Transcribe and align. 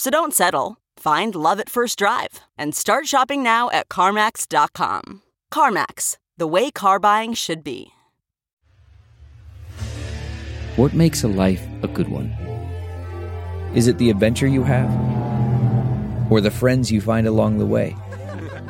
So 0.00 0.08
don't 0.08 0.32
settle. 0.32 0.78
Find 0.96 1.34
love 1.34 1.60
at 1.60 1.68
first 1.68 1.98
drive 1.98 2.40
and 2.56 2.74
start 2.74 3.06
shopping 3.06 3.42
now 3.42 3.68
at 3.68 3.90
CarMax.com. 3.90 5.20
CarMax, 5.52 6.16
the 6.38 6.46
way 6.46 6.70
car 6.70 6.98
buying 6.98 7.34
should 7.34 7.62
be. 7.62 7.92
What 10.76 10.94
makes 10.94 11.22
a 11.22 11.28
life 11.28 11.62
a 11.82 11.86
good 11.86 12.08
one? 12.08 12.30
Is 13.74 13.88
it 13.88 13.98
the 13.98 14.08
adventure 14.08 14.46
you 14.46 14.62
have? 14.62 14.88
Or 16.32 16.40
the 16.40 16.50
friends 16.50 16.90
you 16.90 17.02
find 17.02 17.26
along 17.26 17.58
the 17.58 17.66
way? 17.66 17.94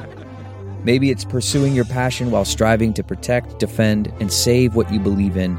Maybe 0.83 1.13
it's 1.13 1.25
pursuing 1.25 1.77
your 1.77 1.85
passion 1.85 2.33
while 2.33 2.45
striving 2.45 2.93
to 2.95 3.05
protect, 3.05 3.61
defend, 3.61 4.13
and 4.19 4.33
save 4.33 4.75
what 4.75 4.93
you 4.93 4.99
believe 4.99 5.37
in 5.37 5.57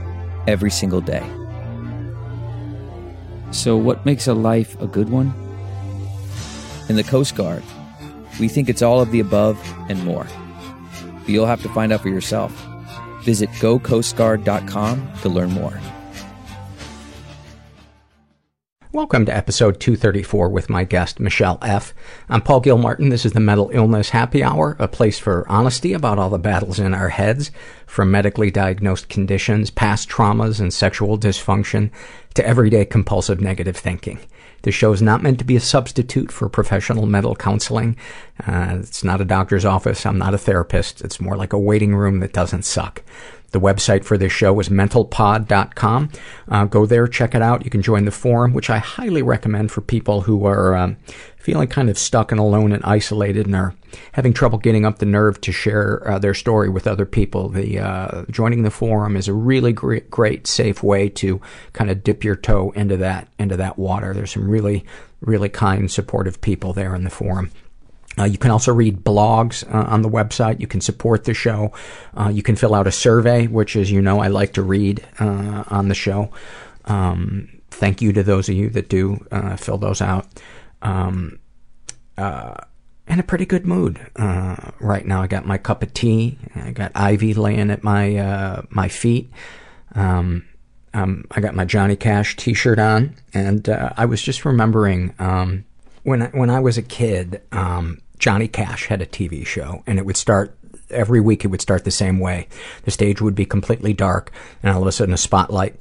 every 0.48 0.70
single 0.70 1.00
day. 1.00 1.26
So, 3.52 3.78
what 3.78 4.06
makes 4.06 4.28
a 4.28 4.34
life 4.34 4.78
a 4.82 4.88
good 4.88 5.08
one? 5.08 5.34
In 6.92 6.98
the 6.98 7.04
Coast 7.04 7.36
Guard, 7.36 7.64
we 8.38 8.50
think 8.50 8.68
it's 8.68 8.82
all 8.82 9.00
of 9.00 9.12
the 9.12 9.22
above 9.22 9.58
and 9.88 10.04
more. 10.04 10.28
But 11.22 11.30
you'll 11.30 11.46
have 11.46 11.62
to 11.62 11.70
find 11.70 11.94
out 11.94 12.02
for 12.02 12.10
yourself. 12.10 12.52
Visit 13.24 13.50
gocoastguard.com 13.52 15.12
to 15.22 15.30
learn 15.30 15.52
more. 15.52 15.80
Welcome 18.92 19.26
to 19.28 19.34
episode 19.34 19.80
234 19.80 20.50
with 20.50 20.70
my 20.70 20.84
guest, 20.84 21.22
Michelle 21.22 21.60
F. 21.62 21.94
I'm 22.28 22.42
Paul 22.42 22.60
Gilmartin. 22.60 23.08
This 23.08 23.26
is 23.26 23.32
the 23.32 23.40
Mental 23.40 23.70
Illness 23.72 24.10
Happy 24.10 24.44
Hour, 24.44 24.76
a 24.78 24.90
place 24.90 25.18
for 25.18 25.48
honesty 25.48 25.94
about 25.94 26.20
all 26.20 26.30
the 26.30 26.38
battles 26.38 26.78
in 26.78 26.94
our 26.94 27.08
heads, 27.08 27.52
from 27.86 28.12
medically 28.12 28.52
diagnosed 28.52 29.08
conditions, 29.08 29.72
past 29.72 30.10
traumas, 30.10 30.60
and 30.60 30.74
sexual 30.74 31.18
dysfunction, 31.18 31.90
to 32.34 32.46
everyday 32.46 32.84
compulsive 32.84 33.40
negative 33.40 33.78
thinking. 33.78 34.20
The 34.64 34.72
show 34.72 34.92
is 34.92 35.02
not 35.02 35.24
meant 35.24 35.40
to 35.40 35.46
be 35.46 35.56
a 35.56 35.62
substitute 35.62 36.32
for 36.32 36.48
professional 36.50 37.06
mental 37.06 37.36
counseling. 37.36 37.98
Uh, 38.46 38.78
it's 38.80 39.04
not 39.04 39.22
a 39.22 39.26
doctor's 39.26 39.66
office. 39.66 40.06
I'm 40.06 40.18
not 40.18 40.34
a 40.34 40.38
therapist. 40.38 41.02
It's 41.02 41.20
more 41.20 41.36
like 41.36 41.54
a 41.54 41.60
waiting 41.60 41.96
room 41.96 42.20
that 42.20 42.34
doesn't 42.34 42.66
suck. 42.66 43.02
The 43.52 43.60
website 43.60 44.06
for 44.06 44.18
this 44.18 44.32
show 44.32 44.58
is 44.60 44.70
mentalpod.com. 44.70 46.10
Uh, 46.48 46.66
go 46.66 46.86
there, 46.86 47.08
check 47.08 47.36
it 47.36 47.42
out. 47.42 47.66
You 47.66 47.70
can 47.70 47.82
join 47.82 48.06
the 48.06 48.12
forum, 48.12 48.54
which 48.54 48.70
I 48.70 48.78
highly 48.78 49.22
recommend 49.22 49.72
for 49.72 49.82
people 49.82 50.22
who 50.22 50.46
are 50.46 50.74
um, 50.76 50.98
feeling 51.38 51.68
kind 51.68 51.90
of 51.90 51.98
stuck 51.98 52.32
and 52.32 52.40
alone 52.40 52.72
and 52.72 52.84
isolated 52.86 53.48
and 53.48 53.56
are 53.56 53.76
having 54.14 54.34
trouble 54.34 54.58
getting 54.58 54.86
up 54.86 55.00
the 55.00 55.06
nerve 55.06 55.42
to 55.42 55.52
share 55.52 56.08
uh, 56.10 56.20
their 56.20 56.34
story 56.34 56.70
with 56.70 56.88
other 56.88 57.06
people. 57.06 57.50
The 57.50 57.80
uh, 57.80 58.26
joining 58.30 58.64
the 58.64 58.72
forum 58.72 59.18
is 59.18 59.28
a 59.28 59.34
really 59.34 59.74
great, 59.74 60.10
great, 60.10 60.48
safe 60.48 60.82
way 60.82 61.10
to 61.10 61.42
kind 61.74 61.92
of 61.92 62.04
dip 62.04 62.24
your 62.24 62.36
toe 62.36 62.72
into 62.72 62.96
that 62.98 63.28
into 63.38 63.58
that 63.58 63.78
water. 63.78 64.14
There's 64.14 64.32
some 64.32 64.50
really, 64.50 64.86
really 65.20 65.50
kind, 65.50 65.92
supportive 65.92 66.40
people 66.40 66.72
there 66.72 66.96
in 66.96 67.04
the 67.04 67.10
forum. 67.10 67.52
Uh, 68.18 68.26
you 68.26 68.38
can 68.38 68.52
also 68.52 68.74
read 68.74 69.04
blogs 69.04 69.64
uh, 69.74 69.88
on 69.90 70.02
the 70.02 70.10
website. 70.10 70.60
You 70.60 70.68
can 70.68 70.82
support 70.82 71.24
the 71.24 71.34
show. 71.34 71.72
Uh, 72.14 72.30
you 72.30 72.44
can 72.44 72.56
fill 72.56 72.76
out 72.76 72.88
a 72.88 72.92
survey, 72.92 73.48
which, 73.48 73.76
as 73.76 73.92
you 73.92 74.02
know, 74.02 74.20
I 74.20 74.28
like 74.28 74.54
to 74.54 74.62
read 74.62 75.06
uh, 75.20 75.64
on 75.68 75.88
the 75.88 75.96
show. 75.96 76.30
Um, 76.86 77.62
thank 77.70 78.02
you 78.02 78.12
to 78.14 78.24
those 78.24 78.50
of 78.50 78.56
you 78.56 78.70
that 78.72 78.90
do 78.90 79.26
uh, 79.32 79.56
fill 79.56 79.78
those 79.78 80.02
out. 80.02 80.28
Um, 80.82 81.40
uh, 82.18 82.56
in 83.08 83.20
a 83.20 83.24
pretty 83.24 83.46
good 83.46 83.66
mood 83.66 84.00
right 84.80 85.06
now. 85.06 85.22
I 85.22 85.28
got 85.28 85.46
my 85.46 85.58
cup 85.58 85.84
of 85.84 85.94
tea. 85.94 86.38
I 86.56 86.72
got 86.72 86.92
Ivy 86.96 87.34
laying 87.34 87.70
at 87.70 87.84
my 87.84 88.64
my 88.70 88.88
feet. 88.88 89.30
Um, 89.96 90.46
um, 90.94 91.26
I 91.32 91.42
got 91.42 91.56
my 91.56 91.66
Johnny 91.66 91.98
Cash 91.98 92.38
T-shirt 92.38 92.80
on, 92.80 93.16
and 93.34 93.68
I 93.68 94.06
was 94.06 94.22
just 94.22 94.46
remembering. 94.46 95.14
When 96.04 96.24
I, 96.24 96.28
when 96.28 96.50
I 96.50 96.60
was 96.60 96.78
a 96.78 96.82
kid, 96.82 97.42
um, 97.52 98.02
Johnny 98.18 98.48
Cash 98.48 98.88
had 98.88 99.02
a 99.02 99.06
TV 99.06 99.46
show, 99.46 99.84
and 99.86 100.00
it 100.00 100.06
would 100.06 100.18
start 100.18 100.58
every 100.90 101.20
week. 101.20 101.44
It 101.44 101.50
would 101.50 101.62
start 101.62 101.86
the 101.86 101.92
same 101.92 102.20
way. 102.20 102.48
The 102.84 102.92
stage 102.92 103.22
would 103.22 103.36
be 103.36 103.46
completely 103.46 103.94
dark, 103.94 104.32
and 104.62 104.74
all 104.74 104.82
of 104.82 104.88
a 104.88 104.92
sudden, 104.92 105.14
a 105.14 105.18
spotlight 105.18 105.76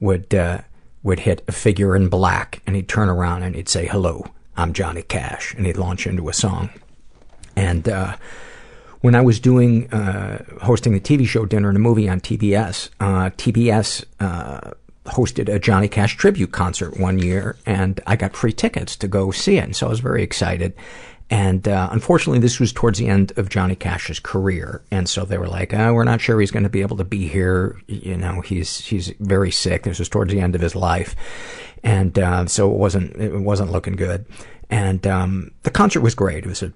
would 0.00 0.34
uh, 0.34 0.62
would 1.02 1.20
hit 1.20 1.42
a 1.48 1.52
figure 1.52 1.96
in 1.96 2.08
black, 2.08 2.62
and 2.66 2.76
he'd 2.76 2.88
turn 2.88 3.08
around 3.08 3.42
and 3.42 3.54
he'd 3.54 3.68
say, 3.68 3.86
"Hello, 3.86 4.26
I'm 4.56 4.72
Johnny 4.72 5.02
Cash," 5.02 5.54
and 5.54 5.66
he'd 5.66 5.76
launch 5.76 6.06
into 6.06 6.28
a 6.28 6.32
song. 6.32 6.70
And 7.56 7.88
uh, 7.88 8.16
when 9.00 9.14
I 9.14 9.20
was 9.20 9.40
doing 9.40 9.92
uh, 9.92 10.42
hosting 10.62 10.94
the 10.94 11.00
TV 11.00 11.26
show 11.26 11.44
Dinner 11.44 11.68
and 11.68 11.76
a 11.76 11.80
Movie 11.80 12.08
on 12.08 12.20
TBS, 12.20 12.90
uh, 13.00 13.30
TBS 13.30 14.04
uh, 14.20 14.70
hosted 15.06 15.52
a 15.52 15.58
Johnny 15.58 15.88
Cash 15.88 16.16
tribute 16.16 16.52
concert 16.52 16.98
one 16.98 17.18
year, 17.18 17.56
and 17.66 18.00
I 18.06 18.16
got 18.16 18.36
free 18.36 18.52
tickets 18.52 18.96
to 18.96 19.08
go 19.08 19.30
see 19.30 19.58
it, 19.58 19.64
and 19.64 19.76
so 19.76 19.86
I 19.86 19.90
was 19.90 20.00
very 20.00 20.22
excited. 20.22 20.74
And 21.30 21.66
uh, 21.66 21.88
unfortunately, 21.90 22.40
this 22.40 22.60
was 22.60 22.72
towards 22.72 22.98
the 22.98 23.08
end 23.08 23.32
of 23.38 23.48
Johnny 23.48 23.74
Cash's 23.74 24.20
career, 24.20 24.82
and 24.90 25.08
so 25.08 25.24
they 25.24 25.38
were 25.38 25.48
like, 25.48 25.72
oh, 25.72 25.94
"We're 25.94 26.04
not 26.04 26.20
sure 26.20 26.38
he's 26.38 26.50
going 26.50 26.64
to 26.64 26.68
be 26.68 26.82
able 26.82 26.98
to 26.98 27.04
be 27.04 27.26
here. 27.26 27.80
You 27.86 28.18
know, 28.18 28.42
he's 28.42 28.84
he's 28.84 29.08
very 29.18 29.50
sick. 29.50 29.84
This 29.84 29.98
was 29.98 30.10
towards 30.10 30.30
the 30.30 30.40
end 30.40 30.54
of 30.54 30.60
his 30.60 30.76
life, 30.76 31.16
and 31.82 32.18
uh, 32.18 32.46
so 32.46 32.70
it 32.70 32.76
wasn't 32.76 33.16
it 33.16 33.32
wasn't 33.32 33.72
looking 33.72 33.96
good." 33.96 34.26
And 34.68 35.06
um, 35.06 35.52
the 35.62 35.70
concert 35.70 36.00
was 36.00 36.14
great. 36.14 36.44
It 36.44 36.48
was 36.48 36.62
a 36.62 36.72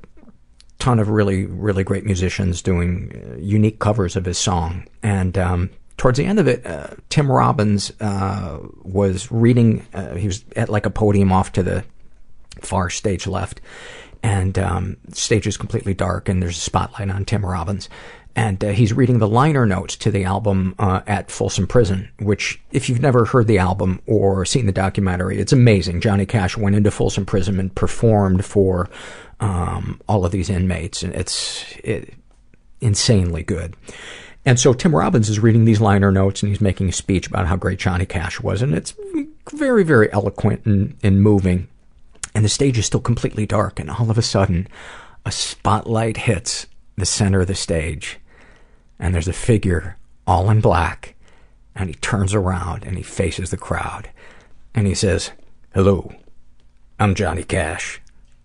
ton 0.79 0.99
of 1.01 1.11
really 1.11 1.45
really 1.45 1.85
great 1.85 2.07
musicians 2.07 2.63
doing 2.63 3.13
uh, 3.15 3.37
unique 3.37 3.79
covers 3.79 4.17
of 4.17 4.25
his 4.25 4.39
song, 4.39 4.87
and 5.03 5.37
um, 5.37 5.71
towards 5.97 6.19
the 6.19 6.25
end 6.25 6.39
of 6.39 6.49
it, 6.49 6.65
uh, 6.67 6.89
Tim 7.09 7.31
Robbins 7.31 7.93
uh, 8.01 8.59
was 8.83 9.31
reading. 9.31 9.87
Uh, 9.95 10.15
he 10.15 10.27
was 10.27 10.45
at 10.55 10.69
like 10.69 10.87
a 10.87 10.91
podium 10.91 11.33
off 11.33 11.53
to 11.53 11.63
the 11.63 11.85
far 12.61 12.91
stage 12.91 13.27
left, 13.27 13.61
and 14.23 14.59
um, 14.59 14.97
stage 15.13 15.47
is 15.47 15.57
completely 15.57 15.95
dark, 15.95 16.29
and 16.29 16.43
there's 16.43 16.57
a 16.57 16.61
spotlight 16.61 17.11
on 17.11 17.25
Tim 17.25 17.45
Robbins. 17.45 17.89
And 18.35 18.63
uh, 18.63 18.69
he's 18.69 18.93
reading 18.93 19.19
the 19.19 19.27
liner 19.27 19.65
notes 19.65 19.97
to 19.97 20.11
the 20.11 20.25
album 20.25 20.75
uh, 20.79 21.01
at 21.07 21.31
Folsom 21.31 21.67
Prison, 21.67 22.11
which, 22.19 22.61
if 22.71 22.91
you've 22.91 23.01
never 23.01 23.25
heard 23.25 23.47
the 23.47 23.57
album 23.57 24.03
or 24.05 24.45
seen 24.45 24.67
the 24.67 24.73
documentary, 24.73 25.39
it's 25.39 25.55
amazing. 25.55 26.03
Johnny 26.03 26.27
Cash 26.27 26.55
went 26.55 26.77
into 26.77 26.91
Folsom 26.91 27.25
Prison 27.25 27.59
and 27.59 27.75
performed 27.75 28.45
for 28.45 28.91
um, 29.41 30.03
all 30.07 30.27
of 30.27 30.33
these 30.33 30.51
inmates, 30.51 31.03
and 31.03 31.15
it's 31.15 31.65
it, 31.83 32.13
insanely 32.83 33.43
good. 33.43 33.75
And 34.47 34.61
so 34.61 34.73
Tim 34.73 34.95
Robbins 34.95 35.29
is 35.29 35.41
reading 35.41 35.65
these 35.65 35.81
liner 35.81 36.13
notes 36.13 36.41
and 36.41 36.49
he's 36.49 36.61
making 36.61 36.89
a 36.89 36.93
speech 36.93 37.27
about 37.27 37.49
how 37.49 37.57
great 37.57 37.81
Johnny 37.81 38.07
Cash 38.07 38.41
was. 38.41 38.63
And 38.63 38.75
it's 38.75 38.95
very, 39.53 39.83
very 39.83 40.11
eloquent 40.13 40.65
and, 40.65 40.97
and 41.03 41.21
moving. 41.21 41.67
And 42.33 42.45
the 42.45 42.49
stage 42.49 42.79
is 42.79 42.87
still 42.87 43.01
completely 43.01 43.45
dark. 43.45 43.81
And 43.81 43.91
all 43.91 44.09
of 44.09 44.17
a 44.17 44.23
sudden, 44.23 44.69
a 45.25 45.33
spotlight 45.33 46.17
hits 46.17 46.69
the 46.95 47.05
center 47.05 47.41
of 47.41 47.49
the 47.49 47.57
stage. 47.57 48.21
And 49.01 49.13
there's 49.13 49.27
a 49.27 49.33
figure 49.33 49.97
all 50.29 50.49
in 50.49 50.61
black. 50.61 51.17
And 51.75 51.89
he 51.89 51.97
turns 51.97 52.33
around 52.33 52.85
and 52.85 52.97
he 52.97 53.03
faces 53.03 53.51
the 53.51 53.57
crowd. 53.57 54.11
And 54.77 54.87
he 54.87 54.95
says, 54.95 55.33
Hello, 55.75 56.15
I'm 57.01 57.17
Johnny 57.17 57.43
Cash. 57.43 58.01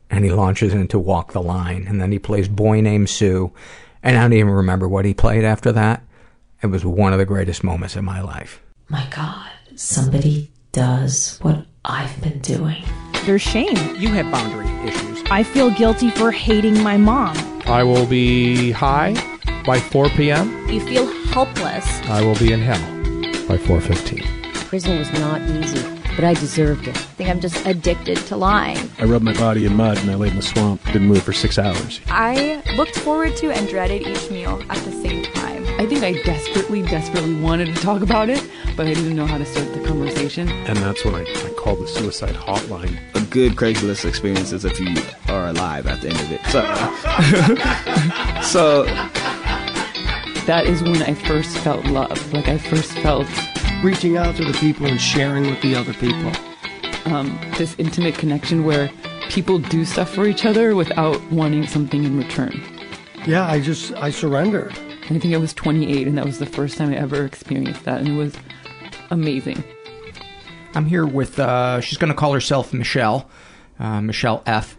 And 0.09 0.25
he 0.25 0.31
launches 0.31 0.73
into 0.73 0.97
Walk 0.97 1.31
the 1.31 1.43
Line. 1.43 1.85
And 1.87 2.01
then 2.01 2.11
he 2.11 2.17
plays 2.17 2.47
Boy 2.47 2.81
Named 2.81 3.07
Sue 3.07 3.53
and 4.03 4.17
I 4.17 4.21
don't 4.21 4.33
even 4.33 4.51
remember 4.51 4.87
what 4.87 5.05
he 5.05 5.13
played 5.13 5.43
after 5.43 5.71
that. 5.71 6.03
It 6.61 6.67
was 6.67 6.85
one 6.85 7.13
of 7.13 7.19
the 7.19 7.25
greatest 7.25 7.63
moments 7.63 7.95
in 7.95 8.05
my 8.05 8.21
life. 8.21 8.61
My 8.89 9.07
God, 9.09 9.49
somebody 9.75 10.51
does 10.71 11.39
what 11.41 11.65
I've 11.85 12.21
been 12.21 12.39
doing. 12.39 12.83
There's 13.25 13.41
shame. 13.41 13.95
You 13.95 14.09
have 14.09 14.31
boundary 14.31 14.69
issues. 14.87 15.23
I 15.29 15.43
feel 15.43 15.71
guilty 15.71 16.09
for 16.11 16.31
hating 16.31 16.81
my 16.81 16.97
mom. 16.97 17.37
I 17.65 17.83
will 17.83 18.05
be 18.05 18.71
high 18.71 19.13
by 19.65 19.79
4 19.79 20.09
p.m. 20.09 20.67
You 20.67 20.79
feel 20.81 21.05
helpless. 21.27 21.85
I 22.03 22.21
will 22.21 22.35
be 22.35 22.51
in 22.51 22.59
hell 22.61 22.79
by 23.47 23.57
4:15. 23.57 24.67
Prison 24.67 24.97
was 24.97 25.11
not 25.13 25.41
easy, 25.41 25.79
but 26.21 26.27
I 26.27 26.33
deserved 26.35 26.87
it. 26.87 26.95
I 26.95 27.01
think 27.17 27.29
I'm 27.31 27.39
just 27.39 27.65
addicted 27.65 28.15
to 28.27 28.37
lying. 28.37 28.91
I 28.99 29.05
rubbed 29.05 29.25
my 29.25 29.33
body 29.33 29.65
in 29.65 29.75
mud 29.75 29.97
and 29.97 30.11
I 30.11 30.13
laid 30.13 30.33
in 30.33 30.37
the 30.37 30.43
swamp. 30.43 30.85
Didn't 30.85 31.07
move 31.07 31.23
for 31.23 31.33
six 31.33 31.57
hours. 31.57 31.99
I 32.09 32.61
looked 32.75 32.95
forward 32.99 33.35
to 33.37 33.51
and 33.51 33.67
dreaded 33.67 34.05
each 34.05 34.29
meal 34.29 34.61
at 34.69 34.77
the 34.85 34.91
same 34.91 35.23
time. 35.23 35.65
I 35.79 35.87
think 35.87 36.03
I 36.03 36.21
desperately, 36.21 36.83
desperately 36.83 37.33
wanted 37.33 37.75
to 37.75 37.81
talk 37.81 38.03
about 38.03 38.29
it, 38.29 38.47
but 38.77 38.85
I 38.85 38.93
didn't 38.93 39.15
know 39.15 39.25
how 39.25 39.39
to 39.39 39.45
start 39.45 39.73
the 39.73 39.83
conversation. 39.83 40.47
And 40.47 40.77
that's 40.77 41.03
when 41.03 41.15
I, 41.15 41.21
I 41.21 41.53
called 41.57 41.79
the 41.79 41.87
suicide 41.87 42.35
hotline. 42.35 42.99
A 43.15 43.21
good 43.21 43.53
Craigslist 43.53 44.05
experience 44.05 44.51
is 44.51 44.63
if 44.63 44.79
you 44.79 44.95
are 45.27 45.47
alive 45.47 45.87
at 45.87 46.01
the 46.01 46.09
end 46.09 46.19
of 46.19 46.31
it. 46.31 46.45
So, 46.51 46.61
so 48.43 48.83
that 50.45 50.65
is 50.67 50.83
when 50.83 51.01
I 51.01 51.15
first 51.15 51.57
felt 51.57 51.83
love. 51.85 52.31
Like 52.31 52.47
I 52.47 52.59
first 52.59 52.91
felt 52.99 53.27
reaching 53.83 54.17
out 54.17 54.35
to 54.35 54.45
the 54.45 54.53
people 54.53 54.85
and 54.85 55.01
sharing 55.01 55.49
with 55.49 55.61
the 55.61 55.75
other 55.75 55.93
people. 55.93 56.31
Um, 57.05 57.39
this 57.57 57.75
intimate 57.79 58.15
connection 58.15 58.63
where 58.63 58.91
people 59.29 59.57
do 59.57 59.85
stuff 59.85 60.13
for 60.13 60.27
each 60.27 60.45
other 60.45 60.75
without 60.75 61.19
wanting 61.31 61.65
something 61.65 62.03
in 62.03 62.17
return. 62.17 62.61
Yeah, 63.25 63.47
I 63.47 63.59
just 63.59 63.93
I 63.93 64.11
surrendered. 64.11 64.73
I 65.09 65.19
think 65.19 65.33
I 65.33 65.37
was 65.37 65.53
28, 65.53 66.07
and 66.07 66.17
that 66.17 66.25
was 66.25 66.39
the 66.39 66.45
first 66.45 66.77
time 66.77 66.91
I 66.91 66.95
ever 66.95 67.25
experienced 67.25 67.83
that, 67.83 67.99
and 67.99 68.07
it 68.07 68.15
was 68.15 68.35
amazing. 69.09 69.63
I'm 70.73 70.85
here 70.85 71.05
with, 71.05 71.37
uh, 71.37 71.81
she's 71.81 71.97
going 71.97 72.11
to 72.11 72.15
call 72.15 72.33
herself 72.33 72.73
Michelle, 72.73 73.29
uh, 73.77 73.99
Michelle 73.99 74.41
F. 74.45 74.77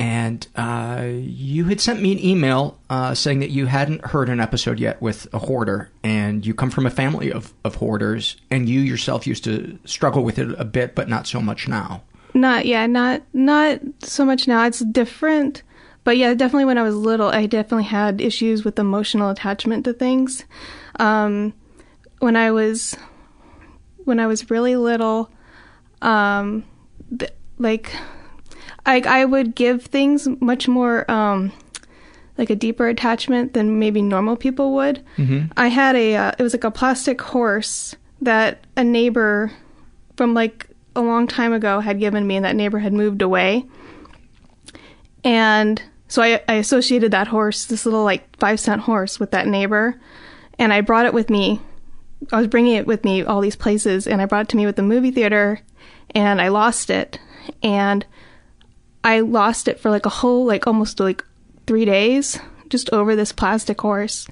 And 0.00 0.46
uh, 0.56 1.08
you 1.12 1.66
had 1.66 1.78
sent 1.78 2.00
me 2.00 2.12
an 2.12 2.24
email 2.24 2.78
uh, 2.88 3.14
saying 3.14 3.40
that 3.40 3.50
you 3.50 3.66
hadn't 3.66 4.02
heard 4.06 4.30
an 4.30 4.40
episode 4.40 4.80
yet 4.80 5.02
with 5.02 5.28
a 5.34 5.38
hoarder, 5.38 5.90
and 6.02 6.44
you 6.46 6.54
come 6.54 6.70
from 6.70 6.86
a 6.86 6.90
family 6.90 7.30
of, 7.30 7.52
of 7.64 7.74
hoarders, 7.74 8.38
and 8.50 8.66
you 8.66 8.80
yourself 8.80 9.26
used 9.26 9.44
to 9.44 9.78
struggle 9.84 10.24
with 10.24 10.38
it 10.38 10.58
a 10.58 10.64
bit, 10.64 10.94
but 10.94 11.10
not 11.10 11.26
so 11.26 11.42
much 11.42 11.68
now. 11.68 12.02
Not 12.32 12.64
yeah, 12.64 12.86
not 12.86 13.22
not 13.34 13.80
so 14.02 14.24
much 14.24 14.48
now. 14.48 14.64
It's 14.64 14.80
different. 14.80 15.62
But 16.02 16.16
yeah, 16.16 16.32
definitely 16.32 16.64
when 16.64 16.78
I 16.78 16.82
was 16.82 16.94
little, 16.94 17.28
I 17.28 17.44
definitely 17.44 17.84
had 17.84 18.22
issues 18.22 18.64
with 18.64 18.78
emotional 18.78 19.28
attachment 19.28 19.84
to 19.84 19.92
things. 19.92 20.46
Um, 20.98 21.52
when 22.20 22.36
I 22.36 22.52
was 22.52 22.96
when 24.04 24.18
I 24.18 24.26
was 24.26 24.50
really 24.50 24.76
little, 24.76 25.30
um, 26.00 26.64
th- 27.18 27.32
like 27.58 27.94
I 28.86 29.00
I 29.00 29.24
would 29.24 29.54
give 29.54 29.84
things 29.84 30.28
much 30.40 30.68
more 30.68 31.10
um, 31.10 31.52
like 32.38 32.50
a 32.50 32.56
deeper 32.56 32.88
attachment 32.88 33.52
than 33.52 33.78
maybe 33.78 34.02
normal 34.02 34.36
people 34.36 34.74
would. 34.74 35.04
Mm-hmm. 35.16 35.52
I 35.56 35.68
had 35.68 35.96
a 35.96 36.16
uh, 36.16 36.32
it 36.38 36.42
was 36.42 36.54
like 36.54 36.64
a 36.64 36.70
plastic 36.70 37.20
horse 37.20 37.94
that 38.22 38.64
a 38.76 38.84
neighbor 38.84 39.52
from 40.16 40.34
like 40.34 40.66
a 40.96 41.00
long 41.00 41.26
time 41.26 41.52
ago 41.52 41.80
had 41.80 42.00
given 42.00 42.26
me, 42.26 42.36
and 42.36 42.44
that 42.44 42.56
neighbor 42.56 42.78
had 42.78 42.92
moved 42.92 43.22
away. 43.22 43.64
And 45.22 45.82
so 46.08 46.22
I, 46.22 46.42
I 46.48 46.54
associated 46.54 47.12
that 47.12 47.28
horse, 47.28 47.66
this 47.66 47.84
little 47.84 48.04
like 48.04 48.36
five 48.38 48.58
cent 48.58 48.82
horse, 48.82 49.20
with 49.20 49.30
that 49.32 49.46
neighbor, 49.46 50.00
and 50.58 50.72
I 50.72 50.80
brought 50.80 51.06
it 51.06 51.14
with 51.14 51.30
me. 51.30 51.60
I 52.32 52.38
was 52.38 52.48
bringing 52.48 52.74
it 52.74 52.86
with 52.86 53.04
me 53.04 53.22
all 53.22 53.40
these 53.40 53.56
places, 53.56 54.06
and 54.06 54.20
I 54.20 54.26
brought 54.26 54.42
it 54.42 54.48
to 54.50 54.56
me 54.56 54.66
with 54.66 54.76
the 54.76 54.82
movie 54.82 55.10
theater, 55.10 55.60
and 56.14 56.40
I 56.40 56.48
lost 56.48 56.90
it, 56.90 57.18
and 57.62 58.04
I 59.02 59.20
lost 59.20 59.68
it 59.68 59.80
for 59.80 59.90
like 59.90 60.06
a 60.06 60.10
whole 60.10 60.44
like 60.46 60.66
almost 60.66 61.00
like 61.00 61.24
three 61.66 61.84
days 61.84 62.38
just 62.68 62.90
over 62.92 63.16
this 63.16 63.32
plastic 63.32 63.80
horse, 63.80 64.26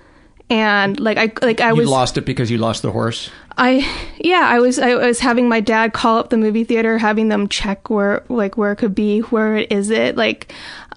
and 0.50 0.98
like 1.00 1.18
I 1.18 1.32
like 1.44 1.60
I 1.60 1.70
you 1.70 1.76
was 1.76 1.88
lost 1.88 2.18
it 2.18 2.24
because 2.24 2.50
you 2.50 2.58
lost 2.58 2.82
the 2.82 2.90
horse. 2.92 3.30
I 3.56 3.86
yeah, 4.18 4.46
I 4.46 4.60
was 4.60 4.78
I 4.78 4.94
was 4.94 5.20
having 5.20 5.48
my 5.48 5.60
dad 5.60 5.92
call 5.92 6.18
up 6.18 6.30
the 6.30 6.36
movie 6.36 6.64
theater, 6.64 6.98
having 6.98 7.28
them 7.28 7.48
check 7.48 7.90
where 7.90 8.22
like 8.28 8.56
where 8.56 8.72
it 8.72 8.76
could 8.76 8.94
be, 8.94 9.20
where 9.20 9.56
is 9.56 9.90
it? 9.90 10.16
Like 10.16 10.52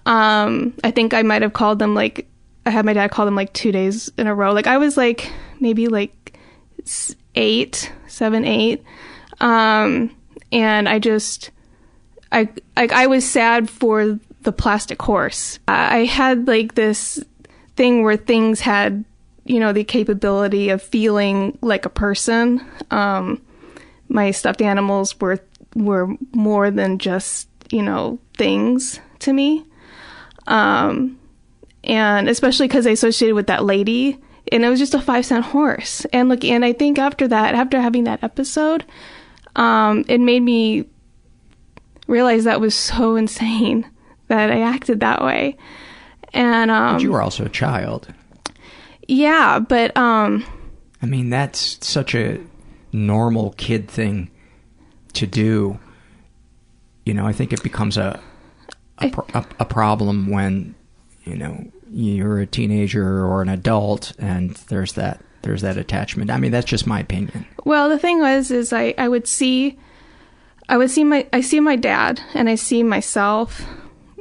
um 0.06 0.74
I 0.84 0.90
think 0.90 1.14
I 1.14 1.22
might 1.22 1.42
have 1.42 1.52
called 1.52 1.78
them 1.78 1.94
like 1.94 2.28
I 2.64 2.70
had 2.70 2.84
my 2.84 2.92
dad 2.92 3.10
call 3.10 3.24
them 3.24 3.34
like 3.34 3.52
2 3.52 3.72
days 3.72 4.12
in 4.16 4.28
a 4.28 4.34
row. 4.34 4.52
Like 4.52 4.68
I 4.68 4.78
was 4.78 4.96
like 4.96 5.32
maybe 5.58 5.88
like 5.88 6.38
eight, 7.34 7.92
seven, 8.06 8.44
eight, 8.44 8.84
Um 9.40 10.14
and 10.52 10.88
I 10.88 10.98
just 10.98 11.50
I 12.32 12.48
like 12.76 12.92
I 12.92 13.06
was 13.06 13.28
sad 13.28 13.68
for 13.68 14.18
the 14.42 14.52
plastic 14.52 15.00
horse. 15.00 15.58
I 15.68 16.04
had 16.04 16.48
like 16.48 16.74
this 16.74 17.22
thing 17.76 18.02
where 18.02 18.16
things 18.16 18.60
had 18.60 19.04
you 19.44 19.60
know 19.60 19.72
the 19.72 19.84
capability 19.84 20.70
of 20.70 20.82
feeling 20.82 21.58
like 21.60 21.84
a 21.84 21.90
person. 21.90 22.64
Um, 22.90 23.42
my 24.08 24.30
stuffed 24.30 24.62
animals 24.62 25.20
were 25.20 25.40
were 25.74 26.16
more 26.32 26.70
than 26.70 26.98
just 26.98 27.48
you 27.70 27.82
know 27.82 28.18
things 28.34 28.98
to 29.20 29.32
me, 29.32 29.64
um, 30.46 31.18
and 31.84 32.28
especially 32.28 32.66
because 32.66 32.86
I 32.86 32.90
associated 32.90 33.34
with 33.34 33.48
that 33.48 33.64
lady, 33.64 34.18
and 34.50 34.64
it 34.64 34.68
was 34.68 34.78
just 34.78 34.94
a 34.94 35.00
five 35.00 35.26
cent 35.26 35.44
horse. 35.44 36.06
And 36.12 36.28
look, 36.28 36.44
and 36.44 36.64
I 36.64 36.72
think 36.72 36.98
after 36.98 37.28
that, 37.28 37.54
after 37.54 37.80
having 37.80 38.04
that 38.04 38.22
episode, 38.24 38.84
um, 39.56 40.04
it 40.08 40.20
made 40.20 40.40
me 40.40 40.86
realize 42.06 42.44
that 42.44 42.60
was 42.60 42.74
so 42.74 43.16
insane 43.16 43.88
that 44.28 44.50
I 44.50 44.60
acted 44.62 45.00
that 45.00 45.22
way. 45.22 45.56
And 46.32 46.70
um, 46.70 46.96
but 46.96 47.02
you 47.02 47.12
were 47.12 47.22
also 47.22 47.44
a 47.44 47.50
child. 47.50 48.12
Yeah, 49.08 49.58
but 49.58 49.96
um 49.96 50.44
I 51.02 51.06
mean 51.06 51.30
that's 51.30 51.84
such 51.86 52.14
a 52.14 52.40
normal 52.92 53.52
kid 53.56 53.88
thing 53.88 54.30
to 55.14 55.26
do. 55.26 55.78
You 57.04 57.14
know, 57.14 57.26
I 57.26 57.32
think 57.32 57.52
it 57.52 57.62
becomes 57.62 57.96
a 57.96 58.20
a, 58.98 59.10
pro- 59.10 59.26
a, 59.34 59.44
a 59.60 59.64
problem 59.64 60.28
when 60.30 60.74
you 61.24 61.36
know 61.36 61.70
you're 61.90 62.40
a 62.40 62.46
teenager 62.46 63.26
or 63.26 63.42
an 63.42 63.48
adult 63.48 64.12
and 64.18 64.54
there's 64.68 64.94
that 64.94 65.22
there's 65.42 65.62
that 65.62 65.76
attachment. 65.76 66.30
I 66.30 66.38
mean, 66.38 66.52
that's 66.52 66.66
just 66.66 66.86
my 66.86 67.00
opinion. 67.00 67.44
Well, 67.64 67.88
the 67.88 67.98
thing 67.98 68.20
was 68.20 68.50
is 68.50 68.72
I 68.72 68.94
I 68.96 69.08
would 69.08 69.26
see 69.26 69.78
I 70.72 70.78
would 70.78 70.90
see 70.90 71.04
my 71.04 71.26
I 71.34 71.42
see 71.42 71.60
my 71.60 71.76
dad 71.76 72.22
and 72.32 72.48
I 72.48 72.54
see 72.54 72.82
myself 72.82 73.60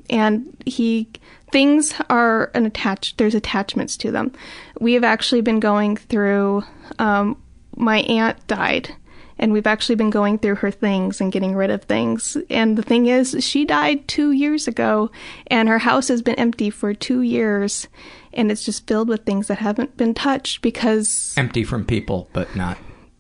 and 0.09 0.53
he 0.65 1.07
things 1.50 1.94
are 2.09 2.51
an 2.53 2.65
attached 2.65 3.18
there's 3.18 3.36
attachments 3.36 3.95
to 3.98 4.12
them. 4.12 4.33
We 4.78 4.95
have 4.95 5.06
actually 5.06 5.40
been 5.40 5.61
going 5.61 5.95
through 5.95 6.66
um, 6.99 7.42
my 7.78 7.99
aunt 7.99 8.45
died 8.47 8.94
and 9.40 9.54
we've 9.54 9.66
actually 9.66 9.95
been 9.95 10.09
going 10.09 10.40
through 10.40 10.56
her 10.56 10.71
things 10.71 11.21
and 11.21 11.31
getting 11.31 11.56
rid 11.56 11.69
of 11.69 11.83
things. 11.83 12.35
And 12.49 12.78
the 12.78 12.83
thing 12.83 13.06
is 13.06 13.37
she 13.40 13.64
died 13.64 14.06
two 14.09 14.33
years 14.33 14.68
ago 14.68 15.09
and 15.47 15.69
her 15.69 15.80
house 15.80 16.09
has 16.09 16.21
been 16.21 16.35
empty 16.35 16.69
for 16.69 16.94
two 16.94 17.21
years 17.21 17.87
and 18.33 18.52
it's 18.52 18.66
just 18.66 18.85
filled 18.87 19.07
with 19.07 19.23
things 19.23 19.47
that 19.47 19.59
haven't 19.59 19.95
been 19.95 20.14
touched 20.14 20.61
because 20.61 21.33
empty 21.37 21.64
from 21.64 21.85
people 21.85 22.30
but 22.33 22.54
not 22.57 22.78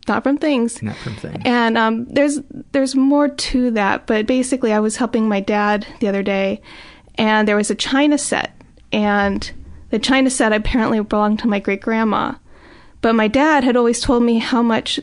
not 0.07 0.23
from 0.23 0.37
things. 0.37 0.81
Not 0.81 0.95
from 0.97 1.15
things. 1.15 1.41
And 1.45 1.77
um, 1.77 2.05
there's 2.05 2.39
there's 2.71 2.95
more 2.95 3.27
to 3.27 3.71
that 3.71 4.07
but 4.07 4.25
basically 4.25 4.73
i 4.73 4.79
was 4.79 4.95
helping 4.95 5.27
my 5.27 5.39
dad 5.39 5.85
the 5.99 6.07
other 6.07 6.23
day 6.23 6.61
and 7.15 7.47
there 7.47 7.55
was 7.55 7.69
a 7.69 7.75
china 7.75 8.17
set 8.17 8.55
and 8.91 9.51
the 9.89 9.99
china 9.99 10.29
set 10.29 10.53
apparently 10.53 10.99
belonged 11.01 11.39
to 11.39 11.47
my 11.47 11.59
great 11.59 11.81
grandma 11.81 12.33
but 13.01 13.13
my 13.13 13.27
dad 13.27 13.63
had 13.63 13.75
always 13.75 13.99
told 13.99 14.23
me 14.23 14.37
how 14.39 14.61
much 14.61 14.99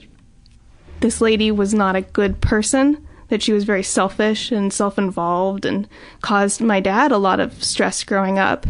this 1.00 1.20
lady 1.20 1.50
was 1.50 1.74
not 1.74 1.96
a 1.96 2.00
good 2.00 2.40
person 2.40 3.06
that 3.28 3.42
she 3.42 3.52
was 3.52 3.64
very 3.64 3.82
selfish 3.82 4.50
and 4.50 4.72
self-involved 4.72 5.66
and 5.66 5.86
caused 6.22 6.60
my 6.60 6.80
dad 6.80 7.12
a 7.12 7.18
lot 7.18 7.40
of 7.40 7.62
stress 7.62 8.02
growing 8.02 8.38
up. 8.38 8.66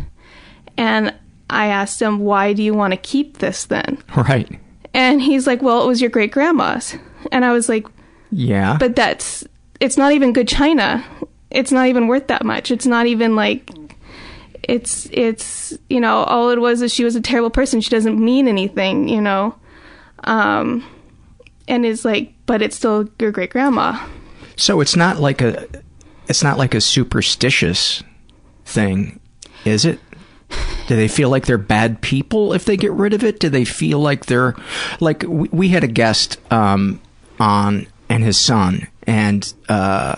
And 0.76 1.14
i 1.48 1.68
asked 1.68 2.02
him 2.02 2.18
why 2.18 2.52
do 2.52 2.62
you 2.62 2.74
want 2.74 2.92
to 2.92 2.96
keep 2.96 3.38
this 3.38 3.66
then? 3.66 3.98
Right 4.16 4.58
and 4.94 5.22
he's 5.22 5.46
like 5.46 5.62
well 5.62 5.82
it 5.82 5.86
was 5.86 6.00
your 6.00 6.10
great 6.10 6.32
grandma's 6.32 6.96
and 7.32 7.44
i 7.44 7.52
was 7.52 7.68
like 7.68 7.86
yeah 8.30 8.76
but 8.78 8.94
that's 8.94 9.46
it's 9.80 9.96
not 9.96 10.12
even 10.12 10.32
good 10.32 10.48
china 10.48 11.04
it's 11.50 11.72
not 11.72 11.86
even 11.86 12.08
worth 12.08 12.26
that 12.28 12.44
much. 12.44 12.70
It's 12.70 12.86
not 12.86 13.06
even 13.06 13.36
like 13.36 13.70
it's 14.62 15.08
it's 15.12 15.76
you 15.88 16.00
know 16.00 16.24
all 16.24 16.50
it 16.50 16.60
was 16.60 16.82
is 16.82 16.92
she 16.92 17.04
was 17.04 17.16
a 17.16 17.20
terrible 17.20 17.50
person. 17.50 17.80
She 17.80 17.90
doesn't 17.90 18.22
mean 18.22 18.48
anything, 18.48 19.08
you 19.08 19.20
know. 19.20 19.54
Um, 20.24 20.84
and 21.66 21.86
it's 21.86 22.04
like, 22.04 22.34
but 22.46 22.60
it's 22.60 22.76
still 22.76 23.08
your 23.18 23.30
great 23.30 23.50
grandma. 23.50 24.04
So 24.56 24.80
it's 24.80 24.96
not 24.96 25.18
like 25.18 25.40
a 25.40 25.66
it's 26.28 26.42
not 26.42 26.58
like 26.58 26.74
a 26.74 26.80
superstitious 26.80 28.02
thing, 28.64 29.20
is 29.64 29.84
it? 29.84 29.98
Do 30.86 30.96
they 30.96 31.08
feel 31.08 31.28
like 31.28 31.44
they're 31.46 31.58
bad 31.58 32.00
people 32.00 32.54
if 32.54 32.64
they 32.64 32.76
get 32.76 32.92
rid 32.92 33.12
of 33.12 33.22
it? 33.22 33.40
Do 33.40 33.48
they 33.50 33.64
feel 33.66 33.98
like 34.00 34.26
they're 34.26 34.54
like 35.00 35.22
we, 35.22 35.48
we 35.52 35.68
had 35.68 35.84
a 35.84 35.88
guest 35.88 36.38
um, 36.52 37.00
on 37.38 37.86
and 38.08 38.22
his 38.24 38.38
son 38.38 38.88
and 39.06 39.52
uh, 39.68 40.16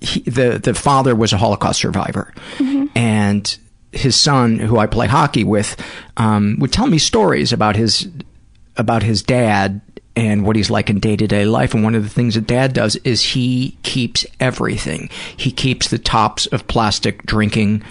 he, 0.00 0.20
the 0.20 0.58
the 0.62 0.74
father 0.74 1.14
was 1.14 1.32
a 1.32 1.36
Holocaust 1.38 1.80
survivor, 1.80 2.32
Mm-hmm. 2.58 2.86
and 2.96 3.58
his 3.92 4.14
son, 4.16 4.58
who 4.58 4.78
I 4.78 4.86
play 4.86 5.06
hockey 5.08 5.42
with, 5.44 5.76
um, 6.16 6.56
would 6.60 6.72
tell 6.72 6.86
me 6.86 6.96
stories 6.98 7.52
about 7.52 7.76
his 7.76 8.08
about 8.76 9.02
his 9.02 9.22
dad 9.22 9.80
and 10.20 10.44
what 10.44 10.54
he's 10.54 10.68
like 10.68 10.90
in 10.90 11.00
day 11.00 11.16
to 11.16 11.26
day 11.26 11.46
life. 11.46 11.72
And 11.72 11.82
one 11.82 11.94
of 11.94 12.02
the 12.02 12.10
things 12.10 12.34
that 12.34 12.46
dad 12.46 12.74
does 12.74 12.94
is 12.96 13.22
he 13.22 13.78
keeps 13.82 14.26
everything. 14.38 15.08
He 15.34 15.50
keeps 15.50 15.88
the 15.88 15.98
tops 15.98 16.44
of 16.48 16.66
plastic 16.66 17.24
drinking 17.24 17.82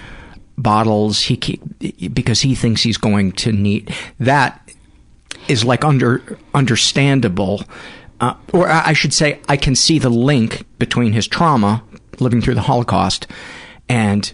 bottles. 0.56 1.22
He 1.22 1.36
keep 1.36 1.62
because 2.14 2.42
he 2.42 2.54
thinks 2.54 2.84
he's 2.84 2.98
going 2.98 3.32
to 3.32 3.52
need 3.52 3.92
that 4.20 4.62
is 5.48 5.66
like 5.66 5.84
under 5.84 6.38
understandable. 6.54 7.64
Uh, 8.22 8.36
or 8.54 8.70
I 8.70 8.90
I 8.90 8.94
should 8.94 9.14
say, 9.14 9.40
I 9.50 9.58
can 9.58 9.76
see 9.76 9.98
the 9.98 10.10
link 10.10 10.66
between 10.78 11.14
his 11.14 11.28
trauma, 11.28 11.84
living 12.20 12.42
through 12.44 12.56
the 12.56 12.62
Holocaust, 12.62 13.26
and 13.88 14.32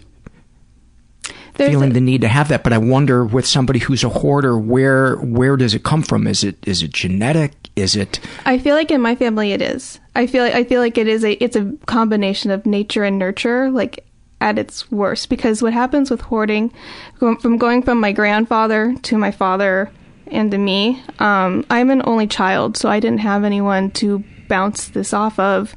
There's 1.56 1.70
feeling 1.70 1.90
a- 1.90 1.94
the 1.94 2.00
need 2.00 2.20
to 2.22 2.28
have 2.28 2.48
that. 2.48 2.62
But 2.64 2.72
I 2.72 2.78
wonder, 2.78 3.24
with 3.24 3.46
somebody 3.46 3.78
who's 3.80 4.04
a 4.04 4.08
hoarder, 4.08 4.58
where 4.58 5.16
where 5.16 5.56
does 5.56 5.74
it 5.74 5.82
come 5.82 6.02
from? 6.02 6.26
Is 6.26 6.44
it 6.44 6.56
is 6.66 6.82
it 6.82 6.92
genetic? 6.92 7.52
Is 7.76 7.94
it 7.96 8.20
I 8.44 8.58
feel 8.58 8.74
like 8.74 8.90
in 8.90 9.00
my 9.00 9.14
family 9.14 9.52
it 9.52 9.60
is. 9.62 10.00
I 10.14 10.26
feel 10.26 10.44
like, 10.44 10.54
I 10.54 10.64
feel 10.64 10.80
like 10.80 10.96
it 10.96 11.08
is 11.08 11.24
a 11.24 11.32
it's 11.42 11.56
a 11.56 11.72
combination 11.86 12.50
of 12.50 12.64
nature 12.66 13.04
and 13.04 13.18
nurture, 13.18 13.70
like 13.70 14.04
at 14.40 14.58
its 14.58 14.90
worst. 14.90 15.28
Because 15.28 15.62
what 15.62 15.72
happens 15.72 16.10
with 16.10 16.20
hoarding, 16.22 16.72
from 17.18 17.56
going 17.58 17.82
from 17.82 18.00
my 18.00 18.12
grandfather 18.12 18.94
to 19.02 19.16
my 19.18 19.30
father 19.30 19.90
and 20.28 20.50
to 20.50 20.58
me, 20.58 21.02
um, 21.20 21.64
I'm 21.70 21.88
an 21.90 22.02
only 22.04 22.26
child, 22.26 22.76
so 22.76 22.88
I 22.88 22.98
didn't 23.00 23.20
have 23.20 23.44
anyone 23.44 23.90
to 23.92 24.24
bounce 24.48 24.88
this 24.88 25.12
off 25.14 25.38
of. 25.38 25.74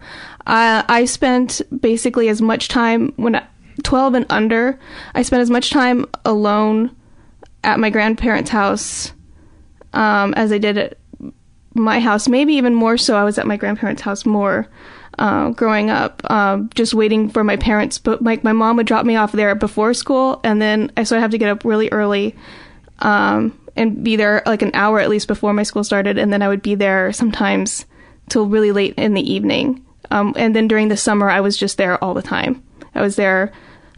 I 0.47 0.83
I 0.87 1.05
spent 1.05 1.61
basically 1.81 2.29
as 2.29 2.41
much 2.41 2.67
time 2.67 3.13
when 3.15 3.35
I, 3.35 3.43
12 3.83 4.13
and 4.13 4.25
under. 4.29 4.79
I 5.13 5.21
spent 5.21 5.41
as 5.41 5.49
much 5.49 5.69
time 5.69 6.05
alone 6.25 6.95
at 7.63 7.79
my 7.79 7.89
grandparents' 7.89 8.49
house 8.49 9.13
um, 9.93 10.33
as 10.35 10.51
I 10.51 10.57
did 10.57 10.77
at 10.77 10.97
my 11.73 11.99
house, 11.99 12.27
maybe 12.27 12.53
even 12.53 12.73
more 12.75 12.97
so. 12.97 13.15
I 13.15 13.23
was 13.23 13.37
at 13.37 13.47
my 13.47 13.57
grandparents' 13.57 14.01
house 14.01 14.25
more 14.25 14.67
uh, 15.17 15.49
growing 15.49 15.89
up, 15.89 16.21
um, 16.29 16.69
just 16.75 16.93
waiting 16.93 17.29
for 17.29 17.43
my 17.43 17.57
parents. 17.57 17.97
But 17.97 18.21
my 18.21 18.37
mom 18.53 18.77
would 18.77 18.87
drop 18.87 19.05
me 19.05 19.15
off 19.15 19.31
there 19.31 19.53
before 19.55 19.93
school, 19.93 20.39
and 20.43 20.61
then 20.61 20.91
I 20.97 21.03
so 21.03 21.17
I'd 21.17 21.21
have 21.21 21.31
to 21.31 21.37
get 21.37 21.49
up 21.49 21.65
really 21.65 21.89
early 21.91 22.35
um, 22.99 23.57
and 23.75 24.03
be 24.03 24.15
there 24.15 24.43
like 24.45 24.61
an 24.61 24.71
hour 24.73 24.99
at 24.99 25.09
least 25.09 25.27
before 25.27 25.53
my 25.53 25.63
school 25.63 25.83
started, 25.83 26.17
and 26.17 26.31
then 26.31 26.41
I 26.41 26.47
would 26.47 26.61
be 26.61 26.75
there 26.75 27.11
sometimes 27.11 27.85
till 28.29 28.45
really 28.45 28.71
late 28.71 28.93
in 28.95 29.13
the 29.13 29.31
evening. 29.31 29.85
Um, 30.11 30.33
and 30.37 30.55
then 30.55 30.67
during 30.67 30.87
the 30.87 30.97
summer, 30.97 31.29
I 31.29 31.41
was 31.41 31.57
just 31.57 31.77
there 31.77 32.03
all 32.03 32.13
the 32.13 32.21
time. 32.21 32.63
I 32.95 33.01
was 33.01 33.15
there, 33.15 33.51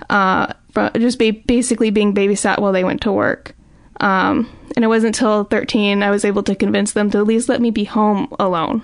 uh, 0.09 0.53
just 0.95 1.19
ba- 1.19 1.33
basically 1.45 1.89
being 1.89 2.13
babysat 2.13 2.59
while 2.59 2.71
they 2.71 2.83
went 2.83 3.01
to 3.01 3.11
work. 3.11 3.55
Um, 3.99 4.49
and 4.75 4.83
it 4.83 4.87
wasn't 4.87 5.15
until 5.15 5.43
13 5.43 6.01
I 6.01 6.09
was 6.09 6.25
able 6.25 6.43
to 6.43 6.55
convince 6.55 6.93
them 6.93 7.11
to 7.11 7.19
at 7.19 7.27
least 7.27 7.49
let 7.49 7.61
me 7.61 7.71
be 7.71 7.83
home 7.83 8.33
alone. 8.39 8.81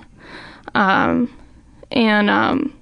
Um, 0.76 1.34
and 1.92 2.30
um, 2.30 2.74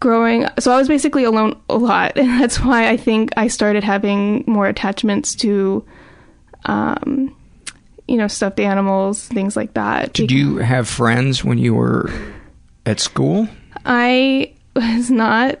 growing, 0.00 0.46
so 0.58 0.72
I 0.72 0.78
was 0.78 0.88
basically 0.88 1.24
alone 1.24 1.60
a 1.68 1.76
lot, 1.76 2.12
and 2.16 2.40
that's 2.40 2.60
why 2.60 2.88
I 2.88 2.96
think 2.96 3.30
I 3.36 3.48
started 3.48 3.84
having 3.84 4.44
more 4.46 4.66
attachments 4.66 5.34
to, 5.36 5.84
um, 6.64 7.34
you 8.08 8.16
know, 8.16 8.28
stuffed 8.28 8.60
animals, 8.60 9.28
things 9.28 9.56
like 9.56 9.74
that. 9.74 10.12
did 10.14 10.32
you 10.32 10.56
have 10.56 10.88
friends 10.88 11.44
when 11.44 11.58
you 11.58 11.74
were 11.74 12.10
at 12.86 12.98
school? 12.98 13.48
I 13.84 14.52
was 14.74 15.10
not 15.10 15.60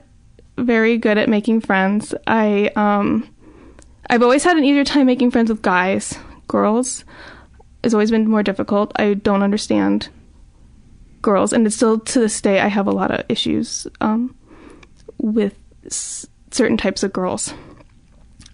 very 0.58 0.98
good 0.98 1.18
at 1.18 1.28
making 1.28 1.60
friends. 1.60 2.14
I 2.26 2.70
um 2.76 3.28
I've 4.10 4.22
always 4.22 4.44
had 4.44 4.56
an 4.56 4.64
easier 4.64 4.84
time 4.84 5.06
making 5.06 5.30
friends 5.30 5.50
with 5.50 5.62
guys. 5.62 6.18
Girls 6.48 7.04
has 7.84 7.94
always 7.94 8.10
been 8.10 8.28
more 8.28 8.42
difficult. 8.42 8.92
I 8.96 9.14
don't 9.14 9.42
understand 9.42 10.08
girls 11.22 11.52
and 11.52 11.66
it's 11.66 11.76
still 11.76 12.00
to 12.00 12.18
this 12.18 12.40
day 12.40 12.58
I 12.60 12.66
have 12.68 12.86
a 12.88 12.90
lot 12.90 13.10
of 13.12 13.24
issues 13.28 13.86
um 14.00 14.34
with 15.18 15.54
s- 15.86 16.26
certain 16.50 16.76
types 16.76 17.02
of 17.02 17.12
girls. 17.12 17.54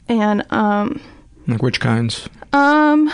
And 0.09 0.45
um 0.52 1.00
Like 1.47 1.62
which 1.62 1.81
kinds? 1.81 2.28
um 2.52 3.11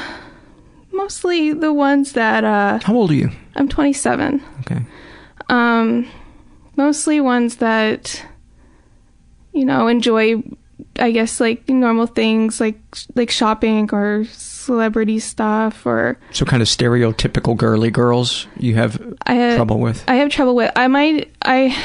mostly 0.93 1.53
the 1.53 1.73
ones 1.73 2.13
that 2.13 2.45
uh 2.45 2.79
How 2.83 2.95
old 2.95 3.11
are 3.11 3.15
you? 3.15 3.31
I'm 3.57 3.69
27. 3.69 4.43
Okay. 4.61 4.81
Um, 5.49 6.09
mostly 6.77 7.21
ones 7.21 7.57
that, 7.57 8.25
you 9.55 9.65
know, 9.65 9.87
enjoy, 9.87 10.43
I 10.99 11.11
guess, 11.13 11.41
like 11.41 11.69
normal 11.69 12.07
things 12.07 12.61
like 12.61 12.79
like 13.15 13.31
shopping 13.31 13.89
or 13.93 14.25
celebrity 14.33 15.19
stuff 15.19 15.87
or 15.87 16.19
So 16.33 16.45
kind 16.45 16.63
of 16.63 16.69
stereotypical 16.69 17.57
girly 17.57 17.91
girls 17.91 18.47
you 18.59 18.75
have 18.75 19.01
I 19.27 19.35
have 19.35 19.57
trouble 19.57 19.79
with. 19.79 20.05
I 20.09 20.17
have 20.17 20.31
trouble 20.31 20.55
with. 20.55 20.73
I 20.77 20.89
might 20.89 21.33
I, 21.43 21.77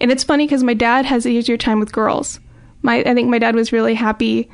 and 0.00 0.10
it's 0.10 0.24
funny 0.24 0.46
because 0.46 0.62
my 0.62 0.74
dad 0.74 1.04
has 1.04 1.26
an 1.26 1.32
easier 1.32 1.56
time 1.56 1.80
with 1.80 1.92
girls. 1.92 2.40
My 2.82 2.98
I 3.04 3.14
think 3.14 3.28
my 3.28 3.38
dad 3.38 3.54
was 3.54 3.72
really 3.72 3.94
happy 3.94 4.48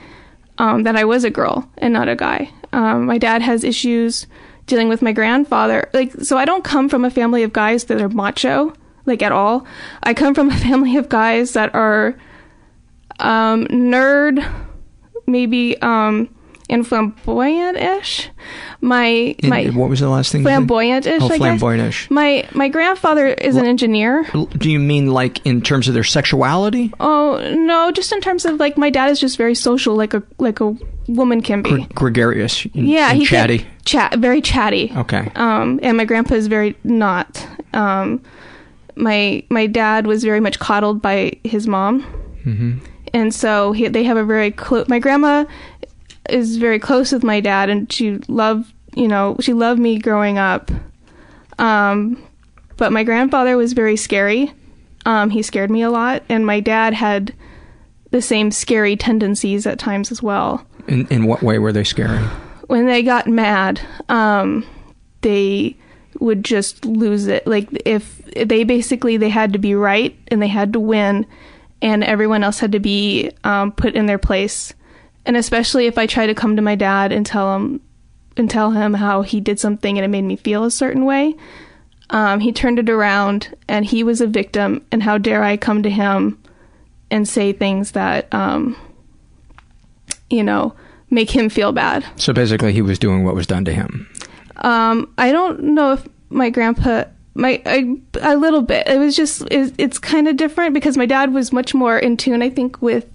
um, 0.59 0.83
that 0.83 0.97
I 0.97 1.04
was 1.04 1.25
a 1.25 1.30
girl 1.30 1.68
and 1.78 1.92
not 1.92 2.09
a 2.09 2.16
guy. 2.16 2.50
Um, 2.73 3.06
my 3.06 3.18
dad 3.18 3.42
has 3.42 3.64
issues 3.64 4.26
dealing 4.66 4.88
with 4.88 5.02
my 5.02 5.12
grandfather. 5.12 5.88
Like, 5.92 6.12
so 6.12 6.37
I 6.37 6.45
don't 6.45 6.64
come 6.64 6.88
from 6.88 7.04
a 7.04 7.11
family 7.11 7.42
of 7.42 7.52
guys 7.52 7.85
that 7.85 8.00
are 8.00 8.09
macho, 8.09 8.75
like 9.06 9.22
at 9.22 9.32
all. 9.32 9.66
I 10.02 10.12
come 10.14 10.34
from 10.34 10.50
a 10.50 10.56
family 10.66 10.96
of 10.96 11.08
guys 11.08 11.52
that 11.54 11.75
are 11.75 12.16
um, 13.20 13.66
nerd, 13.68 14.44
maybe 15.26 15.80
um, 15.80 16.28
and 16.68 16.86
flamboyant-ish. 16.86 18.28
My 18.80 19.34
And 19.40 19.48
my 19.50 19.64
what 19.66 19.88
was 19.88 20.00
the 20.00 20.08
last 20.08 20.32
thing? 20.32 20.42
flamboyant-ish. 20.42 21.22
Oh, 21.22 21.26
I 21.26 21.28
guess. 21.28 21.38
flamboyant-ish. 21.38 22.10
My 22.10 22.46
my 22.52 22.68
grandfather 22.68 23.28
is 23.28 23.56
an 23.56 23.64
engineer. 23.66 24.25
Do 24.58 24.70
you 24.70 24.78
mean 24.78 25.12
like 25.12 25.44
in 25.46 25.62
terms 25.62 25.88
of 25.88 25.94
their 25.94 26.04
sexuality? 26.04 26.92
Oh 27.00 27.38
no, 27.56 27.90
just 27.92 28.12
in 28.12 28.20
terms 28.20 28.44
of 28.44 28.60
like 28.60 28.76
my 28.76 28.90
dad 28.90 29.10
is 29.10 29.18
just 29.20 29.38
very 29.38 29.54
social, 29.54 29.94
like 29.96 30.12
a 30.12 30.22
like 30.38 30.60
a 30.60 30.76
woman 31.08 31.40
can 31.40 31.62
be. 31.62 31.70
Gre- 31.70 31.92
gregarious. 31.94 32.64
And, 32.75 32.88
yeah, 32.88 33.10
and 33.10 33.18
he 33.18 33.26
can- 33.26 33.48
chatty. 33.48 33.66
chat, 33.84 34.18
very 34.18 34.40
chatty. 34.42 34.92
Okay. 34.94 35.30
Um, 35.36 35.80
and 35.82 35.96
my 35.96 36.04
grandpa 36.04 36.34
is 36.34 36.48
very 36.48 36.76
not. 36.84 37.46
Um, 37.72 38.22
my 38.96 39.42
my 39.50 39.66
dad 39.66 40.06
was 40.06 40.24
very 40.24 40.40
much 40.40 40.58
coddled 40.58 41.00
by 41.02 41.32
his 41.44 41.66
mom, 41.66 42.02
Mm-hmm. 42.44 42.78
and 43.14 43.34
so 43.34 43.72
he, 43.72 43.88
they 43.88 44.04
have 44.04 44.16
a 44.16 44.24
very 44.24 44.50
close. 44.50 44.88
My 44.88 44.98
grandma 44.98 45.44
is 46.30 46.56
very 46.56 46.78
close 46.78 47.12
with 47.12 47.22
my 47.24 47.40
dad, 47.40 47.68
and 47.70 47.90
she 47.92 48.18
loved 48.28 48.72
you 48.94 49.08
know 49.08 49.36
she 49.40 49.52
loved 49.52 49.80
me 49.80 49.98
growing 49.98 50.38
up. 50.38 50.70
Um, 51.58 52.22
but 52.76 52.92
my 52.92 53.04
grandfather 53.04 53.56
was 53.56 53.72
very 53.72 53.96
scary. 53.96 54.52
Um, 55.06 55.30
he 55.30 55.42
scared 55.42 55.70
me 55.70 55.82
a 55.82 55.90
lot, 55.90 56.22
and 56.28 56.44
my 56.46 56.60
dad 56.60 56.94
had 56.94 57.32
the 58.10 58.20
same 58.22 58.50
scary 58.50 58.96
tendencies 58.96 59.66
at 59.66 59.78
times 59.78 60.10
as 60.12 60.22
well 60.22 60.64
In 60.88 61.06
in 61.08 61.26
what 61.26 61.42
way 61.42 61.58
were 61.58 61.72
they 61.72 61.84
scary? 61.84 62.18
when 62.68 62.86
they 62.86 63.02
got 63.02 63.26
mad, 63.28 63.80
um, 64.08 64.64
they 65.22 65.76
would 66.20 66.44
just 66.44 66.85
lose 66.85 67.26
it. 67.26 67.46
Like 67.46 67.68
if 67.85 68.25
they 68.35 68.64
basically 68.64 69.16
they 69.16 69.28
had 69.28 69.52
to 69.52 69.58
be 69.58 69.75
right 69.75 70.16
and 70.28 70.40
they 70.40 70.49
had 70.49 70.73
to 70.73 70.80
win, 70.80 71.26
and 71.82 72.02
everyone 72.04 72.42
else 72.42 72.58
had 72.58 72.73
to 72.73 72.80
be 72.80 73.30
um, 73.44 73.73
put 73.73 73.94
in 73.94 74.06
their 74.06 74.18
place. 74.18 74.73
And 75.25 75.37
especially 75.37 75.87
if 75.87 75.99
I 75.99 76.06
try 76.06 76.26
to 76.26 76.35
come 76.35 76.56
to 76.56 76.62
my 76.62 76.75
dad 76.75 77.12
and 77.12 77.26
tell 77.26 77.54
him 77.54 77.80
and 78.37 78.50
tell 78.50 78.70
him 78.70 78.94
how 78.94 79.23
he 79.23 79.40
did 79.40 79.58
something 79.58 79.99
and 79.99 80.04
it 80.04 80.08
made 80.08 80.23
me 80.23 80.37
feel 80.37 80.64
a 80.64 80.70
certain 80.70 81.04
way, 81.04 81.35
um, 82.11 82.40
he 82.40 82.52
turned 82.52 82.78
it 82.78 82.88
around 82.88 83.56
and 83.68 83.85
he 83.85 84.04
was 84.04 84.20
a 84.20 84.26
victim. 84.26 84.85
And 84.92 85.02
how 85.02 85.18
dare 85.18 85.42
I 85.42 85.56
come 85.56 85.82
to 85.82 85.90
him 85.90 86.38
and 87.11 87.28
say 87.28 87.52
things 87.52 87.92
that, 87.92 88.32
um, 88.32 88.76
you 90.30 90.44
know, 90.44 90.75
make 91.11 91.30
him 91.30 91.49
feel 91.49 91.73
bad. 91.73 92.04
So 92.16 92.32
basically, 92.32 92.73
he 92.73 92.82
was 92.82 92.99
doing 92.99 93.25
what 93.25 93.35
was 93.35 93.46
done 93.46 93.64
to 93.64 93.73
him. 93.73 94.08
Um, 94.58 95.12
I 95.18 95.32
don't 95.32 95.62
know 95.62 95.92
if 95.92 96.08
my 96.30 96.50
grandpa, 96.50 97.04
my 97.34 97.62
I, 97.66 97.96
a 98.20 98.36
little 98.36 98.62
bit. 98.62 98.86
It 98.88 98.98
was 98.98 99.16
just 99.16 99.42
it, 99.50 99.75
it's 99.78 99.98
kind 99.98 100.28
of 100.28 100.36
different 100.36 100.75
because 100.75 100.96
my 100.96 101.06
dad 101.06 101.32
was 101.32 101.52
much 101.52 101.75
more 101.75 101.98
in 101.98 102.16
tune. 102.16 102.42
I 102.42 102.50
think 102.50 102.80
with 102.80 103.06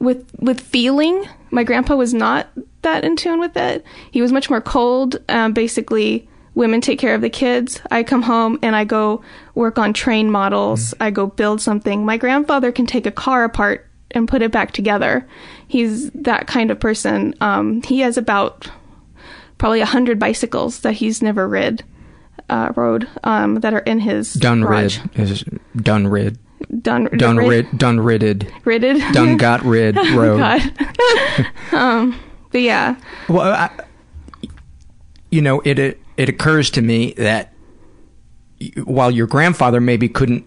with 0.00 0.30
with 0.38 0.60
feeling. 0.60 1.24
My 1.50 1.64
grandpa 1.64 1.94
was 1.94 2.12
not 2.12 2.48
that 2.82 3.04
in 3.04 3.16
tune 3.16 3.38
with 3.38 3.56
it. 3.56 3.84
He 4.10 4.20
was 4.20 4.32
much 4.32 4.50
more 4.50 4.60
cold. 4.60 5.16
Um, 5.28 5.52
basically, 5.52 6.28
women 6.54 6.80
take 6.80 6.98
care 6.98 7.14
of 7.14 7.20
the 7.20 7.30
kids. 7.30 7.80
I 7.90 8.02
come 8.02 8.22
home 8.22 8.58
and 8.62 8.74
I 8.74 8.84
go 8.84 9.22
work 9.54 9.78
on 9.78 9.92
train 9.92 10.30
models. 10.30 10.94
I 11.00 11.10
go 11.10 11.26
build 11.26 11.60
something. 11.60 12.04
My 12.04 12.16
grandfather 12.16 12.72
can 12.72 12.86
take 12.86 13.06
a 13.06 13.12
car 13.12 13.44
apart 13.44 13.86
and 14.10 14.28
put 14.28 14.42
it 14.42 14.52
back 14.52 14.72
together. 14.72 15.26
He's 15.66 16.10
that 16.10 16.46
kind 16.46 16.70
of 16.70 16.78
person. 16.78 17.34
Um, 17.40 17.82
he 17.82 18.00
has 18.00 18.16
about 18.16 18.68
probably 19.58 19.80
a 19.80 19.86
hundred 19.86 20.18
bicycles 20.18 20.80
that 20.80 20.92
he's 20.94 21.22
never 21.22 21.46
rid. 21.48 21.84
uh, 22.50 22.72
road 22.76 23.08
um, 23.24 23.56
that 23.60 23.72
are 23.72 23.78
in 23.80 24.00
his 24.00 24.34
Done 24.34 24.60
garage. 24.60 24.98
rid 25.16 25.30
is 25.30 25.44
done 25.76 26.06
rid. 26.08 26.38
Done, 26.82 27.04
rid. 27.04 27.18
Done 27.18 27.36
rid- 27.36 27.48
rid. 27.48 27.78
Done 27.78 28.00
ridded. 28.00 28.52
Ridded. 28.64 28.98
Done 29.12 29.36
got 29.46 29.62
rid 29.62 29.96
road. 29.96 30.38
God. 30.38 30.62
um, 31.72 32.18
but 32.50 32.60
yeah, 32.60 32.96
Well, 33.28 33.52
I, 33.52 33.70
you 35.30 35.40
know, 35.42 35.60
it, 35.64 35.78
it 35.78 36.00
it 36.16 36.28
occurs 36.28 36.70
to 36.70 36.82
me 36.82 37.12
that 37.14 37.52
while 38.84 39.10
your 39.10 39.26
grandfather 39.26 39.80
maybe 39.80 40.08
couldn't 40.08 40.44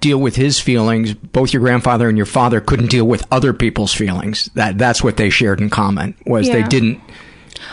deal 0.00 0.18
with 0.18 0.36
his 0.36 0.60
feelings, 0.60 1.14
both 1.14 1.52
your 1.52 1.60
grandfather 1.62 2.08
and 2.08 2.16
your 2.16 2.26
father 2.26 2.60
couldn't 2.60 2.90
deal 2.90 3.06
with 3.06 3.26
other 3.30 3.52
people's 3.52 3.92
feelings. 3.94 4.50
That 4.54 4.76
that's 4.78 5.02
what 5.02 5.16
they 5.16 5.30
shared 5.30 5.60
in 5.60 5.70
common 5.70 6.14
was 6.26 6.48
they 6.48 6.62
didn't 6.64 7.00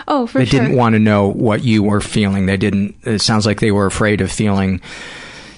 oh 0.08 0.28
for 0.28 0.40
they 0.40 0.46
sure. 0.46 0.60
didn't 0.60 0.76
want 0.76 0.94
to 0.94 1.00
know 1.00 1.28
what 1.28 1.64
you 1.64 1.84
were 1.84 2.02
feeling. 2.02 2.46
They 2.46 2.58
didn't. 2.58 2.96
It 3.04 3.20
sounds 3.20 3.46
like 3.46 3.60
they 3.60 3.72
were 3.72 3.86
afraid 3.86 4.22
of 4.22 4.32
feeling 4.32 4.82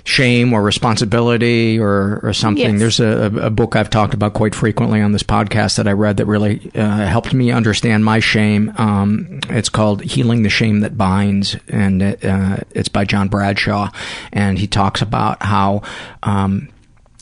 shame 0.05 0.53
or 0.53 0.61
responsibility 0.61 1.79
or, 1.79 2.19
or 2.21 2.31
something. 2.31 2.77
Yes. 2.77 2.79
There's 2.79 2.99
a, 2.99 3.47
a 3.47 3.49
book 3.49 3.75
I've 3.75 3.89
talked 3.89 4.13
about 4.13 4.35
quite 4.35 4.53
frequently 4.53 5.01
on 5.01 5.11
this 5.11 5.23
podcast 5.23 5.77
that 5.77 5.87
I 5.87 5.93
read 5.93 6.17
that 6.17 6.27
really 6.27 6.71
uh, 6.75 7.07
helped 7.07 7.33
me 7.33 7.51
understand 7.51 8.05
my 8.05 8.19
shame. 8.19 8.71
Um, 8.77 9.39
it's 9.49 9.67
called 9.67 10.03
Healing 10.03 10.43
the 10.43 10.49
Shame 10.49 10.81
That 10.81 10.95
Binds, 10.95 11.57
and 11.67 12.03
it, 12.03 12.23
uh, 12.23 12.57
it's 12.69 12.87
by 12.87 13.03
John 13.03 13.29
Bradshaw. 13.29 13.89
And 14.31 14.59
he 14.59 14.67
talks 14.67 15.01
about 15.01 15.41
how 15.41 15.81
um, 16.21 16.69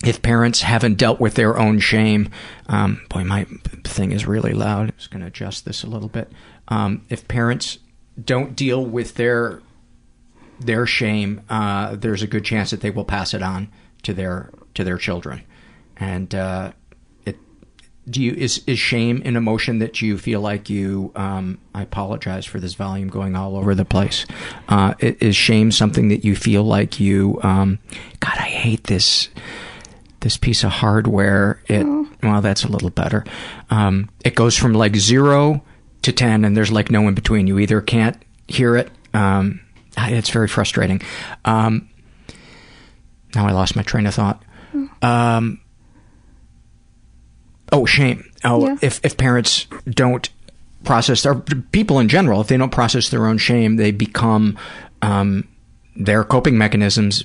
if 0.04 0.22
parents 0.22 0.62
haven't 0.62 0.96
dealt 0.96 1.22
with 1.22 1.36
their 1.36 1.58
own 1.58 1.80
shame, 1.80 2.30
um, 2.68 3.02
boy, 3.10 3.24
my 3.24 3.46
thing 3.86 4.12
is 4.12 4.28
really 4.28 4.54
loud. 4.54 4.90
I'm 4.90 4.96
just 4.98 5.10
going 5.10 5.22
to 5.22 5.28
adjust 5.28 5.64
this 5.64 5.84
a 5.84 5.88
little 5.88 6.10
bit. 6.10 6.30
Um, 6.68 7.06
if 7.10 7.28
parents 7.28 7.80
don't 8.24 8.56
deal 8.56 8.86
with 8.86 9.16
their 9.16 9.62
their 10.60 10.86
shame, 10.86 11.42
uh, 11.50 11.96
there's 11.96 12.24
a 12.24 12.28
good 12.28 12.46
chance 12.46 12.72
that 12.72 12.82
they 12.82 12.92
will 12.92 13.06
pass 13.06 13.34
it 13.34 13.42
on 13.42 13.70
to 14.04 14.14
their 14.14 14.52
to 14.76 14.84
their 14.84 14.98
children. 14.98 15.44
And 15.98 16.34
uh, 16.34 16.74
it 17.26 17.38
do 18.10 18.22
you 18.22 18.34
is 18.34 18.64
is 18.68 18.80
shame 18.80 19.22
an 19.26 19.36
emotion 19.36 19.80
that 19.80 20.02
you 20.02 20.18
feel 20.18 20.42
like 20.42 20.70
you? 20.70 21.12
Um, 21.16 21.60
I 21.74 21.82
apologize 21.82 22.46
for 22.46 22.60
this 22.60 22.74
volume 22.76 23.10
going 23.10 23.36
all 23.36 23.58
over 23.58 23.76
the 23.76 23.86
place. 23.86 24.26
Uh, 24.70 24.94
is 25.00 25.36
shame 25.36 25.72
something 25.72 26.10
that 26.10 26.24
you 26.24 26.36
feel 26.36 26.64
like 26.64 27.00
you? 27.00 27.40
Um, 27.44 27.80
God, 28.20 28.36
I 28.38 28.50
hate 28.50 28.86
this 28.86 29.30
this 30.22 30.38
piece 30.38 30.64
of 30.64 30.72
hardware. 30.72 31.62
It 31.68 31.86
well, 32.22 32.42
that's 32.42 32.64
a 32.64 32.70
little 32.70 32.90
better. 32.90 33.26
Um, 33.70 34.10
it 34.24 34.36
goes 34.36 34.58
from 34.58 34.74
like 34.74 34.96
zero 34.96 35.64
to 36.04 36.12
ten, 36.12 36.46
and 36.46 36.56
there's 36.56 36.72
like 36.72 36.90
no 36.92 37.08
in 37.08 37.14
between. 37.16 37.48
You 37.48 37.60
either 37.60 37.82
can't 37.82 38.18
hear 38.48 38.76
it. 38.76 38.90
Um, 39.14 39.60
it's 39.98 40.30
very 40.30 40.48
frustrating. 40.48 41.02
Um, 41.46 41.90
now 43.36 43.48
I 43.48 43.52
lost 43.52 43.76
my 43.76 43.84
train 43.84 44.06
of 44.06 44.14
thought. 44.16 44.42
Um, 45.02 45.60
oh, 47.72 47.86
shame. 47.86 48.30
Oh, 48.44 48.66
Yeah. 48.68 48.78
if 48.82 49.00
if 49.04 49.18
parents 49.18 49.68
don't 49.90 50.30
process 50.84 51.24
their 51.24 51.36
people 51.36 52.00
in 52.00 52.10
general, 52.10 52.42
if 52.42 52.48
they 52.48 52.58
don't 52.58 52.72
process 52.72 53.10
their 53.10 53.26
own 53.26 53.38
shame, 53.38 53.78
they 53.78 53.92
become 53.92 54.58
um, 55.02 55.48
their 55.96 56.24
coping 56.24 56.58
mechanisms 56.58 57.24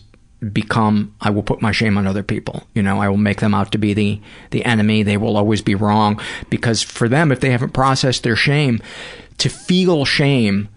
become 0.52 1.14
I 1.20 1.30
will 1.30 1.42
put 1.42 1.60
my 1.60 1.72
shame 1.72 1.98
on 1.98 2.06
other 2.06 2.22
people. 2.22 2.64
You 2.74 2.82
know, 2.82 3.00
I 3.00 3.08
will 3.08 3.16
make 3.16 3.40
them 3.40 3.54
out 3.54 3.72
to 3.72 3.78
be 3.78 3.92
the 3.92 4.20
the 4.50 4.64
enemy. 4.64 5.02
They 5.02 5.16
will 5.16 5.36
always 5.36 5.62
be 5.62 5.74
wrong 5.74 6.20
because 6.48 6.82
for 6.82 7.08
them, 7.08 7.32
if 7.32 7.40
they 7.40 7.50
haven't 7.50 7.74
processed 7.74 8.22
their 8.22 8.36
shame, 8.36 8.80
to 9.38 9.48
feel 9.48 10.04
shame 10.04 10.68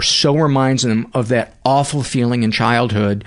so 0.00 0.36
reminds 0.36 0.82
them 0.82 1.10
of 1.14 1.28
that 1.28 1.56
awful 1.64 2.02
feeling 2.02 2.42
in 2.42 2.52
childhood 2.52 3.24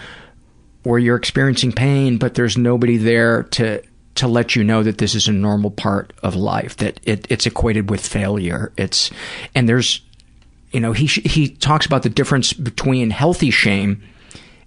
where 0.83 0.99
you're 0.99 1.15
experiencing 1.15 1.71
pain, 1.71 2.17
but 2.17 2.35
there's 2.35 2.57
nobody 2.57 2.97
there 2.97 3.43
to 3.43 3.81
to 4.15 4.27
let 4.27 4.55
you 4.55 4.63
know 4.63 4.83
that 4.83 4.99
this 4.99 5.15
is 5.15 5.27
a 5.27 5.31
normal 5.31 5.71
part 5.71 6.13
of 6.21 6.35
life. 6.35 6.77
That 6.77 6.99
it, 7.03 7.25
it's 7.29 7.45
equated 7.45 7.89
with 7.89 8.05
failure. 8.05 8.71
It's 8.77 9.11
and 9.53 9.67
there's 9.69 10.01
you 10.71 10.79
know 10.79 10.93
he 10.93 11.05
he 11.05 11.49
talks 11.49 11.85
about 11.85 12.03
the 12.03 12.09
difference 12.09 12.53
between 12.53 13.11
healthy 13.11 13.51
shame 13.51 14.01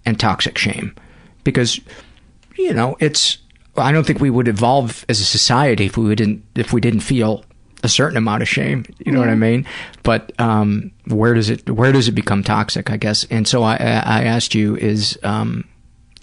and 0.04 0.20
toxic 0.20 0.56
shame 0.56 0.94
because 1.46 1.80
you 2.58 2.74
know 2.74 2.96
it's 3.00 3.38
I 3.76 3.92
don't 3.92 4.06
think 4.06 4.20
we 4.20 4.28
would 4.28 4.48
evolve 4.48 5.06
as 5.08 5.20
a 5.20 5.24
society 5.24 5.86
if 5.86 5.96
we 5.96 6.14
didn't 6.14 6.44
if 6.54 6.74
we 6.74 6.82
didn't 6.82 7.00
feel 7.00 7.44
a 7.82 7.88
certain 7.88 8.16
amount 8.16 8.42
of 8.42 8.48
shame. 8.48 8.84
You 8.98 9.12
know 9.12 9.20
what 9.20 9.28
I 9.28 9.34
mean? 9.36 9.64
But 10.02 10.32
um, 10.40 10.90
where 11.06 11.34
does 11.34 11.48
it 11.48 11.70
where 11.70 11.92
does 11.92 12.08
it 12.08 12.12
become 12.12 12.42
toxic? 12.42 12.90
I 12.90 12.96
guess. 12.96 13.24
And 13.30 13.46
so 13.48 13.62
I 13.62 13.76
I 13.76 14.02
I 14.04 14.24
asked 14.24 14.54
you 14.54 14.76
is 14.76 15.18
um, 15.22 15.64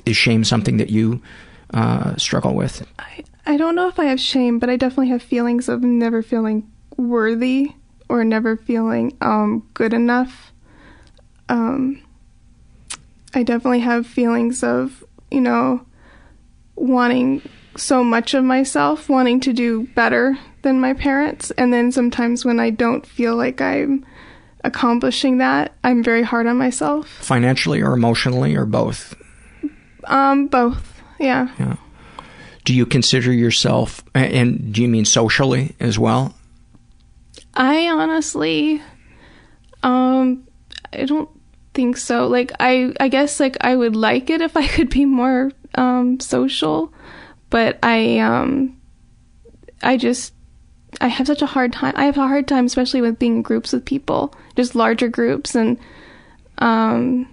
is 0.06 0.18
shame 0.18 0.44
something 0.44 0.78
that 0.78 0.90
you 0.90 1.22
uh, 1.74 2.16
struggle 2.18 2.54
with? 2.54 2.86
I 3.46 3.58
don't 3.58 3.76
know 3.76 3.88
if 3.88 4.00
I 4.00 4.06
have 4.06 4.20
shame, 4.20 4.60
but 4.60 4.70
I 4.70 4.78
definitely 4.78 5.10
have 5.10 5.22
feelings 5.22 5.68
of 5.68 5.82
never 5.84 6.22
feeling 6.22 6.72
worthy 6.98 7.74
or 8.08 8.24
never 8.24 8.56
feeling 8.56 9.18
um, 9.22 9.68
good 9.74 9.94
enough. 9.94 10.54
Um, 11.50 12.02
I 13.34 13.44
definitely 13.44 13.80
have 13.80 14.06
feelings 14.06 14.64
of, 14.64 15.04
you 15.34 15.42
know, 15.42 15.86
wanting 16.76 17.42
so 17.76 18.04
much 18.04 18.34
of 18.34 18.44
myself, 18.44 19.10
wanting 19.10 19.40
to 19.42 19.52
do 19.52 19.88
better 19.96 20.38
than 20.62 20.80
my 20.80 20.94
parents. 20.94 21.52
And 21.52 21.74
then 21.74 21.92
sometimes 21.92 22.46
when 22.46 22.60
I 22.60 22.70
don't 22.70 23.06
feel 23.06 23.36
like 23.36 23.60
I'm 23.60 24.06
accomplishing 24.64 25.40
that, 25.40 25.74
I'm 25.84 26.04
very 26.04 26.22
hard 26.22 26.48
on 26.48 26.58
myself. 26.58 27.10
Financially 27.10 27.82
or 27.82 27.94
emotionally 27.94 28.56
or 28.56 28.66
both? 28.66 29.16
Um, 30.06 30.48
both. 30.48 31.02
Yeah. 31.20 31.50
Yeah. 31.60 31.76
Do 32.64 32.74
you 32.74 32.86
consider 32.86 33.34
yourself, 33.34 34.02
and 34.16 34.74
do 34.74 34.82
you 34.82 34.88
mean 34.88 35.04
socially 35.04 35.76
as 35.82 36.00
well? 36.00 36.34
I 37.56 37.90
honestly, 37.90 38.82
um, 39.84 40.48
I 40.94 41.04
don't 41.04 41.30
think 41.74 41.98
so. 41.98 42.28
Like, 42.28 42.52
I, 42.60 42.94
I 43.00 43.08
guess 43.08 43.40
like 43.40 43.58
I 43.62 43.76
would 43.76 43.96
like 43.96 44.30
it 44.30 44.42
if 44.42 44.56
I 44.56 44.68
could 44.68 44.90
be 44.90 45.06
more 45.06 45.52
um 45.76 46.20
social, 46.20 46.94
but 47.50 47.80
I, 47.84 48.20
um, 48.20 48.80
I 49.82 49.98
just, 49.98 50.34
I 51.02 51.08
have 51.08 51.28
such 51.28 51.42
a 51.42 51.48
hard 51.48 51.74
time. 51.74 51.94
I 51.98 52.06
have 52.06 52.18
a 52.18 52.28
hard 52.28 52.48
time, 52.48 52.66
especially 52.66 53.02
with 53.02 53.20
being 53.20 53.38
in 53.38 53.42
groups 53.42 53.74
with 53.74 53.86
people, 53.86 54.34
just 54.56 54.76
larger 54.76 55.08
groups, 55.08 55.56
and 55.56 55.80
um, 56.60 57.28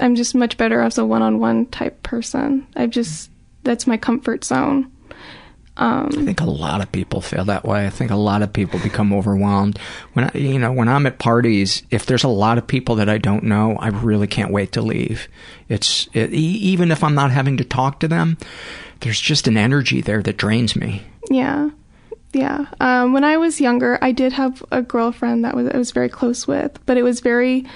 I'm 0.00 0.14
just 0.14 0.34
much 0.34 0.56
better 0.56 0.80
as 0.80 0.98
a 0.98 1.04
one-on-one 1.04 1.66
type 1.66 2.02
person. 2.02 2.66
I've 2.74 2.90
just 2.90 3.30
that's 3.62 3.86
my 3.86 3.96
comfort 3.96 4.44
zone. 4.44 4.90
Um, 5.78 6.06
I 6.06 6.24
think 6.24 6.40
a 6.40 6.46
lot 6.46 6.80
of 6.80 6.90
people 6.90 7.20
feel 7.20 7.44
that 7.44 7.64
way. 7.64 7.86
I 7.86 7.90
think 7.90 8.10
a 8.10 8.16
lot 8.16 8.42
of 8.42 8.52
people 8.52 8.80
become 8.80 9.12
overwhelmed 9.12 9.78
when 10.14 10.24
I, 10.24 10.38
you 10.38 10.58
know 10.58 10.72
when 10.72 10.88
I'm 10.88 11.06
at 11.06 11.18
parties. 11.18 11.82
If 11.90 12.06
there's 12.06 12.24
a 12.24 12.28
lot 12.28 12.56
of 12.56 12.66
people 12.66 12.94
that 12.96 13.08
I 13.08 13.18
don't 13.18 13.44
know, 13.44 13.76
I 13.76 13.88
really 13.88 14.26
can't 14.26 14.50
wait 14.50 14.72
to 14.72 14.82
leave. 14.82 15.28
It's 15.68 16.08
it, 16.14 16.32
even 16.32 16.90
if 16.90 17.04
I'm 17.04 17.14
not 17.14 17.30
having 17.30 17.58
to 17.58 17.64
talk 17.64 18.00
to 18.00 18.08
them, 18.08 18.38
there's 19.00 19.20
just 19.20 19.46
an 19.48 19.56
energy 19.56 20.00
there 20.00 20.22
that 20.22 20.38
drains 20.38 20.76
me. 20.76 21.02
Yeah. 21.30 21.70
Yeah. 22.32 22.66
Um, 22.80 23.12
when 23.12 23.24
I 23.24 23.36
was 23.36 23.60
younger, 23.60 23.98
I 24.02 24.12
did 24.12 24.32
have 24.32 24.64
a 24.70 24.82
girlfriend 24.82 25.44
that 25.44 25.54
was 25.54 25.68
I 25.68 25.76
was 25.76 25.90
very 25.90 26.08
close 26.08 26.46
with, 26.46 26.78
but 26.86 26.96
it 26.96 27.02
was 27.02 27.20
very 27.20 27.66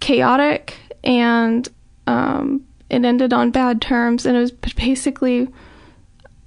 chaotic 0.00 0.76
and 1.02 1.68
um, 2.06 2.66
it 2.90 3.04
ended 3.04 3.32
on 3.32 3.50
bad 3.50 3.80
terms. 3.80 4.26
And 4.26 4.36
it 4.36 4.40
was 4.40 4.50
basically 4.50 5.48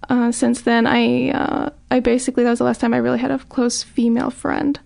uh, 0.10 0.32
since 0.32 0.62
then 0.62 0.86
I 0.88 1.30
uh, 1.32 1.70
I 1.92 2.00
basically 2.00 2.44
that 2.44 2.50
was 2.52 2.60
the 2.60 2.66
last 2.66 2.80
time 2.82 2.94
I 2.94 2.98
really 2.98 3.20
had 3.20 3.32
a 3.32 3.40
close 3.40 3.84
female 3.84 4.30
friend. 4.30 4.80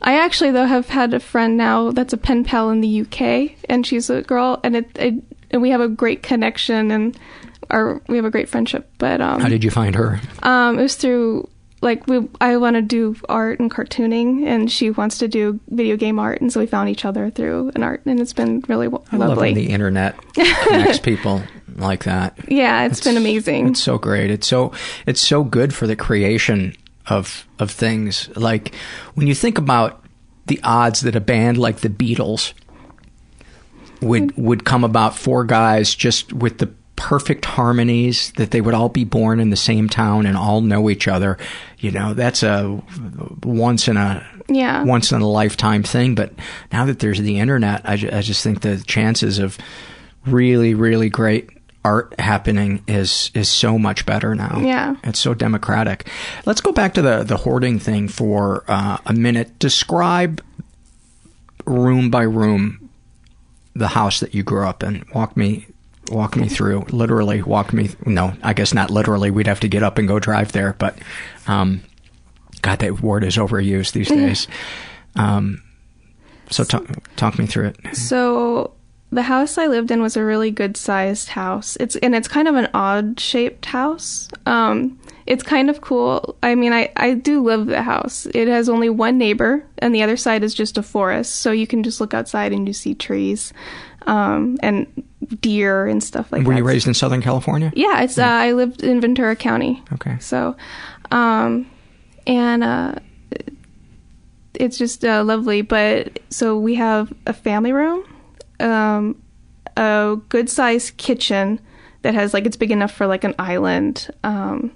I 0.00 0.18
actually 0.18 0.50
though 0.50 0.66
have 0.66 0.88
had 0.88 1.14
a 1.14 1.20
friend 1.20 1.56
now 1.56 1.90
that's 1.92 2.12
a 2.12 2.16
pen 2.16 2.44
pal 2.44 2.70
in 2.70 2.80
the 2.80 3.00
UK, 3.02 3.56
and 3.68 3.86
she's 3.86 4.10
a 4.10 4.22
girl, 4.22 4.60
and 4.64 4.76
it, 4.76 4.90
it 4.98 5.14
and 5.50 5.62
we 5.62 5.70
have 5.70 5.80
a 5.80 5.88
great 5.88 6.22
connection 6.22 6.90
and 6.90 7.16
our 7.70 8.02
we 8.08 8.16
have 8.16 8.24
a 8.24 8.30
great 8.30 8.48
friendship. 8.48 8.90
But 8.98 9.20
um, 9.20 9.40
How 9.40 9.48
did 9.48 9.62
you 9.64 9.70
find 9.70 9.94
her? 9.94 10.20
um, 10.42 10.78
it 10.78 10.82
was 10.82 10.96
through 10.96 11.48
like 11.80 12.06
we. 12.06 12.28
I 12.40 12.56
want 12.56 12.74
to 12.76 12.82
do 12.82 13.16
art 13.28 13.60
and 13.60 13.70
cartooning, 13.70 14.44
and 14.46 14.70
she 14.70 14.90
wants 14.90 15.18
to 15.18 15.28
do 15.28 15.60
video 15.68 15.96
game 15.96 16.18
art, 16.18 16.40
and 16.40 16.52
so 16.52 16.60
we 16.60 16.66
found 16.66 16.88
each 16.88 17.04
other 17.04 17.30
through 17.30 17.70
an 17.74 17.82
art, 17.82 18.02
and 18.06 18.20
it's 18.20 18.32
been 18.32 18.62
really 18.68 18.86
w- 18.86 19.04
I 19.12 19.16
love 19.16 19.30
lovely. 19.30 19.48
when 19.48 19.54
the 19.54 19.70
internet 19.70 20.16
connects 20.34 20.98
people 20.98 21.42
like 21.76 22.04
that. 22.04 22.38
yeah, 22.48 22.84
it's 22.86 23.00
been 23.02 23.16
amazing. 23.16 23.68
It's 23.68 23.80
so 23.80 23.98
great. 23.98 24.30
It's 24.30 24.46
so 24.46 24.72
it's 25.06 25.20
so 25.20 25.44
good 25.44 25.74
for 25.74 25.86
the 25.86 25.96
creation 25.96 26.74
of 27.06 27.46
of 27.58 27.70
things. 27.70 28.28
Like 28.36 28.74
when 29.14 29.26
you 29.26 29.34
think 29.34 29.58
about 29.58 30.04
the 30.46 30.60
odds 30.62 31.00
that 31.02 31.16
a 31.16 31.20
band 31.20 31.58
like 31.58 31.78
the 31.78 31.88
Beatles 31.88 32.52
would 34.00 34.24
mm. 34.34 34.38
would 34.38 34.64
come 34.64 34.84
about 34.84 35.16
four 35.16 35.44
guys 35.44 35.94
just 35.94 36.32
with 36.32 36.58
the 36.58 36.68
perfect 36.96 37.44
harmonies 37.44 38.32
that 38.36 38.50
they 38.52 38.60
would 38.60 38.74
all 38.74 38.88
be 38.88 39.04
born 39.04 39.40
in 39.40 39.50
the 39.50 39.56
same 39.56 39.88
town 39.88 40.24
and 40.26 40.36
all 40.36 40.60
know 40.60 40.88
each 40.88 41.08
other 41.08 41.36
you 41.78 41.90
know 41.90 42.14
that's 42.14 42.44
a 42.44 42.80
once 43.42 43.88
in 43.88 43.96
a 43.96 44.24
Yeah. 44.48 44.84
once 44.84 45.10
in 45.10 45.20
a 45.20 45.28
lifetime 45.28 45.82
thing. 45.82 46.14
But 46.14 46.32
now 46.72 46.84
that 46.84 46.98
there's 46.98 47.20
the 47.20 47.38
internet, 47.38 47.80
I, 47.84 47.96
ju- 47.96 48.10
I 48.12 48.20
just 48.20 48.42
think 48.44 48.60
the 48.60 48.76
chances 48.86 49.38
of 49.38 49.56
really, 50.26 50.74
really 50.74 51.08
great 51.08 51.50
art 51.84 52.18
happening 52.18 52.84
is 52.86 53.30
is 53.34 53.48
so 53.48 53.78
much 53.78 54.06
better 54.06 54.34
now. 54.34 54.60
Yeah. 54.60 54.96
It's 55.04 55.18
so 55.18 55.34
democratic. 55.34 56.08
Let's 56.46 56.60
go 56.60 56.72
back 56.72 56.94
to 56.94 57.02
the 57.02 57.24
the 57.24 57.38
hoarding 57.38 57.78
thing 57.78 58.08
for 58.08 58.64
uh, 58.68 58.98
a 59.06 59.12
minute. 59.12 59.58
Describe 59.58 60.42
room 61.64 62.10
by 62.10 62.22
room 62.22 62.90
the 63.74 63.88
house 63.88 64.20
that 64.20 64.34
you 64.34 64.42
grew 64.42 64.66
up 64.66 64.82
in. 64.82 65.04
Walk 65.14 65.36
me 65.36 65.66
walk 66.10 66.36
me 66.36 66.48
through. 66.48 66.80
Literally 66.90 67.42
walk 67.42 67.72
me. 67.72 67.90
No, 68.04 68.34
I 68.42 68.52
guess 68.52 68.74
not 68.74 68.90
literally. 68.90 69.30
We'd 69.30 69.46
have 69.46 69.60
to 69.60 69.68
get 69.68 69.82
up 69.82 69.98
and 69.98 70.06
go 70.06 70.18
drive 70.18 70.52
there. 70.52 70.74
But 70.78 70.98
um, 71.46 71.82
God, 72.60 72.80
that 72.80 73.00
word 73.00 73.24
is 73.24 73.36
overused 73.36 73.92
these 73.92 74.08
days. 74.10 74.46
Um, 75.16 75.62
so 76.50 76.64
talk 76.64 76.84
talk 77.16 77.38
me 77.38 77.46
through 77.46 77.68
it. 77.68 77.96
So 77.96 78.74
the 79.12 79.22
house 79.22 79.58
I 79.58 79.66
lived 79.66 79.90
in 79.90 80.00
was 80.00 80.16
a 80.16 80.24
really 80.24 80.50
good 80.50 80.76
sized 80.76 81.28
house. 81.28 81.76
It's 81.78 81.96
and 81.96 82.14
it's 82.14 82.28
kind 82.28 82.48
of 82.48 82.54
an 82.56 82.68
odd 82.72 83.20
shaped 83.20 83.66
house. 83.66 84.28
Um, 84.46 84.98
it's 85.26 85.42
kind 85.42 85.70
of 85.70 85.80
cool. 85.82 86.36
I 86.42 86.54
mean, 86.54 86.72
I, 86.72 86.90
I 86.96 87.14
do 87.14 87.46
love 87.46 87.66
the 87.66 87.82
house. 87.82 88.26
It 88.34 88.48
has 88.48 88.68
only 88.68 88.88
one 88.88 89.18
neighbor, 89.18 89.64
and 89.78 89.94
the 89.94 90.02
other 90.02 90.16
side 90.16 90.42
is 90.42 90.54
just 90.54 90.78
a 90.78 90.82
forest. 90.82 91.36
So 91.36 91.52
you 91.52 91.66
can 91.66 91.82
just 91.82 92.00
look 92.00 92.14
outside 92.14 92.52
and 92.52 92.66
you 92.66 92.72
see 92.72 92.94
trees, 92.94 93.52
um, 94.06 94.56
and 94.62 94.86
deer 95.40 95.86
and 95.86 96.02
stuff 96.02 96.32
like 96.32 96.40
Were 96.40 96.44
that. 96.44 96.48
Were 96.48 96.58
you 96.58 96.64
raised 96.64 96.86
in 96.86 96.94
Southern 96.94 97.22
California? 97.22 97.70
Yeah, 97.76 98.02
it's 98.02 98.18
uh, 98.18 98.24
I 98.24 98.52
lived 98.52 98.82
in 98.82 99.00
Ventura 99.00 99.36
County. 99.36 99.82
Okay. 99.92 100.16
So, 100.20 100.56
um, 101.10 101.70
and 102.26 102.64
uh, 102.64 102.94
it's 104.54 104.78
just 104.78 105.04
uh, 105.04 105.22
lovely. 105.22 105.62
But 105.62 106.18
so 106.30 106.58
we 106.58 106.74
have 106.76 107.12
a 107.26 107.32
family 107.32 107.72
room, 107.72 108.04
um, 108.62 109.20
a 109.76 110.16
good 110.28 110.48
sized 110.48 110.96
kitchen 110.96 111.60
that 112.02 112.14
has 112.14 112.34
like 112.34 112.46
it's 112.46 112.56
big 112.56 112.70
enough 112.70 112.92
for 112.92 113.06
like 113.06 113.24
an 113.24 113.34
island. 113.38 114.08
Um, 114.24 114.72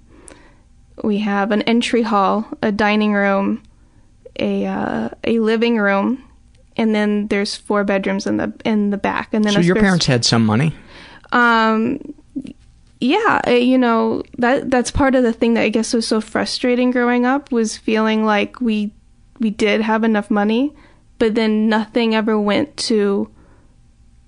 we 1.03 1.18
have 1.18 1.51
an 1.51 1.62
entry 1.62 2.03
hall, 2.03 2.46
a 2.62 2.72
dining 2.72 3.12
room, 3.12 3.62
a 4.38 4.66
uh, 4.66 5.09
a 5.25 5.38
living 5.40 5.79
room, 5.79 6.22
and 6.77 6.94
then 6.94 7.29
there's 7.29 7.57
four 7.57 7.85
bedrooms 7.85 8.27
in 8.27 8.37
the 8.38 8.53
in 8.64 8.90
the 8.90 8.96
back. 8.99 9.33
And 9.33 9.44
then 9.44 9.53
So 9.53 9.61
your 9.61 9.77
parents 9.77 10.07
had 10.07 10.25
some 10.25 10.44
money. 10.46 10.75
um, 11.33 12.01
yeah, 12.99 13.42
uh, 13.46 13.51
you 13.51 13.77
know 13.77 14.22
that 14.38 14.70
that's 14.70 14.90
part 14.90 15.14
of 15.14 15.22
the 15.22 15.33
thing 15.33 15.55
that 15.55 15.62
I 15.62 15.68
guess 15.68 15.92
was 15.92 16.07
so 16.07 16.20
frustrating 16.20 16.90
growing 16.90 17.27
up 17.27 17.53
was 17.53 17.77
feeling 17.77 18.25
like 18.25 18.61
we 18.61 18.92
we 19.38 19.51
did 19.51 19.83
have 19.83 20.03
enough 20.03 20.31
money, 20.31 20.75
but 21.18 21.35
then 21.35 21.68
nothing 21.68 22.14
ever 22.14 22.40
went 22.40 22.75
to 22.88 23.29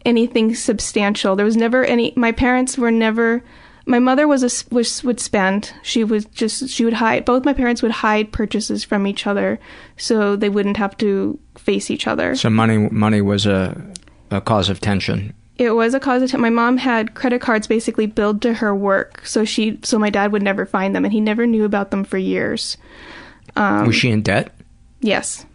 anything 0.05 0.55
substantial. 0.55 1.37
There 1.37 1.47
was 1.47 1.57
never 1.57 1.85
any. 1.85 2.13
My 2.17 2.33
parents 2.33 2.79
were 2.79 2.91
never. 2.91 3.43
My 3.87 3.99
mother 3.99 4.29
was 4.29 4.43
a 4.43 4.75
was 4.75 5.03
would 5.03 5.21
spend. 5.21 5.73
She 5.83 6.05
was 6.05 6.27
just 6.27 6.69
she 6.69 6.85
would 6.85 6.95
hide. 6.95 7.25
Both 7.25 7.45
my 7.45 7.53
parents 7.53 7.83
would 7.83 7.91
hide 7.91 8.33
purchases 8.33 8.85
from 8.85 9.07
each 9.07 9.27
other, 9.27 9.59
so 9.97 10.37
they 10.37 10.49
wouldn't 10.49 10.77
have 10.77 10.97
to 10.99 11.39
face 11.57 11.91
each 11.91 12.07
other. 12.07 12.35
So 12.35 12.51
money 12.51 12.89
money 12.91 13.21
was 13.21 13.47
a 13.47 13.81
a 14.31 14.41
cause 14.41 14.69
of 14.69 14.81
tension. 14.81 15.35
It 15.57 15.73
was 15.73 15.95
a 15.95 16.01
cause 16.01 16.23
of 16.23 16.31
tension. 16.31 16.43
My 16.43 16.51
mom 16.51 16.77
had 16.77 17.15
credit 17.15 17.41
cards 17.41 17.67
basically 17.67 18.07
billed 18.07 18.43
to 18.43 18.55
her 18.55 18.75
work, 18.75 19.25
so 19.25 19.45
she 19.45 19.79
so 19.83 19.99
my 19.99 20.11
dad 20.11 20.33
would 20.33 20.43
never 20.43 20.67
find 20.67 20.95
them, 20.95 21.05
and 21.05 21.13
he 21.13 21.21
never 21.21 21.47
knew 21.47 21.65
about 21.65 21.91
them 21.91 22.05
for 22.05 22.19
years. 22.19 22.77
Um, 23.57 23.87
was 23.87 23.97
she 23.97 24.11
in 24.11 24.23
debt? 24.23 24.55
Yes, 25.01 25.47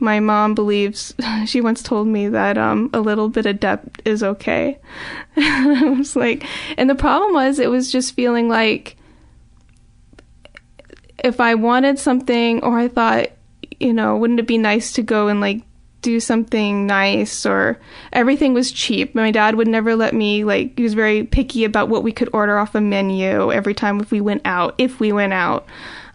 my 0.00 0.20
mom 0.20 0.54
believes. 0.54 1.14
She 1.46 1.60
once 1.60 1.82
told 1.82 2.06
me 2.06 2.28
that 2.28 2.58
um, 2.58 2.90
a 2.92 3.00
little 3.00 3.28
bit 3.28 3.46
of 3.46 3.60
debt 3.60 3.82
is 4.04 4.22
okay. 4.22 4.78
I 5.36 5.94
was 5.96 6.14
like, 6.14 6.44
and 6.76 6.88
the 6.88 6.94
problem 6.94 7.32
was, 7.32 7.58
it 7.58 7.70
was 7.70 7.90
just 7.90 8.14
feeling 8.14 8.48
like 8.48 8.96
if 11.22 11.40
I 11.40 11.54
wanted 11.54 11.98
something, 11.98 12.62
or 12.62 12.78
I 12.78 12.88
thought, 12.88 13.28
you 13.78 13.92
know, 13.92 14.16
wouldn't 14.16 14.40
it 14.40 14.46
be 14.46 14.58
nice 14.58 14.92
to 14.92 15.02
go 15.02 15.28
and 15.28 15.40
like 15.40 15.62
do 16.02 16.20
something 16.20 16.86
nice 16.86 17.44
or 17.44 17.78
everything 18.12 18.54
was 18.54 18.72
cheap. 18.72 19.14
My 19.14 19.30
dad 19.30 19.54
would 19.56 19.68
never 19.68 19.94
let 19.94 20.14
me 20.14 20.44
like 20.44 20.76
he 20.76 20.82
was 20.82 20.94
very 20.94 21.24
picky 21.24 21.64
about 21.64 21.88
what 21.88 22.02
we 22.02 22.12
could 22.12 22.30
order 22.32 22.58
off 22.58 22.74
a 22.74 22.80
menu 22.80 23.52
every 23.52 23.74
time 23.74 24.00
if 24.00 24.10
we 24.10 24.20
went 24.20 24.42
out, 24.44 24.74
if 24.78 25.00
we 25.00 25.12
went 25.12 25.32
out. 25.32 25.66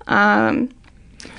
Um 0.08 0.70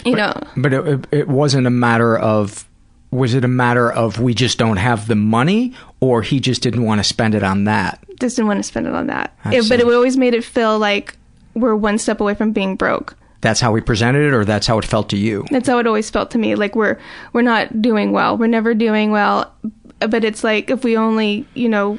you 0.04 0.16
know, 0.16 0.32
But 0.56 0.72
it, 0.72 1.06
it, 1.12 1.28
wasn't 1.28 1.66
a 1.66 1.70
matter 1.70 2.16
of. 2.18 2.68
Was 3.12 3.34
it 3.34 3.44
a 3.44 3.48
matter 3.48 3.90
of 3.90 4.20
we 4.20 4.34
just 4.34 4.58
don't 4.58 4.76
have 4.78 5.06
the 5.06 5.14
money, 5.14 5.74
or 6.00 6.22
he 6.22 6.40
just 6.40 6.60
didn't 6.62 6.82
want 6.82 6.98
to 6.98 7.04
spend 7.04 7.34
it 7.34 7.42
on 7.42 7.64
that? 7.64 8.02
just 8.20 8.36
didn't 8.36 8.48
want 8.48 8.58
to 8.58 8.62
spend 8.62 8.86
it 8.86 8.94
on 8.94 9.06
that. 9.06 9.34
It- 9.46 9.68
but 9.68 9.78
it 9.80 9.86
always 9.86 10.16
made 10.16 10.34
it 10.34 10.44
feel 10.44 10.78
like 10.78 11.16
we're 11.54 11.76
one 11.76 11.98
step 11.98 12.20
away 12.20 12.34
from 12.34 12.52
being 12.52 12.74
broke. 12.76 13.16
That's 13.42 13.60
how 13.60 13.70
we 13.72 13.80
presented 13.80 14.26
it, 14.26 14.34
or 14.34 14.44
that's 14.44 14.66
how 14.66 14.78
it 14.78 14.84
felt 14.84 15.08
to 15.10 15.16
you. 15.16 15.44
That's 15.50 15.68
how 15.68 15.78
it 15.78 15.86
always 15.86 16.10
felt 16.10 16.30
to 16.32 16.38
me. 16.38 16.54
Like 16.56 16.74
we're 16.74 16.98
we're 17.32 17.42
not 17.42 17.80
doing 17.80 18.12
well. 18.12 18.36
We're 18.36 18.46
never 18.48 18.74
doing 18.74 19.10
well. 19.12 19.54
But 20.00 20.24
it's 20.24 20.42
like 20.42 20.68
if 20.70 20.82
we 20.84 20.96
only, 20.96 21.46
you 21.54 21.68
know, 21.68 21.98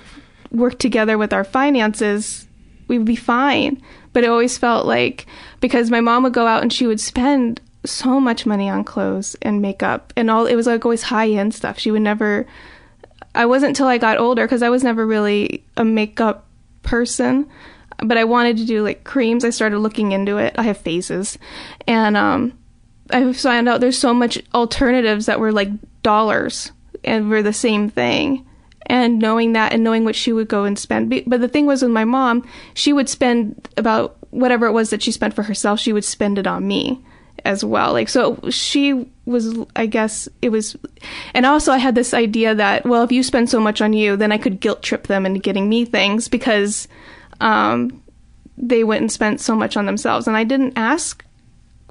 work 0.52 0.78
together 0.78 1.18
with 1.18 1.34
our 1.34 1.44
finances, 1.44 2.48
we 2.88 2.98
would 2.98 3.08
be 3.08 3.16
fine. 3.16 3.82
But 4.14 4.24
it 4.24 4.30
always 4.30 4.58
felt 4.58 4.86
like 4.86 5.26
because 5.62 5.90
my 5.92 6.02
mom 6.02 6.24
would 6.24 6.34
go 6.34 6.48
out 6.48 6.62
and 6.64 6.74
she 6.74 6.86
would 6.88 7.00
spend 7.00 7.62
so 7.90 8.20
much 8.20 8.46
money 8.46 8.70
on 8.70 8.84
clothes 8.84 9.36
and 9.42 9.62
makeup 9.62 10.14
and 10.16 10.30
all 10.30 10.46
it 10.46 10.56
was 10.56 10.68
like 10.68 10.86
always 10.86 11.04
high 11.04 11.30
end 11.30 11.54
stuff. 11.54 11.80
She 11.80 11.92
would 11.92 12.02
never 12.02 12.46
I 13.38 13.46
wasn't 13.46 13.70
until 13.70 13.88
I 13.88 14.00
got 14.00 14.18
older 14.18 14.46
because 14.46 14.64
I 14.64 14.70
was 14.70 14.84
never 14.84 15.06
really 15.06 15.64
a 15.78 15.86
makeup 15.86 16.48
person, 16.82 17.48
but 18.00 18.18
I 18.18 18.24
wanted 18.24 18.58
to 18.58 18.66
do 18.66 18.84
like 18.84 19.04
creams. 19.04 19.46
I 19.46 19.52
started 19.52 19.78
looking 19.78 20.12
into 20.12 20.38
it. 20.38 20.56
I 20.58 20.64
have 20.64 20.78
phases, 20.78 21.38
and 21.88 22.18
um, 22.18 22.58
I 23.12 23.32
found 23.34 23.70
out 23.70 23.80
there's 23.80 23.98
so 23.98 24.14
much 24.14 24.42
alternatives 24.56 25.28
that 25.28 25.40
were 25.40 25.52
like 25.52 25.70
dollars 26.02 26.72
and 27.04 27.30
were 27.30 27.44
the 27.44 27.54
same 27.54 27.90
thing. 27.90 28.44
And 28.90 29.20
knowing 29.20 29.52
that 29.52 29.74
and 29.74 29.84
knowing 29.84 30.06
what 30.06 30.16
she 30.16 30.32
would 30.32 30.48
go 30.48 30.64
and 30.64 30.80
spend, 30.80 31.10
but 31.28 31.42
the 31.42 31.50
thing 31.50 31.66
was 31.66 31.82
with 31.82 31.92
my 31.92 32.06
mom, 32.06 32.48
she 32.74 32.94
would 32.94 33.10
spend 33.10 33.68
about 33.76 34.16
whatever 34.30 34.66
it 34.66 34.72
was 34.72 34.92
that 34.92 35.04
she 35.04 35.12
spent 35.12 35.34
for 35.34 35.44
herself. 35.44 35.80
She 35.80 35.92
would 35.92 36.06
spend 36.06 36.40
it 36.40 36.48
on 36.48 36.66
me 36.66 37.04
as 37.48 37.64
well. 37.66 37.94
Like 37.94 38.10
so 38.10 38.40
she 38.50 39.10
was 39.26 39.58
I 39.76 39.86
guess 39.88 40.30
it 40.42 40.50
was 40.50 40.76
and 41.34 41.46
also 41.46 41.72
I 41.72 41.78
had 41.78 41.96
this 41.96 42.14
idea 42.14 42.54
that 42.56 42.86
well 42.86 43.04
if 43.04 43.12
you 43.12 43.24
spend 43.24 43.50
so 43.50 43.60
much 43.60 43.82
on 43.82 43.94
you 43.94 44.16
then 44.16 44.32
I 44.32 44.38
could 44.38 44.60
guilt 44.60 44.84
trip 44.84 45.08
them 45.08 45.26
into 45.26 45.40
getting 45.40 45.68
me 45.68 45.86
things 45.86 46.28
because 46.28 46.88
um 47.42 48.02
they 48.58 48.84
went 48.84 49.02
and 49.02 49.12
spent 49.12 49.42
so 49.42 49.56
much 49.56 49.76
on 49.78 49.86
themselves 49.86 50.28
and 50.28 50.38
I 50.38 50.44
didn't 50.44 50.74
ask 50.78 51.24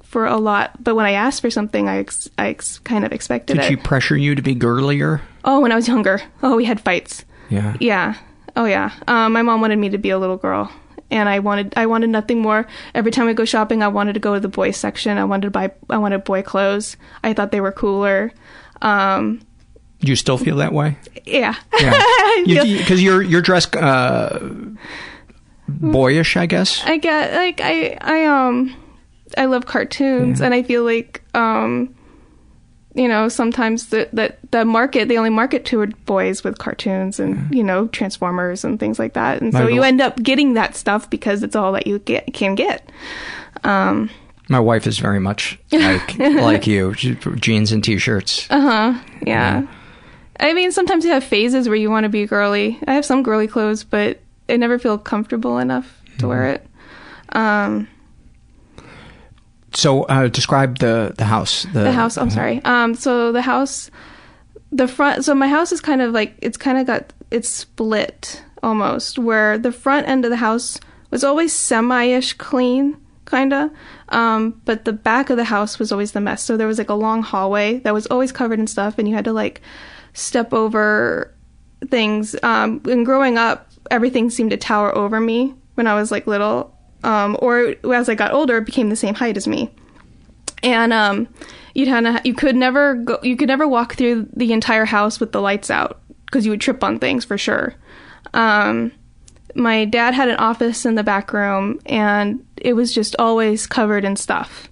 for 0.03 0.25
a 0.25 0.37
lot 0.37 0.81
but 0.83 0.95
when 0.95 1.05
I 1.05 1.11
asked 1.11 1.41
for 1.41 1.49
something 1.51 1.87
I 1.87 1.97
ex- 1.99 2.29
I 2.37 2.47
ex- 2.49 2.79
kind 2.79 3.05
of 3.05 3.11
expected 3.11 3.55
Did 3.55 3.65
it. 3.65 3.67
she 3.67 3.75
pressure 3.75 4.17
you 4.17 4.35
to 4.35 4.41
be 4.41 4.55
girlier? 4.55 5.21
oh 5.45 5.59
when 5.59 5.71
I 5.71 5.75
was 5.75 5.87
younger. 5.87 6.21
Oh 6.41 6.55
we 6.55 6.65
had 6.65 6.79
fights. 6.81 7.23
Yeah. 7.49 7.75
Yeah. 7.79 8.15
Oh 8.55 8.65
yeah. 8.65 8.91
Um, 9.07 9.33
my 9.33 9.41
mom 9.43 9.61
wanted 9.61 9.77
me 9.77 9.89
to 9.89 9.97
be 9.99 10.09
a 10.09 10.17
little 10.19 10.37
girl, 10.37 10.71
and 11.11 11.29
I 11.29 11.39
wanted 11.39 11.73
I 11.77 11.85
wanted 11.85 12.09
nothing 12.09 12.41
more. 12.41 12.67
Every 12.95 13.11
time 13.11 13.27
I 13.27 13.33
go 13.33 13.45
shopping, 13.45 13.81
I 13.83 13.87
wanted 13.87 14.13
to 14.13 14.19
go 14.19 14.33
to 14.33 14.39
the 14.39 14.47
boys 14.49 14.77
section. 14.77 15.17
I 15.17 15.23
wanted 15.25 15.47
to 15.47 15.51
buy 15.51 15.71
I 15.89 15.97
wanted 15.97 16.23
boy 16.23 16.41
clothes. 16.41 16.97
I 17.23 17.33
thought 17.33 17.51
they 17.51 17.61
were 17.61 17.71
cooler. 17.71 18.31
Um, 18.81 19.41
Do 20.01 20.07
you 20.07 20.15
still 20.15 20.37
feel 20.37 20.57
that 20.57 20.73
way? 20.73 20.97
yeah. 21.25 21.55
Yeah. 21.79 21.93
I 21.95 22.43
feel- 22.45 22.77
Because 22.77 23.01
you're 23.01 23.21
you're 23.21 23.41
dressed 23.41 23.75
uh, 23.75 24.39
boyish, 25.67 26.37
I 26.37 26.45
guess. 26.45 26.83
I 26.85 26.97
get 26.97 27.33
like 27.33 27.61
I 27.61 27.97
I 28.01 28.25
um 28.25 28.75
I 29.37 29.45
love 29.45 29.65
cartoons, 29.65 30.39
and 30.41 30.53
I 30.53 30.63
feel 30.63 30.83
like 30.83 31.21
um 31.33 31.93
you 32.97 33.07
know 33.07 33.29
sometimes 33.29 33.87
the 33.87 34.09
the 34.11 34.35
the 34.51 34.65
market 34.65 35.07
they 35.07 35.17
only 35.17 35.29
market 35.29 35.63
to 35.65 35.85
boys 36.05 36.43
with 36.43 36.57
cartoons 36.57 37.19
and 37.19 37.53
you 37.53 37.63
know 37.63 37.87
Transformers 37.87 38.65
and 38.65 38.79
things 38.79 38.99
like 38.99 39.13
that, 39.13 39.41
and 39.41 39.53
so 39.53 39.63
My 39.65 39.69
you 39.69 39.83
end 39.83 40.01
up 40.01 40.21
getting 40.21 40.55
that 40.55 40.75
stuff 40.75 41.09
because 41.09 41.43
it's 41.43 41.55
all 41.55 41.71
that 41.73 41.87
you 41.87 41.99
get 41.99 42.33
can 42.33 42.55
get. 42.55 42.89
Um, 43.63 44.09
My 44.49 44.59
wife 44.59 44.87
is 44.87 44.97
very 44.99 45.19
much 45.19 45.59
like 45.71 46.17
like 46.17 46.67
you, 46.67 46.93
jeans 46.95 47.71
and 47.71 47.83
t-shirts. 47.83 48.47
Uh 48.49 48.61
huh. 48.61 49.03
Yeah. 49.21 49.67
I 50.39 50.53
mean, 50.53 50.71
sometimes 50.71 51.03
you 51.05 51.11
have 51.11 51.23
phases 51.23 51.67
where 51.67 51.77
you 51.77 51.89
want 51.89 52.03
to 52.03 52.09
be 52.09 52.25
girly. 52.27 52.79
I 52.87 52.93
have 52.93 53.05
some 53.05 53.23
girly 53.23 53.47
clothes, 53.47 53.83
but 53.83 54.19
I 54.49 54.57
never 54.57 54.77
feel 54.79 54.97
comfortable 54.97 55.57
enough 55.57 56.01
to 56.19 56.27
wear 56.27 56.47
it. 56.53 56.67
Um, 57.29 57.87
So 59.73 60.03
uh, 60.03 60.27
describe 60.27 60.79
the 60.79 61.13
the 61.17 61.25
house. 61.25 61.63
The, 61.73 61.83
the 61.83 61.91
house. 61.91 62.17
I'm 62.17 62.29
sorry. 62.29 62.61
Um, 62.63 62.95
so 62.95 63.31
the 63.31 63.41
house, 63.41 63.91
the 64.71 64.87
front. 64.87 65.25
So 65.25 65.35
my 65.35 65.47
house 65.47 65.71
is 65.71 65.81
kind 65.81 66.01
of 66.01 66.13
like 66.13 66.35
it's 66.41 66.57
kind 66.57 66.77
of 66.77 66.87
got 66.87 67.13
it's 67.31 67.49
split 67.49 68.43
almost, 68.63 69.19
where 69.19 69.57
the 69.57 69.71
front 69.71 70.07
end 70.07 70.25
of 70.25 70.31
the 70.31 70.37
house 70.37 70.79
was 71.11 71.23
always 71.23 71.53
semi-ish 71.53 72.33
clean, 72.33 72.97
kind 73.25 73.53
of. 73.53 73.71
Um, 74.09 74.61
but 74.65 74.85
the 74.85 74.93
back 74.93 75.29
of 75.29 75.37
the 75.37 75.43
house 75.43 75.79
was 75.79 75.91
always 75.91 76.13
the 76.13 76.21
mess. 76.21 76.43
So 76.43 76.57
there 76.57 76.67
was 76.67 76.77
like 76.77 76.89
a 76.89 76.95
long 76.95 77.21
hallway 77.21 77.79
that 77.79 77.93
was 77.93 78.07
always 78.07 78.31
covered 78.31 78.59
in 78.59 78.67
stuff, 78.67 78.97
and 78.97 79.07
you 79.07 79.15
had 79.15 79.25
to 79.25 79.33
like 79.33 79.61
step 80.13 80.53
over 80.53 81.33
things. 81.89 82.35
Um, 82.41 82.81
and 82.85 83.05
growing 83.05 83.37
up, 83.37 83.69
everything 83.91 84.29
seemed 84.29 84.51
to 84.51 84.57
tower 84.57 84.95
over 84.95 85.19
me 85.19 85.53
when 85.75 85.87
I 85.87 85.95
was 85.95 86.09
like 86.09 86.25
little. 86.25 86.73
Um, 87.03 87.37
or 87.41 87.75
as 87.93 88.09
I 88.09 88.15
got 88.15 88.33
older, 88.33 88.61
became 88.61 88.89
the 88.89 88.95
same 88.95 89.15
height 89.15 89.37
as 89.37 89.47
me. 89.47 89.69
And 90.63 90.91
um, 90.91 91.27
you'd 91.73 91.87
have 91.87 92.25
you 92.25 92.33
could 92.33 92.55
never 92.55 92.95
go, 92.95 93.19
you 93.21 93.35
could 93.35 93.47
never 93.47 93.67
walk 93.67 93.95
through 93.95 94.27
the 94.35 94.51
entire 94.53 94.85
house 94.85 95.19
with 95.19 95.31
the 95.31 95.41
lights 95.41 95.69
out 95.69 96.01
because 96.25 96.45
you 96.45 96.51
would 96.51 96.61
trip 96.61 96.83
on 96.83 96.99
things 96.99 97.23
for 97.23 97.37
sure. 97.37 97.75
Um, 98.33 98.91
my 99.55 99.85
dad 99.85 100.13
had 100.13 100.29
an 100.29 100.37
office 100.37 100.85
in 100.85 100.95
the 100.95 101.03
back 101.03 101.33
room, 101.33 101.79
and 101.85 102.45
it 102.57 102.73
was 102.73 102.93
just 102.93 103.15
always 103.17 103.65
covered 103.67 104.05
in 104.05 104.15
stuff. 104.15 104.69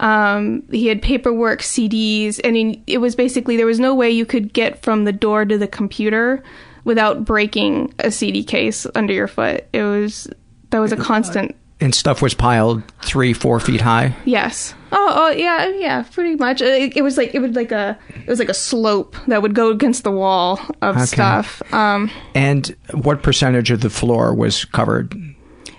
Um, 0.00 0.62
he 0.70 0.86
had 0.86 1.02
paperwork, 1.02 1.60
CDs, 1.60 2.40
and 2.42 2.56
he, 2.56 2.82
it 2.86 2.98
was 2.98 3.16
basically 3.16 3.56
there 3.56 3.66
was 3.66 3.80
no 3.80 3.94
way 3.94 4.10
you 4.10 4.26
could 4.26 4.52
get 4.52 4.82
from 4.82 5.04
the 5.04 5.12
door 5.12 5.44
to 5.44 5.58
the 5.58 5.66
computer 5.66 6.42
without 6.84 7.24
breaking 7.24 7.92
a 7.98 8.10
CD 8.10 8.44
case 8.44 8.86
under 8.94 9.12
your 9.12 9.28
foot. 9.28 9.66
It 9.72 9.82
was 9.82 10.28
that 10.70 10.78
was 10.78 10.92
a 10.92 10.96
constant. 10.96 11.56
And 11.80 11.94
stuff 11.94 12.20
was 12.20 12.34
piled 12.34 12.82
three, 13.02 13.32
four 13.32 13.60
feet 13.60 13.80
high. 13.80 14.16
Yes. 14.24 14.74
Oh, 14.90 15.12
oh 15.14 15.30
yeah, 15.30 15.68
yeah, 15.68 16.02
pretty 16.02 16.34
much. 16.34 16.60
It, 16.60 16.96
it 16.96 17.02
was 17.02 17.16
like 17.16 17.34
it 17.34 17.38
was 17.38 17.52
like 17.52 17.70
a 17.70 17.96
it 18.16 18.26
was 18.26 18.40
like 18.40 18.48
a 18.48 18.54
slope 18.54 19.14
that 19.28 19.42
would 19.42 19.54
go 19.54 19.70
against 19.70 20.02
the 20.02 20.10
wall 20.10 20.58
of 20.82 20.96
okay. 20.96 21.04
stuff. 21.04 21.62
Um, 21.72 22.10
and 22.34 22.74
what 22.92 23.22
percentage 23.22 23.70
of 23.70 23.80
the 23.80 23.90
floor 23.90 24.34
was 24.34 24.64
covered? 24.64 25.14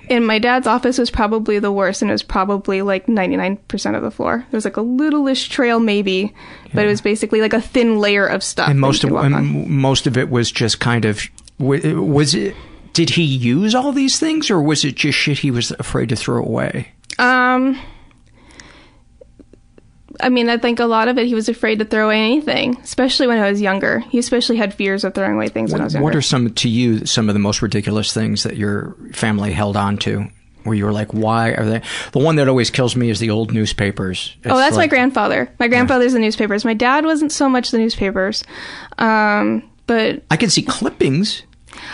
In 0.08 0.26
my 0.26 0.40
dad's 0.40 0.68
office 0.68 0.98
was 0.98 1.12
probably 1.12 1.60
the 1.60 1.72
worst, 1.72 2.02
and 2.02 2.10
it 2.10 2.14
was 2.14 2.24
probably 2.24 2.82
like 2.82 3.10
ninety 3.10 3.36
nine 3.36 3.58
percent 3.68 3.98
of 3.98 4.02
the 4.02 4.10
floor. 4.10 4.46
There 4.52 4.58
was 4.58 4.66
like 4.66 4.78
a 4.78 4.82
littleish 4.82 5.50
trail, 5.50 5.82
maybe, 5.82 6.34
yeah. 6.66 6.72
but 6.74 6.86
it 6.86 6.88
was 6.88 7.02
basically 7.02 7.42
like 7.42 7.54
a 7.54 7.62
thin 7.62 8.00
layer 8.00 8.26
of 8.26 8.42
stuff. 8.42 8.70
And 8.70 8.80
most 8.80 9.04
of 9.04 9.12
and 9.12 9.68
most 9.68 10.08
of 10.08 10.18
it 10.18 10.30
was 10.30 10.50
just 10.50 10.80
kind 10.80 11.04
of 11.04 11.24
was 11.60 12.34
it 12.34 12.56
did 13.00 13.12
he 13.12 13.24
use 13.24 13.74
all 13.76 13.94
these 13.94 14.20
things, 14.20 14.52
or 14.52 14.62
was 14.62 14.84
it 14.84 14.96
just 14.96 15.18
shit 15.18 15.38
he 15.38 15.52
was 15.52 15.72
afraid 15.72 16.10
to 16.10 16.18
throw 16.18 16.44
away? 16.44 16.90
Um, 17.18 17.80
I 20.20 20.28
mean, 20.28 20.50
I 20.50 20.58
think 20.58 20.82
a 20.82 20.86
lot 20.86 21.08
of 21.08 21.18
it 21.18 21.26
he 21.26 21.34
was 21.34 21.48
afraid 21.48 21.80
to 21.80 21.86
throw 21.86 22.08
away 22.08 22.20
anything, 22.20 22.78
especially 22.84 23.28
when 23.28 23.40
I 23.40 23.50
was 23.50 23.62
younger. 23.62 24.00
He 24.00 24.20
especially 24.20 24.58
had 24.58 24.74
fears 24.74 25.06
of 25.06 25.14
throwing 25.14 25.36
away 25.36 25.48
things 25.48 25.72
what, 25.72 25.78
when 25.78 25.82
I 25.84 25.86
was 25.86 25.94
younger. 25.94 26.04
What 26.04 26.16
are 26.18 26.22
some 26.22 26.54
to 26.56 26.68
you 26.68 27.06
some 27.06 27.30
of 27.30 27.36
the 27.36 27.40
most 27.40 27.62
ridiculous 27.62 28.14
things 28.14 28.44
that 28.44 28.58
your 28.58 28.98
family 29.14 29.54
held 29.54 29.78
on 29.78 29.96
to? 30.00 30.28
Where 30.64 30.76
you 30.76 30.84
were 30.84 30.92
like, 30.92 31.14
why 31.14 31.52
are 31.52 31.64
they? 31.64 31.82
The 32.12 32.20
one 32.20 32.36
that 32.36 32.50
always 32.50 32.70
kills 32.70 32.98
me 32.98 33.10
is 33.10 33.22
the 33.22 33.30
old 33.30 33.54
newspapers. 33.54 34.36
It's 34.44 34.52
oh, 34.52 34.58
that's 34.58 34.76
like, 34.76 34.92
my 34.92 34.94
grandfather. 34.94 35.50
My 35.58 35.70
grandfather's 35.70 36.12
yeah. 36.12 36.20
the 36.20 36.26
newspapers. 36.26 36.66
My 36.66 36.74
dad 36.74 37.06
wasn't 37.06 37.32
so 37.32 37.48
much 37.48 37.72
the 37.72 37.78
newspapers, 37.78 38.44
um, 38.98 39.64
but 39.88 40.22
I 40.30 40.36
can 40.36 40.50
see 40.50 40.64
clippings 40.64 41.44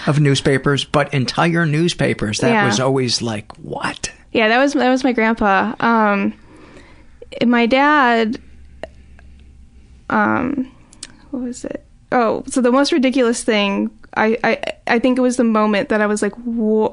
of 0.07 0.19
newspapers, 0.19 0.85
but 0.85 1.13
entire 1.13 1.65
newspapers. 1.65 2.39
That 2.39 2.51
yeah. 2.51 2.65
was 2.65 2.79
always 2.79 3.21
like, 3.21 3.55
what? 3.57 4.11
Yeah, 4.31 4.47
that 4.49 4.59
was 4.59 4.73
that 4.73 4.89
was 4.89 5.03
my 5.03 5.13
grandpa. 5.13 5.75
Um, 5.79 6.33
my 7.45 7.65
dad. 7.65 8.41
Um, 10.09 10.71
what 11.31 11.43
was 11.43 11.65
it? 11.65 11.85
Oh, 12.11 12.43
so 12.47 12.61
the 12.61 12.71
most 12.71 12.91
ridiculous 12.91 13.43
thing 13.43 13.89
I, 14.17 14.37
I 14.43 14.73
I 14.87 14.99
think 14.99 15.17
it 15.17 15.21
was 15.21 15.37
the 15.37 15.43
moment 15.43 15.89
that 15.89 16.01
I 16.01 16.07
was 16.07 16.21
like, 16.21 16.33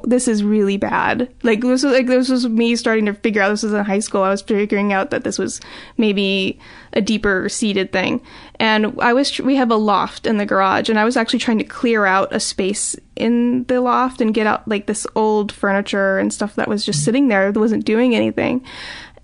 this 0.03 0.27
is 0.27 0.43
really 0.43 0.77
bad. 0.77 1.33
Like 1.43 1.61
this 1.61 1.83
was 1.83 1.93
like 1.93 2.07
this 2.07 2.29
was 2.29 2.47
me 2.47 2.75
starting 2.75 3.05
to 3.05 3.13
figure 3.13 3.41
out. 3.41 3.49
This 3.49 3.63
was 3.63 3.73
in 3.73 3.85
high 3.85 3.99
school. 3.99 4.23
I 4.23 4.29
was 4.29 4.41
figuring 4.41 4.91
out 4.91 5.11
that 5.11 5.23
this 5.23 5.39
was 5.39 5.61
maybe 5.97 6.59
a 6.93 7.01
deeper 7.01 7.47
seated 7.47 7.91
thing. 7.91 8.21
And 8.63 8.95
I 9.01 9.11
was 9.11 9.39
we 9.39 9.57
have 9.57 9.71
a 9.71 9.75
loft 9.75 10.25
in 10.25 10.37
the 10.37 10.45
garage, 10.45 10.87
and 10.87 10.97
I 10.97 11.03
was 11.03 11.17
actually 11.17 11.39
trying 11.39 11.57
to 11.57 11.65
clear 11.65 12.05
out 12.05 12.33
a 12.33 12.39
space 12.39 12.95
in 13.15 13.65
the 13.65 13.81
loft 13.81 14.21
and 14.21 14.33
get 14.33 14.47
out 14.47 14.65
like 14.67 14.85
this 14.85 15.05
old 15.15 15.51
furniture 15.51 16.17
and 16.17 16.31
stuff 16.31 16.55
that 16.55 16.69
was 16.69 16.85
just 16.85 17.03
sitting 17.03 17.27
there 17.27 17.51
that 17.51 17.59
wasn't 17.59 17.83
doing 17.83 18.15
anything. 18.15 18.63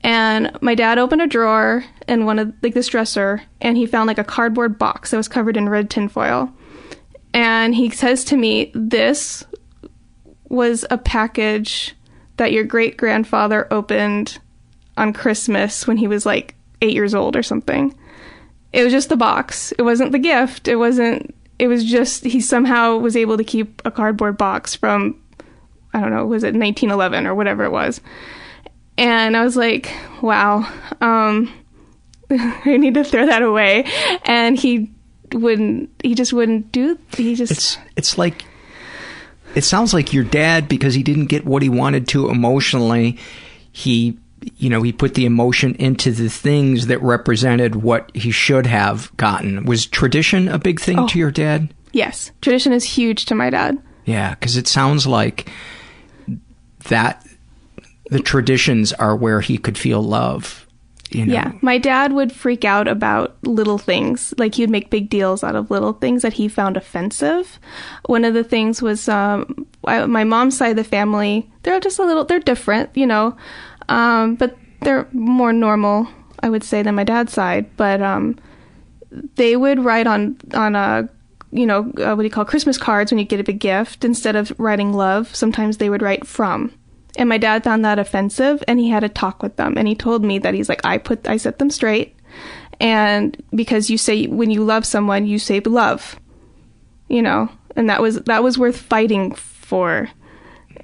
And 0.02 0.58
my 0.62 0.76
dad 0.76 0.98
opened 0.98 1.22
a 1.22 1.28
drawer 1.28 1.86
in 2.08 2.26
one 2.26 2.40
of 2.40 2.54
like 2.62 2.74
this 2.74 2.88
dresser, 2.88 3.42
and 3.62 3.78
he 3.78 3.86
found 3.86 4.08
like 4.08 4.18
a 4.18 4.24
cardboard 4.26 4.78
box 4.78 5.12
that 5.12 5.18
was 5.18 5.30
covered 5.30 5.56
in 5.56 5.70
red 5.70 5.90
tinfoil 5.90 6.54
and 7.34 7.76
he 7.76 7.90
says 7.90 8.24
to 8.26 8.38
me, 8.38 8.72
This 8.74 9.44
was 10.48 10.86
a 10.90 10.98
package 10.98 11.96
that 12.38 12.52
your 12.52 12.64
great 12.64 12.98
grandfather 12.98 13.68
opened 13.72 14.40
on 14.98 15.14
Christmas 15.14 15.86
when 15.86 15.98
he 15.98 16.08
was 16.08 16.26
like 16.26 16.56
eight 16.82 16.94
years 16.94 17.14
old 17.14 17.36
or 17.36 17.44
something. 17.44 17.96
It 18.72 18.84
was 18.84 18.94
just 18.94 19.10
the 19.10 19.18
box. 19.18 19.72
It 19.74 19.82
wasn't 19.82 20.12
the 20.12 20.20
gift. 20.20 20.68
It 20.68 20.76
wasn't, 20.76 21.36
it 21.58 21.68
was 21.68 21.84
just, 21.84 22.24
he 22.24 22.40
somehow 22.42 22.98
was 22.98 23.16
able 23.16 23.38
to 23.38 23.44
keep 23.44 23.82
a 23.86 23.92
cardboard 23.92 24.38
box 24.38 24.76
from, 24.76 25.20
I 25.94 26.02
don't 26.02 26.12
know, 26.12 26.26
was 26.26 26.44
it 26.44 26.54
1911 26.54 27.26
or 27.26 27.36
whatever 27.36 27.64
it 27.64 27.72
was. 27.72 28.02
And 28.98 29.36
I 29.36 29.44
was 29.44 29.56
like, 29.56 29.92
wow, 30.22 30.72
um, 31.02 31.52
I 32.30 32.78
need 32.78 32.94
to 32.94 33.04
throw 33.04 33.26
that 33.26 33.42
away. 33.42 33.86
And 34.26 34.58
he 34.58 34.92
wouldn't 35.34 35.90
he 36.04 36.16
just 36.16 36.34
wouldn't 36.34 36.72
do 36.72 36.98
he 37.16 37.36
just 37.36 37.52
it's 37.52 37.78
it's 37.96 38.18
like 38.18 38.46
it 39.56 39.64
sounds 39.64 39.94
like 39.94 40.14
your 40.14 40.24
dad 40.24 40.68
because 40.68 40.94
he 40.94 41.04
didn't 41.04 41.26
get 41.26 41.46
what 41.46 41.62
he 41.62 41.70
wanted 41.70 42.08
to 42.08 42.30
emotionally 42.30 43.18
he 43.72 44.18
you 44.58 44.70
know 44.70 44.82
he 44.82 44.92
put 44.92 45.14
the 45.14 45.26
emotion 45.26 45.76
into 45.76 46.12
the 46.12 46.30
things 46.30 46.88
that 46.88 47.02
represented 47.02 47.76
what 47.76 48.14
he 48.16 48.32
should 48.32 48.66
have 48.66 49.16
gotten 49.18 49.66
was 49.66 49.86
tradition 49.86 50.48
a 50.48 50.60
big 50.60 50.80
thing 50.80 51.00
oh, 51.00 51.08
to 51.08 51.20
your 51.20 51.32
dad 51.32 51.74
yes 51.92 52.32
tradition 52.42 52.74
is 52.74 52.84
huge 52.84 53.26
to 53.26 53.36
my 53.36 53.50
dad 53.50 53.78
yeah 54.06 54.36
because 54.36 54.58
it 54.58 54.68
sounds 54.68 55.06
like 55.06 55.52
that 56.88 57.26
the 58.10 58.20
traditions 58.20 58.94
are 58.94 59.16
where 59.16 59.42
he 59.42 59.58
could 59.58 59.78
feel 59.78 60.02
love 60.02 60.66
you 61.12 61.26
know. 61.26 61.34
Yeah, 61.34 61.52
my 61.62 61.78
dad 61.78 62.14
would 62.14 62.32
freak 62.32 62.64
out 62.64 62.88
about 62.88 63.36
little 63.44 63.78
things. 63.78 64.34
Like 64.38 64.56
he 64.56 64.64
would 64.64 64.70
make 64.70 64.90
big 64.90 65.10
deals 65.10 65.44
out 65.44 65.56
of 65.56 65.72
little 65.72 65.94
things 65.94 66.22
that 66.22 66.34
he 66.34 66.48
found 66.48 66.78
offensive. 66.78 67.60
One 68.06 68.26
of 68.26 68.34
the 68.34 68.44
things 68.44 68.82
was 68.82 69.10
um, 69.10 69.66
I, 69.86 70.06
my 70.06 70.24
mom's 70.24 70.58
side 70.58 70.72
of 70.72 70.76
the 70.76 70.84
family. 70.84 71.50
They're 71.64 71.80
just 71.80 72.00
a 72.00 72.06
little. 72.06 72.26
They're 72.26 72.40
different, 72.40 72.96
you 72.96 73.08
know, 73.08 73.36
um, 73.90 74.36
but 74.36 74.58
they're 74.82 75.08
more 75.12 75.52
normal, 75.52 76.08
I 76.42 76.50
would 76.50 76.64
say, 76.64 76.82
than 76.82 76.96
my 76.96 77.04
dad's 77.04 77.34
side. 77.34 77.76
But 77.76 78.02
um, 78.02 78.38
they 79.36 79.56
would 79.56 79.84
write 79.84 80.08
on 80.08 80.38
on 80.54 80.76
a 80.76 81.10
you 81.52 81.66
know, 81.66 81.92
uh, 81.98 82.14
what 82.14 82.18
do 82.18 82.24
you 82.24 82.30
call 82.30 82.46
Christmas 82.46 82.78
cards 82.78 83.12
when 83.12 83.20
you 83.20 83.26
get 83.26 83.40
a 83.40 83.44
big 83.44 83.60
gift? 83.60 84.06
Instead 84.06 84.36
of 84.36 84.54
writing 84.60 84.94
love, 84.94 85.34
sometimes 85.36 85.78
they 85.78 85.90
would 85.90 86.02
write 86.02 86.28
from. 86.28 86.72
And 87.18 87.28
my 87.28 87.38
dad 87.38 87.64
found 87.64 87.84
that 87.84 87.98
offensive 87.98 88.64
and 88.68 88.80
he 88.80 88.90
had 88.90 89.04
a 89.04 89.10
talk 89.10 89.42
with 89.42 89.56
them 89.56 89.78
and 89.78 89.88
he 89.88 89.96
told 89.96 90.24
me 90.24 90.38
that 90.40 90.54
he's 90.54 90.70
like, 90.70 90.86
I 90.86 91.00
put, 91.00 91.28
I 91.28 91.38
set 91.38 91.58
them 91.58 91.72
straight. 91.72 92.16
And 92.80 93.42
because 93.54 93.90
you 93.90 93.98
say, 93.98 94.28
when 94.28 94.52
you 94.52 94.64
love 94.64 94.86
someone, 94.86 95.26
you 95.26 95.40
say 95.40 95.60
love, 95.60 96.20
you 97.08 97.22
know, 97.22 97.50
and 97.76 97.90
that 97.90 98.02
was, 98.02 98.22
that 98.22 98.44
was 98.44 98.58
worth 98.58 98.78
fighting 98.78 99.34
for. 99.34 100.08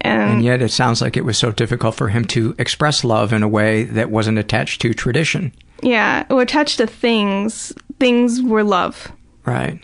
And, 0.02 0.34
and 0.34 0.44
yet 0.44 0.62
it 0.62 0.72
sounds 0.72 1.02
like 1.02 1.18
it 1.18 1.26
was 1.26 1.38
so 1.38 1.52
difficult 1.52 1.96
for 1.96 2.10
him 2.10 2.26
to 2.26 2.56
express 2.58 3.04
love 3.04 3.34
in 3.34 3.44
a 3.44 3.48
way 3.48 3.84
that 3.84 4.12
wasn't 4.12 4.38
attached 4.38 4.82
to 4.82 4.94
tradition. 4.94 5.54
Yeah, 5.82 6.26
or 6.30 6.42
attached 6.42 6.78
to 6.78 6.88
things. 6.88 7.74
Things 8.00 8.42
were 8.42 8.64
love. 8.64 9.12
Right. 9.46 9.80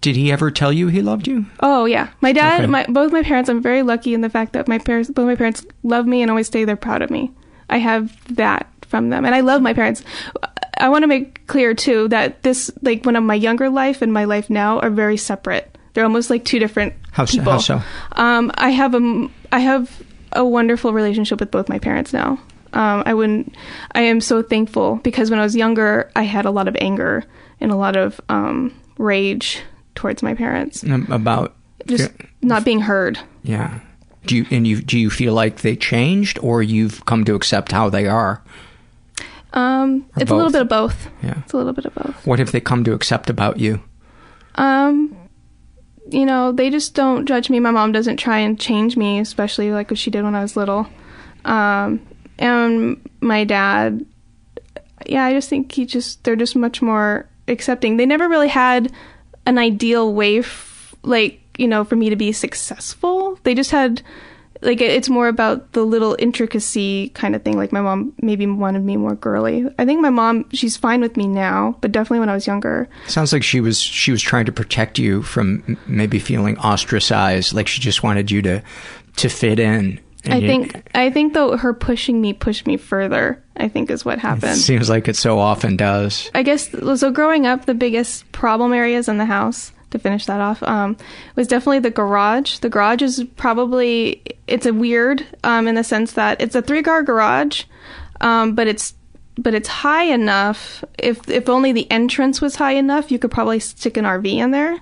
Did 0.00 0.16
he 0.16 0.30
ever 0.30 0.50
tell 0.50 0.72
you 0.72 0.88
he 0.88 1.00
loved 1.00 1.26
you? 1.26 1.46
Oh 1.60 1.86
yeah, 1.86 2.10
my 2.20 2.32
dad, 2.32 2.60
okay. 2.60 2.66
my 2.66 2.84
both 2.88 3.10
my 3.10 3.22
parents. 3.22 3.48
I'm 3.48 3.62
very 3.62 3.82
lucky 3.82 4.12
in 4.12 4.20
the 4.20 4.28
fact 4.28 4.52
that 4.52 4.68
my 4.68 4.78
parents, 4.78 5.10
both 5.10 5.26
my 5.26 5.34
parents, 5.34 5.64
love 5.82 6.06
me 6.06 6.20
and 6.20 6.30
always 6.30 6.48
say 6.48 6.64
they're 6.64 6.76
proud 6.76 7.00
of 7.00 7.10
me. 7.10 7.32
I 7.70 7.78
have 7.78 8.36
that 8.36 8.68
from 8.82 9.08
them, 9.08 9.24
and 9.24 9.34
I 9.34 9.40
love 9.40 9.62
my 9.62 9.72
parents. 9.72 10.04
I 10.78 10.88
want 10.88 11.04
to 11.04 11.08
make 11.08 11.46
clear 11.46 11.72
too 11.72 12.08
that 12.08 12.42
this, 12.42 12.70
like, 12.82 13.06
one 13.06 13.16
of 13.16 13.24
my 13.24 13.34
younger 13.34 13.70
life 13.70 14.02
and 14.02 14.12
my 14.12 14.24
life 14.24 14.50
now 14.50 14.78
are 14.80 14.90
very 14.90 15.16
separate. 15.16 15.73
They're 15.94 16.04
almost 16.04 16.28
like 16.28 16.44
two 16.44 16.58
different 16.58 16.94
how 17.12 17.24
people. 17.24 17.52
How 17.52 17.58
so? 17.58 17.82
Um, 18.12 18.50
I 18.54 18.70
have 18.70 18.94
a, 18.94 19.28
I 19.52 19.60
have 19.60 20.02
a 20.32 20.44
wonderful 20.44 20.92
relationship 20.92 21.40
with 21.40 21.50
both 21.50 21.68
my 21.68 21.78
parents 21.78 22.12
now. 22.12 22.40
Um, 22.72 23.04
I 23.06 23.14
wouldn't. 23.14 23.54
I 23.92 24.02
am 24.02 24.20
so 24.20 24.42
thankful 24.42 24.96
because 24.96 25.30
when 25.30 25.38
I 25.38 25.42
was 25.44 25.54
younger, 25.54 26.10
I 26.16 26.24
had 26.24 26.44
a 26.44 26.50
lot 26.50 26.66
of 26.66 26.76
anger 26.80 27.24
and 27.60 27.70
a 27.70 27.76
lot 27.76 27.96
of 27.96 28.20
um, 28.28 28.74
rage 28.98 29.62
towards 29.94 30.22
my 30.22 30.34
parents 30.34 30.82
about 30.82 31.54
just 31.86 32.10
not 32.42 32.64
being 32.64 32.80
heard. 32.80 33.18
Yeah. 33.42 33.80
Do 34.26 34.36
you 34.36 34.46
and 34.50 34.66
you 34.66 34.82
do 34.82 34.98
you 34.98 35.10
feel 35.10 35.34
like 35.34 35.60
they 35.60 35.76
changed 35.76 36.38
or 36.40 36.62
you've 36.62 37.04
come 37.06 37.24
to 37.26 37.34
accept 37.34 37.72
how 37.72 37.90
they 37.90 38.08
are? 38.08 38.42
Um, 39.52 40.06
or 40.16 40.22
it's 40.22 40.30
both? 40.30 40.30
a 40.30 40.36
little 40.36 40.52
bit 40.52 40.62
of 40.62 40.68
both. 40.68 41.08
Yeah, 41.22 41.38
it's 41.44 41.52
a 41.52 41.56
little 41.56 41.72
bit 41.72 41.84
of 41.84 41.94
both. 41.94 42.26
What 42.26 42.40
have 42.40 42.50
they 42.50 42.60
come 42.60 42.82
to 42.84 42.92
accept 42.92 43.30
about 43.30 43.60
you? 43.60 43.82
Um, 44.56 45.14
you 46.14 46.24
know, 46.24 46.52
they 46.52 46.70
just 46.70 46.94
don't 46.94 47.26
judge 47.26 47.50
me. 47.50 47.58
My 47.58 47.72
mom 47.72 47.90
doesn't 47.90 48.18
try 48.18 48.38
and 48.38 48.58
change 48.58 48.96
me, 48.96 49.18
especially 49.18 49.72
like 49.72 49.90
what 49.90 49.98
she 49.98 50.10
did 50.10 50.22
when 50.22 50.36
I 50.36 50.42
was 50.42 50.56
little. 50.56 50.86
Um, 51.44 52.00
and 52.38 53.10
my 53.20 53.42
dad, 53.42 54.06
yeah, 55.06 55.24
I 55.24 55.32
just 55.32 55.48
think 55.48 55.72
he 55.72 55.84
just 55.84 56.22
they're 56.22 56.36
just 56.36 56.54
much 56.54 56.80
more 56.80 57.28
accepting. 57.48 57.96
They 57.96 58.06
never 58.06 58.28
really 58.28 58.48
had 58.48 58.92
an 59.44 59.58
ideal 59.58 60.14
way, 60.14 60.38
f- 60.38 60.94
like 61.02 61.40
you 61.58 61.66
know, 61.66 61.84
for 61.84 61.96
me 61.96 62.10
to 62.10 62.16
be 62.16 62.30
successful. 62.32 63.38
They 63.42 63.54
just 63.54 63.72
had 63.72 64.00
like 64.64 64.80
it's 64.80 65.08
more 65.08 65.28
about 65.28 65.72
the 65.72 65.84
little 65.84 66.16
intricacy 66.18 67.10
kind 67.10 67.36
of 67.36 67.42
thing. 67.42 67.56
Like 67.56 67.72
my 67.72 67.80
mom 67.80 68.14
maybe 68.20 68.46
wanted 68.46 68.82
me 68.82 68.96
more 68.96 69.14
girly. 69.14 69.68
I 69.78 69.84
think 69.84 70.00
my 70.00 70.10
mom 70.10 70.46
she's 70.52 70.76
fine 70.76 71.00
with 71.00 71.16
me 71.16 71.26
now, 71.26 71.76
but 71.80 71.92
definitely 71.92 72.20
when 72.20 72.28
I 72.28 72.34
was 72.34 72.46
younger. 72.46 72.88
Sounds 73.06 73.32
like 73.32 73.42
she 73.42 73.60
was 73.60 73.80
she 73.80 74.10
was 74.10 74.22
trying 74.22 74.46
to 74.46 74.52
protect 74.52 74.98
you 74.98 75.22
from 75.22 75.78
maybe 75.86 76.18
feeling 76.18 76.58
ostracized. 76.58 77.52
Like 77.52 77.68
she 77.68 77.80
just 77.80 78.02
wanted 78.02 78.30
you 78.30 78.42
to 78.42 78.62
to 79.16 79.28
fit 79.28 79.58
in. 79.58 80.00
I 80.26 80.38
you, 80.38 80.48
think 80.48 80.90
I 80.94 81.10
think 81.10 81.34
though 81.34 81.56
her 81.56 81.74
pushing 81.74 82.20
me 82.20 82.32
pushed 82.32 82.66
me 82.66 82.76
further. 82.76 83.42
I 83.56 83.68
think 83.68 83.90
is 83.90 84.04
what 84.04 84.18
happened. 84.18 84.56
seems 84.56 84.88
like 84.88 85.06
it 85.06 85.16
so 85.16 85.38
often 85.38 85.76
does. 85.76 86.30
I 86.34 86.42
guess 86.42 86.70
so. 86.70 87.10
Growing 87.12 87.46
up, 87.46 87.66
the 87.66 87.74
biggest 87.74 88.30
problem 88.32 88.72
areas 88.72 89.08
in 89.08 89.18
the 89.18 89.26
house 89.26 89.72
to 89.94 89.98
finish 90.00 90.26
that 90.26 90.40
off 90.40 90.62
um, 90.64 90.96
was 91.36 91.46
definitely 91.46 91.78
the 91.78 91.90
garage. 91.90 92.58
The 92.58 92.68
garage 92.68 93.00
is 93.00 93.24
probably 93.36 94.20
it's 94.46 94.66
a 94.66 94.74
weird 94.74 95.24
um, 95.44 95.68
in 95.68 95.76
the 95.76 95.84
sense 95.84 96.12
that 96.12 96.40
it's 96.40 96.54
a 96.54 96.62
three 96.62 96.82
car 96.82 97.02
garage, 97.02 97.64
um, 98.20 98.54
but 98.54 98.66
it's 98.66 98.94
but 99.38 99.54
it's 99.54 99.68
high 99.68 100.04
enough. 100.04 100.84
If 100.98 101.28
if 101.30 101.48
only 101.48 101.72
the 101.72 101.90
entrance 101.90 102.40
was 102.40 102.56
high 102.56 102.72
enough, 102.72 103.10
you 103.10 103.18
could 103.18 103.30
probably 103.30 103.60
stick 103.60 103.96
an 103.96 104.04
RV 104.04 104.26
in 104.26 104.50
there. 104.50 104.80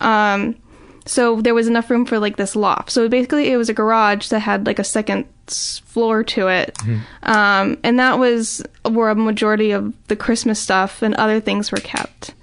Um, 0.00 0.56
so 1.04 1.40
there 1.40 1.54
was 1.54 1.66
enough 1.66 1.90
room 1.90 2.06
for 2.06 2.20
like 2.20 2.36
this 2.36 2.54
loft. 2.54 2.90
So 2.90 3.08
basically, 3.08 3.50
it 3.50 3.56
was 3.56 3.68
a 3.68 3.74
garage 3.74 4.28
that 4.28 4.40
had 4.40 4.66
like 4.66 4.78
a 4.78 4.84
second 4.84 5.26
floor 5.48 6.22
to 6.22 6.46
it, 6.46 6.74
mm-hmm. 6.74 7.30
um, 7.30 7.78
and 7.82 7.98
that 7.98 8.20
was 8.20 8.62
where 8.88 9.10
a 9.10 9.16
majority 9.16 9.72
of 9.72 9.92
the 10.06 10.14
Christmas 10.14 10.60
stuff 10.60 11.02
and 11.02 11.16
other 11.16 11.40
things 11.40 11.72
were 11.72 11.78
kept. 11.78 12.34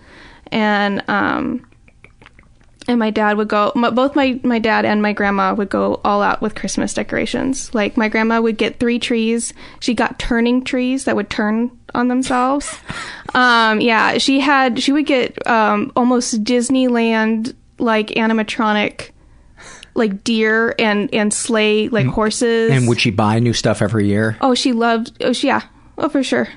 And 0.51 1.03
um, 1.08 1.68
and 2.89 2.97
my 2.97 3.12
dad 3.12 3.38
would 3.38 3.47
go 3.47 3.71
my, 3.75 3.91
both 3.91 4.15
my, 4.15 4.39
my 4.43 4.58
dad 4.58 4.84
and 4.84 4.99
my 4.99 5.13
grandma 5.13 5.54
would 5.54 5.69
go 5.69 6.02
all 6.04 6.23
out 6.23 6.41
with 6.41 6.56
christmas 6.56 6.93
decorations. 6.93 7.73
Like 7.73 7.95
my 7.95 8.10
grandma 8.10 8.41
would 8.41 8.58
get 8.58 8.80
three 8.80 8.97
trees. 8.97 9.54
She 9.80 9.93
got 9.93 10.17
turning 10.17 10.63
trees 10.63 11.06
that 11.06 11.15
would 11.15 11.30
turn 11.30 11.71
on 11.93 12.10
themselves. 12.10 12.78
Um, 13.36 13.80
yeah 13.80 14.17
she 14.17 14.39
had 14.39 14.82
she 14.82 14.91
would 14.91 15.06
get 15.06 15.45
um, 15.45 15.91
almost 15.95 16.43
disneyland 16.43 17.54
like 17.78 18.08
animatronic 18.08 19.12
like 19.93 20.23
deer 20.23 20.73
and 20.80 21.13
and 21.13 21.32
sleigh 21.32 21.89
like 21.89 22.08
horses. 22.08 22.71
and 22.71 22.88
would 22.88 22.99
she 22.99 23.12
buy 23.12 23.38
new 23.38 23.54
stuff 23.54 23.84
every 23.84 24.08
year? 24.08 24.36
Oh 24.41 24.56
she 24.56 24.73
loved 24.73 25.15
oh 25.23 25.32
she, 25.32 25.45
yeah. 25.45 25.62
Oh 25.99 26.10
for 26.10 26.23
sure 26.23 26.47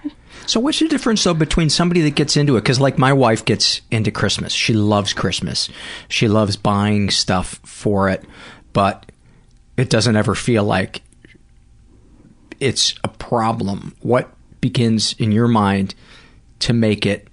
so 0.46 0.60
what's 0.60 0.78
the 0.78 0.88
difference 0.88 1.24
though 1.24 1.34
between 1.34 1.70
somebody 1.70 2.00
that 2.02 2.14
gets 2.14 2.36
into 2.36 2.56
it? 2.56 2.62
Because 2.62 2.80
like 2.80 2.98
my 2.98 3.12
wife 3.12 3.44
gets 3.44 3.80
into 3.90 4.10
Christmas. 4.10 4.52
She 4.52 4.72
loves 4.72 5.12
Christmas. 5.12 5.68
She 6.08 6.28
loves 6.28 6.56
buying 6.56 7.10
stuff 7.10 7.60
for 7.64 8.08
it, 8.08 8.24
but 8.72 9.10
it 9.76 9.90
doesn't 9.90 10.16
ever 10.16 10.34
feel 10.34 10.64
like 10.64 11.02
it's 12.60 12.94
a 13.02 13.08
problem. 13.08 13.94
What 14.02 14.30
begins 14.60 15.14
in 15.18 15.32
your 15.32 15.48
mind 15.48 15.94
to 16.60 16.72
make 16.72 17.06
it 17.06 17.28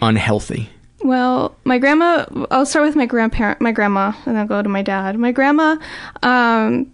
unhealthy? 0.00 0.70
Well, 1.04 1.54
my 1.64 1.78
grandma. 1.78 2.24
I'll 2.50 2.64
start 2.64 2.86
with 2.86 2.96
my 2.96 3.04
grandparent, 3.04 3.60
my 3.60 3.72
grandma, 3.72 4.12
and 4.24 4.38
I'll 4.38 4.46
go 4.46 4.62
to 4.62 4.68
my 4.70 4.80
dad. 4.80 5.18
My 5.18 5.32
grandma, 5.32 5.76
um, 6.22 6.90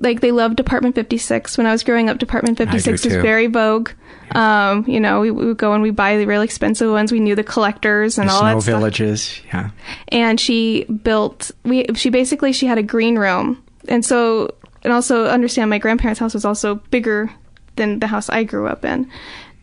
like 0.00 0.20
they 0.20 0.32
loved 0.32 0.56
Department 0.56 0.94
56. 0.94 1.56
When 1.56 1.66
I 1.66 1.72
was 1.72 1.84
growing 1.84 2.08
up, 2.08 2.18
Department 2.18 2.58
56 2.58 3.04
was 3.04 3.14
very 3.14 3.46
vogue. 3.46 3.90
Um, 4.32 4.84
you 4.88 4.98
know, 4.98 5.20
we, 5.20 5.30
we, 5.30 5.46
would 5.46 5.58
go 5.58 5.72
and 5.72 5.82
we 5.82 5.90
buy 5.90 6.16
the 6.16 6.26
really 6.26 6.44
expensive 6.44 6.90
ones. 6.90 7.12
We 7.12 7.20
knew 7.20 7.34
the 7.34 7.44
collectors 7.44 8.18
and 8.18 8.28
the 8.28 8.32
all 8.32 8.40
snow 8.40 8.54
that 8.54 8.62
stuff. 8.62 8.74
villages, 8.74 9.40
yeah. 9.52 9.70
And 10.08 10.40
she 10.40 10.84
built. 10.84 11.50
We 11.64 11.86
she 11.94 12.10
basically 12.10 12.52
she 12.52 12.66
had 12.66 12.78
a 12.78 12.82
green 12.82 13.18
room, 13.18 13.62
and 13.88 14.04
so 14.04 14.54
and 14.82 14.92
also 14.92 15.26
understand 15.26 15.68
my 15.68 15.78
grandparents' 15.78 16.20
house 16.20 16.34
was 16.34 16.44
also 16.44 16.76
bigger 16.90 17.30
than 17.76 17.98
the 17.98 18.06
house 18.06 18.28
I 18.30 18.44
grew 18.44 18.66
up 18.66 18.84
in, 18.84 19.10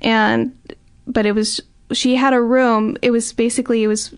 and 0.02 0.58
but 1.08 1.26
it 1.26 1.34
was 1.34 1.62
she 1.94 2.16
had 2.16 2.34
a 2.34 2.42
room. 2.42 2.98
It 3.02 3.12
was 3.12 3.34
basically 3.34 3.84
it 3.84 3.88
was 3.88 4.14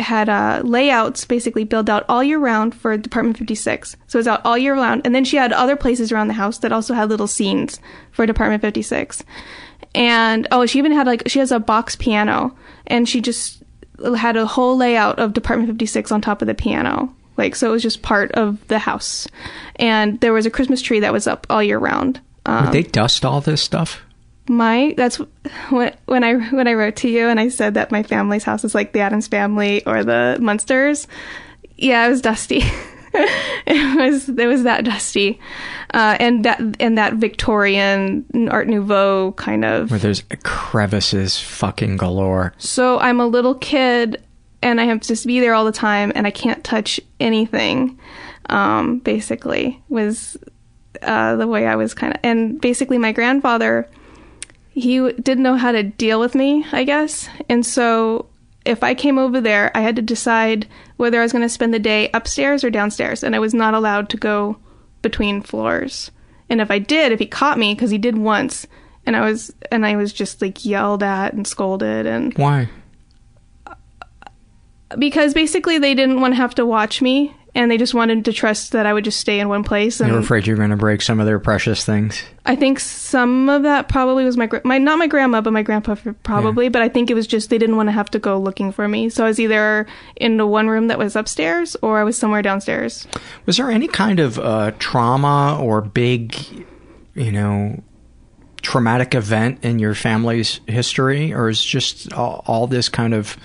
had 0.00 0.28
uh, 0.28 0.62
layouts 0.64 1.24
basically 1.24 1.64
built 1.64 1.88
out 1.88 2.04
all 2.08 2.22
year 2.22 2.38
round 2.38 2.74
for 2.74 2.96
Department 2.96 3.38
56. 3.38 3.96
So 4.06 4.16
it 4.16 4.20
was 4.20 4.28
out 4.28 4.40
all 4.44 4.58
year 4.58 4.74
round. 4.74 5.02
And 5.04 5.14
then 5.14 5.24
she 5.24 5.36
had 5.36 5.52
other 5.52 5.76
places 5.76 6.12
around 6.12 6.28
the 6.28 6.34
house 6.34 6.58
that 6.58 6.72
also 6.72 6.94
had 6.94 7.08
little 7.08 7.26
scenes 7.26 7.80
for 8.10 8.26
Department 8.26 8.62
56. 8.62 9.22
And 9.94 10.46
oh, 10.52 10.66
she 10.66 10.78
even 10.78 10.92
had 10.92 11.06
like, 11.06 11.22
she 11.26 11.38
has 11.38 11.52
a 11.52 11.58
box 11.58 11.96
piano 11.96 12.56
and 12.86 13.08
she 13.08 13.20
just 13.20 13.62
had 14.16 14.36
a 14.36 14.46
whole 14.46 14.76
layout 14.76 15.18
of 15.18 15.32
Department 15.32 15.70
56 15.70 16.12
on 16.12 16.20
top 16.20 16.42
of 16.42 16.48
the 16.48 16.54
piano. 16.54 17.14
Like, 17.36 17.54
so 17.54 17.68
it 17.68 17.72
was 17.72 17.82
just 17.82 18.02
part 18.02 18.32
of 18.32 18.66
the 18.68 18.78
house. 18.78 19.28
And 19.76 20.20
there 20.20 20.32
was 20.32 20.46
a 20.46 20.50
Christmas 20.50 20.82
tree 20.82 21.00
that 21.00 21.12
was 21.12 21.26
up 21.26 21.46
all 21.48 21.62
year 21.62 21.78
round. 21.78 22.20
Um, 22.46 22.64
Would 22.64 22.74
they 22.74 22.82
dust 22.82 23.24
all 23.24 23.40
this 23.40 23.62
stuff? 23.62 24.02
My 24.48 24.94
that's 24.96 25.16
when 25.70 25.94
when 26.06 26.24
I 26.24 26.34
when 26.50 26.68
I 26.68 26.74
wrote 26.74 26.96
to 26.96 27.08
you 27.08 27.28
and 27.28 27.38
I 27.38 27.48
said 27.48 27.74
that 27.74 27.90
my 27.90 28.02
family's 28.02 28.44
house 28.44 28.64
is 28.64 28.74
like 28.74 28.92
the 28.92 29.00
Addams 29.00 29.28
family 29.28 29.84
or 29.86 30.04
the 30.04 30.38
Munsters. 30.40 31.06
Yeah, 31.76 32.06
it 32.06 32.10
was 32.10 32.20
dusty. 32.20 32.62
it 33.14 33.96
was 33.96 34.28
it 34.28 34.46
was 34.46 34.64
that 34.64 34.84
dusty, 34.84 35.40
uh, 35.94 36.16
and 36.20 36.44
that 36.44 36.60
and 36.80 36.98
that 36.98 37.14
Victorian 37.14 38.48
Art 38.50 38.68
Nouveau 38.68 39.32
kind 39.32 39.64
of 39.64 39.90
where 39.90 40.00
there's 40.00 40.22
crevices 40.42 41.38
fucking 41.38 41.96
galore. 41.96 42.54
So 42.58 42.98
I'm 42.98 43.20
a 43.20 43.26
little 43.26 43.54
kid 43.54 44.22
and 44.62 44.80
I 44.80 44.84
have 44.84 45.00
to 45.02 45.26
be 45.26 45.40
there 45.40 45.54
all 45.54 45.64
the 45.64 45.72
time 45.72 46.12
and 46.14 46.26
I 46.26 46.30
can't 46.30 46.62
touch 46.64 47.00
anything. 47.20 47.98
Um, 48.50 49.00
basically 49.00 49.82
was 49.90 50.38
uh, 51.02 51.36
the 51.36 51.46
way 51.46 51.66
I 51.66 51.76
was 51.76 51.92
kind 51.92 52.14
of 52.14 52.20
and 52.22 52.58
basically 52.58 52.96
my 52.96 53.12
grandfather 53.12 53.86
he 54.78 55.12
didn't 55.12 55.42
know 55.42 55.56
how 55.56 55.72
to 55.72 55.82
deal 55.82 56.20
with 56.20 56.34
me, 56.34 56.64
I 56.72 56.84
guess. 56.84 57.28
And 57.48 57.64
so 57.64 58.26
if 58.64 58.82
I 58.82 58.94
came 58.94 59.18
over 59.18 59.40
there, 59.40 59.70
I 59.74 59.80
had 59.80 59.96
to 59.96 60.02
decide 60.02 60.66
whether 60.96 61.18
I 61.18 61.22
was 61.22 61.32
going 61.32 61.42
to 61.42 61.48
spend 61.48 61.72
the 61.72 61.78
day 61.78 62.10
upstairs 62.12 62.64
or 62.64 62.70
downstairs, 62.70 63.22
and 63.22 63.34
I 63.34 63.38
was 63.38 63.54
not 63.54 63.74
allowed 63.74 64.08
to 64.10 64.16
go 64.16 64.58
between 65.02 65.42
floors. 65.42 66.10
And 66.50 66.60
if 66.60 66.70
I 66.70 66.78
did, 66.78 67.12
if 67.12 67.18
he 67.18 67.26
caught 67.26 67.58
me, 67.58 67.74
because 67.74 67.90
he 67.90 67.98
did 67.98 68.16
once, 68.18 68.66
and 69.06 69.16
I 69.16 69.22
was 69.22 69.54
and 69.72 69.86
I 69.86 69.96
was 69.96 70.12
just 70.12 70.42
like 70.42 70.66
yelled 70.66 71.02
at 71.02 71.32
and 71.32 71.46
scolded 71.46 72.04
and 72.04 72.34
why? 72.34 72.68
Because 74.98 75.34
basically 75.34 75.78
they 75.78 75.94
didn't 75.94 76.20
want 76.20 76.32
to 76.32 76.36
have 76.36 76.54
to 76.56 76.66
watch 76.66 77.00
me 77.00 77.34
and 77.54 77.70
they 77.70 77.78
just 77.78 77.94
wanted 77.94 78.24
to 78.24 78.32
trust 78.32 78.72
that 78.72 78.86
I 78.86 78.92
would 78.92 79.04
just 79.04 79.20
stay 79.20 79.40
in 79.40 79.48
one 79.48 79.64
place. 79.64 80.00
And 80.00 80.10
they 80.10 80.14
were 80.14 80.20
afraid 80.20 80.46
you 80.46 80.52
were 80.52 80.58
going 80.58 80.70
to 80.70 80.76
break 80.76 81.02
some 81.02 81.20
of 81.20 81.26
their 81.26 81.38
precious 81.38 81.84
things. 81.84 82.22
I 82.44 82.56
think 82.56 82.78
some 82.80 83.48
of 83.48 83.62
that 83.62 83.88
probably 83.88 84.24
was 84.24 84.36
my 84.36 84.48
my 84.64 84.78
not 84.78 84.98
my 84.98 85.06
grandma, 85.06 85.40
but 85.40 85.52
my 85.52 85.62
grandpa 85.62 85.96
probably. 86.22 86.66
Yeah. 86.66 86.70
But 86.70 86.82
I 86.82 86.88
think 86.88 87.10
it 87.10 87.14
was 87.14 87.26
just 87.26 87.50
they 87.50 87.58
didn't 87.58 87.76
want 87.76 87.88
to 87.88 87.92
have 87.92 88.10
to 88.10 88.18
go 88.18 88.38
looking 88.38 88.72
for 88.72 88.86
me, 88.88 89.08
so 89.08 89.24
I 89.24 89.28
was 89.28 89.40
either 89.40 89.86
in 90.16 90.36
the 90.36 90.46
one 90.46 90.68
room 90.68 90.88
that 90.88 90.98
was 90.98 91.16
upstairs 91.16 91.76
or 91.82 91.98
I 91.98 92.04
was 92.04 92.16
somewhere 92.16 92.42
downstairs. 92.42 93.06
Was 93.46 93.56
there 93.56 93.70
any 93.70 93.88
kind 93.88 94.20
of 94.20 94.38
uh, 94.38 94.72
trauma 94.78 95.58
or 95.60 95.80
big, 95.80 96.36
you 97.14 97.32
know? 97.32 97.82
traumatic 98.60 99.14
event 99.14 99.62
in 99.62 99.78
your 99.78 99.94
family's 99.94 100.60
history 100.66 101.32
or 101.32 101.48
is 101.48 101.64
just 101.64 102.12
all, 102.12 102.42
all 102.44 102.66
this 102.66 102.88
kind 102.88 103.14
of 103.14 103.36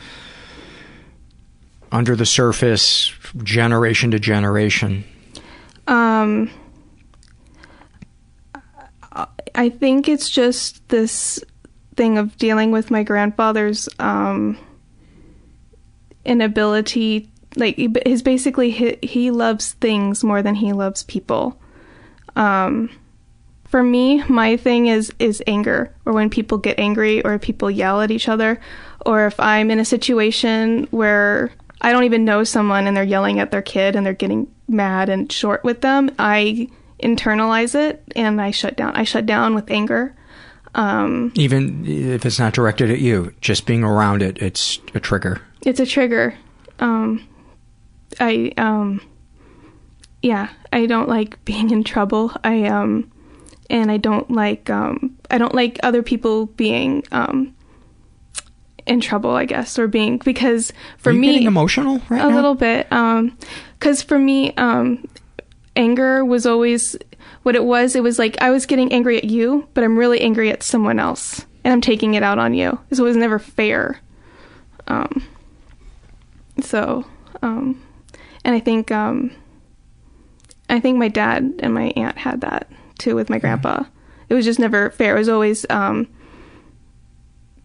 under 1.93 2.15
the 2.15 2.25
surface, 2.25 3.13
generation 3.41 4.11
to 4.11 4.19
generation? 4.19 5.03
Um, 5.87 6.49
I 9.55 9.69
think 9.69 10.07
it's 10.07 10.29
just 10.29 10.87
this 10.89 11.43
thing 11.95 12.17
of 12.17 12.37
dealing 12.37 12.71
with 12.71 12.89
my 12.89 13.03
grandfather's 13.03 13.87
um, 13.99 14.57
inability. 16.25 17.29
Like, 17.55 17.77
his 18.05 18.23
basically, 18.23 18.71
he, 18.71 18.97
he 19.03 19.31
loves 19.31 19.73
things 19.73 20.23
more 20.23 20.41
than 20.41 20.55
he 20.55 20.73
loves 20.73 21.03
people. 21.03 21.59
Um, 22.35 22.89
for 23.65 23.83
me, 23.83 24.23
my 24.27 24.57
thing 24.57 24.87
is 24.87 25.11
is 25.17 25.41
anger, 25.47 25.95
or 26.05 26.13
when 26.13 26.29
people 26.29 26.57
get 26.57 26.79
angry, 26.79 27.23
or 27.23 27.39
people 27.39 27.71
yell 27.71 28.01
at 28.01 28.11
each 28.11 28.29
other, 28.29 28.59
or 29.05 29.25
if 29.25 29.39
I'm 29.39 29.71
in 29.71 29.79
a 29.79 29.85
situation 29.85 30.87
where 30.91 31.51
I 31.83 31.91
don't 31.91 32.05
even 32.05 32.25
know 32.25 32.43
someone 32.43 32.87
and 32.87 32.95
they're 32.95 33.03
yelling 33.03 33.39
at 33.39 33.51
their 33.51 33.61
kid 33.61 33.95
and 33.95 34.05
they're 34.05 34.13
getting 34.13 34.47
mad 34.67 35.09
and 35.09 35.31
short 35.31 35.63
with 35.63 35.81
them, 35.81 36.09
I 36.17 36.69
internalize 37.01 37.75
it 37.75 38.01
and 38.15 38.41
I 38.41 38.51
shut 38.51 38.77
down. 38.77 38.95
I 38.95 39.03
shut 39.03 39.25
down 39.25 39.53
with 39.53 39.69
anger. 39.69 40.15
Um, 40.75 41.31
even 41.35 41.85
if 41.85 42.25
it's 42.25 42.39
not 42.39 42.53
directed 42.53 42.89
at 42.89 42.99
you, 42.99 43.33
just 43.41 43.65
being 43.65 43.83
around 43.83 44.23
it, 44.23 44.41
it's 44.41 44.79
a 44.95 44.99
trigger. 44.99 45.41
It's 45.61 45.79
a 45.79 45.85
trigger. 45.85 46.35
Um, 46.79 47.27
I 48.19 48.53
um, 48.57 49.01
yeah, 50.21 50.49
I 50.71 50.85
don't 50.85 51.09
like 51.09 51.43
being 51.45 51.69
in 51.69 51.83
trouble. 51.83 52.31
I 52.43 52.65
um, 52.65 53.11
and 53.69 53.91
I 53.91 53.97
don't 53.97 54.31
like 54.31 54.69
um, 54.69 55.15
I 55.29 55.37
don't 55.37 55.53
like 55.53 55.79
other 55.83 56.01
people 56.01 56.47
being 56.47 57.03
um, 57.11 57.53
in 58.85 58.99
trouble, 58.99 59.31
I 59.31 59.45
guess, 59.45 59.79
or 59.79 59.87
being 59.87 60.17
because 60.17 60.73
for 60.97 61.13
me 61.13 61.45
emotional 61.45 62.01
right 62.09 62.23
a 62.23 62.29
now? 62.29 62.35
little 62.35 62.55
bit 62.55 62.91
Um, 62.91 63.37
because 63.79 64.01
for 64.01 64.19
me 64.19 64.53
um, 64.55 65.07
anger 65.75 66.23
was 66.25 66.45
always 66.45 66.95
what 67.43 67.55
it 67.55 67.63
was. 67.63 67.95
It 67.95 68.03
was 68.03 68.19
like 68.19 68.41
I 68.41 68.49
was 68.51 68.65
getting 68.65 68.91
angry 68.93 69.17
at 69.17 69.23
you, 69.25 69.67
but 69.73 69.83
I'm 69.83 69.97
really 69.97 70.21
angry 70.21 70.49
at 70.51 70.63
someone 70.63 70.99
else, 70.99 71.45
and 71.63 71.73
I'm 71.73 71.81
taking 71.81 72.13
it 72.13 72.23
out 72.23 72.39
on 72.39 72.53
you. 72.53 72.79
So 72.91 73.03
it 73.03 73.07
was 73.07 73.17
never 73.17 73.39
fair. 73.39 73.99
Um, 74.87 75.23
so, 76.61 77.05
um, 77.41 77.81
and 78.45 78.55
I 78.55 78.59
think 78.59 78.91
um, 78.91 79.31
I 80.69 80.79
think 80.79 80.97
my 80.97 81.07
dad 81.07 81.55
and 81.59 81.73
my 81.73 81.93
aunt 81.95 82.17
had 82.17 82.41
that 82.41 82.69
too 82.99 83.15
with 83.15 83.29
my 83.29 83.39
grandpa. 83.39 83.83
It 84.29 84.33
was 84.33 84.45
just 84.45 84.59
never 84.59 84.89
fair. 84.91 85.15
It 85.15 85.19
was 85.19 85.29
always, 85.29 85.65
um, 85.69 86.07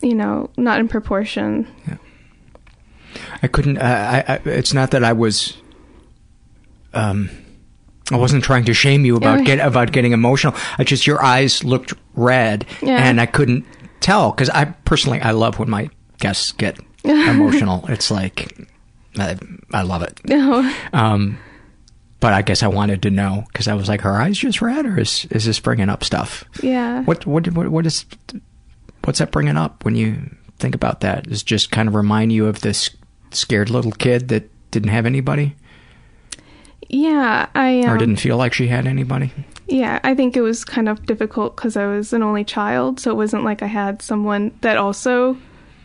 you 0.01 0.15
know, 0.15 0.51
not 0.57 0.81
in 0.81 0.89
proportion. 0.89 1.67
Yeah. 1.87 1.97
I 3.43 3.47
couldn't. 3.49 3.79
Uh, 3.79 4.25
I, 4.29 4.33
I. 4.35 4.41
It's 4.49 4.73
not 4.75 4.91
that 4.93 5.03
I 5.05 5.13
was. 5.13 5.57
Um, 6.95 7.31
I 8.11 8.17
wasn't 8.17 8.43
trying 8.45 8.65
to 8.65 8.75
shame 8.75 9.05
you 9.05 9.17
about 9.17 9.45
get 9.45 9.59
about 9.61 9.93
getting 9.93 10.13
emotional. 10.13 10.55
I 10.79 10.85
just 10.85 11.07
your 11.07 11.23
eyes 11.23 11.63
looked 11.65 11.93
red, 12.15 12.67
Yeah. 12.81 12.97
and 13.07 13.21
I 13.21 13.27
couldn't 13.27 13.65
tell 14.01 14.31
because 14.31 14.49
I 14.51 14.67
personally 14.85 15.21
I 15.21 15.33
love 15.33 15.59
when 15.59 15.69
my 15.69 15.91
guests 16.19 16.53
get 16.53 16.79
emotional. 17.05 17.85
it's 17.89 18.11
like 18.11 18.67
I, 19.19 19.37
I 19.73 19.83
love 19.83 20.03
it. 20.03 20.21
No. 20.29 20.73
Um, 20.93 21.39
but 22.21 22.33
I 22.33 22.43
guess 22.43 22.63
I 22.63 22.69
wanted 22.69 23.03
to 23.03 23.11
know 23.11 23.45
because 23.53 23.69
I 23.69 23.75
was 23.75 23.89
like, 23.89 24.01
her 24.01 24.17
eyes 24.21 24.39
just 24.39 24.61
red, 24.63 24.87
or 24.87 24.99
is 24.99 25.27
is 25.31 25.45
this 25.45 25.61
bringing 25.61 25.89
up 25.91 26.03
stuff? 26.03 26.45
Yeah. 26.63 27.03
What 27.05 27.27
what 27.27 27.47
what 27.53 27.69
what 27.69 27.87
is 27.87 28.07
what's 29.09 29.21
that 29.21 29.31
bringing 29.31 29.57
up 29.57 29.87
when 29.87 29.97
you 29.97 30.37
think 30.59 30.75
about 30.75 31.01
that? 31.01 31.27
Is 31.29 31.41
it 31.41 31.47
just 31.47 31.71
kind 31.71 31.89
of 31.89 31.95
remind 31.95 32.31
you 32.31 32.47
of 32.47 32.61
this 32.61 32.91
scared 33.31 33.71
little 33.71 33.91
kid 33.91 34.29
that 34.29 34.51
didn't 34.71 34.91
have 34.91 35.07
anybody 35.07 35.57
Yeah, 36.91 37.49
I 37.55 37.81
um, 37.81 37.91
or 37.91 37.97
didn't 37.97 38.17
feel 38.17 38.37
like 38.37 38.53
she 38.53 38.69
had 38.69 38.87
anybody? 38.87 39.33
Yeah, 39.67 39.99
I 40.05 40.15
think 40.15 40.37
it 40.37 40.43
was 40.43 40.63
kind 40.63 40.91
of 40.91 41.07
difficult 41.07 41.57
because 41.57 41.75
I 41.75 41.87
was 41.87 42.13
an 42.13 42.23
only 42.23 42.45
child, 42.45 43.01
so 43.01 43.11
it 43.11 43.15
wasn't 43.15 43.45
like 43.45 43.63
I 43.63 43.67
had 43.67 44.03
someone 44.03 44.53
that 44.61 44.77
also 44.77 45.39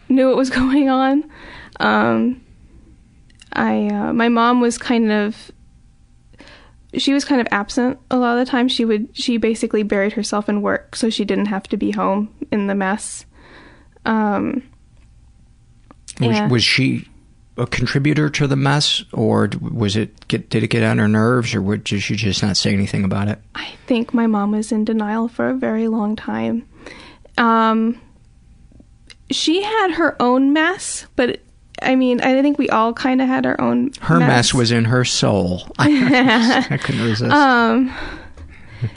knew 0.09 0.27
what 0.27 0.35
was 0.35 0.49
going 0.61 0.89
on. 0.89 1.23
Um, 1.79 2.43
I 3.53 3.87
uh, 3.87 4.11
my 4.11 4.27
mom 4.27 4.59
was 4.59 4.77
kind 4.77 5.13
of 5.13 5.49
she 6.97 7.13
was 7.13 7.25
kind 7.25 7.41
of 7.41 7.47
absent 7.51 7.99
a 8.09 8.17
lot 8.17 8.37
of 8.37 8.45
the 8.45 8.49
time. 8.49 8.67
She 8.67 8.85
would 8.85 9.09
she 9.13 9.37
basically 9.37 9.83
buried 9.83 10.13
herself 10.13 10.49
in 10.49 10.61
work, 10.61 10.95
so 10.95 11.09
she 11.09 11.25
didn't 11.25 11.47
have 11.47 11.63
to 11.69 11.77
be 11.77 11.91
home 11.91 12.33
in 12.51 12.67
the 12.67 12.75
mess. 12.75 13.25
Um, 14.05 14.63
Was, 16.19 16.35
yeah. 16.35 16.47
was 16.47 16.63
she 16.63 17.07
a 17.57 17.67
contributor 17.67 18.29
to 18.31 18.47
the 18.47 18.55
mess, 18.55 19.03
or 19.13 19.49
was 19.61 19.95
it 19.95 20.27
get, 20.27 20.49
did 20.49 20.63
it 20.63 20.67
get 20.69 20.83
on 20.83 20.97
her 20.97 21.07
nerves, 21.07 21.53
or 21.53 21.61
would, 21.61 21.83
did 21.83 22.01
she 22.01 22.15
just 22.15 22.41
not 22.41 22.57
say 22.57 22.73
anything 22.73 23.03
about 23.03 23.27
it? 23.27 23.39
I 23.55 23.75
think 23.85 24.13
my 24.13 24.25
mom 24.27 24.51
was 24.51 24.71
in 24.71 24.85
denial 24.85 25.27
for 25.27 25.49
a 25.49 25.53
very 25.53 25.87
long 25.87 26.15
time. 26.15 26.67
Um, 27.37 28.01
she 29.29 29.61
had 29.61 29.91
her 29.91 30.19
own 30.21 30.51
mess, 30.51 31.05
but 31.15 31.41
I 31.81 31.95
mean, 31.95 32.21
I 32.21 32.41
think 32.41 32.57
we 32.57 32.69
all 32.69 32.93
kind 32.93 33.21
of 33.21 33.27
had 33.27 33.45
our 33.45 33.59
own. 33.59 33.91
Her 34.01 34.19
mess. 34.19 34.53
was 34.53 34.71
in 34.71 34.85
her 34.85 35.03
soul. 35.03 35.63
I, 35.79 36.65
I 36.69 36.77
couldn't 36.77 37.03
resist. 37.03 37.31
Um, 37.31 37.93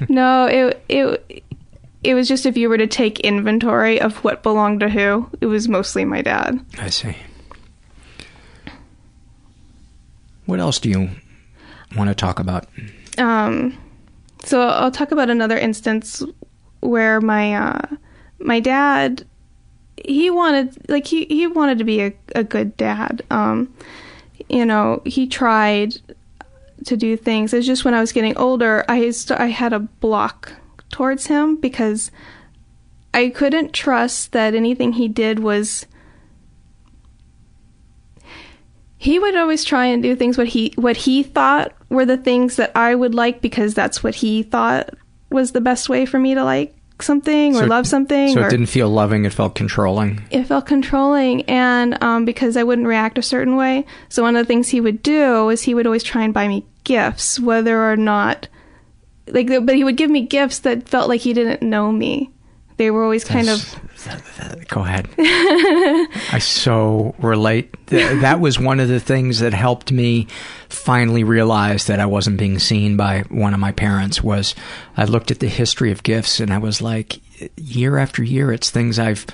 no, 0.09 0.47
it 0.47 0.83
it 0.89 1.45
it 2.05 2.15
was 2.15 2.29
just 2.29 2.47
if 2.47 2.57
you 2.57 2.69
were 2.69 2.79
to 2.79 2.87
take 2.87 3.21
inventory 3.21 4.01
of 4.01 4.17
what 4.25 4.43
belonged 4.43 4.81
to 4.81 4.89
who, 4.89 5.29
it 5.41 5.47
was 5.47 5.69
mostly 5.69 6.05
my 6.05 6.23
dad. 6.23 6.65
I 6.79 6.91
see. 6.91 7.17
What 10.45 10.61
else 10.61 10.79
do 10.79 10.89
you 10.89 11.11
want 11.97 12.09
to 12.09 12.15
talk 12.15 12.39
about? 12.39 12.69
Um, 13.19 13.77
so 14.45 14.61
I'll 14.61 14.93
talk 14.93 15.11
about 15.11 15.31
another 15.31 15.59
instance 15.59 16.23
where 16.81 17.21
my 17.21 17.55
uh, 17.55 17.87
my 18.39 18.61
dad 18.61 19.27
he 20.05 20.31
wanted 20.31 20.89
like 20.89 21.07
he, 21.07 21.25
he 21.27 21.47
wanted 21.47 21.79
to 21.79 21.85
be 21.85 22.01
a, 22.01 22.13
a 22.35 22.45
good 22.45 22.77
dad. 22.77 23.23
Um, 23.31 23.75
you 24.49 24.65
know, 24.65 25.03
he 25.05 25.27
tried 25.27 25.97
to 26.85 26.97
do 26.97 27.17
things. 27.17 27.53
It's 27.53 27.67
just 27.67 27.85
when 27.85 27.95
I 27.95 28.01
was 28.01 28.13
getting 28.13 28.37
older, 28.37 28.85
I 28.89 29.11
st- 29.11 29.41
I 29.41 29.47
had 29.47 29.73
a 29.73 29.81
block 29.81 30.53
towards 30.91 31.27
him 31.27 31.57
because 31.57 32.11
I 33.13 33.31
couldn't 33.31 33.73
trust 33.73 34.33
that 34.33 34.55
anything 34.55 34.93
he 34.93 35.09
did 35.09 35.39
was 35.39 35.87
he 38.99 39.19
would 39.19 39.37
always 39.37 39.65
try 39.65 39.87
and 39.87 40.03
do 40.03 40.15
things 40.17 40.39
what 40.39 40.49
he 40.49 40.73
what 40.77 40.97
he 40.97 41.23
thought 41.23 41.73
were 41.89 42.07
the 42.07 42.17
things 42.17 42.57
that 42.57 42.73
I 42.75 42.95
would 42.95 43.15
like 43.15 43.41
because 43.41 43.75
that's 43.75 44.03
what 44.03 44.17
he 44.17 44.43
thought 44.43 44.91
was 45.31 45.53
the 45.53 45.61
best 45.61 45.89
way 45.89 46.07
for 46.07 46.19
me 46.19 46.35
to 46.35 46.45
like 46.45 46.76
something 47.03 47.55
or 47.57 47.61
So- 47.61 47.67
love 47.67 47.87
something 47.87 48.35
So 48.35 48.41
or 48.43 48.47
it 48.47 48.51
didn't 48.51 48.67
feel 48.67 48.89
loving; 48.89 49.25
it 49.25 49.33
felt 49.33 49.55
controlling. 49.55 50.23
it 50.31 50.45
felt 50.45 50.67
controlling 50.67 51.43
and 51.43 52.03
um, 52.03 52.25
because 52.25 52.57
i 52.57 52.63
wouldn't 52.63 52.87
react 52.89 53.19
a 53.19 53.23
certain 53.23 53.57
way 53.57 53.85
so 54.09 54.23
one 54.23 54.35
of 54.37 54.41
the 54.45 54.47
things 54.49 54.69
he 54.69 54.81
would 54.81 55.03
do 55.03 55.49
is 55.51 55.63
he 55.63 55.75
would 55.75 55.87
always 55.87 56.03
try 56.03 56.23
and 56.23 56.33
buy 56.35 56.49
me 56.49 56.65
gifts 56.85 57.39
whether 57.41 57.91
or 57.91 57.97
not 57.97 58.49
like 59.29 59.49
but 59.49 59.75
he 59.75 59.85
would 59.85 59.97
give 59.97 60.11
me 60.11 60.23
gifts 60.23 60.61
that 60.61 60.89
felt 60.89 61.09
like 61.09 61.21
he 61.21 61.33
didn't 61.33 61.61
know 61.63 61.91
me 61.93 62.31
they 62.79 62.91
were 62.91 63.03
always 63.03 63.25
kind 63.25 63.49
of 63.49 63.79
Go 64.69 64.83
ahead. 64.83 65.09
I 65.19 66.39
so 66.41 67.15
relate. 67.19 67.75
That 67.87 68.41
was 68.41 68.59
one 68.59 68.81
of 68.81 68.89
the 68.89 69.01
things 69.01 69.41
that 69.41 69.53
helped 69.55 69.93
me 69.93 70.27
finally 70.69 71.25
realize 71.25 71.87
that 71.87 72.01
I 72.01 72.07
wasn't 72.07 72.39
being 72.39 72.59
seen 72.59 72.97
by 72.97 73.21
one 73.29 73.55
of 73.55 73.61
my 73.61 73.73
parents. 73.73 74.23
Was 74.23 74.55
I 74.97 75.05
looked 75.05 75.31
at 75.31 75.41
the 75.41 75.49
history 75.49 75.91
of 75.93 76.03
gifts 76.03 76.41
and 76.41 76.53
I 76.53 76.59
was 76.59 76.83
like, 76.83 77.21
year 77.57 77.99
after 77.99 78.23
year, 78.23 78.53
it's 78.53 78.71
things 78.71 78.99
I've. 78.99 79.27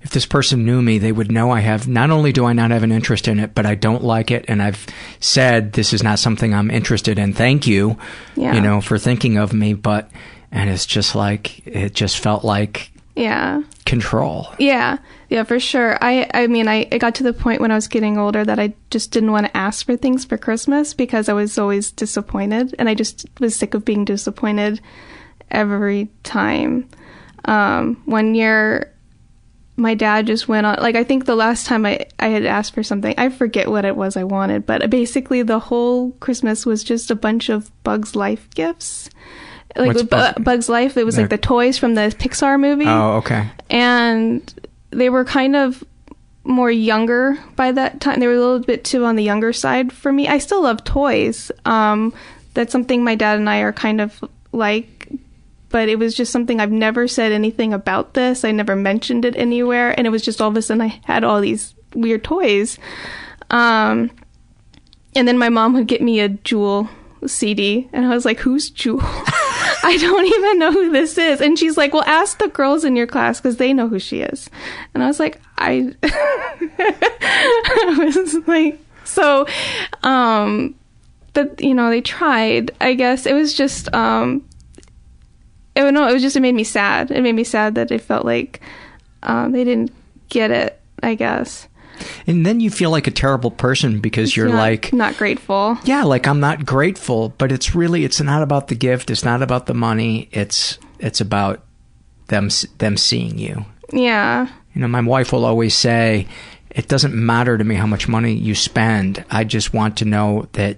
If 0.00 0.10
this 0.10 0.26
person 0.26 0.64
knew 0.64 0.80
me, 0.80 0.98
they 0.98 1.10
would 1.10 1.32
know 1.32 1.50
I 1.50 1.58
have. 1.58 1.88
Not 1.88 2.10
only 2.10 2.32
do 2.32 2.44
I 2.44 2.52
not 2.52 2.70
have 2.70 2.84
an 2.84 2.92
interest 2.92 3.26
in 3.26 3.40
it, 3.40 3.52
but 3.52 3.66
I 3.66 3.74
don't 3.74 4.04
like 4.04 4.30
it, 4.30 4.44
and 4.46 4.62
I've 4.62 4.86
said 5.18 5.72
this 5.72 5.92
is 5.92 6.04
not 6.04 6.20
something 6.20 6.54
I'm 6.54 6.70
interested 6.70 7.18
in. 7.18 7.32
Thank 7.32 7.66
you, 7.66 7.98
Yeah. 8.36 8.54
you 8.54 8.60
know, 8.60 8.80
for 8.80 8.96
thinking 8.96 9.38
of 9.38 9.52
me. 9.52 9.74
But 9.74 10.08
and 10.52 10.70
it's 10.70 10.86
just 10.86 11.16
like 11.16 11.66
it 11.66 11.94
just 11.94 12.20
felt 12.20 12.44
like 12.44 12.92
yeah 13.18 13.62
control. 13.88 14.48
Yeah, 14.58 14.98
yeah, 15.30 15.44
for 15.44 15.58
sure. 15.58 15.96
I, 16.02 16.28
I 16.34 16.46
mean, 16.46 16.68
I 16.68 16.86
it 16.90 16.98
got 16.98 17.14
to 17.16 17.22
the 17.22 17.32
point 17.32 17.60
when 17.60 17.70
I 17.70 17.74
was 17.74 17.88
getting 17.88 18.18
older 18.18 18.44
that 18.44 18.58
I 18.58 18.74
just 18.90 19.10
didn't 19.10 19.32
want 19.32 19.46
to 19.46 19.56
ask 19.56 19.86
for 19.86 19.96
things 19.96 20.26
for 20.26 20.36
Christmas 20.36 20.92
because 20.92 21.28
I 21.28 21.32
was 21.32 21.58
always 21.58 21.90
disappointed, 21.90 22.74
and 22.78 22.88
I 22.88 22.94
just 22.94 23.26
was 23.40 23.56
sick 23.56 23.72
of 23.72 23.86
being 23.86 24.04
disappointed 24.04 24.80
every 25.50 26.10
time. 26.22 26.88
Um, 27.46 28.02
one 28.04 28.34
year, 28.34 28.92
my 29.76 29.94
dad 29.94 30.26
just 30.26 30.48
went 30.48 30.66
on. 30.66 30.76
Like, 30.80 30.96
I 30.96 31.04
think 31.04 31.24
the 31.24 31.34
last 31.34 31.66
time 31.66 31.86
I 31.86 32.06
I 32.18 32.28
had 32.28 32.44
asked 32.44 32.74
for 32.74 32.82
something, 32.82 33.14
I 33.16 33.30
forget 33.30 33.70
what 33.70 33.86
it 33.86 33.96
was 33.96 34.18
I 34.18 34.24
wanted, 34.24 34.66
but 34.66 34.90
basically 34.90 35.42
the 35.42 35.58
whole 35.60 36.12
Christmas 36.20 36.66
was 36.66 36.84
just 36.84 37.10
a 37.10 37.16
bunch 37.16 37.48
of 37.48 37.70
Bugs 37.84 38.14
Life 38.14 38.50
gifts. 38.50 39.08
Like 39.76 39.88
What's 39.88 40.00
with 40.02 40.10
Bug- 40.10 40.42
Bugs 40.44 40.68
Life, 40.68 40.96
it 40.96 41.04
was 41.04 41.16
like 41.18 41.28
the 41.30 41.38
toys 41.38 41.78
from 41.78 41.94
the 41.94 42.02
Pixar 42.18 42.58
movie 42.58 42.86
Oh, 42.86 43.16
okay. 43.18 43.50
and 43.70 44.42
they 44.90 45.10
were 45.10 45.24
kind 45.24 45.54
of 45.54 45.84
more 46.44 46.70
younger 46.70 47.38
by 47.56 47.70
that 47.72 48.00
time. 48.00 48.18
They 48.20 48.26
were 48.26 48.32
a 48.32 48.38
little 48.40 48.60
bit 48.60 48.82
too 48.84 49.04
on 49.04 49.16
the 49.16 49.22
younger 49.22 49.52
side 49.52 49.92
for 49.92 50.10
me. 50.10 50.26
I 50.26 50.38
still 50.38 50.62
love 50.62 50.82
toys. 50.84 51.52
Um, 51.66 52.14
that's 52.54 52.72
something 52.72 53.04
my 53.04 53.14
dad 53.14 53.38
and 53.38 53.48
I 53.50 53.58
are 53.58 53.72
kind 53.72 54.00
of 54.00 54.24
like, 54.52 55.08
but 55.68 55.90
it 55.90 55.98
was 55.98 56.14
just 56.14 56.32
something 56.32 56.58
I've 56.58 56.72
never 56.72 57.06
said 57.06 57.30
anything 57.32 57.74
about 57.74 58.14
this. 58.14 58.44
I 58.44 58.50
never 58.52 58.74
mentioned 58.74 59.26
it 59.26 59.36
anywhere, 59.36 59.94
and 59.98 60.06
it 60.06 60.10
was 60.10 60.22
just 60.22 60.40
all 60.40 60.48
of 60.48 60.56
a 60.56 60.62
sudden 60.62 60.80
I 60.80 61.00
had 61.04 61.22
all 61.24 61.42
these 61.42 61.74
weird 61.94 62.24
toys. 62.24 62.78
Um, 63.50 64.10
and 65.14 65.28
then 65.28 65.36
my 65.38 65.50
mom 65.50 65.74
would 65.74 65.86
get 65.86 66.00
me 66.00 66.20
a 66.20 66.30
Jewel 66.30 66.88
CD, 67.26 67.88
and 67.92 68.06
I 68.06 68.08
was 68.14 68.24
like, 68.24 68.38
"Who's 68.40 68.70
Jewel?" 68.70 69.02
I 69.82 69.96
don't 69.96 70.26
even 70.26 70.58
know 70.58 70.72
who 70.72 70.90
this 70.90 71.18
is. 71.18 71.40
And 71.40 71.58
she's 71.58 71.76
like, 71.76 71.92
Well, 71.92 72.04
ask 72.06 72.38
the 72.38 72.48
girls 72.48 72.84
in 72.84 72.96
your 72.96 73.06
class 73.06 73.40
because 73.40 73.56
they 73.56 73.72
know 73.72 73.88
who 73.88 73.98
she 73.98 74.20
is. 74.20 74.50
And 74.94 75.02
I 75.02 75.06
was 75.06 75.20
like, 75.20 75.40
I, 75.56 75.94
I 76.02 77.94
was 77.98 78.34
like, 78.46 78.80
so, 79.04 79.46
um, 80.02 80.74
but 81.32 81.60
you 81.60 81.74
know, 81.74 81.90
they 81.90 82.00
tried, 82.00 82.72
I 82.80 82.94
guess 82.94 83.26
it 83.26 83.34
was 83.34 83.54
just, 83.54 83.92
um, 83.94 84.44
it, 85.74 85.92
no, 85.92 86.08
it 86.08 86.12
was 86.12 86.22
just, 86.22 86.36
it 86.36 86.40
made 86.40 86.54
me 86.54 86.64
sad. 86.64 87.10
It 87.10 87.22
made 87.22 87.34
me 87.34 87.44
sad 87.44 87.74
that 87.76 87.90
it 87.90 88.00
felt 88.00 88.24
like, 88.24 88.60
um, 89.22 89.52
they 89.52 89.64
didn't 89.64 89.92
get 90.28 90.50
it, 90.50 90.80
I 91.02 91.14
guess. 91.14 91.68
And 92.26 92.44
then 92.44 92.60
you 92.60 92.70
feel 92.70 92.90
like 92.90 93.06
a 93.06 93.10
terrible 93.12 93.50
person 93.50 94.00
because 94.00 94.36
you're 94.36 94.48
Not- 94.48 94.56
like, 94.56 94.92
not 94.92 95.16
grateful. 95.16 95.78
yeah, 95.84 96.04
like 96.04 96.26
I'm 96.26 96.40
not 96.40 96.64
grateful, 96.66 97.34
but 97.38 97.52
it's 97.52 97.74
really, 97.74 98.04
it's 98.04 98.20
not 98.20 98.42
about 98.42 98.68
the 98.68 98.74
gift. 98.74 99.10
It's 99.10 99.24
not 99.24 99.42
about 99.42 99.66
the 99.66 99.74
money. 99.74 100.28
It's, 100.32 100.78
it's 100.98 101.20
about 101.20 101.64
them 102.28 102.48
them 102.78 102.96
seeing 102.96 103.38
you. 103.38 103.64
Yeah. 103.92 104.48
You 104.74 104.82
know, 104.82 104.88
my 104.88 105.00
wife 105.00 105.32
will 105.32 105.44
always 105.44 105.74
say, 105.74 106.26
"It 106.70 106.88
doesn't 106.88 107.14
matter 107.14 107.56
to 107.56 107.64
me 107.64 107.74
how 107.74 107.86
much 107.86 108.06
money 108.06 108.34
you 108.34 108.54
spend. 108.54 109.24
I 109.30 109.44
just 109.44 109.72
want 109.72 109.96
to 109.98 110.04
know 110.04 110.46
that 110.52 110.76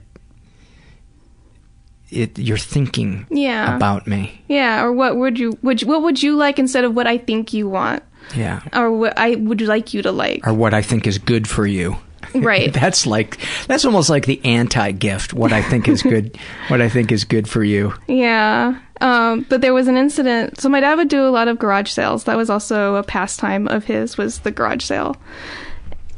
it, 2.11 2.39
you're 2.39 2.57
thinking 2.59 3.27
yeah. 3.31 3.77
about 3.77 4.07
me." 4.07 4.43
Yeah, 4.49 4.83
or 4.83 4.93
what 4.93 5.17
would 5.17 5.39
you 5.39 5.59
would 5.63 5.83
you, 5.83 5.89
what 5.89 6.03
would 6.03 6.23
you 6.23 6.37
like 6.37 6.59
instead 6.59 6.85
of 6.85 6.95
what 6.95 7.07
I 7.07 7.19
think 7.19 7.53
you 7.53 7.69
want? 7.69 8.03
Yeah. 8.35 8.63
Or 8.75 8.91
what 8.93 9.19
I 9.19 9.35
would 9.37 9.61
like 9.63 9.95
you 9.95 10.03
to 10.03 10.13
like. 10.13 10.47
Or 10.47 10.55
what 10.55 10.75
I 10.75 10.83
think 10.83 11.07
is 11.07 11.19
good 11.19 11.49
for 11.49 11.67
you. 11.67 11.97
Right. 12.35 12.73
that's 12.73 13.07
like 13.07 13.39
that's 13.67 13.85
almost 13.85 14.09
like 14.09 14.27
the 14.27 14.41
anti-gift. 14.45 15.33
What 15.33 15.53
I 15.53 15.63
think 15.63 15.89
is 15.89 16.03
good. 16.03 16.39
what 16.69 16.81
I 16.81 16.89
think 16.89 17.11
is 17.11 17.25
good 17.25 17.49
for 17.49 17.65
you. 17.65 17.93
Yeah. 18.07 18.79
Um, 19.01 19.47
but 19.49 19.63
there 19.63 19.75
was 19.75 19.89
an 19.89 19.97
incident. 19.97 20.61
So 20.61 20.69
my 20.69 20.79
dad 20.81 20.97
would 20.97 21.09
do 21.09 21.27
a 21.27 21.31
lot 21.31 21.49
of 21.49 21.59
garage 21.59 21.91
sales. 21.91 22.25
That 22.25 22.37
was 22.37 22.49
also 22.51 22.97
a 22.97 23.03
pastime 23.03 23.67
of 23.67 23.85
his. 23.85 24.17
Was 24.17 24.41
the 24.41 24.51
garage 24.53 24.85
sale. 24.85 25.17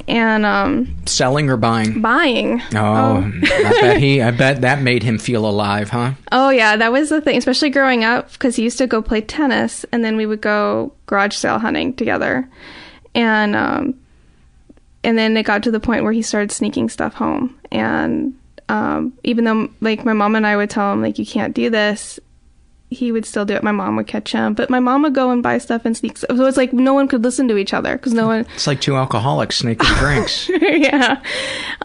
And 0.07 0.45
um, 0.45 0.95
selling 1.05 1.49
or 1.49 1.57
buying? 1.57 2.01
Buying. 2.01 2.61
Oh, 2.73 2.77
oh. 2.77 3.31
I 3.43 3.77
bet 3.81 3.97
he. 3.97 4.21
I 4.21 4.31
bet 4.37 4.61
that 4.61 4.81
made 4.81 5.03
him 5.03 5.17
feel 5.17 5.45
alive, 5.45 5.89
huh? 5.89 6.13
Oh 6.31 6.49
yeah, 6.49 6.75
that 6.75 6.91
was 6.91 7.09
the 7.09 7.21
thing, 7.21 7.37
especially 7.37 7.69
growing 7.69 8.03
up, 8.03 8.31
because 8.33 8.55
he 8.57 8.63
used 8.63 8.77
to 8.79 8.87
go 8.87 9.01
play 9.01 9.21
tennis, 9.21 9.85
and 9.91 10.03
then 10.03 10.17
we 10.17 10.25
would 10.25 10.41
go 10.41 10.93
garage 11.05 11.35
sale 11.35 11.57
hunting 11.57 11.93
together, 11.93 12.49
and 13.15 13.55
um, 13.55 13.95
and 15.03 15.17
then 15.17 15.35
it 15.35 15.43
got 15.43 15.63
to 15.63 15.71
the 15.71 15.79
point 15.79 16.03
where 16.03 16.13
he 16.13 16.21
started 16.21 16.51
sneaking 16.51 16.89
stuff 16.89 17.13
home 17.13 17.57
and 17.71 18.33
um, 18.69 19.13
even 19.23 19.43
though 19.43 19.69
like 19.81 20.05
my 20.05 20.13
mom 20.13 20.35
and 20.35 20.47
i 20.47 20.55
would 20.55 20.69
tell 20.69 20.91
him 20.91 21.01
like 21.01 21.19
you 21.19 21.25
can't 21.25 21.53
do 21.53 21.69
this 21.69 22.19
he 22.93 23.11
would 23.11 23.25
still 23.25 23.45
do 23.45 23.53
it. 23.55 23.63
My 23.63 23.71
mom 23.71 23.95
would 23.97 24.07
catch 24.07 24.31
him. 24.31 24.53
But 24.53 24.69
my 24.69 24.79
mom 24.79 25.01
would 25.03 25.13
go 25.15 25.31
and 25.31 25.43
buy 25.43 25.57
stuff 25.57 25.85
and 25.85 25.95
sneak 25.97 26.17
so 26.17 26.27
it's 26.29 26.57
like 26.57 26.73
no 26.73 26.93
one 26.93 27.07
could 27.07 27.23
listen 27.23 27.47
to 27.49 27.57
each 27.57 27.73
other 27.73 27.97
because 27.97 28.13
no 28.13 28.27
one 28.27 28.45
it's 28.55 28.67
like 28.67 28.81
two 28.81 28.95
alcoholics 28.95 29.57
sneaking 29.57 29.89
drinks. 29.97 30.49
Yeah. 30.49 31.21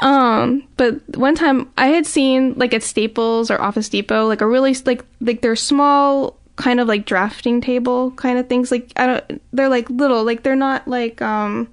Um 0.00 0.64
but 0.76 1.00
one 1.16 1.34
time 1.34 1.68
i 1.76 1.88
had 1.88 2.06
seen 2.06 2.54
like 2.54 2.72
at 2.74 2.82
staples 2.82 3.50
or 3.50 3.61
office 3.61 3.88
depot 3.88 4.26
like 4.26 4.40
a 4.40 4.46
really 4.46 4.74
like 4.86 5.04
like 5.20 5.40
they're 5.40 5.56
small 5.56 6.38
kind 6.56 6.80
of 6.80 6.88
like 6.88 7.06
drafting 7.06 7.61
table 7.61 8.11
kind 8.12 8.38
of 8.38 8.48
things. 8.48 8.70
Like 8.70 8.92
i 8.96 9.06
don't 9.06 9.42
they're 9.52 9.68
like 9.68 9.88
little. 9.90 10.24
Like 10.24 10.42
they're 10.42 10.56
not 10.56 10.86
like 10.86 11.20
um 11.22 11.68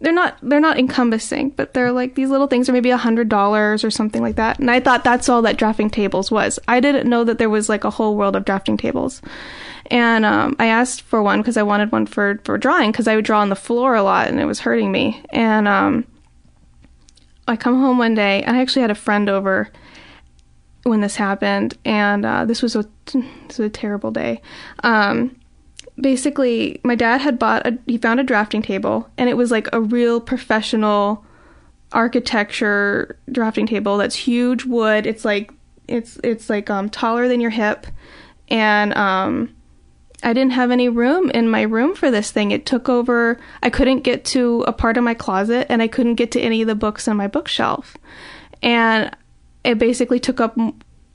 they're 0.00 0.12
not 0.12 0.38
they're 0.42 0.60
not 0.60 0.78
encompassing, 0.78 1.50
but 1.50 1.74
they're 1.74 1.92
like 1.92 2.14
these 2.14 2.30
little 2.30 2.46
things 2.46 2.68
are 2.68 2.72
maybe 2.72 2.90
a 2.90 2.96
hundred 2.96 3.28
dollars 3.28 3.84
or 3.84 3.90
something 3.90 4.22
like 4.22 4.36
that. 4.36 4.58
And 4.58 4.70
I 4.70 4.80
thought 4.80 5.04
that's 5.04 5.28
all 5.28 5.42
that 5.42 5.58
drafting 5.58 5.90
tables 5.90 6.30
was. 6.30 6.58
I 6.66 6.80
didn't 6.80 7.08
know 7.08 7.24
that 7.24 7.38
there 7.38 7.50
was 7.50 7.68
like 7.68 7.84
a 7.84 7.90
whole 7.90 8.16
world 8.16 8.34
of 8.34 8.44
drafting 8.44 8.76
tables. 8.76 9.20
And 9.86 10.24
um, 10.24 10.56
I 10.58 10.66
asked 10.66 11.02
for 11.02 11.22
one 11.22 11.40
because 11.40 11.56
I 11.56 11.62
wanted 11.62 11.92
one 11.92 12.06
for 12.06 12.40
for 12.44 12.56
drawing 12.56 12.92
because 12.92 13.08
I 13.08 13.16
would 13.16 13.24
draw 13.24 13.40
on 13.40 13.50
the 13.50 13.56
floor 13.56 13.94
a 13.94 14.02
lot 14.02 14.28
and 14.28 14.40
it 14.40 14.46
was 14.46 14.60
hurting 14.60 14.90
me. 14.90 15.22
And 15.30 15.68
um, 15.68 16.06
I 17.46 17.56
come 17.56 17.78
home 17.78 17.98
one 17.98 18.14
day 18.14 18.42
and 18.42 18.56
I 18.56 18.60
actually 18.60 18.82
had 18.82 18.90
a 18.90 18.94
friend 18.96 19.28
over 19.28 19.70
when 20.84 21.02
this 21.02 21.16
happened, 21.16 21.76
and 21.84 22.24
uh, 22.24 22.44
this 22.46 22.62
was 22.62 22.74
a 22.74 22.86
this 23.04 23.58
was 23.58 23.60
a 23.60 23.68
terrible 23.68 24.10
day. 24.10 24.40
Um, 24.82 25.36
basically 26.00 26.80
my 26.84 26.94
dad 26.94 27.20
had 27.20 27.38
bought 27.38 27.66
a 27.66 27.78
he 27.86 27.98
found 27.98 28.20
a 28.20 28.24
drafting 28.24 28.62
table 28.62 29.08
and 29.18 29.28
it 29.28 29.36
was 29.36 29.50
like 29.50 29.68
a 29.72 29.80
real 29.80 30.20
professional 30.20 31.24
architecture 31.92 33.18
drafting 33.30 33.66
table 33.66 33.96
that's 33.96 34.14
huge 34.14 34.64
wood 34.64 35.06
it's 35.06 35.24
like 35.24 35.52
it's 35.88 36.18
it's 36.22 36.48
like 36.48 36.70
um 36.70 36.88
taller 36.88 37.28
than 37.28 37.40
your 37.40 37.50
hip 37.50 37.86
and 38.48 38.96
um 38.96 39.54
I 40.22 40.34
didn't 40.34 40.52
have 40.52 40.70
any 40.70 40.88
room 40.88 41.30
in 41.30 41.48
my 41.48 41.62
room 41.62 41.94
for 41.94 42.10
this 42.10 42.30
thing. 42.30 42.50
It 42.50 42.66
took 42.66 42.90
over 42.90 43.38
I 43.62 43.70
couldn't 43.70 44.00
get 44.00 44.22
to 44.26 44.62
a 44.66 44.72
part 44.72 44.98
of 44.98 45.04
my 45.04 45.14
closet 45.14 45.66
and 45.70 45.80
I 45.80 45.88
couldn't 45.88 46.16
get 46.16 46.30
to 46.32 46.40
any 46.40 46.60
of 46.60 46.68
the 46.68 46.74
books 46.74 47.08
on 47.08 47.16
my 47.16 47.26
bookshelf. 47.26 47.96
And 48.62 49.16
it 49.64 49.78
basically 49.78 50.20
took 50.20 50.38
up 50.38 50.58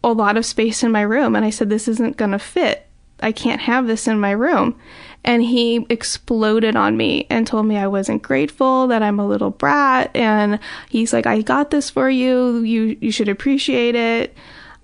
a 0.03 0.11
lot 0.11 0.37
of 0.37 0.45
space 0.45 0.81
in 0.81 0.91
my 0.91 1.01
room 1.01 1.35
and 1.35 1.45
I 1.45 1.51
said 1.51 1.69
this 1.69 1.87
isn't 1.87 2.17
going 2.17 2.31
to 2.31 2.39
fit 2.39 2.84
I 3.21 3.31
can't 3.31 3.61
have 3.61 3.87
this 3.87 4.07
in 4.07 4.19
my 4.19 4.31
room. 4.31 4.79
And 5.23 5.41
he 5.41 5.85
exploded 5.89 6.75
on 6.75 6.97
me 6.97 7.25
and 7.29 7.47
told 7.47 7.65
me 7.65 7.77
I 7.77 7.87
wasn't 7.87 8.21
grateful, 8.21 8.87
that 8.87 9.01
I'm 9.01 9.19
a 9.19 9.27
little 9.27 9.49
brat. 9.49 10.15
And 10.15 10.59
he's 10.89 11.13
like, 11.13 11.25
I 11.25 11.41
got 11.41 11.71
this 11.71 11.89
for 11.89 12.09
you. 12.09 12.59
You, 12.59 12.97
you 13.01 13.11
should 13.11 13.29
appreciate 13.29 13.95
it. 13.95 14.35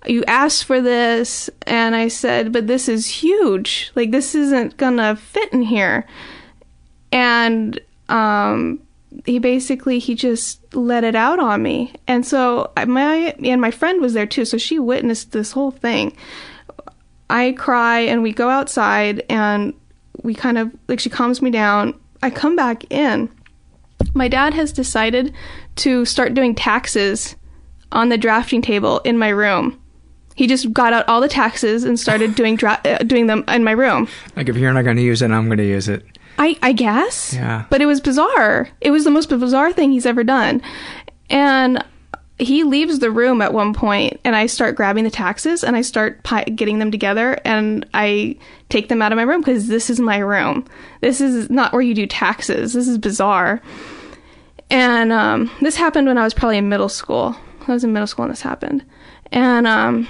You 0.08 0.24
asked 0.26 0.66
for 0.66 0.82
this. 0.82 1.50
And 1.68 1.96
I 1.96 2.08
said, 2.08 2.52
but 2.52 2.66
this 2.66 2.90
is 2.90 3.08
huge. 3.08 3.92
Like, 3.94 4.12
this 4.12 4.34
isn't 4.34 4.78
gonna 4.78 5.16
fit 5.16 5.54
in 5.54 5.62
here. 5.62 6.08
And, 7.12 7.80
um, 8.10 8.80
he 9.26 9.40
basically 9.40 10.00
he 10.00 10.16
just 10.16 10.74
let 10.74 11.04
it 11.04 11.16
out 11.16 11.40
on 11.40 11.62
me 11.62 11.94
and 12.08 12.26
so 12.26 12.72
my 12.88 13.36
and 13.44 13.60
my 13.60 13.72
friend 13.72 14.02
was 14.02 14.14
there 14.14 14.26
too 14.26 14.46
so 14.46 14.58
she 14.58 14.80
witnessed 14.80 15.34
this 15.34 15.52
whole 15.52 15.72
thing 15.72 16.16
I 17.32 17.54
cry 17.54 18.02
and 18.02 18.22
we 18.22 18.34
go 18.34 18.50
outside 18.50 19.24
and 19.30 19.74
we 20.22 20.36
kind 20.36 20.58
of 20.58 20.70
like 20.88 21.00
she 21.00 21.10
calms 21.10 21.42
me 21.42 21.50
down. 21.50 22.00
I 22.22 22.30
come 22.30 22.56
back 22.56 22.84
in. 22.92 23.30
My 24.14 24.28
dad 24.28 24.54
has 24.54 24.74
decided 24.74 25.34
to 25.78 26.06
start 26.06 26.34
doing 26.34 26.54
taxes 26.54 27.36
on 27.92 28.10
the 28.10 28.18
drafting 28.18 28.62
table 28.62 29.00
in 29.00 29.18
my 29.18 29.30
room. 29.30 29.82
He 30.36 30.48
just 30.48 30.74
got 30.74 30.94
out 30.94 31.08
all 31.08 31.22
the 31.22 31.28
taxes 31.28 31.84
and 31.84 32.00
started 32.00 32.36
doing 32.36 32.56
dra- 32.56 32.82
uh, 32.86 32.98
doing 33.00 33.28
them 33.28 33.44
in 33.48 33.64
my 33.64 33.72
room. 33.72 34.08
Like 34.36 34.50
if 34.50 34.58
you're 34.58 34.74
not 34.74 34.84
going 34.84 34.98
to 34.98 35.04
use 35.04 35.22
it, 35.22 35.32
I'm 35.32 35.46
going 35.46 35.58
to 35.58 35.66
use 35.66 35.88
it. 35.88 36.06
I 36.38 36.58
I 36.62 36.74
guess. 36.74 37.34
Yeah. 37.34 37.66
But 37.70 37.82
it 37.82 37.86
was 37.86 38.02
bizarre. 38.02 38.70
It 38.82 38.92
was 38.92 39.04
the 39.04 39.12
most 39.12 39.30
bizarre 39.30 39.72
thing 39.72 39.92
he's 39.92 40.06
ever 40.06 40.24
done. 40.24 40.62
And 41.30 41.84
he 42.42 42.64
leaves 42.64 43.00
the 43.00 43.12
room 43.12 43.42
at 43.42 43.54
one 43.54 43.74
point 43.74 44.20
and 44.24 44.36
I 44.36 44.48
start 44.48 44.76
grabbing 44.76 45.04
the 45.04 45.12
taxes 45.12 45.64
and 45.64 45.76
I 45.76 45.82
start 45.82 46.24
pi- 46.24 46.46
getting 46.46 46.80
them 46.80 46.89
together 46.89 47.39
and 47.46 47.86
I 47.94 48.36
take 48.70 48.89
them 48.89 49.02
out 49.02 49.12
of 49.12 49.16
my 49.18 49.24
room 49.24 49.42
because 49.42 49.68
this 49.68 49.92
is 49.92 50.00
my 50.00 50.18
room. 50.18 50.66
This 51.02 51.22
is 51.22 51.52
not 51.52 51.72
where 51.72 51.84
you 51.84 51.94
do 51.94 52.08
taxes. 52.08 52.74
This 52.74 52.88
is 52.88 52.98
bizarre. 52.98 53.62
And 54.72 55.12
um, 55.12 55.52
this 55.62 55.76
happened 55.76 56.08
when 56.08 56.18
I 56.18 56.24
was 56.24 56.34
probably 56.34 56.58
in 56.58 56.68
middle 56.68 56.89
school. 56.89 57.36
I 57.68 57.74
was 57.74 57.84
in 57.84 57.94
middle 57.94 58.08
school 58.08 58.24
when 58.24 58.32
this 58.32 58.42
happened. 58.42 58.84
And 59.32 59.68
um, 59.68 60.08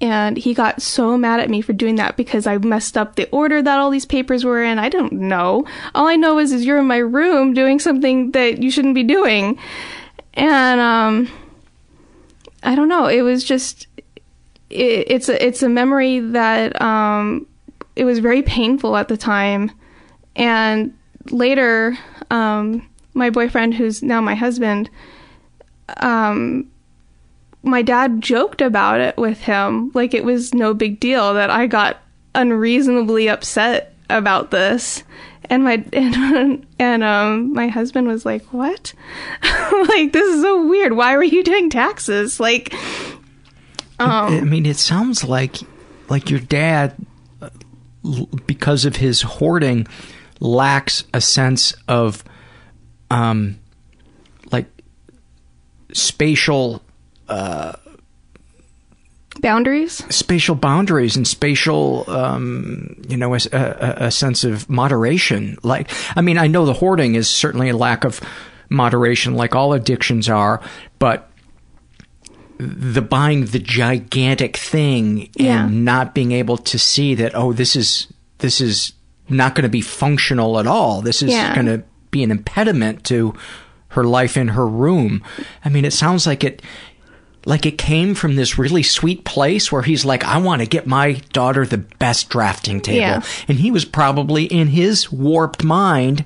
and 0.00 0.36
he 0.36 0.54
got 0.54 0.82
so 0.82 1.16
mad 1.16 1.38
at 1.38 1.50
me 1.50 1.60
for 1.60 1.72
doing 1.72 1.94
that 1.96 2.16
because 2.16 2.48
I 2.48 2.58
messed 2.58 2.98
up 2.98 3.14
the 3.14 3.30
order 3.30 3.62
that 3.62 3.78
all 3.78 3.90
these 3.90 4.04
papers 4.04 4.44
were 4.44 4.60
in. 4.60 4.80
I 4.80 4.88
don't 4.88 5.12
know. 5.12 5.64
All 5.94 6.08
I 6.08 6.16
know 6.16 6.40
is, 6.40 6.50
is 6.50 6.66
you're 6.66 6.78
in 6.78 6.86
my 6.86 6.96
room 6.96 7.54
doing 7.54 7.78
something 7.78 8.32
that 8.32 8.60
you 8.60 8.72
shouldn't 8.72 8.96
be 8.96 9.04
doing 9.04 9.60
and 10.34 10.80
um, 10.80 11.28
I 12.62 12.74
don't 12.74 12.88
know. 12.88 13.06
It 13.06 13.22
was 13.22 13.44
just 13.44 13.86
it, 14.70 15.06
it's 15.08 15.28
a 15.28 15.44
it's 15.44 15.62
a 15.62 15.68
memory 15.68 16.20
that 16.20 16.80
um, 16.80 17.46
it 17.96 18.04
was 18.04 18.18
very 18.18 18.42
painful 18.42 18.96
at 18.96 19.08
the 19.08 19.16
time, 19.16 19.70
and 20.36 20.96
later, 21.30 21.96
um, 22.30 22.88
my 23.14 23.30
boyfriend, 23.30 23.74
who's 23.74 24.02
now 24.02 24.20
my 24.20 24.34
husband, 24.34 24.88
um, 25.98 26.68
my 27.62 27.82
dad 27.82 28.20
joked 28.20 28.60
about 28.60 29.00
it 29.00 29.16
with 29.16 29.42
him, 29.42 29.90
like 29.94 30.14
it 30.14 30.24
was 30.24 30.54
no 30.54 30.74
big 30.74 31.00
deal 31.00 31.34
that 31.34 31.50
I 31.50 31.66
got 31.66 31.98
unreasonably 32.34 33.28
upset 33.28 33.94
about 34.08 34.50
this 34.50 35.04
and 35.52 35.64
my 35.64 35.84
and, 35.92 36.66
and 36.78 37.04
um 37.04 37.52
my 37.52 37.68
husband 37.68 38.08
was 38.08 38.26
like 38.26 38.42
what? 38.46 38.94
Like 39.82 40.12
this 40.12 40.36
is 40.36 40.42
so 40.42 40.66
weird. 40.66 40.94
Why 40.94 41.16
were 41.16 41.24
you 41.24 41.42
doing 41.42 41.68
taxes? 41.68 42.38
Like 42.38 42.72
um, 43.98 44.32
I 44.32 44.40
mean 44.40 44.64
it 44.64 44.76
sounds 44.76 45.24
like 45.24 45.56
like 46.08 46.30
your 46.30 46.40
dad 46.40 46.94
because 48.46 48.84
of 48.84 48.96
his 48.96 49.22
hoarding 49.22 49.86
lacks 50.40 51.04
a 51.12 51.20
sense 51.20 51.74
of 51.88 52.24
um 53.10 53.58
like 54.50 54.66
spatial 55.92 56.80
uh 57.28 57.72
boundaries 59.42 60.02
spatial 60.08 60.54
boundaries 60.54 61.16
and 61.16 61.26
spatial 61.26 62.08
um, 62.08 62.96
you 63.08 63.16
know 63.16 63.34
a, 63.34 63.40
a, 63.52 63.94
a, 64.06 64.10
sense 64.10 64.44
of 64.44 64.70
moderation 64.70 65.58
like 65.62 65.90
i 66.16 66.22
mean 66.22 66.38
i 66.38 66.46
know 66.46 66.64
the 66.64 66.72
hoarding 66.72 67.16
is 67.16 67.28
certainly 67.28 67.68
a 67.68 67.76
lack 67.76 68.04
of 68.04 68.20
moderation 68.70 69.34
like 69.34 69.54
all 69.54 69.72
addictions 69.72 70.28
are 70.28 70.62
but 70.98 71.30
the 72.58 73.02
buying 73.02 73.46
the 73.46 73.58
gigantic 73.58 74.56
thing 74.56 75.28
yeah. 75.34 75.66
and 75.66 75.84
not 75.84 76.14
being 76.14 76.32
able 76.32 76.56
to 76.56 76.78
see 76.78 77.14
that 77.14 77.34
oh 77.34 77.52
this 77.52 77.74
is 77.74 78.06
this 78.38 78.60
is 78.60 78.92
not 79.28 79.54
going 79.54 79.64
to 79.64 79.68
be 79.68 79.80
functional 79.80 80.58
at 80.58 80.66
all 80.66 81.02
this 81.02 81.20
is 81.20 81.32
yeah. 81.32 81.54
going 81.54 81.66
to 81.66 81.82
be 82.12 82.22
an 82.22 82.30
impediment 82.30 83.04
to 83.04 83.34
her 83.88 84.04
life 84.04 84.36
in 84.36 84.48
her 84.48 84.66
room 84.66 85.22
i 85.64 85.68
mean 85.68 85.84
it 85.84 85.92
sounds 85.92 86.26
like 86.26 86.44
it 86.44 86.62
like 87.44 87.66
it 87.66 87.78
came 87.78 88.14
from 88.14 88.36
this 88.36 88.58
really 88.58 88.82
sweet 88.82 89.24
place 89.24 89.72
where 89.72 89.82
he's 89.82 90.04
like, 90.04 90.24
I 90.24 90.38
want 90.38 90.62
to 90.62 90.66
get 90.66 90.86
my 90.86 91.14
daughter 91.32 91.66
the 91.66 91.78
best 91.78 92.28
drafting 92.28 92.80
table. 92.80 92.98
Yeah. 92.98 93.22
And 93.48 93.58
he 93.58 93.70
was 93.70 93.84
probably 93.84 94.44
in 94.44 94.68
his 94.68 95.10
warped 95.10 95.64
mind 95.64 96.24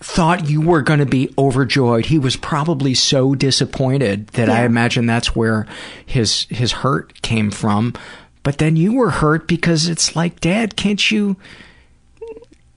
thought 0.00 0.48
you 0.48 0.60
were 0.60 0.82
going 0.82 1.00
to 1.00 1.06
be 1.06 1.32
overjoyed. 1.38 2.06
He 2.06 2.18
was 2.18 2.36
probably 2.36 2.94
so 2.94 3.34
disappointed 3.34 4.28
that 4.28 4.50
I 4.50 4.64
imagine 4.64 5.06
that's 5.06 5.34
where 5.34 5.66
his 6.04 6.46
his 6.50 6.72
hurt 6.72 7.22
came 7.22 7.50
from. 7.50 7.94
But 8.42 8.58
then 8.58 8.76
you 8.76 8.94
were 8.94 9.10
hurt 9.10 9.48
because 9.48 9.88
it's 9.88 10.14
like, 10.14 10.40
Dad, 10.40 10.76
can't 10.76 11.10
you? 11.10 11.36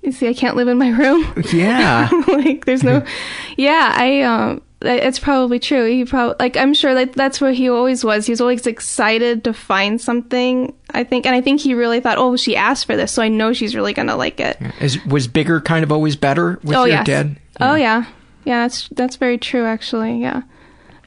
You 0.02 0.12
see, 0.12 0.28
I 0.28 0.34
can't 0.34 0.56
live 0.56 0.68
in 0.68 0.78
my 0.78 0.90
room. 0.90 1.44
Yeah. 1.54 2.10
like 2.28 2.66
there's 2.66 2.84
no 2.84 3.06
yeah 3.58 3.94
i 3.96 4.22
um 4.22 4.62
it's 4.82 5.20
probably 5.20 5.60
true. 5.60 5.90
He 5.90 6.06
probably 6.06 6.36
like 6.40 6.56
i'm 6.56 6.74
sure 6.74 6.94
like 6.94 7.14
that's 7.14 7.42
where 7.42 7.52
he 7.52 7.70
always 7.70 8.04
was. 8.04 8.26
He 8.26 8.32
was 8.32 8.42
always 8.42 8.66
excited 8.66 9.44
to 9.44 9.54
find 9.54 10.00
something 10.00 10.74
i 10.92 11.04
think. 11.04 11.26
And 11.26 11.36
i 11.36 11.42
think 11.42 11.62
he 11.62 11.74
really 11.74 12.00
thought 12.00 12.18
oh 12.18 12.36
she 12.36 12.56
asked 12.56 12.86
for 12.86 12.96
this 12.96 13.12
so 13.12 13.22
i 13.22 13.28
know 13.28 13.54
she's 13.54 13.76
really 13.76 13.94
gonna 13.94 14.16
like 14.16 14.40
it. 14.40 14.58
Is 14.80 15.04
was 15.06 15.28
bigger 15.28 15.60
kind 15.62 15.84
of 15.84 15.92
always 15.92 16.16
better 16.16 16.60
with 16.64 16.76
oh 16.76 16.86
your 16.86 16.98
yes. 16.98 17.06
dad? 17.06 17.38
oh 17.60 17.76
yeah. 17.76 18.06
yeah. 18.46 18.64
That's 18.64 18.88
that's 18.90 19.16
very 19.18 19.38
true 19.38 19.66
actually. 19.66 20.22
Yeah. 20.22 20.44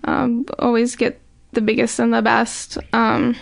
Um 0.05 0.45
always 0.59 0.97
get 0.97 1.21
the 1.53 1.61
biggest 1.61 1.99
and 1.99 2.13
the 2.13 2.23
best. 2.23 2.79
Um 2.93 3.37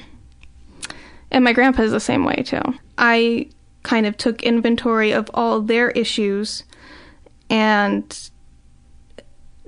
and 1.32 1.44
my 1.44 1.52
grandpa's 1.52 1.92
the 1.92 2.00
same 2.00 2.24
way 2.24 2.42
too. 2.44 2.62
I 2.98 3.48
kind 3.82 4.06
of 4.06 4.16
took 4.16 4.42
inventory 4.42 5.12
of 5.12 5.30
all 5.32 5.60
their 5.60 5.90
issues 5.90 6.64
and 7.48 8.29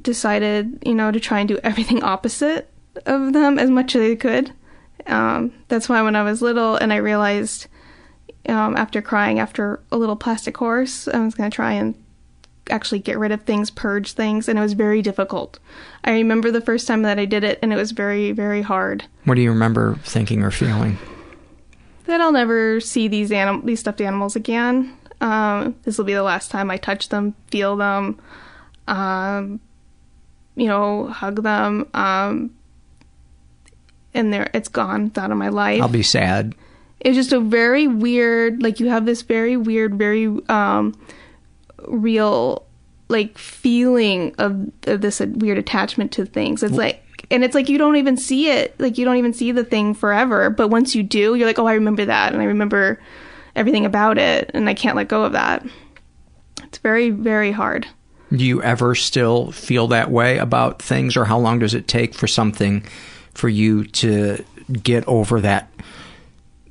decided, 0.03 0.83
you 0.85 0.95
know, 0.95 1.11
to 1.11 1.21
try 1.21 1.41
and 1.41 1.49
do 1.49 1.59
everything 1.63 2.03
opposite 2.03 2.69
of 3.07 3.33
them 3.33 3.59
as 3.59 3.71
much 3.71 3.97
as 3.97 4.13
I 4.13 4.15
could. 4.15 4.53
Um, 5.07 5.53
that's 5.69 5.89
why 5.89 6.03
when 6.03 6.17
I 6.17 6.23
was 6.23 6.43
little 6.43 6.77
and 6.77 6.93
I 6.93 6.97
realized 6.97 7.67
um, 8.49 8.77
after 8.77 9.03
crying 9.03 9.39
after 9.39 9.81
a 9.91 9.97
little 9.97 10.17
plastic 10.17 10.57
horse, 10.57 11.09
I 11.09 11.19
was 11.21 11.35
going 11.35 11.51
to 11.51 11.55
try 11.55 11.73
and 11.73 11.95
actually 12.71 13.01
get 13.01 13.19
rid 13.19 13.33
of 13.33 13.43
things, 13.43 13.71
purge 13.71 14.13
things, 14.13 14.49
and 14.49 14.59
it 14.59 14.63
was 14.63 14.73
very 14.75 15.03
difficult. 15.03 15.59
I 16.05 16.13
remember 16.13 16.51
the 16.51 16.61
first 16.61 16.87
time 16.87 17.03
that 17.03 17.19
I 17.19 17.25
did 17.25 17.45
it, 17.45 17.59
and 17.63 17.73
it 17.73 17.77
was 17.77 17.91
very, 17.91 18.33
very 18.33 18.63
hard. 18.63 19.05
What 19.25 19.35
do 19.35 19.41
you 19.41 19.51
remember 19.51 19.97
thinking 20.05 20.43
or 20.43 20.51
feeling? 20.51 20.99
That 22.07 22.21
I'll 22.21 22.33
never 22.33 22.81
see 22.81 23.09
these 23.09 23.33
anim- 23.33 23.65
these 23.65 23.81
stuffed 23.81 24.01
animals 24.01 24.37
again. 24.37 24.97
Um, 25.21 25.77
this 25.85 25.99
will 25.99 26.05
be 26.05 26.15
the 26.15 26.23
last 26.23 26.51
time 26.51 26.71
I 26.71 26.77
touch 26.77 27.09
them, 27.09 27.35
feel 27.51 27.77
them, 27.77 28.21
um, 28.89 29.61
you 30.63 30.69
know, 30.69 31.09
hug 31.09 31.43
them. 31.43 31.89
Um, 31.93 32.55
and 34.15 34.33
there, 34.33 34.49
it's 34.55 34.69
gone. 34.69 35.07
It's 35.07 35.19
out 35.19 35.33
of 35.33 35.37
my 35.37 35.49
life. 35.49 35.83
I'll 35.83 35.89
be 35.89 36.05
sad. 36.05 36.55
It's 37.01 37.17
just 37.17 37.33
a 37.33 37.41
very 37.41 37.89
weird, 37.89 38.63
like 38.63 38.79
you 38.79 38.89
have 38.89 39.05
this 39.05 39.23
very 39.23 39.57
weird, 39.57 39.97
very 39.97 40.27
um, 40.49 40.95
real, 41.89 42.65
like 43.09 43.37
feeling 43.37 44.37
of, 44.39 44.71
of 44.87 45.01
this 45.01 45.19
weird 45.19 45.59
attachment 45.59 46.13
to 46.13 46.27
things. 46.27 46.63
It's 46.63 46.77
like, 46.77 47.27
and 47.29 47.43
it's 47.43 47.57
like 47.57 47.69
you 47.69 47.77
don't 47.77 47.97
even 47.97 48.17
see 48.17 48.49
it, 48.49 48.79
like 48.79 48.99
you 48.99 49.05
don't 49.05 49.17
even 49.17 49.33
see 49.33 49.51
the 49.51 49.65
thing 49.65 49.95
forever. 49.95 50.49
But 50.49 50.69
once 50.69 50.95
you 50.95 51.03
do, 51.03 51.35
you're 51.35 51.49
like, 51.49 51.59
oh, 51.59 51.67
I 51.67 51.75
remember 51.75 52.05
that, 52.05 52.33
and 52.33 52.41
I 52.41 52.45
remember 52.45 53.01
everything 53.57 53.85
about 53.85 54.17
it, 54.17 54.53
and 54.55 54.69
I 54.69 54.75
can't 54.75 54.95
let 54.95 55.09
go 55.09 55.25
of 55.25 55.33
that. 55.33 55.67
It's 56.63 56.79
very, 56.79 57.11
very 57.11 57.51
hard. 57.51 57.89
Do 58.35 58.45
you 58.45 58.63
ever 58.63 58.95
still 58.95 59.53
feel 59.53 59.89
that 59.89 60.11
way 60.11 60.39
about 60.39 60.81
things, 60.81 61.17
or 61.17 61.25
how 61.25 61.39
long 61.39 61.59
does 61.59 61.75
it 61.75 61.87
take 61.87 62.15
for 62.15 62.27
something 62.27 62.85
for 63.35 63.49
you 63.49 63.85
to 63.85 64.43
get 64.83 65.07
over 65.07 65.41
that 65.41 65.71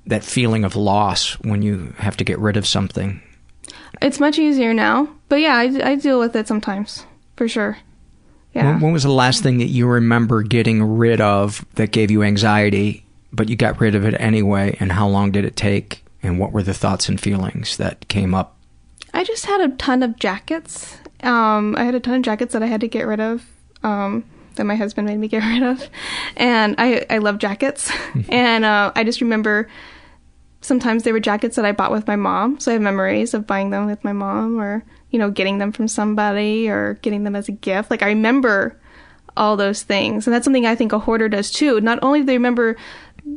that 0.08 0.24
feeling 0.24 0.64
of 0.64 0.76
loss 0.76 1.34
when 1.42 1.62
you 1.62 1.94
have 1.98 2.18
to 2.18 2.24
get 2.24 2.40
rid 2.40 2.58
of 2.58 2.66
something? 2.66 3.22
It's 4.02 4.20
much 4.20 4.40
easier 4.40 4.74
now, 4.74 5.08
but 5.30 5.36
yeah, 5.36 5.56
I, 5.56 5.92
I 5.92 5.96
deal 5.96 6.20
with 6.20 6.36
it 6.36 6.48
sometimes 6.48 7.06
for 7.36 7.48
sure. 7.48 7.78
Yeah. 8.54 8.66
When, 8.66 8.82
when 8.82 8.94
was 8.94 9.04
the 9.04 9.12
last 9.12 9.44
thing 9.44 9.60
that 9.60 9.66
you 9.66 9.88
remember 9.88 10.42
getting 10.42 10.84
rid 10.84 11.22
of 11.22 11.66
that 11.76 11.92
gave 11.92 12.12
you 12.12 12.24
anxiety, 12.24 13.06
but 13.32 13.48
you 13.50 13.56
got 13.56 13.80
rid 13.80 13.96
of 13.96 14.06
it 14.06 14.16
anyway? 14.20 14.76
And 14.80 14.92
how 14.92 15.08
long 15.08 15.32
did 15.32 15.46
it 15.46 15.56
take? 15.56 16.04
And 16.24 16.40
what 16.40 16.52
were 16.52 16.64
the 16.64 16.74
thoughts 16.74 17.08
and 17.10 17.20
feelings 17.20 17.78
that 17.78 18.08
came 18.08 18.34
up? 18.34 18.58
I 19.14 19.24
just 19.24 19.46
had 19.46 19.62
a 19.62 19.70
ton 19.76 20.04
of 20.04 20.18
jackets. 20.18 20.98
Um, 21.24 21.76
I 21.78 21.84
had 21.84 21.96
a 21.96 22.00
ton 22.00 22.16
of 22.16 22.22
jackets 22.24 22.54
that 22.54 22.64
I 22.64 22.68
had 22.68 22.82
to 22.82 22.88
get 22.88 23.06
rid 23.06 23.20
of. 23.20 23.46
Um, 23.84 24.26
that 24.56 24.66
my 24.66 24.76
husband 24.76 25.08
made 25.08 25.18
me 25.18 25.28
get 25.28 25.44
rid 25.44 25.64
of, 25.64 25.88
and 26.36 26.76
I 26.78 27.06
I 27.10 27.18
love 27.20 27.38
jackets, 27.38 27.92
and 28.30 28.66
uh, 28.66 28.92
I 28.96 29.04
just 29.04 29.22
remember 29.22 29.70
sometimes 30.62 31.04
they 31.04 31.12
were 31.12 31.20
jackets 31.20 31.56
that 31.56 31.66
I 31.66 31.72
bought 31.72 31.92
with 31.92 32.08
my 32.08 32.16
mom, 32.16 32.60
so 32.60 32.72
I 32.72 32.74
have 32.74 32.82
memories 32.82 33.34
of 33.34 33.48
buying 33.48 33.72
them 33.72 33.88
with 33.88 34.04
my 34.04 34.14
mom, 34.14 34.60
or 34.60 34.84
you 35.10 35.20
know 35.20 35.32
getting 35.32 35.58
them 35.58 35.72
from 35.72 35.88
somebody, 35.88 36.70
or 36.70 36.96
getting 37.02 37.24
them 37.24 37.36
as 37.36 37.48
a 37.48 37.54
gift. 37.54 37.92
Like 37.92 38.04
I 38.04 38.08
remember 38.08 38.80
all 39.38 39.56
those 39.58 39.84
things, 39.84 40.28
and 40.28 40.34
that's 40.34 40.44
something 40.44 40.66
I 40.66 40.76
think 40.76 40.92
a 40.92 41.00
hoarder 41.00 41.30
does 41.30 41.52
too. 41.52 41.82
Not 41.82 42.00
only 42.02 42.20
do 42.20 42.26
they 42.26 42.38
remember 42.38 42.78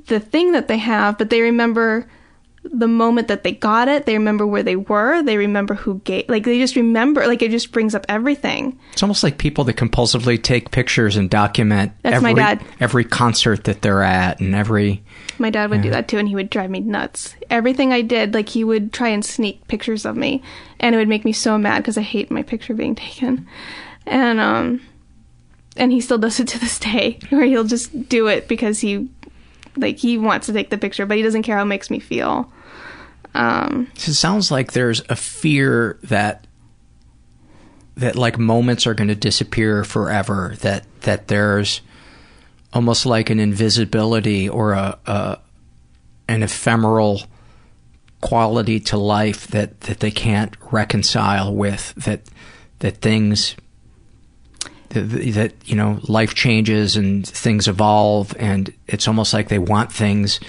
the 0.06 0.20
thing 0.20 0.52
that 0.52 0.68
they 0.68 0.78
have, 0.78 1.18
but 1.18 1.30
they 1.30 1.40
remember 1.40 2.08
the 2.72 2.88
moment 2.88 3.28
that 3.28 3.44
they 3.44 3.52
got 3.52 3.88
it. 3.88 4.06
They 4.06 4.14
remember 4.14 4.46
where 4.46 4.62
they 4.62 4.76
were. 4.76 5.22
They 5.22 5.36
remember 5.36 5.74
who 5.74 6.00
gave. 6.00 6.28
Like 6.28 6.44
they 6.44 6.58
just 6.58 6.76
remember. 6.76 7.26
Like 7.26 7.42
it 7.42 7.50
just 7.50 7.72
brings 7.72 7.94
up 7.94 8.06
everything. 8.08 8.78
It's 8.92 9.02
almost 9.02 9.22
like 9.22 9.38
people 9.38 9.64
that 9.64 9.76
compulsively 9.76 10.42
take 10.42 10.70
pictures 10.70 11.16
and 11.16 11.28
document 11.28 11.92
That's 12.02 12.16
every 12.16 12.34
my 12.34 12.54
dad. 12.54 12.64
every 12.80 13.04
concert 13.04 13.64
that 13.64 13.82
they're 13.82 14.02
at 14.02 14.40
and 14.40 14.54
every 14.54 15.02
My 15.38 15.50
dad 15.50 15.70
would 15.70 15.82
do 15.82 15.90
that 15.90 16.08
too, 16.08 16.18
and 16.18 16.28
he 16.28 16.34
would 16.34 16.50
drive 16.50 16.70
me 16.70 16.80
nuts. 16.80 17.34
Everything 17.50 17.92
I 17.92 18.00
did, 18.00 18.34
like 18.34 18.48
he 18.48 18.64
would 18.64 18.92
try 18.92 19.08
and 19.08 19.24
sneak 19.24 19.66
pictures 19.68 20.04
of 20.06 20.16
me, 20.16 20.42
and 20.80 20.94
it 20.94 20.98
would 20.98 21.08
make 21.08 21.24
me 21.24 21.32
so 21.32 21.58
mad 21.58 21.78
because 21.78 21.98
I 21.98 22.02
hate 22.02 22.30
my 22.30 22.42
picture 22.42 22.74
being 22.74 22.94
taken. 22.94 23.46
And 24.06 24.40
um, 24.40 24.80
and 25.76 25.92
he 25.92 26.00
still 26.00 26.18
does 26.18 26.40
it 26.40 26.48
to 26.48 26.58
this 26.58 26.78
day, 26.78 27.18
where 27.30 27.44
he'll 27.44 27.64
just 27.64 28.08
do 28.08 28.26
it 28.26 28.48
because 28.48 28.80
he, 28.80 29.08
like, 29.76 29.98
he 29.98 30.16
wants 30.18 30.46
to 30.46 30.52
take 30.52 30.70
the 30.70 30.78
picture, 30.78 31.06
but 31.06 31.16
he 31.16 31.22
doesn't 31.22 31.42
care 31.42 31.56
how 31.56 31.62
it 31.62 31.66
makes 31.66 31.90
me 31.90 31.98
feel. 31.98 32.50
Um, 33.34 33.88
So 33.96 34.10
it 34.10 34.14
sounds 34.14 34.50
like 34.50 34.72
there's 34.72 35.02
a 35.08 35.16
fear 35.16 35.98
that 36.04 36.46
that 37.96 38.16
like 38.16 38.38
moments 38.38 38.86
are 38.86 38.94
going 38.94 39.08
to 39.08 39.14
disappear 39.14 39.84
forever. 39.84 40.54
That 40.60 40.84
that 41.02 41.28
there's 41.28 41.80
almost 42.72 43.06
like 43.06 43.30
an 43.30 43.40
invisibility 43.40 44.48
or 44.48 44.72
a, 44.72 44.98
a 45.06 45.38
an 46.28 46.42
ephemeral 46.42 47.22
quality 48.20 48.80
to 48.80 48.96
life 48.96 49.48
that 49.48 49.80
that 49.82 50.00
they 50.00 50.10
can't 50.10 50.56
reconcile 50.70 51.54
with. 51.54 51.94
That 51.96 52.22
that 52.80 52.98
things 52.98 53.56
that, 54.90 55.00
that 55.34 55.52
you 55.64 55.76
know 55.76 56.00
life 56.08 56.34
changes 56.34 56.96
and 56.96 57.26
things 57.26 57.68
evolve 57.68 58.34
and 58.38 58.72
it's 58.86 59.08
almost 59.08 59.34
like 59.34 59.48
they 59.48 59.58
want 59.58 59.92
things 59.92 60.40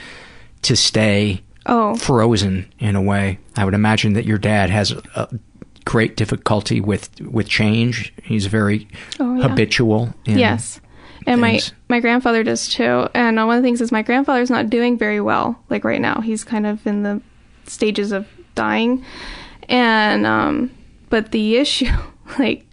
to 0.62 0.76
stay 0.76 1.42
oh 1.66 1.96
frozen 1.96 2.72
in 2.80 2.96
a 2.96 3.02
way. 3.02 3.40
I 3.56 3.66
would 3.66 3.74
imagine 3.74 4.14
that 4.14 4.26
your 4.26 4.38
dad 4.38 4.70
has 4.70 4.92
a 4.92 5.28
great 5.86 6.16
difficulty 6.18 6.82
with 6.82 7.10
with 7.22 7.48
change. 7.48 8.14
He's 8.24 8.46
very 8.48 8.88
Oh, 9.20 9.36
yeah. 9.36 9.48
habitual. 9.48 10.14
In 10.26 10.38
yes. 10.40 10.80
And 11.28 11.42
my 11.42 11.52
things. 11.54 11.74
my 11.90 12.00
grandfather 12.00 12.44
does 12.44 12.68
too. 12.70 13.08
And 13.16 13.38
one 13.38 13.58
of 13.58 13.64
the 13.64 13.68
things 13.68 13.82
is 13.82 13.92
my 13.92 14.02
grandfather's 14.04 14.50
not 14.52 14.70
doing 14.70 14.98
very 14.98 15.20
well. 15.22 15.58
Like 15.70 15.84
right 15.84 16.02
now, 16.02 16.22
he's 16.22 16.44
kind 16.44 16.68
of 16.68 16.86
in 16.86 17.02
the 17.04 17.22
stages 17.66 18.12
of 18.12 18.28
dying. 18.54 19.04
And 19.70 20.26
um, 20.28 20.72
but 21.10 21.32
the 21.32 21.58
issue, 21.58 21.88
like, 22.40 22.66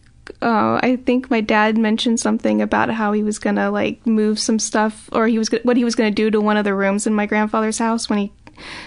uh, 0.42 0.78
I 0.82 0.98
think 1.06 1.30
my 1.30 1.40
dad 1.40 1.78
mentioned 1.78 2.20
something 2.20 2.60
about 2.60 2.90
how 2.90 3.12
he 3.12 3.22
was 3.22 3.38
gonna 3.38 3.70
like 3.70 4.06
move 4.06 4.38
some 4.38 4.58
stuff, 4.58 5.08
or 5.12 5.28
he 5.28 5.38
was 5.38 5.48
go- 5.48 5.60
what 5.62 5.76
he 5.78 5.84
was 5.84 5.94
gonna 5.94 6.10
do 6.10 6.30
to 6.30 6.40
one 6.40 6.56
of 6.58 6.64
the 6.64 6.74
rooms 6.74 7.06
in 7.06 7.14
my 7.14 7.24
grandfather's 7.26 7.78
house 7.78 8.10
when 8.10 8.18
he 8.18 8.32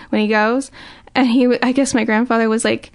when 0.09 0.21
he 0.21 0.27
goes. 0.27 0.71
And 1.13 1.27
he, 1.27 1.57
I 1.61 1.71
guess 1.71 1.93
my 1.93 2.03
grandfather 2.03 2.49
was 2.49 2.65
like, 2.65 2.91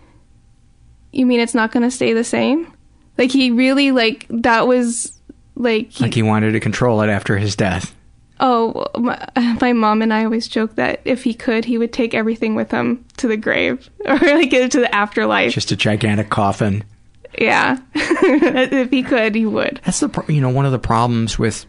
"You 1.12 1.24
mean 1.26 1.40
it's 1.40 1.54
not 1.54 1.72
gonna 1.72 1.90
stay 1.90 2.12
the 2.12 2.24
same?" 2.24 2.72
Like 3.16 3.30
he 3.30 3.50
really 3.50 3.90
like 3.92 4.26
that 4.30 4.66
was 4.66 5.18
like 5.54 5.90
he, 5.90 6.04
like 6.04 6.14
he 6.14 6.22
wanted 6.22 6.52
to 6.52 6.60
control 6.60 7.00
it 7.02 7.08
after 7.08 7.38
his 7.38 7.56
death. 7.56 7.94
Oh, 8.42 8.86
my, 8.96 9.22
my 9.60 9.74
mom 9.74 10.00
and 10.00 10.14
I 10.14 10.24
always 10.24 10.48
joke 10.48 10.76
that 10.76 11.02
if 11.04 11.24
he 11.24 11.34
could, 11.34 11.66
he 11.66 11.76
would 11.76 11.92
take 11.92 12.14
everything 12.14 12.54
with 12.54 12.70
him 12.70 13.04
to 13.18 13.28
the 13.28 13.36
grave 13.36 13.90
or 14.06 14.16
like 14.16 14.50
it 14.54 14.72
to 14.72 14.80
the 14.80 14.94
afterlife. 14.94 15.52
Just 15.52 15.72
a 15.72 15.76
gigantic 15.76 16.30
coffin. 16.30 16.82
yeah, 17.38 17.78
if 17.94 18.90
he 18.90 19.02
could, 19.02 19.34
he 19.34 19.44
would. 19.44 19.80
That's 19.84 20.00
the 20.00 20.08
pro- 20.08 20.26
you 20.28 20.40
know 20.40 20.48
one 20.48 20.64
of 20.66 20.72
the 20.72 20.78
problems 20.78 21.38
with 21.38 21.66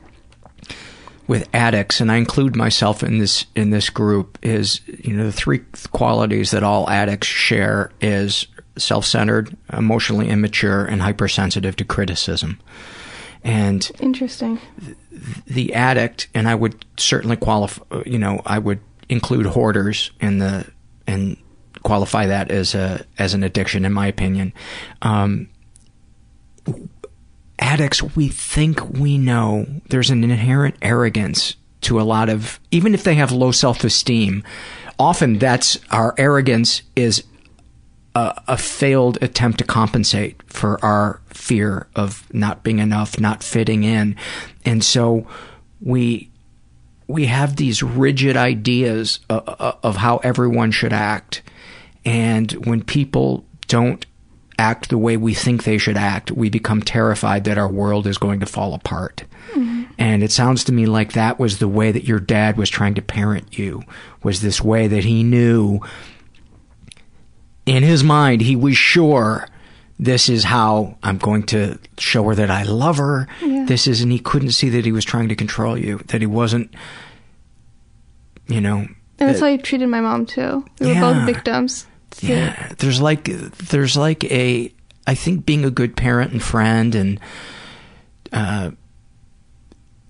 with 1.32 1.48
addicts, 1.54 2.02
and 2.02 2.12
I 2.12 2.18
include 2.18 2.58
myself 2.58 3.04
in 3.04 3.20
this 3.20 3.46
in 3.56 3.70
this 3.70 3.90
group 3.90 4.38
is 4.42 4.82
you 4.86 5.16
know 5.16 5.24
the 5.24 5.32
three 5.32 5.62
qualities 5.94 6.52
that 6.52 6.62
all 6.62 6.90
addicts 6.90 7.28
share 7.28 7.90
is 8.02 8.48
self-centered, 8.78 9.56
emotionally 9.72 10.28
immature, 10.28 10.84
and 10.84 11.02
hypersensitive 11.02 11.78
to 11.78 11.86
criticism. 11.86 12.60
And 13.46 13.90
interesting. 14.02 14.60
The, 14.78 14.96
the 15.48 15.74
addict, 15.74 16.28
and 16.34 16.50
I 16.50 16.56
would 16.56 16.84
certainly 16.98 17.38
qualify. 17.38 18.02
You 18.06 18.20
know, 18.20 18.42
I 18.46 18.60
would 18.60 18.82
include 19.08 19.46
hoarders 19.46 20.12
in 20.20 20.40
the 20.40 20.70
and 21.08 21.38
qualify 21.82 22.26
that 22.26 22.52
as 22.52 22.76
a 22.76 23.06
as 23.18 23.34
an 23.34 23.44
addiction, 23.44 23.86
in 23.86 23.94
my 23.94 24.08
opinion. 24.08 24.52
Um, 25.02 25.48
addicts, 27.82 28.04
we 28.16 28.28
think 28.28 28.90
we 28.90 29.18
know. 29.18 29.66
There's 29.90 30.12
an 30.12 30.24
inherent 30.24 30.76
arrogance 30.82 31.56
to 31.82 32.00
a 32.00 32.04
lot 32.04 32.30
of, 32.30 32.60
even 32.70 32.94
if 32.94 33.04
they 33.04 33.16
have 33.16 33.32
low 33.32 33.52
self 33.52 33.84
esteem. 33.84 34.44
Often, 35.00 35.40
that's 35.40 35.80
our 35.90 36.14
arrogance 36.18 36.84
is 36.96 37.24
a, 38.14 38.40
a, 38.48 38.58
failed 38.58 39.18
attempt 39.22 39.58
to 39.58 39.64
compensate 39.64 40.42
for 40.46 40.84
our 40.86 41.22
fear 41.28 41.88
of 41.96 42.32
not 42.32 42.62
being 42.62 42.78
enough, 42.78 43.20
not 43.20 43.42
fitting 43.42 43.84
in, 43.84 44.16
and 44.64 44.84
so 44.84 45.26
we 45.80 46.30
we 47.08 47.26
have 47.26 47.56
these 47.56 47.82
rigid 47.82 48.38
ideas 48.38 49.22
of, 49.28 49.44
of 49.82 49.96
how 49.98 50.18
everyone 50.18 50.70
should 50.70 50.94
act, 50.94 51.42
and 52.06 52.52
when 52.68 52.84
people 52.84 53.44
don't 53.68 54.06
act 54.62 54.90
the 54.90 54.98
way 54.98 55.18
we 55.18 55.34
think 55.34 55.64
they 55.64 55.80
should 55.80 55.98
act, 55.98 56.32
we 56.32 56.50
become 56.50 56.82
terrified 56.82 57.46
that 57.46 57.58
our 57.58 57.68
world 57.68 58.06
is 58.06 58.20
going 58.20 58.40
to 58.42 58.46
fall 58.46 58.76
apart. 58.76 59.24
Mm-hmm. 59.50 59.84
And 59.98 60.24
it 60.24 60.32
sounds 60.32 60.64
to 60.66 60.72
me 60.72 60.86
like 60.86 61.14
that 61.14 61.40
was 61.40 61.58
the 61.58 61.68
way 61.68 61.92
that 61.92 62.06
your 62.06 62.20
dad 62.20 62.58
was 62.58 62.70
trying 62.70 62.94
to 62.96 63.02
parent 63.02 63.58
you, 63.58 63.82
was 64.24 64.42
this 64.42 64.62
way 64.62 64.88
that 64.88 65.04
he 65.04 65.24
knew 65.24 65.80
in 67.66 67.84
his 67.84 68.04
mind, 68.04 68.42
he 68.42 68.56
was 68.56 68.78
sure 68.78 69.48
this 70.00 70.30
is 70.30 70.44
how 70.44 70.98
I'm 71.04 71.18
going 71.18 71.44
to 71.48 71.78
show 71.98 72.24
her 72.26 72.36
that 72.36 72.50
I 72.50 72.64
love 72.64 72.98
her. 72.98 73.28
Yeah. 73.42 73.66
This 73.66 73.88
is, 73.88 74.02
and 74.02 74.12
he 74.12 74.20
couldn't 74.20 74.52
see 74.52 74.70
that 74.70 74.86
he 74.86 74.92
was 74.92 75.06
trying 75.06 75.30
to 75.30 75.36
control 75.36 75.78
you, 75.78 76.00
that 76.08 76.22
he 76.22 76.28
wasn't, 76.28 76.74
you 78.48 78.62
know. 78.62 78.78
And 78.78 79.30
that's 79.30 79.40
how 79.40 79.48
he 79.48 79.58
treated 79.58 79.88
my 79.88 80.02
mom 80.02 80.26
too. 80.26 80.66
We 80.80 80.88
yeah. 80.88 81.02
were 81.02 81.14
both 81.14 81.26
victims. 81.26 81.86
Yeah, 82.20 82.72
there's 82.78 83.02
like 83.02 83.26
there's 83.26 83.98
like 83.98 84.24
a 84.26 84.72
I 85.08 85.16
think 85.16 85.46
being 85.46 85.66
a 85.66 85.72
good 85.72 85.96
parent 85.96 86.32
and 86.32 86.44
friend 86.44 86.94
and 86.94 87.20
uh, 88.32 88.72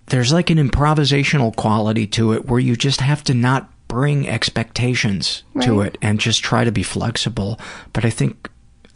there's 0.08 0.34
like 0.34 0.49
an 0.49 0.58
improvisational 0.58 1.56
quality 1.56 2.06
to 2.08 2.34
it 2.34 2.47
where 2.47 2.60
you 2.60 2.76
just 2.76 3.02
have 3.02 3.24
to 3.26 3.34
not 3.34 3.70
bring 3.88 4.28
expectations 4.28 5.43
right. 5.54 5.66
to 5.66 5.82
it 5.82 5.97
and 6.02 6.20
just 6.20 6.43
try 6.43 6.64
to 6.64 6.72
be 6.72 6.84
flexible. 6.84 7.60
But 7.93 8.06
I 8.06 8.10
think 8.10 8.49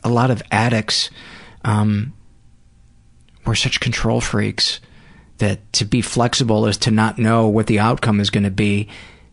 a 0.03 0.09
lot 0.09 0.31
of 0.31 0.41
addicts 0.51 1.09
um, 1.63 2.13
we're 3.45 3.55
such 3.55 3.79
control 3.79 4.21
freaks 4.21 4.79
that 5.37 5.71
to 5.73 5.85
be 5.85 6.01
flexible 6.01 6.65
is 6.65 6.77
to 6.77 6.91
not 6.91 7.17
know 7.17 7.47
what 7.47 7.67
the 7.67 7.79
outcome 7.79 8.19
is 8.19 8.29
going 8.29 8.43
to 8.43 8.51
be 8.51 8.87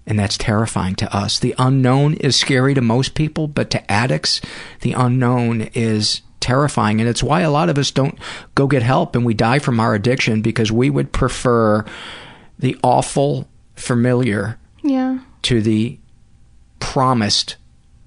and 0.07 0.19
that's 0.19 0.37
terrifying 0.37 0.95
to 0.97 1.17
us. 1.17 1.39
The 1.39 1.55
unknown 1.59 2.15
is 2.15 2.37
scary 2.37 2.75
to 2.75 2.81
most 2.81 3.15
people, 3.15 3.47
but 3.47 3.71
to 3.71 3.91
addicts, 3.91 4.41
the 4.81 4.93
unknown 4.93 5.63
is 5.75 6.23
terrifying. 6.41 7.01
And 7.01 7.09
it's 7.09 7.23
why 7.23 7.41
a 7.41 7.51
lot 7.51 7.69
of 7.69 7.79
us 7.79 7.91
don't 7.91 8.19
go 8.55 8.67
get 8.67 8.83
help 8.83 9.15
and 9.15 9.25
we 9.25 9.35
die 9.35 9.59
from 9.59 9.81
our 9.81 9.95
addiction 9.95 10.43
because 10.43 10.73
we 10.73 10.91
would 10.91 11.13
prefer 11.13 11.85
the 12.59 12.77
awful 12.83 13.49
familiar 13.77 14.59
yeah. 14.83 15.21
to 15.43 15.63
the 15.63 15.99
promised 16.81 17.57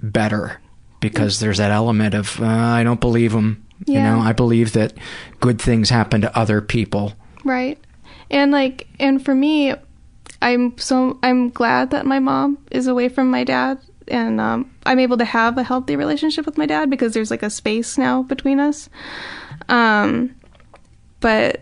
better 0.01 0.59
because 0.99 1.39
there's 1.39 1.57
that 1.57 1.71
element 1.71 2.13
of, 2.13 2.39
uh, 2.41 2.45
I 2.45 2.83
don't 2.83 2.99
believe 2.99 3.31
them. 3.31 3.65
Yeah. 3.85 3.97
You 3.97 4.03
know, 4.03 4.19
I 4.23 4.33
believe 4.33 4.73
that 4.73 4.93
good 5.39 5.61
things 5.61 5.89
happen 5.89 6.21
to 6.21 6.37
other 6.37 6.61
people. 6.61 7.13
Right. 7.43 7.79
And 8.29 8.51
like, 8.51 8.87
and 8.99 9.23
for 9.23 9.35
me, 9.35 9.73
I'm 10.41 10.77
so 10.77 11.19
I'm 11.23 11.49
glad 11.49 11.91
that 11.91 12.05
my 12.05 12.19
mom 12.19 12.59
is 12.71 12.87
away 12.87 13.09
from 13.09 13.31
my 13.31 13.43
dad 13.43 13.79
and 14.07 14.39
um, 14.39 14.71
I'm 14.85 14.99
able 14.99 15.17
to 15.17 15.25
have 15.25 15.57
a 15.57 15.63
healthy 15.63 15.95
relationship 15.95 16.45
with 16.45 16.57
my 16.57 16.65
dad 16.65 16.89
because 16.89 17.13
there's 17.13 17.31
like 17.31 17.43
a 17.43 17.49
space 17.49 17.97
now 17.97 18.23
between 18.23 18.59
us. 18.59 18.89
Um, 19.69 20.35
but 21.19 21.61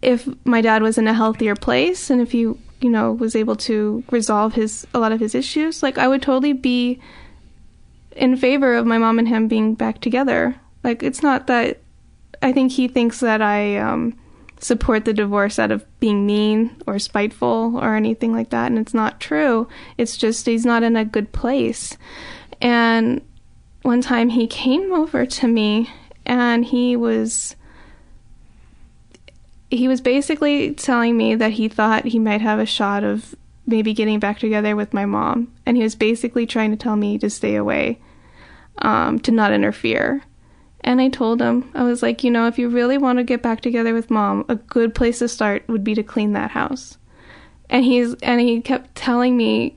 if 0.00 0.28
my 0.44 0.60
dad 0.60 0.82
was 0.82 0.98
in 0.98 1.08
a 1.08 1.14
healthier 1.14 1.54
place 1.54 2.10
and 2.10 2.20
if 2.20 2.32
he, 2.32 2.40
you 2.40 2.58
know, 2.82 3.12
was 3.12 3.34
able 3.34 3.56
to 3.56 4.04
resolve 4.10 4.54
his 4.54 4.86
a 4.94 4.98
lot 4.98 5.12
of 5.12 5.20
his 5.20 5.34
issues, 5.34 5.82
like 5.82 5.98
I 5.98 6.08
would 6.08 6.22
totally 6.22 6.52
be 6.52 7.00
in 8.14 8.36
favor 8.36 8.74
of 8.74 8.86
my 8.86 8.98
mom 8.98 9.18
and 9.18 9.28
him 9.28 9.48
being 9.48 9.74
back 9.74 10.00
together. 10.00 10.56
Like 10.84 11.02
it's 11.02 11.22
not 11.22 11.46
that 11.46 11.80
I 12.42 12.52
think 12.52 12.72
he 12.72 12.88
thinks 12.88 13.20
that 13.20 13.40
I 13.40 13.76
um, 13.78 14.18
support 14.62 15.04
the 15.04 15.12
divorce 15.12 15.58
out 15.58 15.72
of 15.72 15.84
being 15.98 16.24
mean 16.24 16.76
or 16.86 16.98
spiteful 16.98 17.78
or 17.82 17.96
anything 17.96 18.32
like 18.32 18.50
that. 18.50 18.70
And 18.70 18.78
it's 18.78 18.94
not 18.94 19.20
true. 19.20 19.68
It's 19.98 20.16
just 20.16 20.46
he's 20.46 20.64
not 20.64 20.84
in 20.84 20.96
a 20.96 21.04
good 21.04 21.32
place. 21.32 21.96
And 22.60 23.20
one 23.82 24.00
time 24.00 24.28
he 24.28 24.46
came 24.46 24.92
over 24.92 25.26
to 25.26 25.48
me 25.48 25.90
and 26.24 26.64
he 26.64 26.96
was 26.96 27.56
he 29.70 29.88
was 29.88 30.00
basically 30.00 30.74
telling 30.74 31.16
me 31.16 31.34
that 31.34 31.52
he 31.52 31.66
thought 31.66 32.04
he 32.04 32.18
might 32.18 32.42
have 32.42 32.58
a 32.58 32.66
shot 32.66 33.02
of 33.02 33.34
maybe 33.66 33.94
getting 33.94 34.20
back 34.20 34.38
together 34.38 34.76
with 34.76 34.92
my 34.92 35.06
mom 35.06 35.50
and 35.64 35.76
he 35.76 35.82
was 35.82 35.94
basically 35.94 36.46
trying 36.46 36.70
to 36.70 36.76
tell 36.76 36.94
me 36.94 37.18
to 37.18 37.30
stay 37.30 37.56
away 37.56 37.98
um, 38.78 39.18
to 39.18 39.32
not 39.32 39.52
interfere 39.52 40.22
and 40.84 41.00
I 41.00 41.08
told 41.08 41.40
him, 41.40 41.70
I 41.74 41.84
was 41.84 42.02
like, 42.02 42.24
you 42.24 42.30
know, 42.30 42.46
if 42.46 42.58
you 42.58 42.68
really 42.68 42.98
want 42.98 43.18
to 43.18 43.24
get 43.24 43.42
back 43.42 43.60
together 43.60 43.94
with 43.94 44.10
mom, 44.10 44.44
a 44.48 44.56
good 44.56 44.94
place 44.94 45.20
to 45.20 45.28
start 45.28 45.66
would 45.68 45.84
be 45.84 45.94
to 45.94 46.02
clean 46.02 46.32
that 46.32 46.50
house. 46.50 46.98
And 47.70 47.84
he's 47.84 48.14
and 48.22 48.40
he 48.40 48.60
kept 48.60 48.94
telling 48.94 49.36
me 49.36 49.76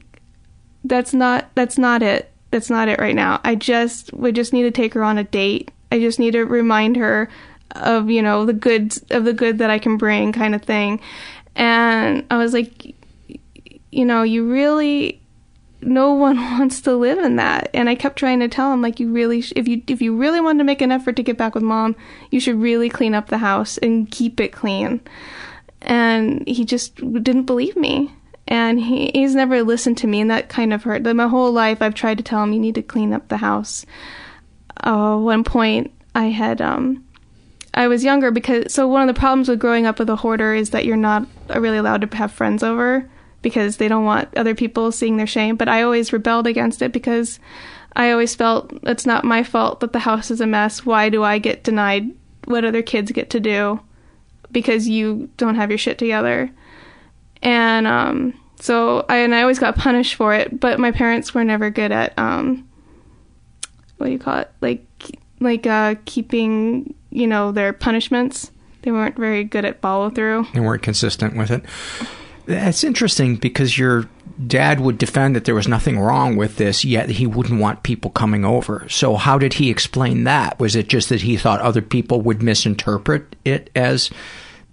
that's 0.84 1.14
not 1.14 1.50
that's 1.56 1.78
not 1.78 2.02
it. 2.02 2.32
That's 2.52 2.70
not 2.70 2.88
it 2.88 3.00
right 3.00 3.16
now. 3.16 3.40
I 3.44 3.56
just 3.56 4.14
we 4.14 4.32
just 4.32 4.54
need 4.54 4.64
to 4.64 4.72
take 4.72 4.94
her 4.96 5.04
on 5.04 5.18
a 5.18 5.24
date. 5.24 5.72
I 5.92 6.00
just 6.00 6.20
need 6.20 6.32
to 6.32 6.44
remind 6.44 6.98
her 6.98 7.30
of, 7.72 8.10
you 8.10 8.22
know, 8.22 8.46
the 8.46 8.54
good 8.54 8.98
of 9.12 9.26
the 9.26 9.34
good 9.34 9.60
that 9.60 9.70
I 9.70 9.80
can 9.80 9.98
bring 9.98 10.32
kind 10.34 10.56
of 10.56 10.64
thing. 10.64 11.00
And 11.56 12.26
I 12.30 12.38
was 12.38 12.54
like 12.54 12.96
you 13.92 14.04
know, 14.04 14.24
you 14.24 14.52
really 14.52 15.22
no 15.82 16.14
one 16.14 16.38
wants 16.60 16.82
to 16.82 16.96
live 16.96 17.20
in 17.20 17.36
that. 17.38 17.70
And 17.74 17.90
i 17.90 17.96
kept 17.96 18.18
trying 18.18 18.40
to 18.40 18.48
tell 18.48 18.74
him 18.74 18.82
like 18.82 19.00
you 19.00 19.12
really 19.12 19.42
sh- 19.42 19.54
if 19.56 19.68
you 19.68 19.82
if 19.88 20.02
you 20.02 20.16
really 20.16 20.42
wanted 20.42 20.60
to 20.60 20.64
make 20.64 20.82
an 20.82 20.92
effort 20.92 21.16
to 21.16 21.24
get 21.24 21.38
back 21.38 21.56
with 21.56 21.64
mom 21.64 21.96
you 22.32 22.40
should 22.40 22.60
really 22.62 22.90
clean 22.90 23.14
up 23.14 23.28
the 23.28 23.40
house 23.40 23.78
and 23.80 24.10
keep 24.12 24.40
it 24.40 24.52
clean. 24.52 25.02
And 25.82 26.48
he 26.48 26.66
just 26.66 26.96
didn't 26.96 27.44
believe 27.44 27.76
me. 27.76 28.12
And 28.48 28.80
he, 28.80 29.12
he's 29.14 29.36
never 29.36 29.64
listened 29.64 29.98
to 30.00 30.08
me 30.08 30.22
and 30.22 30.32
that 30.32 30.50
kind 30.50 30.74
of 30.74 30.84
hurt. 30.84 31.04
Like, 31.04 31.16
my 31.16 31.28
whole 31.28 31.52
life 31.52 31.82
i've 31.82 31.96
tried 31.96 32.18
to 32.18 32.24
tell 32.24 32.44
him 32.44 32.54
you 32.54 32.60
need 32.60 32.76
to 32.76 32.82
clean 32.82 33.14
up 33.14 33.28
the 33.28 33.38
house. 33.38 33.86
Uh, 34.82 35.18
one 35.18 35.44
point 35.44 35.92
i 36.14 36.26
had 36.26 36.62
um 36.62 37.04
I 37.78 37.90
was 37.90 38.06
younger 38.06 38.32
because 38.32 38.74
so 38.74 38.88
one 38.88 39.08
of 39.08 39.14
the 39.14 39.20
problems 39.20 39.50
with 39.50 39.60
growing 39.60 39.86
up 39.86 40.00
with 40.00 40.10
a 40.10 40.16
hoarder 40.16 40.54
is 40.54 40.70
that 40.70 40.86
you're 40.86 40.96
not 40.96 41.28
really 41.54 41.78
allowed 41.78 42.10
to 42.10 42.18
have 42.18 42.32
friends 42.32 42.64
over 42.64 43.10
because 43.46 43.78
they 43.78 43.88
don't 43.88 44.06
want 44.06 44.36
other 44.36 44.56
people 44.56 44.92
seeing 44.92 45.18
their 45.18 45.28
shame. 45.28 45.56
But 45.56 45.70
I 45.70 45.84
always 45.84 46.12
rebelled 46.12 46.48
against 46.48 46.82
it 46.82 46.92
because 46.92 47.40
I 47.96 48.10
always 48.10 48.34
felt 48.34 48.74
it's 48.82 49.06
not 49.06 49.24
my 49.24 49.44
fault 49.44 49.82
that 49.82 49.94
the 49.94 50.00
house 50.00 50.32
is 50.32 50.42
a 50.42 50.48
mess. 50.48 50.84
Why 50.84 51.10
do 51.10 51.24
I 51.24 51.38
get 51.38 51.64
denied 51.64 52.10
what 52.46 52.66
other 52.66 52.82
kids 52.82 53.12
get 53.12 53.30
to 53.30 53.40
do 53.40 53.80
because 54.52 54.88
you 54.88 55.30
don't 55.38 55.54
have 55.54 55.70
your 55.70 55.78
shit 55.78 56.00
together? 56.00 56.50
And 57.44 57.86
um, 57.86 58.34
so 58.60 59.06
I 59.08 59.18
and 59.18 59.36
I 59.36 59.44
always 59.44 59.60
got 59.60 59.76
punished 59.76 60.16
for 60.16 60.34
it. 60.34 60.60
But 60.60 60.80
my 60.80 60.92
parents 60.92 61.36
were 61.36 61.44
never 61.44 61.70
good 61.70 61.92
at 61.92 62.18
um, 62.18 62.68
what 63.98 64.08
do 64.08 64.12
you 64.12 64.18
call 64.18 64.40
it? 64.40 64.52
Like 64.60 64.88
like 65.40 65.68
uh, 65.68 65.94
keeping 66.06 66.96
you 67.12 67.28
know 67.28 67.52
their 67.52 67.74
punishments. 67.74 68.50
They 68.82 68.92
weren't 68.92 69.18
very 69.18 69.44
good 69.44 69.66
at 69.66 69.82
follow 69.82 70.10
through. 70.10 70.48
They 70.56 70.62
weren't 70.62 70.82
consistent 70.82 71.38
with 71.38 71.52
it. 71.52 71.64
That's 72.46 72.84
interesting 72.84 73.36
because 73.36 73.78
your 73.78 74.08
dad 74.48 74.80
would 74.80 74.98
defend 74.98 75.36
that 75.36 75.46
there 75.46 75.56
was 75.56 75.68
nothing 75.68 76.00
wrong 76.00 76.36
with 76.36 76.58
this, 76.58 76.86
yet 76.86 77.10
he 77.10 77.26
wouldn't 77.26 77.60
want 77.60 77.84
people 77.84 78.12
coming 78.12 78.46
over. 78.46 78.86
So, 78.90 79.16
how 79.16 79.38
did 79.38 79.54
he 79.54 79.70
explain 79.70 80.26
that? 80.26 80.60
Was 80.60 80.76
it 80.76 80.88
just 80.88 81.10
that 81.10 81.22
he 81.22 81.38
thought 81.38 81.62
other 81.62 81.82
people 81.82 82.22
would 82.22 82.44
misinterpret 82.44 83.36
it 83.46 83.70
as 83.76 84.10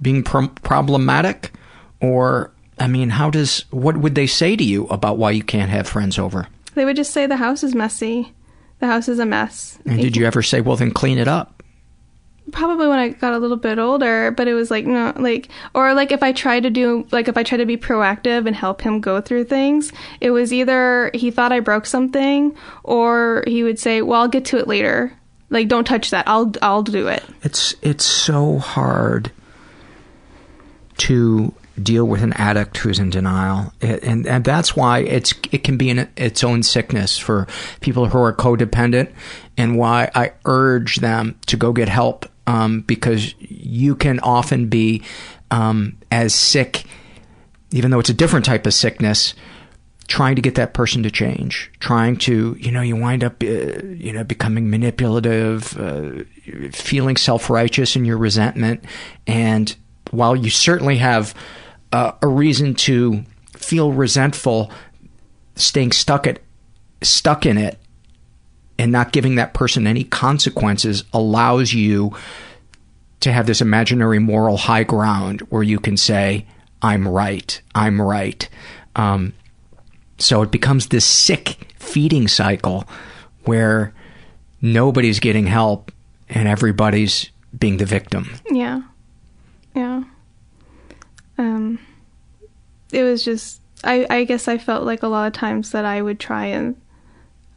being 0.01 0.23
pro- 0.23 0.49
problematic? 0.49 1.53
Or, 2.01 2.53
I 2.79 2.89
mean, 2.89 3.11
how 3.11 3.31
does, 3.31 3.65
what 3.71 3.97
would 3.97 4.15
they 4.17 4.27
say 4.27 4.57
to 4.57 4.65
you 4.65 4.87
about 4.89 5.19
why 5.19 5.31
you 5.31 5.45
can't 5.45 5.71
have 5.71 5.89
friends 5.89 6.19
over? 6.19 6.49
They 6.75 6.85
would 6.85 6.97
just 6.97 7.13
say 7.13 7.27
the 7.27 7.37
house 7.37 7.63
is 7.63 7.75
messy. 7.75 8.33
The 8.81 8.87
house 8.87 9.09
is 9.09 9.21
a 9.21 9.27
mess. 9.27 9.79
And 9.87 10.01
did 10.01 10.17
you 10.17 10.27
ever 10.27 10.43
say, 10.43 10.61
well, 10.61 10.77
then 10.77 10.91
clean 10.91 11.19
it 11.19 11.29
up? 11.29 11.62
Probably 12.53 12.87
when 12.87 12.99
I 12.99 13.09
got 13.09 13.33
a 13.35 13.39
little 13.39 13.57
bit 13.57 13.79
older, 13.79 14.31
but 14.31 14.47
it 14.47 14.55
was 14.55 14.71
like 14.71 14.87
no, 14.87 15.13
like 15.17 15.49
or 15.75 15.95
like 15.95 16.13
if 16.13 16.23
I 16.23 16.33
tried 16.33 16.63
to 16.63 16.71
do 16.71 17.07
like 17.11 17.29
if 17.29 17.37
I 17.37 17.43
tried 17.43 17.59
to 17.59 17.67
be 17.67 17.77
proactive 17.77 18.47
and 18.47 18.55
help 18.55 18.81
him 18.83 19.01
go 19.01 19.21
through 19.21 19.45
things, 19.45 19.93
it 20.21 20.31
was 20.31 20.53
either 20.53 21.11
he 21.15 21.31
thought 21.31 21.53
I 21.53 21.61
broke 21.61 21.87
something 21.87 22.57
or 22.85 23.43
he 23.47 23.65
would 23.65 23.79
say, 23.79 24.03
"Well, 24.03 24.21
I'll 24.21 24.29
get 24.29 24.45
to 24.47 24.59
it 24.59 24.69
later." 24.69 25.13
Like 25.51 25.69
don't 25.69 25.85
touch 25.85 26.11
that. 26.11 26.29
I'll 26.29 26.53
I'll 26.63 26.83
do 26.83 27.09
it. 27.09 27.25
It's 27.43 27.75
it's 27.83 28.05
so 28.05 28.59
hard 28.59 29.33
to 30.99 31.53
deal 31.83 32.05
with 32.05 32.23
an 32.23 32.33
addict 32.35 32.77
who's 32.79 32.99
in 32.99 33.11
denial, 33.11 33.73
it, 33.81 34.03
and 34.03 34.27
and 34.27 34.45
that's 34.45 34.77
why 34.77 35.01
it's 35.01 35.35
it 35.51 35.65
can 35.65 35.77
be 35.77 35.91
in 35.91 36.09
its 36.17 36.45
own 36.45 36.63
sickness 36.63 37.19
for 37.19 37.47
people 37.81 38.09
who 38.09 38.19
are 38.19 38.33
codependent, 38.33 39.13
and 39.57 39.77
why 39.77 40.11
I 40.15 40.33
urge 40.45 40.97
them 40.97 41.39
to 41.47 41.57
go 41.57 41.73
get 41.73 41.89
help 41.89 42.27
um, 42.47 42.81
because 42.81 43.35
you 43.39 43.95
can 43.95 44.21
often 44.21 44.69
be 44.69 45.03
um, 45.51 45.99
as 46.11 46.35
sick, 46.35 46.85
even 47.71 47.91
though 47.91 47.99
it's 47.99 48.11
a 48.11 48.15
different 48.15 48.45
type 48.45 48.67
of 48.67 48.75
sickness. 48.75 49.35
Trying 50.09 50.35
to 50.37 50.43
get 50.43 50.57
that 50.57 50.75
person 50.75 51.05
to 51.05 51.11
change, 51.11 51.71
trying 51.79 52.17
to, 52.19 52.57
you 52.59 52.71
know, 52.73 52.83
you 52.83 52.97
wind 52.97 53.23
up, 53.23 53.41
uh, 53.43 53.47
you 53.47 54.13
know, 54.13 54.25
becoming 54.25 54.69
manipulative, 54.69 55.79
uh, 55.79 56.25
feeling 56.73 57.17
self 57.17 57.49
righteous 57.49 57.95
in 57.95 58.05
your 58.05 58.19
resentment. 58.19 58.85
And 59.27 59.75
while 60.11 60.35
you 60.37 60.51
certainly 60.51 60.97
have 60.99 61.35
uh, 61.93 62.13
a 62.21 62.27
reason 62.27 62.75
to 62.75 63.25
feel 63.57 63.93
resentful, 63.93 64.71
staying 65.55 65.93
stuck 65.93 66.27
at 66.27 66.41
stuck 67.03 67.47
in 67.47 67.57
it 67.59 67.79
and 68.79 68.91
not 68.93 69.13
giving 69.13 69.37
that 69.37 69.55
person 69.55 69.87
any 69.87 70.05
consequences 70.05 71.05
allows 71.13 71.73
you 71.73 72.17
to 73.21 73.33
have 73.33 73.47
this 73.47 73.61
imaginary 73.61 74.19
moral 74.19 74.57
high 74.57 74.85
ground 74.85 75.41
where 75.43 75.63
you 75.63 75.79
can 75.79 75.97
say, 75.97 76.47
"I'm 76.81 77.07
right, 77.07 77.61
I'm 77.75 78.01
right." 78.01 78.49
Um, 78.97 79.33
so 80.19 80.43
it 80.43 80.51
becomes 80.51 80.89
this 80.89 81.05
sick 81.05 81.73
feeding 81.79 82.29
cycle 82.29 82.85
where 83.45 83.93
nobody's 84.61 85.21
getting 85.21 85.47
help 85.47 85.91
and 86.29 86.49
everybody's 86.49 87.31
being 87.59 87.77
the 87.77 87.85
victim. 87.85 88.31
Yeah. 88.51 88.83
Yeah. 89.75 90.05
Um, 91.39 91.79
it 92.93 93.03
was 93.03 93.25
just, 93.25 93.61
I, 93.83 94.07
I 94.09 94.25
guess 94.25 94.49
I 94.49 94.59
felt 94.59 94.85
like 94.85 95.03
a 95.03 95.09
lot 95.09 95.27
of 95.27 95.33
times 95.33 95.73
that 95.73 95.85
I 95.85 96.01
would 96.01 96.21
try 96.21 96.47
and, 96.47 96.81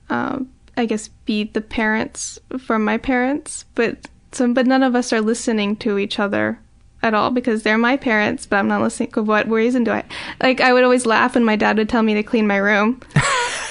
um, 0.09 0.49
I 0.78 0.86
guess, 0.86 1.08
be 1.26 1.46
the 1.46 1.62
parents 1.62 2.40
from 2.60 2.84
my 2.84 2.98
parents, 2.98 3.66
but 3.76 4.08
some, 4.32 4.54
but 4.54 4.68
none 4.68 4.84
of 4.84 4.96
us 4.96 5.14
are 5.14 5.22
listening 5.22 5.76
to 5.78 5.98
each 5.98 6.20
other 6.20 6.60
at 7.02 7.14
all 7.14 7.32
because 7.32 7.64
they're 7.64 7.78
my 7.78 7.98
parents, 7.98 8.46
but 8.46 8.58
I'm 8.58 8.68
not 8.68 8.82
listening. 8.82 9.12
What 9.14 9.50
reason 9.50 9.84
do 9.84 9.92
I? 9.92 10.04
Like, 10.42 10.60
I 10.60 10.74
would 10.74 10.84
always 10.84 11.06
laugh 11.06 11.36
when 11.36 11.46
my 11.46 11.56
dad 11.56 11.78
would 11.78 11.90
tell 11.90 12.04
me 12.04 12.16
to 12.16 12.24
clean 12.24 12.48
my 12.48 12.58
room. 12.58 13.00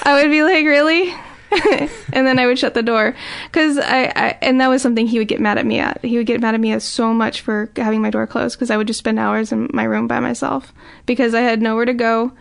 I 0.03 0.19
would 0.21 0.31
be 0.31 0.43
like, 0.43 0.65
really? 0.65 1.13
and 2.13 2.27
then 2.27 2.39
I 2.39 2.47
would 2.47 2.59
shut 2.59 2.73
the 2.73 2.83
door 2.83 3.15
because 3.45 3.77
I, 3.77 4.11
I, 4.15 4.37
and 4.41 4.59
that 4.59 4.67
was 4.67 4.81
something 4.81 5.07
he 5.07 5.19
would 5.19 5.27
get 5.27 5.39
mad 5.39 5.57
at 5.57 5.65
me 5.65 5.79
at. 5.79 6.03
He 6.03 6.17
would 6.17 6.27
get 6.27 6.41
mad 6.41 6.55
at 6.55 6.59
me 6.59 6.71
at 6.71 6.81
so 6.81 7.13
much 7.13 7.41
for 7.41 7.69
having 7.75 8.01
my 8.01 8.09
door 8.09 8.25
closed 8.27 8.57
because 8.57 8.71
I 8.71 8.77
would 8.77 8.87
just 8.87 8.99
spend 8.99 9.19
hours 9.19 9.51
in 9.51 9.69
my 9.73 9.83
room 9.83 10.07
by 10.07 10.19
myself 10.19 10.73
because 11.05 11.33
I 11.33 11.41
had 11.41 11.61
nowhere 11.61 11.85
to 11.85 11.93
go 11.93 12.31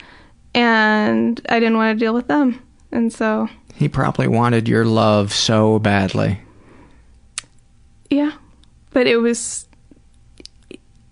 and 0.55 1.41
I 1.49 1.61
didn't 1.61 1.77
want 1.77 1.99
to 1.99 2.05
deal 2.05 2.15
with 2.15 2.29
them. 2.29 2.61
And 2.93 3.13
so 3.13 3.49
he 3.75 3.89
probably 3.89 4.29
wanted 4.29 4.69
your 4.69 4.85
love 4.85 5.33
so 5.33 5.79
badly. 5.79 6.41
Yeah, 8.11 8.33
but 8.91 9.07
it 9.07 9.17
was 9.17 9.67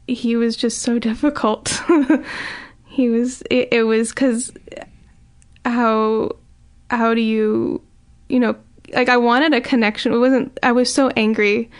he 0.06 0.36
was 0.36 0.56
just 0.56 0.82
so 0.82 0.98
difficult. 0.98 1.82
he 2.86 3.08
was 3.08 3.42
it, 3.50 3.68
it 3.72 3.82
was 3.84 4.10
because 4.10 4.52
how 5.64 6.32
how 6.90 7.14
do 7.14 7.20
you 7.20 7.80
you 8.28 8.40
know 8.40 8.56
like 8.92 9.08
I 9.08 9.16
wanted 9.16 9.54
a 9.54 9.60
connection. 9.60 10.12
It 10.12 10.18
wasn't. 10.18 10.58
I 10.62 10.72
was 10.72 10.92
so 10.92 11.08
angry 11.16 11.70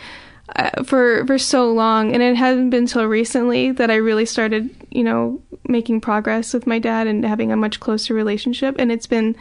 uh, 0.55 0.83
for 0.83 1.25
for 1.25 1.37
so 1.37 1.71
long, 1.71 2.13
and 2.13 2.23
it 2.23 2.35
hasn't 2.35 2.71
been 2.71 2.83
until 2.83 3.05
recently 3.05 3.71
that 3.71 3.91
I 3.91 3.95
really 3.95 4.25
started, 4.25 4.69
you 4.89 5.03
know, 5.03 5.41
making 5.67 6.01
progress 6.01 6.53
with 6.53 6.67
my 6.67 6.79
dad 6.79 7.07
and 7.07 7.25
having 7.25 7.51
a 7.51 7.57
much 7.57 7.79
closer 7.79 8.13
relationship. 8.13 8.75
And 8.79 8.91
it's 8.91 9.07
been 9.07 9.35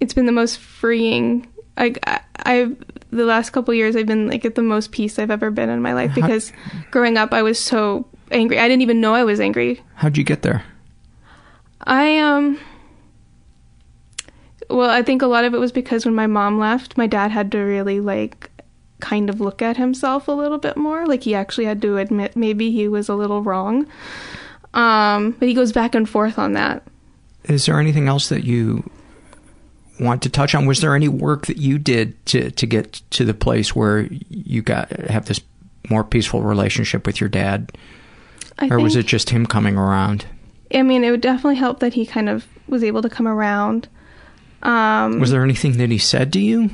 it's 0.00 0.14
been 0.14 0.26
the 0.26 0.32
most 0.32 0.58
freeing. 0.58 1.46
Like 1.76 1.98
I, 2.06 2.20
I've 2.36 2.76
the 3.10 3.24
last 3.24 3.50
couple 3.50 3.72
years, 3.74 3.96
I've 3.96 4.06
been 4.06 4.28
like 4.28 4.44
at 4.44 4.54
the 4.54 4.62
most 4.62 4.92
peace 4.92 5.18
I've 5.18 5.30
ever 5.30 5.50
been 5.50 5.68
in 5.68 5.82
my 5.82 5.92
life 5.92 6.14
because 6.14 6.52
growing 6.90 7.16
up, 7.16 7.32
I 7.32 7.42
was 7.42 7.58
so 7.58 8.06
angry. 8.30 8.58
I 8.58 8.68
didn't 8.68 8.82
even 8.82 9.00
know 9.00 9.14
I 9.14 9.24
was 9.24 9.40
angry. 9.40 9.82
How'd 9.94 10.16
you 10.16 10.24
get 10.24 10.42
there? 10.42 10.64
I 11.80 12.18
um 12.18 12.58
well, 14.68 14.90
I 14.90 15.02
think 15.02 15.22
a 15.22 15.26
lot 15.26 15.44
of 15.44 15.54
it 15.54 15.58
was 15.58 15.72
because 15.72 16.04
when 16.04 16.14
my 16.14 16.26
mom 16.26 16.58
left, 16.58 16.96
my 16.96 17.06
dad 17.06 17.30
had 17.30 17.52
to 17.52 17.58
really 17.58 18.00
like 18.00 18.50
kind 19.00 19.30
of 19.30 19.40
look 19.40 19.62
at 19.62 19.76
himself 19.76 20.26
a 20.26 20.32
little 20.32 20.58
bit 20.58 20.76
more. 20.76 21.06
Like 21.06 21.22
he 21.22 21.34
actually 21.34 21.66
had 21.66 21.80
to 21.82 21.98
admit 21.98 22.36
maybe 22.36 22.70
he 22.70 22.88
was 22.88 23.08
a 23.08 23.14
little 23.14 23.42
wrong. 23.42 23.86
Um, 24.74 25.32
but 25.32 25.48
he 25.48 25.54
goes 25.54 25.72
back 25.72 25.94
and 25.94 26.08
forth 26.08 26.38
on 26.38 26.52
that. 26.54 26.82
Is 27.44 27.66
there 27.66 27.78
anything 27.78 28.08
else 28.08 28.28
that 28.28 28.44
you 28.44 28.90
want 29.98 30.22
to 30.22 30.30
touch 30.30 30.54
on? 30.54 30.66
Was 30.66 30.80
there 30.80 30.94
any 30.94 31.08
work 31.08 31.46
that 31.46 31.56
you 31.56 31.78
did 31.78 32.24
to 32.26 32.50
to 32.50 32.66
get 32.66 33.00
to 33.10 33.24
the 33.24 33.34
place 33.34 33.74
where 33.74 34.08
you 34.28 34.62
got 34.62 34.90
have 34.90 35.26
this 35.26 35.40
more 35.88 36.04
peaceful 36.04 36.42
relationship 36.42 37.06
with 37.06 37.20
your 37.20 37.28
dad? 37.28 37.72
I 38.58 38.68
or 38.68 38.80
was 38.80 38.96
it 38.96 39.06
just 39.06 39.30
him 39.30 39.46
coming 39.46 39.76
around? 39.76 40.26
I 40.74 40.82
mean, 40.82 41.04
it 41.04 41.10
would 41.10 41.20
definitely 41.20 41.56
help 41.56 41.80
that 41.80 41.94
he 41.94 42.06
kind 42.06 42.28
of 42.28 42.46
was 42.66 42.82
able 42.82 43.02
to 43.02 43.08
come 43.08 43.28
around. 43.28 43.88
Um, 44.62 45.20
Was 45.20 45.30
there 45.30 45.44
anything 45.44 45.76
that 45.76 45.90
he 45.90 45.98
said 45.98 46.32
to 46.32 46.40
you? 46.40 46.70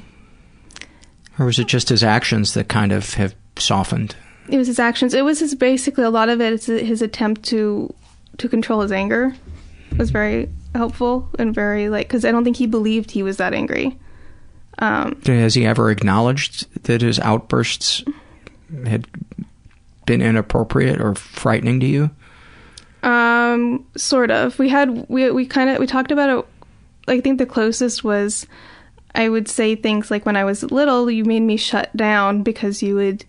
Or 1.39 1.47
was 1.47 1.59
it 1.59 1.67
just 1.67 1.89
his 1.89 2.03
actions 2.03 2.55
that 2.55 2.69
kind 2.69 2.93
of 2.93 3.15
have 3.15 3.35
softened? 3.59 4.17
it 4.49 4.59
was 4.59 4.67
his 4.67 4.79
actions. 4.79 5.15
It 5.15 5.25
was 5.25 5.41
his 5.41 5.55
basically 5.55 6.05
a 6.05 6.11
lot 6.11 6.29
of 6.29 6.41
it 6.41 6.53
is 6.53 6.67
his 6.67 7.03
attempt 7.03 7.43
to 7.45 7.93
to 8.39 8.49
control 8.49 8.81
his 8.81 8.93
anger 8.93 9.35
was 9.99 10.11
very 10.11 10.49
helpful 10.75 11.29
and 11.39 11.55
very 11.55 11.89
like 11.89 12.09
because 12.09 12.25
I 12.25 12.31
don't 12.31 12.45
think 12.45 12.57
he 12.57 12.67
believed 12.67 13.11
he 13.11 13.23
was 13.23 13.37
that 13.37 13.55
angry. 13.55 13.99
Um, 14.79 15.21
Has 15.27 15.55
he 15.55 15.67
ever 15.67 15.91
acknowledged 15.91 16.85
that 16.85 17.03
his 17.03 17.19
outbursts 17.21 18.03
had 18.87 19.07
been 20.07 20.23
inappropriate 20.23 21.01
or 21.01 21.15
frightening 21.15 21.81
to 21.81 21.87
you? 21.87 22.11
Um, 23.03 23.85
sort 23.97 24.31
of. 24.31 24.59
We 24.59 24.69
had 24.69 25.07
we 25.09 25.31
we 25.31 25.47
kind 25.47 25.71
of 25.71 25.79
we 25.79 25.87
talked 25.87 26.11
about 26.11 26.39
it. 26.39 26.47
I 27.09 27.21
think 27.21 27.39
the 27.39 27.47
closest 27.47 28.05
was 28.05 28.47
I 29.15 29.29
would 29.29 29.49
say 29.49 29.75
things 29.75 30.11
like 30.11 30.25
when 30.25 30.37
I 30.37 30.45
was 30.45 30.63
little, 30.63 31.11
you 31.11 31.25
made 31.25 31.41
me 31.41 31.57
shut 31.57 31.95
down 31.97 32.43
because 32.43 32.83
you 32.83 32.95
would 32.95 33.25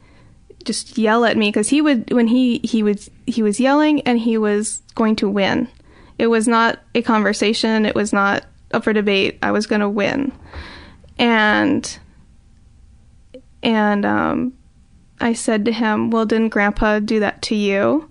just 0.64 0.98
yell 0.98 1.26
at 1.26 1.36
me 1.36 1.50
because 1.50 1.70
he 1.70 1.82
would 1.82 2.12
when 2.14 2.28
he 2.28 2.60
he 2.60 2.84
was 2.84 3.10
he 3.28 3.44
was 3.44 3.60
yelling 3.60 4.02
and 4.02 4.20
he 4.20 4.38
was 4.38 4.82
going 4.96 5.16
to 5.18 5.30
win. 5.30 5.68
It 6.20 6.28
was 6.28 6.48
not 6.48 6.80
a 6.96 7.02
conversation. 7.02 7.86
It 7.86 7.96
was 7.96 8.14
not 8.14 8.46
up 8.72 8.84
for 8.84 8.94
debate. 8.94 9.40
I 9.42 9.52
was 9.52 9.68
going 9.68 9.82
to 9.82 9.90
win, 9.90 10.32
and 11.18 12.00
and 13.62 14.06
um, 14.06 14.54
I 15.20 15.34
said 15.34 15.66
to 15.66 15.72
him, 15.72 16.12
"Well, 16.12 16.26
didn't 16.26 16.50
Grandpa 16.50 17.00
do 17.00 17.20
that 17.20 17.42
to 17.44 17.56
you?" 17.56 18.10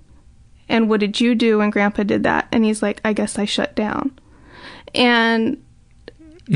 And 0.68 0.88
what 0.88 1.00
did 1.00 1.20
you 1.20 1.34
do 1.34 1.59
when 1.59 1.68
grandpa 1.68 2.05
did 2.05 2.22
that? 2.22 2.48
And 2.50 2.64
he's 2.64 2.82
like, 2.82 2.98
I 3.05 3.12
guess 3.12 3.38
I 3.38 3.44
shut 3.44 3.74
down. 3.74 4.18
And 4.94 5.62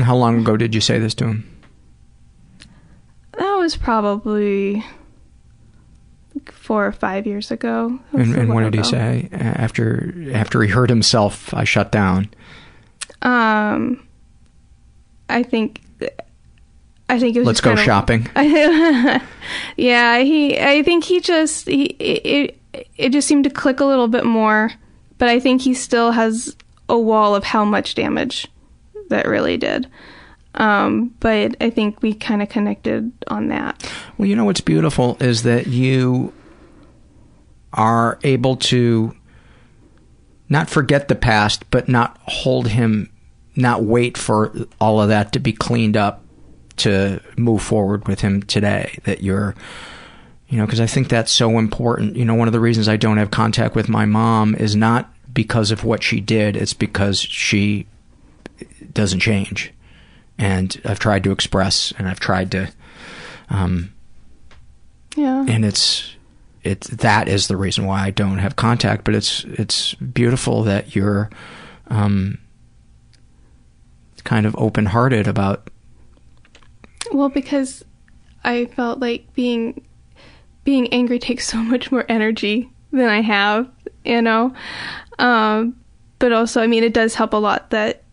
How 0.01 0.15
long 0.15 0.39
ago 0.39 0.57
did 0.57 0.73
you 0.73 0.81
say 0.81 0.97
this 0.97 1.13
to 1.15 1.27
him? 1.27 1.57
that 3.33 3.55
was 3.57 3.75
probably 3.77 4.83
four 6.51 6.85
or 6.85 6.91
five 6.91 7.25
years 7.27 7.51
ago. 7.51 7.99
And, 8.13 8.35
and 8.35 8.53
what 8.53 8.63
did 8.63 8.75
he 8.75 8.83
say 8.83 9.29
after 9.31 10.31
after 10.33 10.61
he 10.61 10.69
heard 10.69 10.89
himself? 10.89 11.53
I 11.53 11.63
shut 11.63 11.91
down. 11.91 12.29
Um, 13.21 14.07
I 15.29 15.43
think, 15.43 15.81
I 17.09 17.19
think 17.19 17.35
it 17.35 17.39
was. 17.39 17.47
Let's 17.47 17.61
go 17.61 17.71
kind 17.71 17.79
of- 17.79 17.85
shopping. 17.85 18.29
yeah, 19.77 20.19
he. 20.19 20.59
I 20.59 20.83
think 20.83 21.03
he 21.03 21.19
just 21.19 21.67
he 21.67 21.85
it 21.99 22.59
it 22.97 23.09
just 23.09 23.27
seemed 23.27 23.43
to 23.45 23.49
click 23.49 23.79
a 23.79 23.85
little 23.85 24.07
bit 24.07 24.25
more, 24.25 24.71
but 25.17 25.29
I 25.29 25.39
think 25.39 25.61
he 25.61 25.73
still 25.73 26.11
has 26.11 26.55
a 26.89 26.97
wall 26.97 27.35
of 27.35 27.43
how 27.43 27.65
much 27.65 27.95
damage 27.95 28.47
that 29.09 29.27
really 29.27 29.57
did. 29.57 29.87
Um, 30.57 31.13
but 31.19 31.55
I 31.61 31.69
think 31.69 32.01
we 32.01 32.13
kind 32.13 32.41
of 32.41 32.49
connected 32.49 33.11
on 33.27 33.47
that. 33.49 33.89
Well, 34.17 34.27
you 34.27 34.35
know 34.35 34.45
what's 34.45 34.61
beautiful 34.61 35.15
is 35.19 35.43
that 35.43 35.67
you 35.67 36.33
are 37.73 38.19
able 38.23 38.57
to 38.57 39.15
not 40.49 40.69
forget 40.69 41.07
the 41.07 41.15
past, 41.15 41.69
but 41.69 41.87
not 41.87 42.17
hold 42.23 42.69
him, 42.69 43.11
not 43.55 43.83
wait 43.83 44.17
for 44.17 44.53
all 44.81 44.99
of 44.99 45.09
that 45.09 45.33
to 45.33 45.39
be 45.39 45.53
cleaned 45.53 45.95
up 45.95 46.23
to 46.77 47.21
move 47.37 47.61
forward 47.61 48.07
with 48.07 48.21
him 48.21 48.41
today. 48.41 48.97
That 49.03 49.21
you're, 49.21 49.53
you 50.47 50.57
know, 50.57 50.65
because 50.65 50.79
I 50.79 50.87
think 50.87 51.07
that's 51.07 51.31
so 51.31 51.59
important. 51.59 52.15
You 52.15 52.25
know, 52.25 52.35
one 52.35 52.47
of 52.47 52.53
the 52.53 52.59
reasons 52.59 52.87
I 52.87 52.97
don't 52.97 53.17
have 53.17 53.29
contact 53.29 53.75
with 53.75 53.89
my 53.89 54.05
mom 54.05 54.55
is 54.55 54.75
not 54.75 55.13
because 55.33 55.69
of 55.69 55.83
what 55.83 56.01
she 56.01 56.19
did, 56.19 56.57
it's 56.57 56.73
because 56.73 57.19
she 57.19 57.85
doesn't 58.91 59.19
change. 59.19 59.71
And 60.37 60.79
I've 60.85 60.99
tried 60.99 61.23
to 61.23 61.31
express 61.31 61.91
and 61.97 62.07
I've 62.07 62.19
tried 62.19 62.51
to, 62.51 62.71
um, 63.49 63.91
Yeah. 65.15 65.45
and 65.47 65.65
it's 65.65 66.13
it 66.63 66.81
that 66.81 67.27
is 67.27 67.47
the 67.47 67.57
reason 67.57 67.85
why 67.85 68.03
I 68.03 68.11
don't 68.11 68.37
have 68.39 68.55
contact. 68.55 69.03
But 69.03 69.15
it's 69.15 69.43
it's 69.45 69.93
beautiful 69.95 70.63
that 70.63 70.95
you're 70.95 71.29
um, 71.87 72.37
kind 74.23 74.45
of 74.45 74.55
open 74.57 74.85
hearted 74.87 75.27
about. 75.27 75.69
Well, 77.11 77.29
because 77.29 77.83
I 78.43 78.65
felt 78.65 78.99
like 78.99 79.33
being 79.33 79.83
being 80.63 80.87
angry 80.93 81.17
takes 81.19 81.47
so 81.47 81.57
much 81.57 81.91
more 81.91 82.05
energy 82.09 82.69
than 82.91 83.07
I 83.07 83.21
have, 83.21 83.69
you 84.03 84.21
know. 84.21 84.53
Um, 85.17 85.77
but 86.19 86.33
also, 86.33 86.61
I 86.61 86.67
mean, 86.67 86.83
it 86.83 86.93
does 86.93 87.15
help 87.15 87.33
a 87.33 87.37
lot 87.37 87.69
that 87.69 88.03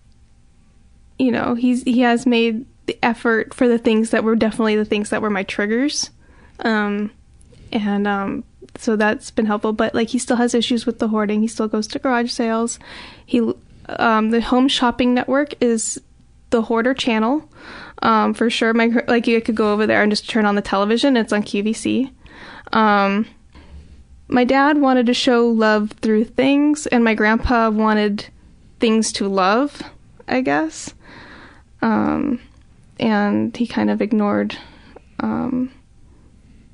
you 1.19 1.31
know 1.31 1.55
he's 1.55 1.83
he 1.85 2.01
has 2.01 2.27
made 2.27 2.67
the 2.87 2.99
effort 3.03 3.55
for 3.55 3.67
the 3.69 3.79
things 3.79 4.11
that 4.11 4.25
were 4.25 4.37
definitely 4.37 4.77
the 4.77 4.85
things 4.85 5.11
that 5.11 5.23
were 5.23 5.31
my 5.31 5.43
triggers, 5.43 6.11
um, 6.61 7.11
and 7.73 8.07
um, 8.07 8.45
so 8.77 8.97
that's 8.97 9.31
been 9.31 9.47
helpful. 9.47 9.73
But 9.73 9.95
like, 9.95 10.09
he 10.09 10.19
still 10.19 10.37
has 10.37 10.55
issues 10.55 10.87
with 10.87 10.99
the 10.99 11.09
hoarding. 11.09 11.41
He 11.41 11.49
still 11.49 11.69
goes 11.69 11.87
to 11.89 11.99
garage 11.99 12.31
sales. 12.31 12.79
He 13.25 13.53
um, 13.89 14.31
the 14.31 14.41
Home 14.41 14.69
Shopping 14.69 15.15
Network 15.15 15.55
is 15.63 16.01
the 16.51 16.63
hoarder 16.63 16.95
channel 16.95 17.49
um, 18.03 18.35
for 18.35 18.51
sure. 18.51 18.75
My 18.75 18.91
like 19.09 19.27
you 19.27 19.41
could 19.41 19.55
go 19.55 19.73
over 19.73 19.87
there 19.87 20.03
and 20.03 20.13
just 20.13 20.29
turn 20.29 20.47
on 20.47 20.55
the 20.55 20.63
television. 20.63 21.17
It's 21.17 21.33
on 21.33 21.43
QVC. 21.43 22.11
Um, 22.73 23.27
my 24.29 24.45
dad 24.45 24.79
wanted 24.79 25.07
to 25.07 25.15
show 25.15 25.47
love 25.47 25.93
through 26.01 26.25
things, 26.25 26.87
and 26.87 27.05
my 27.05 27.15
grandpa 27.15 27.71
wanted 27.71 28.27
things 28.81 29.13
to 29.13 29.29
love, 29.29 29.83
I 30.27 30.41
guess. 30.41 30.95
Um, 31.85 32.41
and 32.99 33.55
he 33.55 33.67
kind 33.67 33.91
of 33.91 34.01
ignored 34.01 34.57
um, 35.21 35.71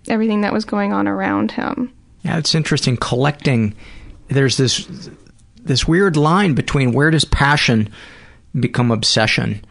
everything 0.08 0.42
that 0.42 0.52
was 0.52 0.64
going 0.64 0.92
on 0.92 1.08
around 1.08 1.50
him. 1.50 1.92
Yeah, 2.22 2.38
it's 2.38 2.54
interesting. 2.54 2.96
Collecting, 2.96 3.74
there's 4.28 4.56
this 4.56 5.10
this 5.62 5.86
weird 5.86 6.16
line 6.16 6.54
between 6.54 6.92
where 6.92 7.10
does 7.10 7.24
passion 7.24 7.90
become 8.58 8.90
obsession. 8.92 9.64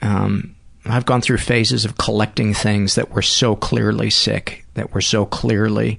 Um, 0.00 0.56
I've 0.86 1.06
gone 1.06 1.20
through 1.20 1.38
phases 1.38 1.84
of 1.84 1.98
collecting 1.98 2.54
things 2.54 2.94
that 2.94 3.10
were 3.10 3.22
so 3.22 3.56
clearly 3.56 4.08
sick, 4.08 4.64
that 4.74 4.94
were 4.94 5.00
so 5.02 5.26
clearly. 5.26 5.98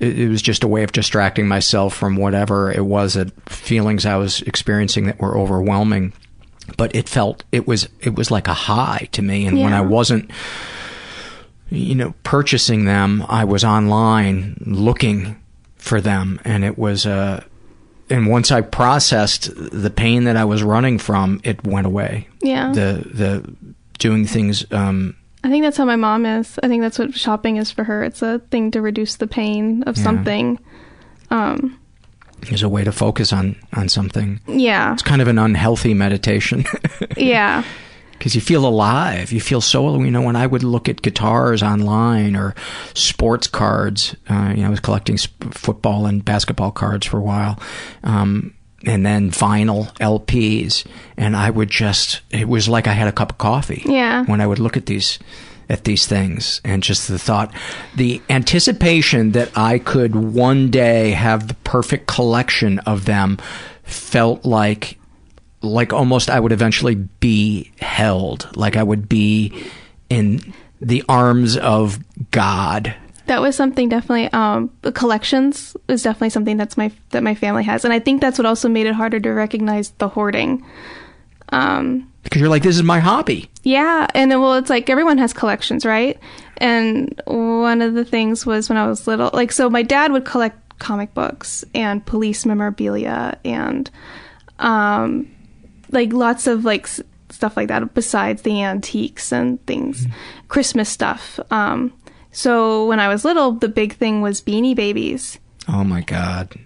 It, 0.00 0.18
it 0.20 0.28
was 0.28 0.40
just 0.40 0.64
a 0.64 0.68
way 0.68 0.84
of 0.84 0.92
distracting 0.92 1.48
myself 1.48 1.94
from 1.94 2.16
whatever 2.16 2.72
it 2.72 2.84
was 2.84 3.14
that 3.14 3.32
feelings 3.50 4.06
I 4.06 4.16
was 4.16 4.40
experiencing 4.42 5.04
that 5.06 5.20
were 5.20 5.36
overwhelming. 5.36 6.12
But 6.76 6.94
it 6.94 7.08
felt 7.08 7.44
it 7.52 7.66
was 7.66 7.88
it 8.00 8.14
was 8.14 8.30
like 8.30 8.48
a 8.48 8.54
high 8.54 9.08
to 9.12 9.22
me, 9.22 9.46
and 9.46 9.58
yeah. 9.58 9.64
when 9.64 9.72
I 9.72 9.82
wasn't, 9.82 10.30
you 11.70 11.94
know, 11.94 12.14
purchasing 12.22 12.84
them, 12.84 13.24
I 13.28 13.44
was 13.44 13.64
online 13.64 14.56
looking 14.64 15.40
for 15.76 16.00
them, 16.00 16.40
and 16.44 16.64
it 16.64 16.78
was 16.78 17.06
a. 17.06 17.12
Uh, 17.12 17.40
and 18.10 18.26
once 18.28 18.52
I 18.52 18.60
processed 18.60 19.50
the 19.54 19.90
pain 19.90 20.24
that 20.24 20.36
I 20.36 20.44
was 20.44 20.62
running 20.62 20.98
from, 20.98 21.40
it 21.42 21.66
went 21.66 21.86
away. 21.86 22.28
Yeah. 22.42 22.70
The 22.72 23.02
the 23.12 23.56
doing 23.98 24.26
things. 24.26 24.70
Um, 24.70 25.16
I 25.42 25.50
think 25.50 25.64
that's 25.64 25.76
how 25.76 25.84
my 25.84 25.96
mom 25.96 26.26
is. 26.26 26.58
I 26.62 26.68
think 26.68 26.82
that's 26.82 26.98
what 26.98 27.14
shopping 27.14 27.56
is 27.56 27.70
for 27.70 27.84
her. 27.84 28.02
It's 28.02 28.22
a 28.22 28.38
thing 28.50 28.70
to 28.72 28.80
reduce 28.80 29.16
the 29.16 29.26
pain 29.26 29.82
of 29.84 29.96
yeah. 29.96 30.02
something. 30.02 30.58
Um, 31.30 31.78
is 32.50 32.62
a 32.62 32.68
way 32.68 32.84
to 32.84 32.92
focus 32.92 33.32
on 33.32 33.56
on 33.72 33.88
something. 33.88 34.40
Yeah. 34.46 34.92
It's 34.92 35.02
kind 35.02 35.22
of 35.22 35.28
an 35.28 35.38
unhealthy 35.38 35.94
meditation. 35.94 36.64
yeah. 37.16 37.64
Because 38.12 38.34
you 38.34 38.40
feel 38.40 38.66
alive. 38.66 39.32
You 39.32 39.40
feel 39.40 39.60
so, 39.60 40.00
you 40.02 40.10
know, 40.10 40.22
when 40.22 40.36
I 40.36 40.46
would 40.46 40.62
look 40.62 40.88
at 40.88 41.02
guitars 41.02 41.62
online 41.62 42.36
or 42.36 42.54
sports 42.94 43.46
cards, 43.46 44.16
uh, 44.30 44.52
you 44.54 44.62
know, 44.62 44.68
I 44.68 44.70
was 44.70 44.80
collecting 44.80 45.18
sp- 45.18 45.52
football 45.52 46.06
and 46.06 46.24
basketball 46.24 46.70
cards 46.70 47.06
for 47.06 47.18
a 47.18 47.22
while. 47.22 47.58
Um, 48.02 48.54
and 48.86 49.04
then 49.04 49.30
vinyl 49.30 49.92
LPs, 49.96 50.86
and 51.16 51.36
I 51.36 51.50
would 51.50 51.70
just, 51.70 52.20
it 52.30 52.48
was 52.48 52.68
like 52.68 52.86
I 52.86 52.92
had 52.92 53.08
a 53.08 53.12
cup 53.12 53.32
of 53.32 53.38
coffee. 53.38 53.82
Yeah. 53.84 54.24
When 54.24 54.40
I 54.40 54.46
would 54.46 54.58
look 54.58 54.76
at 54.76 54.86
these 54.86 55.18
at 55.68 55.84
these 55.84 56.06
things. 56.06 56.60
And 56.64 56.82
just 56.82 57.08
the 57.08 57.18
thought 57.18 57.52
the 57.94 58.20
anticipation 58.28 59.32
that 59.32 59.56
I 59.56 59.78
could 59.78 60.14
one 60.14 60.70
day 60.70 61.10
have 61.12 61.48
the 61.48 61.54
perfect 61.54 62.06
collection 62.06 62.78
of 62.80 63.04
them 63.04 63.38
felt 63.84 64.44
like 64.44 64.98
like 65.62 65.92
almost 65.92 66.28
I 66.28 66.40
would 66.40 66.52
eventually 66.52 66.94
be 66.94 67.72
held 67.80 68.54
like 68.56 68.76
I 68.76 68.82
would 68.82 69.08
be 69.08 69.64
in 70.10 70.52
the 70.80 71.02
arms 71.08 71.56
of 71.56 71.98
God. 72.30 72.94
That 73.26 73.40
was 73.40 73.56
something 73.56 73.88
definitely 73.88 74.30
um 74.32 74.70
collections 74.92 75.76
is 75.88 76.02
definitely 76.02 76.30
something 76.30 76.56
that's 76.56 76.76
my 76.76 76.92
that 77.10 77.22
my 77.22 77.34
family 77.34 77.64
has. 77.64 77.84
And 77.84 77.94
I 77.94 77.98
think 77.98 78.20
that's 78.20 78.38
what 78.38 78.46
also 78.46 78.68
made 78.68 78.86
it 78.86 78.94
harder 78.94 79.18
to 79.20 79.30
recognize 79.30 79.90
the 79.92 80.08
hoarding. 80.08 80.64
Um 81.48 82.10
because 82.24 82.40
you're 82.40 82.50
like, 82.50 82.62
this 82.62 82.76
is 82.76 82.82
my 82.82 82.98
hobby. 82.98 83.48
Yeah, 83.62 84.06
and 84.14 84.32
it, 84.32 84.36
well, 84.36 84.54
it's 84.54 84.70
like 84.70 84.90
everyone 84.90 85.18
has 85.18 85.32
collections, 85.32 85.86
right? 85.86 86.18
And 86.56 87.20
one 87.26 87.82
of 87.82 87.94
the 87.94 88.04
things 88.04 88.44
was 88.44 88.68
when 88.68 88.78
I 88.78 88.86
was 88.86 89.06
little, 89.06 89.30
like, 89.32 89.52
so 89.52 89.70
my 89.70 89.82
dad 89.82 90.12
would 90.12 90.24
collect 90.24 90.78
comic 90.78 91.14
books 91.14 91.64
and 91.74 92.04
police 92.04 92.44
memorabilia 92.44 93.38
and, 93.44 93.90
um, 94.58 95.30
like 95.90 96.12
lots 96.12 96.46
of 96.46 96.64
like 96.64 96.84
s- 96.84 97.00
stuff 97.30 97.56
like 97.56 97.68
that 97.68 97.94
besides 97.94 98.42
the 98.42 98.62
antiques 98.62 99.32
and 99.32 99.64
things, 99.66 100.06
mm. 100.06 100.12
Christmas 100.48 100.88
stuff. 100.88 101.38
Um, 101.50 101.92
so 102.32 102.86
when 102.86 102.98
I 102.98 103.08
was 103.08 103.24
little, 103.24 103.52
the 103.52 103.68
big 103.68 103.94
thing 103.94 104.20
was 104.20 104.42
Beanie 104.42 104.74
Babies. 104.74 105.38
Oh 105.68 105.84
my 105.84 106.00
god. 106.00 106.58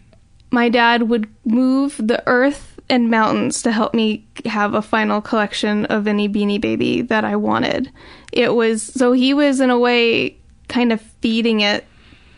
My 0.50 0.68
dad 0.70 1.10
would 1.10 1.28
move 1.44 1.96
the 1.98 2.22
earth 2.26 2.77
and 2.90 3.10
mountains 3.10 3.62
to 3.62 3.72
help 3.72 3.94
me 3.94 4.26
have 4.44 4.74
a 4.74 4.82
final 4.82 5.20
collection 5.20 5.84
of 5.86 6.06
any 6.06 6.28
Beanie 6.28 6.60
Baby 6.60 7.02
that 7.02 7.24
I 7.24 7.36
wanted. 7.36 7.92
It 8.32 8.54
was 8.54 8.82
so 8.82 9.12
he 9.12 9.34
was 9.34 9.60
in 9.60 9.70
a 9.70 9.78
way 9.78 10.36
kind 10.68 10.92
of 10.92 11.00
feeding 11.00 11.60
it 11.60 11.86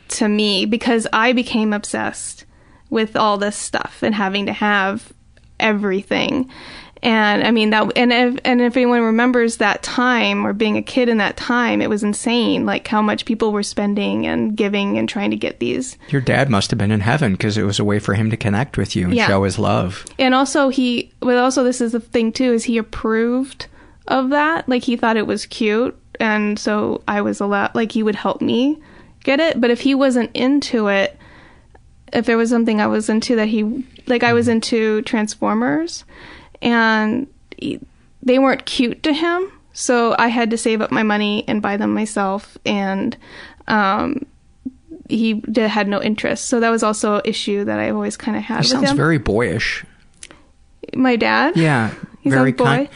to 0.09 0.29
me 0.29 0.67
because 0.67 1.07
I 1.13 1.33
became 1.33 1.73
obsessed 1.73 2.45
with 2.91 3.17
all 3.17 3.39
this 3.39 3.57
stuff 3.57 4.03
and 4.03 4.15
having 4.15 4.47
to 4.47 4.53
have 4.53 5.13
everything. 5.61 6.51
And 7.03 7.43
I 7.43 7.51
mean 7.51 7.71
that, 7.71 7.97
and 7.97 8.13
if 8.13 8.39
and 8.45 8.61
if 8.61 8.77
anyone 8.77 9.01
remembers 9.01 9.57
that 9.57 9.83
time 9.83 10.47
or 10.47 10.53
being 10.53 10.77
a 10.77 10.83
kid 10.83 11.09
in 11.09 11.17
that 11.17 11.37
time, 11.37 11.81
it 11.81 11.89
was 11.89 12.03
insane. 12.03 12.67
Like 12.67 12.87
how 12.87 13.01
much 13.01 13.25
people 13.25 13.53
were 13.53 13.63
spending 13.63 14.27
and 14.27 14.55
giving 14.55 14.99
and 14.99 15.09
trying 15.09 15.31
to 15.31 15.37
get 15.37 15.61
these. 15.61 15.97
Your 16.11 16.21
dad 16.21 16.51
must 16.51 16.71
have 16.71 16.79
been 16.79 16.91
in 16.91 17.01
heaven 17.01 17.33
because 17.33 17.57
it 17.57 17.63
was 17.63 17.79
a 17.79 17.85
way 17.85 18.01
for 18.01 18.13
him 18.13 18.29
to 18.31 18.37
connect 18.37 18.77
with 18.77 18.95
you 18.95 19.07
and 19.07 19.15
yeah. 19.15 19.29
show 19.29 19.45
his 19.45 19.59
love. 19.59 20.05
And 20.19 20.35
also 20.35 20.69
he, 20.69 21.11
but 21.21 21.39
also 21.39 21.65
this 21.65 21.81
is 21.81 21.93
the 21.93 22.01
thing 22.01 22.33
too, 22.33 22.53
is 22.53 22.65
he 22.65 22.77
approved 22.77 23.67
of 24.07 24.29
that. 24.31 24.69
Like 24.69 24.83
he 24.83 24.97
thought 24.97 25.17
it 25.17 25.27
was 25.27 25.47
cute, 25.47 25.99
and 26.19 26.59
so 26.59 27.03
I 27.09 27.23
was 27.23 27.41
allowed. 27.41 27.75
Like 27.75 27.93
he 27.93 28.03
would 28.03 28.17
help 28.17 28.43
me 28.43 28.79
get 29.25 29.41
it, 29.41 29.59
but 29.59 29.71
if 29.71 29.81
he 29.81 29.95
wasn't 29.95 30.37
into 30.37 30.89
it, 30.89 31.17
if 32.13 32.27
there 32.27 32.37
was 32.37 32.51
something 32.51 32.79
I 32.79 32.89
was 32.89 33.09
into 33.09 33.37
that 33.37 33.49
he, 33.49 33.87
like 34.07 34.23
I 34.23 34.35
was 34.35 34.47
mm-hmm. 34.47 34.57
into 34.57 35.03
Transformers 35.03 36.05
and 36.63 37.27
they 38.23 38.39
weren't 38.39 38.67
cute 38.67 39.03
to 39.03 39.13
him. 39.13 39.51
So 39.73 40.15
I 40.19 40.29
had 40.29 40.51
to 40.51 40.59
save 40.59 40.81
up 40.81 40.91
my 40.91 41.03
money 41.03 41.45
and 41.47 41.63
buy 41.63 41.77
them 41.77 41.95
myself, 41.95 42.59
and 42.67 43.17
um, 43.69 44.27
he 45.09 45.35
did, 45.35 45.71
had 45.71 45.89
no 45.89 46.03
interest. 46.03 46.47
So 46.47 46.61
that 46.61 46.71
was 46.71 46.83
also 46.83 47.17
an 47.17 47.23
issue 47.25 47.65
that 47.65 47.79
I 47.79 47.91
always 47.91 48.17
kind 48.17 48.37
of 48.37 48.43
had. 48.43 48.63
He 48.63 48.69
sounds 48.69 48.93
very 48.93 49.19
boyish. 49.19 49.85
My 50.95 51.15
dad. 51.17 51.57
Yeah, 51.57 51.95
He's 52.21 52.33
very 52.33 52.53
boy. 52.53 52.65
kind. 52.65 52.89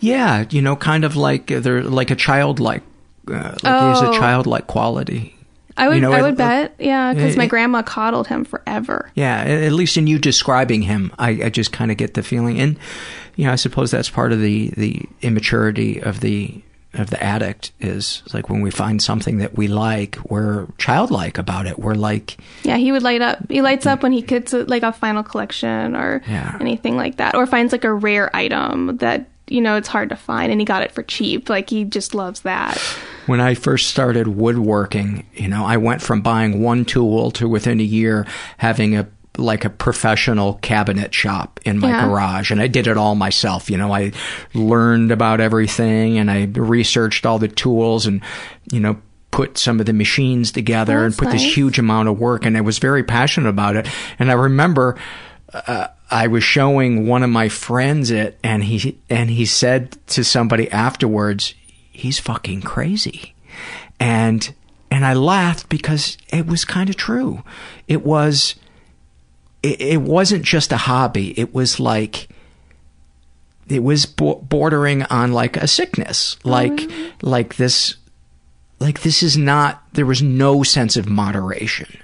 Yeah, 0.00 0.44
you 0.50 0.60
know, 0.60 0.76
kind 0.76 1.04
of 1.04 1.16
like 1.16 1.50
uh, 1.50 1.60
they're 1.60 1.82
like 1.82 2.10
a 2.10 2.16
childlike. 2.16 2.82
Uh, 3.28 3.32
like 3.32 3.60
oh. 3.64 3.80
he 3.80 4.00
has 4.00 4.16
a 4.16 4.18
childlike 4.18 4.66
quality. 4.66 5.35
I 5.76 5.88
would, 5.88 5.96
you 5.96 6.00
know, 6.00 6.12
I 6.12 6.22
would 6.22 6.34
it, 6.34 6.38
bet, 6.38 6.74
yeah, 6.78 7.12
because 7.12 7.36
my 7.36 7.46
grandma 7.46 7.82
coddled 7.82 8.28
him 8.28 8.44
forever. 8.44 9.10
Yeah, 9.14 9.42
at 9.42 9.72
least 9.72 9.96
in 9.96 10.06
you 10.06 10.18
describing 10.18 10.82
him, 10.82 11.12
I, 11.18 11.30
I 11.44 11.50
just 11.50 11.72
kind 11.72 11.90
of 11.90 11.96
get 11.96 12.14
the 12.14 12.22
feeling, 12.22 12.60
and 12.60 12.78
you 13.36 13.46
know, 13.46 13.52
I 13.52 13.56
suppose 13.56 13.90
that's 13.90 14.10
part 14.10 14.32
of 14.32 14.40
the 14.40 14.70
the 14.76 15.02
immaturity 15.22 16.00
of 16.02 16.20
the 16.20 16.62
of 16.94 17.10
the 17.10 17.22
addict 17.22 17.72
is 17.80 18.22
like 18.32 18.48
when 18.48 18.62
we 18.62 18.70
find 18.70 19.02
something 19.02 19.38
that 19.38 19.56
we 19.56 19.68
like, 19.68 20.18
we're 20.30 20.66
childlike 20.78 21.38
about 21.38 21.66
it. 21.66 21.78
We're 21.78 21.94
like, 21.94 22.38
yeah, 22.62 22.76
he 22.76 22.92
would 22.92 23.02
light 23.02 23.22
up. 23.22 23.50
He 23.50 23.62
lights 23.62 23.86
up 23.86 24.02
when 24.02 24.12
he 24.12 24.22
gets 24.22 24.54
uh, 24.54 24.64
like 24.66 24.82
a 24.82 24.92
final 24.92 25.22
collection 25.22 25.94
or 25.94 26.22
yeah. 26.26 26.56
anything 26.60 26.96
like 26.96 27.16
that, 27.16 27.34
or 27.34 27.46
finds 27.46 27.72
like 27.72 27.84
a 27.84 27.92
rare 27.92 28.34
item 28.34 28.96
that 28.98 29.28
you 29.48 29.60
know 29.60 29.76
it's 29.76 29.88
hard 29.88 30.08
to 30.10 30.16
find, 30.16 30.50
and 30.50 30.60
he 30.60 30.64
got 30.64 30.82
it 30.82 30.92
for 30.92 31.02
cheap. 31.02 31.48
Like 31.48 31.70
he 31.70 31.84
just 31.84 32.14
loves 32.14 32.40
that 32.42 32.80
when 33.26 33.40
I 33.40 33.54
first 33.54 33.88
started 33.88 34.28
woodworking, 34.28 35.26
you 35.34 35.48
know, 35.48 35.64
I 35.64 35.76
went 35.76 36.00
from 36.00 36.22
buying 36.22 36.62
one 36.62 36.84
tool 36.84 37.30
to 37.32 37.48
within 37.48 37.80
a 37.80 37.84
year 37.84 38.26
having 38.58 38.96
a 38.96 39.08
like 39.38 39.66
a 39.66 39.70
professional 39.70 40.54
cabinet 40.54 41.12
shop 41.12 41.60
in 41.64 41.78
my 41.78 41.88
yeah. 41.88 42.08
garage 42.08 42.50
and 42.50 42.58
I 42.58 42.68
did 42.68 42.86
it 42.86 42.96
all 42.96 43.14
myself. 43.14 43.70
You 43.70 43.76
know, 43.76 43.92
I 43.92 44.12
learned 44.54 45.12
about 45.12 45.40
everything 45.40 46.16
and 46.16 46.30
I 46.30 46.44
researched 46.54 47.26
all 47.26 47.38
the 47.38 47.48
tools 47.48 48.06
and, 48.06 48.22
you 48.72 48.80
know, 48.80 48.96
put 49.32 49.58
some 49.58 49.78
of 49.78 49.84
the 49.84 49.92
machines 49.92 50.52
together 50.52 51.00
Oh, 51.00 51.04
and 51.04 51.12
that's 51.12 51.20
put 51.20 51.30
this 51.32 51.42
huge 51.42 51.78
amount 51.78 52.08
of 52.08 52.18
work 52.18 52.46
and 52.46 52.56
I 52.56 52.62
was 52.62 52.78
very 52.78 53.04
passionate 53.04 53.50
about 53.50 53.76
it. 53.76 53.86
And 54.18 54.30
I 54.30 54.34
remember 54.34 54.96
uh, 55.52 55.88
I 56.10 56.28
was 56.28 56.44
showing 56.44 57.06
one 57.06 57.22
of 57.22 57.30
my 57.30 57.48
friends 57.48 58.10
it 58.10 58.38
and 58.42 58.62
he 58.64 58.98
and 59.10 59.30
he 59.30 59.44
said 59.44 59.98
to 60.08 60.22
somebody 60.22 60.70
afterwards, 60.70 61.54
he's 61.90 62.18
fucking 62.18 62.62
crazy. 62.62 63.34
And 63.98 64.54
and 64.90 65.04
I 65.04 65.14
laughed 65.14 65.68
because 65.68 66.16
it 66.28 66.46
was 66.46 66.64
kind 66.64 66.88
of 66.88 66.96
true. 66.96 67.42
It 67.88 68.04
was 68.04 68.54
it, 69.62 69.80
it 69.80 70.02
wasn't 70.02 70.44
just 70.44 70.72
a 70.72 70.76
hobby. 70.76 71.38
It 71.38 71.52
was 71.52 71.80
like 71.80 72.28
it 73.68 73.82
was 73.82 74.06
bo- 74.06 74.36
bordering 74.36 75.02
on 75.04 75.32
like 75.32 75.56
a 75.56 75.66
sickness. 75.66 76.36
Like 76.44 76.72
mm-hmm. 76.72 77.26
like 77.26 77.56
this 77.56 77.96
like 78.78 79.02
this 79.02 79.22
is 79.22 79.36
not 79.36 79.82
there 79.94 80.06
was 80.06 80.22
no 80.22 80.62
sense 80.62 80.96
of 80.96 81.08
moderation. 81.08 81.98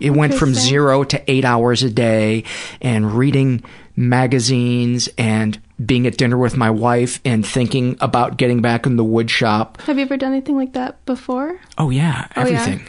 It 0.00 0.10
went 0.10 0.34
from 0.34 0.54
zero 0.54 1.04
to 1.04 1.30
eight 1.30 1.44
hours 1.44 1.82
a 1.82 1.90
day 1.90 2.44
and 2.80 3.12
reading 3.16 3.62
magazines 3.96 5.08
and 5.18 5.60
being 5.84 6.06
at 6.06 6.16
dinner 6.16 6.36
with 6.38 6.56
my 6.56 6.70
wife 6.70 7.20
and 7.24 7.44
thinking 7.46 7.96
about 8.00 8.36
getting 8.36 8.60
back 8.62 8.86
in 8.86 8.96
the 8.96 9.04
wood 9.04 9.30
shop. 9.30 9.80
Have 9.82 9.96
you 9.98 10.02
ever 10.04 10.16
done 10.16 10.32
anything 10.32 10.56
like 10.56 10.72
that 10.74 11.04
before? 11.06 11.58
Oh, 11.78 11.90
yeah, 11.90 12.26
Oh, 12.36 12.46
yeah. 12.46 12.60
everything. 12.60 12.88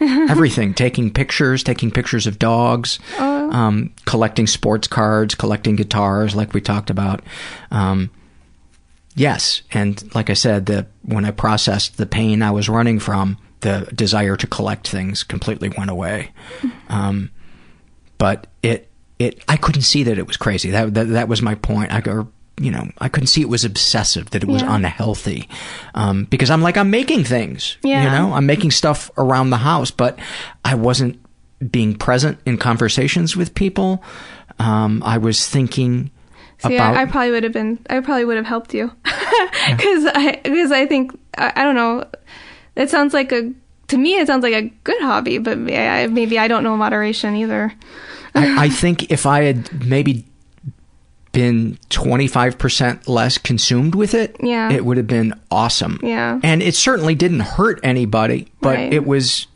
everything. 0.30 0.74
Taking 0.74 1.12
pictures, 1.12 1.62
taking 1.62 1.90
pictures 1.90 2.26
of 2.26 2.38
dogs, 2.38 2.98
Oh. 3.18 3.50
um, 3.50 3.92
collecting 4.06 4.46
sports 4.46 4.88
cards, 4.88 5.34
collecting 5.34 5.76
guitars, 5.76 6.34
like 6.34 6.52
we 6.54 6.60
talked 6.60 6.90
about. 6.90 7.22
Um, 7.70 8.10
yes, 9.14 9.62
and 9.72 10.02
like 10.14 10.30
I 10.30 10.34
said, 10.34 10.66
the 10.66 10.86
when 11.02 11.24
I 11.24 11.30
processed 11.32 11.96
the 11.96 12.06
pain 12.06 12.42
I 12.42 12.50
was 12.50 12.68
running 12.68 12.98
from, 12.98 13.36
the 13.60 13.88
desire 13.94 14.36
to 14.36 14.46
collect 14.46 14.88
things 14.88 15.22
completely 15.22 15.68
went 15.76 15.90
away. 15.90 16.32
Um, 16.88 17.30
but 18.18 18.46
it 18.62 18.88
it 19.18 19.42
I 19.48 19.56
couldn't 19.56 19.82
see 19.82 20.02
that 20.04 20.18
it 20.18 20.26
was 20.26 20.36
crazy. 20.36 20.70
That 20.70 20.94
that, 20.94 21.08
that 21.08 21.28
was 21.28 21.42
my 21.42 21.54
point. 21.54 21.92
I 21.92 22.00
or 22.10 22.26
you 22.60 22.70
know 22.70 22.88
I 22.98 23.08
couldn't 23.08 23.28
see 23.28 23.40
it 23.40 23.48
was 23.48 23.64
obsessive. 23.64 24.30
That 24.30 24.42
it 24.42 24.48
was 24.48 24.62
Yeah. 24.62 24.74
unhealthy. 24.74 25.48
Um, 25.94 26.24
because 26.24 26.50
I'm 26.50 26.62
like 26.62 26.76
I'm 26.76 26.90
making 26.90 27.24
things. 27.24 27.76
You 27.82 27.94
know 27.94 28.32
I'm 28.34 28.46
making 28.46 28.70
stuff 28.72 29.10
around 29.16 29.50
the 29.50 29.58
house, 29.58 29.90
but 29.90 30.18
I 30.64 30.74
wasn't 30.74 31.18
being 31.70 31.94
present 31.94 32.38
in 32.46 32.56
conversations 32.56 33.36
with 33.36 33.54
people. 33.54 34.02
Um, 34.58 35.02
I 35.04 35.18
was 35.18 35.46
thinking 35.48 36.10
See, 36.58 36.74
about 36.76 36.94
I, 36.96 37.02
I 37.02 37.06
probably 37.06 37.30
would 37.30 37.44
have 37.44 37.52
been. 37.52 37.78
I 37.88 38.00
probably 38.00 38.24
would 38.26 38.36
have 38.36 38.46
helped 38.46 38.74
you 38.74 38.90
because 39.04 40.06
I 40.14 40.40
because 40.44 40.70
I 40.72 40.86
think 40.86 41.18
I, 41.38 41.52
I 41.56 41.62
don't 41.64 41.74
know. 41.74 42.06
It 42.80 42.90
sounds 42.90 43.14
like 43.14 43.30
a 43.32 43.52
to 43.88 43.98
me. 43.98 44.18
It 44.18 44.26
sounds 44.26 44.42
like 44.42 44.54
a 44.54 44.62
good 44.84 45.00
hobby, 45.00 45.38
but 45.38 45.58
I, 45.58 46.06
maybe 46.08 46.38
I 46.38 46.48
don't 46.48 46.62
know 46.64 46.76
moderation 46.76 47.36
either. 47.36 47.72
I, 48.34 48.66
I 48.66 48.68
think 48.68 49.10
if 49.10 49.26
I 49.26 49.42
had 49.44 49.84
maybe 49.86 50.24
been 51.32 51.78
25% 51.90 53.06
less 53.08 53.38
consumed 53.38 53.94
with 53.94 54.14
it, 54.14 54.36
Yeah. 54.40 54.70
it 54.72 54.84
would 54.84 54.96
have 54.96 55.06
been 55.06 55.34
awesome. 55.50 56.00
Yeah. 56.02 56.40
And 56.42 56.62
it 56.62 56.74
certainly 56.74 57.14
didn't 57.14 57.40
hurt 57.40 57.78
anybody, 57.84 58.48
but 58.60 58.76
Right. 58.76 58.92
it 58.92 59.06
was 59.06 59.46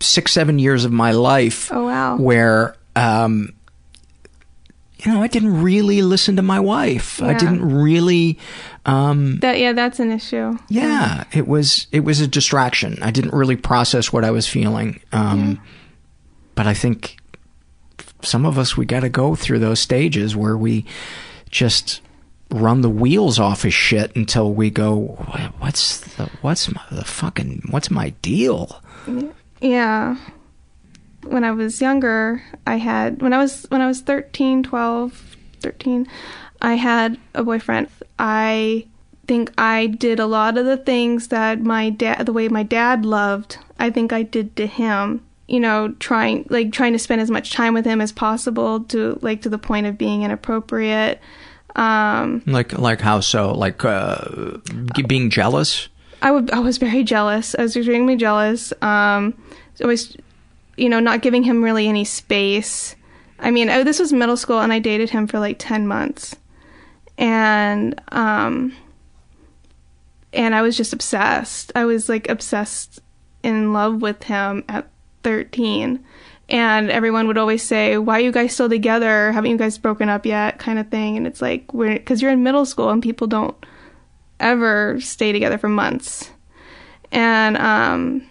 six, 0.00 0.32
seven 0.32 0.58
years 0.58 0.84
of 0.86 0.92
my 0.92 1.12
life 1.12 1.70
Oh 1.72 1.84
wow. 1.86 2.16
where, 2.16 2.76
um, 2.94 3.50
you 4.98 5.12
know, 5.12 5.22
I 5.22 5.26
didn't 5.28 5.62
really 5.62 6.00
listen 6.02 6.36
to 6.36 6.42
my 6.42 6.58
wife. 6.58 7.22
I 7.22 7.34
didn't 7.34 7.62
really, 7.70 8.38
um, 8.86 9.38
That 9.40 9.58
yeah, 9.58 9.72
that's 9.74 10.00
an 10.00 10.10
issue. 10.10 10.56
yeah, 10.68 11.24
it 11.32 11.46
was 11.46 11.86
it 11.92 12.00
was 12.00 12.20
a 12.20 12.26
distraction. 12.26 12.98
I 13.02 13.10
didn't 13.10 13.34
really 13.34 13.56
process 13.56 14.12
what 14.12 14.24
I 14.24 14.30
was 14.30 14.46
feeling. 14.48 15.00
Um, 15.12 15.60
But 16.54 16.66
I 16.66 16.72
think 16.74 17.18
some 18.22 18.46
of 18.46 18.58
us 18.58 18.76
we 18.76 18.86
got 18.86 19.00
to 19.00 19.10
go 19.10 19.34
through 19.34 19.58
those 19.58 19.80
stages 19.80 20.34
where 20.34 20.56
we 20.56 20.86
just 21.50 22.00
run 22.50 22.80
the 22.80 22.88
wheels 22.88 23.38
off 23.38 23.64
of 23.64 23.74
shit 23.74 24.14
until 24.16 24.54
we 24.54 24.70
go, 24.70 24.98
what's 25.58 26.00
the 26.16 26.30
what's 26.40 26.72
my, 26.72 26.80
the 26.90 27.04
fucking 27.04 27.64
what's 27.70 27.90
my 27.90 28.10
deal? 28.22 28.80
Yeah. 29.60 30.16
When 31.26 31.44
I 31.44 31.50
was 31.52 31.80
younger, 31.80 32.42
I 32.66 32.76
had 32.76 33.22
when 33.22 33.32
I 33.32 33.38
was 33.38 33.66
when 33.68 33.80
I 33.80 33.86
was 33.86 34.00
13, 34.00 34.62
12, 34.62 35.36
13, 35.60 36.06
I 36.62 36.74
had 36.74 37.18
a 37.34 37.42
boyfriend. 37.42 37.88
I 38.18 38.86
think 39.26 39.52
I 39.58 39.86
did 39.86 40.20
a 40.20 40.26
lot 40.26 40.56
of 40.56 40.66
the 40.66 40.76
things 40.76 41.28
that 41.28 41.60
my 41.60 41.90
dad 41.90 42.26
the 42.26 42.32
way 42.32 42.48
my 42.48 42.62
dad 42.62 43.04
loved, 43.04 43.58
I 43.78 43.90
think 43.90 44.12
I 44.12 44.22
did 44.22 44.56
to 44.56 44.66
him. 44.66 45.22
You 45.48 45.60
know, 45.60 45.94
trying 46.00 46.46
like 46.50 46.72
trying 46.72 46.92
to 46.92 46.98
spend 46.98 47.20
as 47.20 47.30
much 47.30 47.52
time 47.52 47.74
with 47.74 47.84
him 47.84 48.00
as 48.00 48.10
possible 48.10 48.80
to 48.84 49.18
like 49.22 49.42
to 49.42 49.48
the 49.48 49.58
point 49.58 49.86
of 49.86 49.96
being 49.96 50.22
inappropriate. 50.22 51.20
Um 51.76 52.42
Like 52.46 52.76
like 52.76 53.00
how 53.00 53.20
so? 53.20 53.52
Like 53.52 53.84
uh, 53.84 54.58
being 55.06 55.30
jealous? 55.30 55.88
I 56.22 56.30
would 56.32 56.50
I 56.50 56.58
was 56.58 56.78
very 56.78 57.04
jealous. 57.04 57.54
I 57.54 57.62
was 57.62 57.76
extremely 57.76 58.16
jealous. 58.16 58.72
Um 58.82 59.34
always 59.80 60.16
you 60.76 60.88
know, 60.88 61.00
not 61.00 61.22
giving 61.22 61.42
him 61.42 61.62
really 61.62 61.88
any 61.88 62.04
space. 62.04 62.96
I 63.38 63.50
mean, 63.50 63.68
oh, 63.68 63.84
this 63.84 63.98
was 63.98 64.12
middle 64.12 64.36
school 64.36 64.60
and 64.60 64.72
I 64.72 64.78
dated 64.78 65.10
him 65.10 65.26
for 65.26 65.38
like 65.38 65.56
10 65.58 65.86
months. 65.86 66.36
And 67.18 68.00
um 68.08 68.74
and 70.32 70.54
I 70.54 70.62
was 70.62 70.76
just 70.76 70.92
obsessed. 70.92 71.72
I 71.74 71.86
was 71.86 72.08
like 72.08 72.28
obsessed 72.28 73.00
in 73.42 73.72
love 73.72 74.02
with 74.02 74.24
him 74.24 74.64
at 74.68 74.88
13. 75.22 76.04
And 76.48 76.90
everyone 76.90 77.26
would 77.26 77.38
always 77.38 77.62
say, 77.62 77.98
"Why 77.98 78.18
are 78.18 78.20
you 78.20 78.30
guys 78.30 78.52
still 78.52 78.68
together? 78.68 79.32
Haven't 79.32 79.50
you 79.50 79.56
guys 79.56 79.78
broken 79.78 80.08
up 80.08 80.26
yet?" 80.26 80.58
kind 80.58 80.78
of 80.78 80.88
thing. 80.88 81.16
And 81.16 81.26
it's 81.26 81.42
like 81.42 81.72
we're 81.72 81.98
cuz 81.98 82.22
you're 82.22 82.30
in 82.30 82.42
middle 82.42 82.66
school 82.66 82.90
and 82.90 83.02
people 83.02 83.26
don't 83.26 83.56
ever 84.38 85.00
stay 85.00 85.32
together 85.32 85.58
for 85.58 85.68
months. 85.68 86.30
And 87.10 87.56
um 87.56 88.22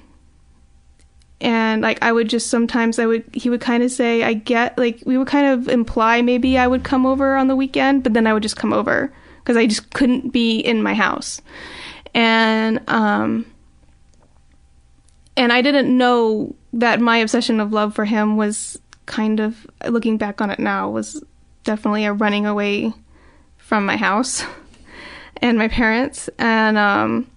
and 1.42 1.82
like 1.82 2.02
I 2.02 2.12
would 2.12 2.30
just 2.30 2.48
sometimes 2.48 2.98
I 2.98 3.06
would 3.06 3.24
he 3.34 3.50
would 3.50 3.62
kind 3.62 3.84
of 3.84 3.92
say 3.92 4.24
I 4.24 4.34
get 4.34 4.78
like 4.78 5.02
we 5.06 5.18
would 5.18 5.28
kind 5.28 5.48
of 5.48 5.68
imply 5.68 6.22
maybe 6.22 6.58
I 6.58 6.68
would 6.68 6.84
come 6.84 7.06
over 7.06 7.36
on 7.36 7.48
the 7.48 7.56
weekend, 7.56 8.04
but 8.04 8.14
then 8.14 8.28
I 8.28 8.34
would 8.34 8.44
just 8.44 8.56
come 8.56 8.74
over 8.74 9.14
because 9.40 9.58
I 9.58 9.68
just 9.68 9.92
couldn't 9.94 10.30
be 10.32 10.60
in 10.60 10.82
my 10.82 10.94
house. 10.94 11.42
And 12.14 12.82
um 12.90 13.46
and 15.38 15.52
I 15.52 15.62
didn't 15.62 15.96
know 15.96 16.56
that 16.74 17.02
my 17.02 17.18
obsession 17.18 17.60
of 17.60 17.74
love 17.74 17.94
for 17.94 18.06
him 18.06 18.38
was 18.38 18.80
kind 19.06 19.40
of 19.40 19.68
looking 19.88 20.18
back 20.18 20.42
on 20.42 20.50
it 20.50 20.60
now 20.60 20.90
was 20.90 21.24
definitely 21.64 22.06
a 22.06 22.14
running 22.14 22.46
away 22.46 22.94
from 23.58 23.86
my 23.86 23.98
house 23.98 24.44
and 25.42 25.58
my 25.58 25.68
parents 25.68 26.30
and 26.40 26.78
um 26.78 27.30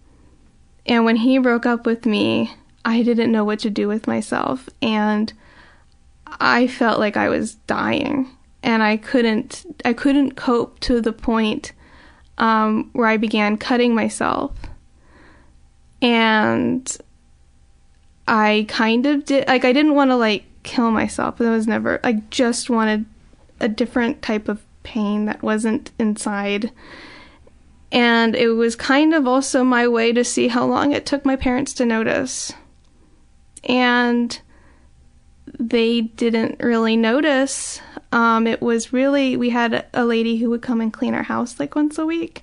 and 0.86 1.04
when 1.04 1.16
he 1.16 1.38
broke 1.38 1.66
up 1.66 1.84
with 1.84 2.06
me 2.06 2.54
I 2.84 3.02
didn't 3.02 3.32
know 3.32 3.44
what 3.44 3.58
to 3.60 3.70
do 3.70 3.88
with 3.88 4.06
myself 4.06 4.68
and 4.80 5.32
I 6.26 6.66
felt 6.66 6.98
like 6.98 7.16
I 7.16 7.28
was 7.28 7.54
dying 7.54 8.28
and 8.62 8.82
I 8.82 8.96
couldn't 8.96 9.64
I 9.84 9.92
couldn't 9.92 10.36
cope 10.36 10.80
to 10.80 11.00
the 11.00 11.12
point 11.12 11.72
um 12.38 12.90
where 12.92 13.08
I 13.08 13.16
began 13.16 13.56
cutting 13.56 13.94
myself 13.94 14.52
and 16.00 16.96
I 18.26 18.66
kind 18.68 19.06
of 19.06 19.24
did 19.24 19.48
like 19.48 19.64
I 19.64 19.72
didn't 19.72 19.94
want 19.94 20.10
to 20.10 20.16
like 20.16 20.44
kill 20.62 20.90
myself. 20.90 21.38
That 21.38 21.50
was 21.50 21.66
never 21.66 22.00
I 22.04 22.22
just 22.30 22.70
wanted 22.70 23.06
a 23.60 23.68
different 23.68 24.22
type 24.22 24.48
of 24.48 24.64
pain 24.82 25.24
that 25.24 25.42
wasn't 25.42 25.90
inside. 25.98 26.70
And 27.90 28.36
it 28.36 28.50
was 28.50 28.76
kind 28.76 29.14
of 29.14 29.26
also 29.26 29.64
my 29.64 29.88
way 29.88 30.12
to 30.12 30.24
see 30.24 30.48
how 30.48 30.66
long 30.66 30.92
it 30.92 31.06
took 31.06 31.24
my 31.24 31.36
parents 31.36 31.72
to 31.74 31.86
notice. 31.86 32.52
And 33.64 34.38
they 35.58 36.02
didn't 36.02 36.60
really 36.60 36.96
notice. 36.96 37.80
Um, 38.12 38.46
it 38.46 38.60
was 38.60 38.92
really, 38.92 39.36
we 39.36 39.50
had 39.50 39.86
a 39.92 40.04
lady 40.04 40.36
who 40.36 40.50
would 40.50 40.62
come 40.62 40.80
and 40.80 40.92
clean 40.92 41.14
our 41.14 41.22
house 41.22 41.58
like 41.58 41.74
once 41.74 41.98
a 41.98 42.06
week. 42.06 42.42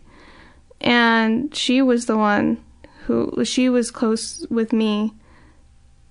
And 0.82 1.56
she 1.56 1.82
was 1.82 2.06
the 2.06 2.18
one 2.18 2.64
who, 3.06 3.44
she 3.46 3.70
was 3.70 3.92
close 3.92 4.46
with 4.50 4.74
me. 4.74 5.14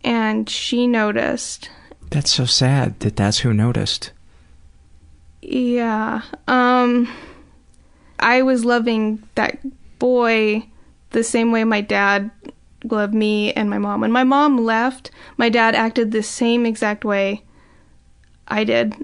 And 0.02 0.48
she 0.48 0.86
noticed. 0.86 1.70
That's 2.10 2.31
so 2.31 2.44
sad 2.44 3.01
that 3.01 3.16
that's 3.16 3.39
who 3.39 3.52
noticed. 3.52 4.12
Yeah. 5.43 6.22
Um 6.47 7.09
I 8.18 8.43
was 8.43 8.64
loving 8.64 9.22
that 9.35 9.59
boy 9.98 10.66
the 11.10 11.24
same 11.24 11.52
way 11.52 11.64
my 11.64 11.81
dad 11.81 12.31
loved 12.85 13.15
me 13.15 13.52
and 13.52 13.69
my 13.70 13.78
mom. 13.78 14.01
When 14.01 14.12
my 14.12 14.24
mom 14.24 14.59
left, 14.59 15.11
my 15.36 15.48
dad 15.48 15.74
acted 15.74 16.11
the 16.12 16.23
same 16.23 16.66
exact 16.66 17.05
way 17.05 17.43
I 18.48 18.65
did. 18.65 18.94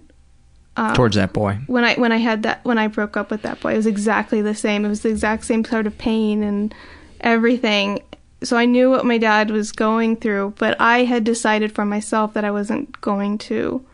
Um, 0.77 0.95
Towards 0.95 1.17
that 1.17 1.33
boy. 1.33 1.59
When 1.67 1.85
I 1.85 1.95
when 1.95 2.13
I 2.13 2.19
had 2.19 2.43
that 2.45 2.65
when 2.65 2.79
I 2.79 2.87
broke 2.87 3.17
up 3.17 3.31
with 3.31 3.43
that 3.43 3.61
boy, 3.61 3.75
it 3.75 3.77
was 3.77 3.87
exactly 3.87 4.41
the 4.43 4.55
same. 4.55 4.85
It 4.85 4.89
was 4.89 5.03
the 5.03 5.09
exact 5.09 5.45
same 5.45 5.65
sort 5.65 5.87
of 5.87 5.99
pain 5.99 6.43
and 6.43 6.75
everything. 7.21 8.03
so 8.43 8.57
I 8.57 8.65
knew 8.65 8.91
what 8.91 9.05
my 9.05 9.19
dad 9.19 9.51
was 9.51 9.73
going 9.73 10.17
through, 10.17 10.55
but 10.59 10.81
I 10.81 11.05
had 11.05 11.25
decided 11.25 11.73
for 11.73 11.85
myself 11.85 12.35
that 12.35 12.45
I 12.45 12.51
wasn't 12.51 13.01
going 13.01 13.39
to. 13.39 13.85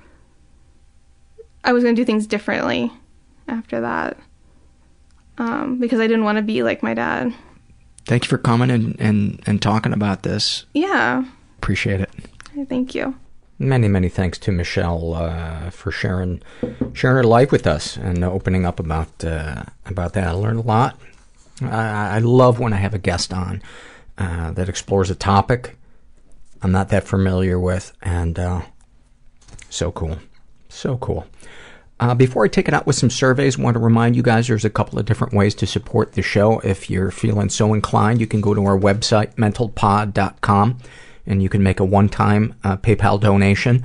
I 1.65 1.73
was 1.73 1.83
going 1.83 1.97
to 1.97 2.01
do 2.01 2.07
things 2.07 2.29
differently 2.29 2.93
after 3.49 3.81
that 3.81 4.17
um, 5.39 5.79
because 5.79 6.01
I 6.01 6.07
didn't 6.07 6.25
want 6.25 6.37
to 6.37 6.43
be 6.43 6.63
like 6.63 6.83
my 6.83 6.95
dad. 6.95 7.35
Thank 8.07 8.25
you 8.25 8.29
for 8.29 8.39
coming 8.39 8.71
and, 8.71 8.97
and, 9.01 9.43
and 9.47 9.61
talking 9.61 9.93
about 9.93 10.23
this. 10.23 10.65
Yeah. 10.73 11.25
Appreciate 11.59 12.01
it. 12.01 12.11
Thank 12.69 12.95
you. 12.95 13.17
Many, 13.59 13.89
many 13.89 14.09
thanks 14.09 14.39
to 14.39 14.53
Michelle 14.53 15.15
uh, 15.15 15.71
for 15.71 15.91
sharing 15.91 16.43
sharing 16.93 17.17
her 17.17 17.25
life 17.25 17.51
with 17.51 17.67
us 17.67 17.97
and 17.97 18.23
opening 18.23 18.67
up 18.67 18.79
about 18.79 19.25
uh, 19.25 19.65
about 19.87 20.13
that. 20.13 20.29
I 20.29 20.33
learned 20.33 20.61
a 20.61 20.63
lot. 20.63 20.99
I, 21.63 22.17
I 22.17 22.19
love 22.19 22.59
when 22.59 22.75
I 22.75 22.77
have 22.77 22.93
a 22.93 22.99
guest 22.99 23.33
on 23.33 23.63
uh, 24.19 24.51
that 24.53 24.69
explores 24.69 25.11
a 25.11 25.15
topic 25.15 25.77
I'm 26.63 26.73
not 26.73 26.89
that 26.89 27.05
familiar 27.05 27.59
with, 27.59 27.93
and 28.03 28.39
uh, 28.39 28.63
so 29.69 29.93
cool, 29.93 30.19
so 30.69 30.97
cool. 30.97 31.27
Uh, 31.99 32.15
before 32.15 32.45
I 32.45 32.49
take 32.49 32.69
it 32.69 32.75
out 32.75 32.87
with 32.87 32.97
some 32.97 33.09
surveys, 33.09 33.59
I 33.59 33.63
want 33.63 33.75
to 33.75 33.81
remind 33.81 34.17
you 34.17 34.23
guys 34.23 34.49
there's 34.49 34.67
a 34.67 34.71
couple 34.71 34.99
of 34.99 35.07
different 35.07 35.33
ways 35.33 35.55
to 35.57 35.67
support 35.67 36.13
the 36.13 36.23
show. 36.23 36.59
If 36.61 36.91
you're 36.91 37.11
feeling 37.11 37.49
so 37.49 37.73
inclined, 37.73 38.21
you 38.21 38.27
can 38.27 38.43
go 38.43 38.53
to 38.53 38.65
our 38.67 38.79
website, 38.79 39.35
mentalpod.com, 39.37 40.79
and 41.27 41.43
you 41.43 41.49
can 41.49 41.63
make 41.63 41.81
a 41.81 41.85
one-time 41.85 42.55
uh, 42.65 42.77
PayPal 42.77 43.19
donation, 43.19 43.83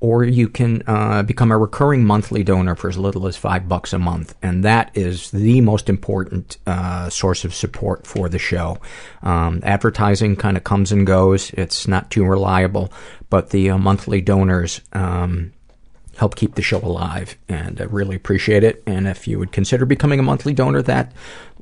or 0.00 0.24
you 0.24 0.50
can 0.50 0.82
uh, 0.86 1.22
become 1.22 1.50
a 1.50 1.56
recurring 1.56 2.04
monthly 2.04 2.44
donor 2.44 2.74
for 2.74 2.90
as 2.90 2.98
little 2.98 3.26
as 3.26 3.38
five 3.38 3.66
bucks 3.66 3.94
a 3.94 3.98
month, 3.98 4.34
and 4.42 4.62
that 4.62 4.90
is 4.94 5.30
the 5.30 5.62
most 5.62 5.88
important 5.88 6.58
uh, 6.66 7.08
source 7.08 7.46
of 7.46 7.54
support 7.54 8.06
for 8.06 8.28
the 8.28 8.38
show. 8.38 8.78
Um, 9.22 9.60
advertising 9.62 10.36
kind 10.36 10.58
of 10.58 10.64
comes 10.64 10.92
and 10.92 11.06
goes; 11.06 11.50
it's 11.52 11.88
not 11.88 12.10
too 12.10 12.26
reliable, 12.26 12.92
but 13.30 13.48
the 13.48 13.70
uh, 13.70 13.78
monthly 13.78 14.20
donors. 14.20 14.82
Um, 14.92 15.54
help 16.16 16.36
keep 16.36 16.54
the 16.54 16.62
show 16.62 16.78
alive, 16.78 17.36
and 17.48 17.80
I 17.80 17.84
really 17.84 18.16
appreciate 18.16 18.64
it. 18.64 18.82
And 18.86 19.06
if 19.06 19.26
you 19.26 19.38
would 19.38 19.52
consider 19.52 19.86
becoming 19.86 20.20
a 20.20 20.22
monthly 20.22 20.52
donor, 20.52 20.82
that 20.82 21.12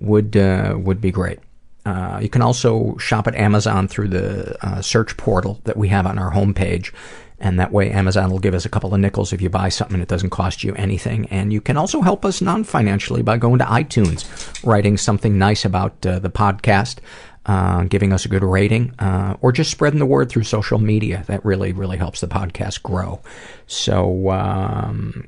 would 0.00 0.36
uh, 0.36 0.76
would 0.78 1.00
be 1.00 1.10
great. 1.10 1.38
Uh, 1.84 2.20
you 2.22 2.28
can 2.28 2.42
also 2.42 2.96
shop 2.98 3.26
at 3.26 3.34
Amazon 3.34 3.88
through 3.88 4.08
the 4.08 4.56
uh, 4.64 4.80
search 4.80 5.16
portal 5.16 5.60
that 5.64 5.76
we 5.76 5.88
have 5.88 6.06
on 6.06 6.18
our 6.18 6.32
homepage, 6.32 6.92
and 7.40 7.58
that 7.58 7.72
way 7.72 7.90
Amazon 7.90 8.30
will 8.30 8.38
give 8.38 8.54
us 8.54 8.64
a 8.64 8.68
couple 8.68 8.94
of 8.94 9.00
nickels 9.00 9.32
if 9.32 9.42
you 9.42 9.50
buy 9.50 9.68
something. 9.68 10.00
It 10.00 10.08
doesn't 10.08 10.30
cost 10.30 10.62
you 10.62 10.74
anything, 10.76 11.26
and 11.26 11.52
you 11.52 11.60
can 11.60 11.76
also 11.76 12.00
help 12.00 12.24
us 12.24 12.40
non-financially 12.40 13.22
by 13.22 13.36
going 13.36 13.58
to 13.58 13.64
iTunes, 13.64 14.24
writing 14.64 14.96
something 14.96 15.38
nice 15.38 15.64
about 15.64 16.06
uh, 16.06 16.20
the 16.20 16.30
podcast 16.30 16.98
uh, 17.46 17.84
giving 17.84 18.12
us 18.12 18.24
a 18.24 18.28
good 18.28 18.44
rating, 18.44 18.94
uh, 18.98 19.36
or 19.40 19.52
just 19.52 19.70
spreading 19.70 19.98
the 19.98 20.06
word 20.06 20.28
through 20.28 20.44
social 20.44 20.78
media. 20.78 21.24
That 21.26 21.44
really, 21.44 21.72
really 21.72 21.96
helps 21.96 22.20
the 22.20 22.28
podcast 22.28 22.82
grow. 22.82 23.20
So, 23.66 24.30
um, 24.30 25.26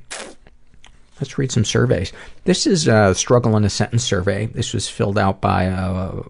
let's 1.20 1.38
read 1.38 1.52
some 1.52 1.64
surveys. 1.64 2.12
This 2.44 2.66
is 2.66 2.88
a 2.88 3.14
struggle 3.14 3.56
in 3.56 3.64
a 3.64 3.70
sentence 3.70 4.04
survey. 4.04 4.46
This 4.46 4.72
was 4.72 4.88
filled 4.88 5.18
out 5.18 5.40
by 5.40 5.64
a 5.64 6.22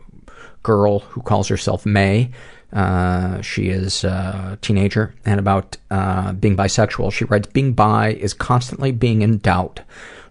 girl 0.62 1.00
who 1.00 1.22
calls 1.22 1.48
herself 1.48 1.84
May. 1.84 2.30
Uh, 2.72 3.40
she 3.40 3.68
is 3.68 4.02
a 4.02 4.58
teenager 4.60 5.14
and 5.24 5.38
about 5.38 5.76
uh, 5.90 6.32
being 6.32 6.56
bisexual. 6.56 7.12
She 7.12 7.24
writes, 7.24 7.46
being 7.46 7.72
bi 7.72 8.08
is 8.12 8.34
constantly 8.34 8.90
being 8.90 9.22
in 9.22 9.38
doubt. 9.38 9.80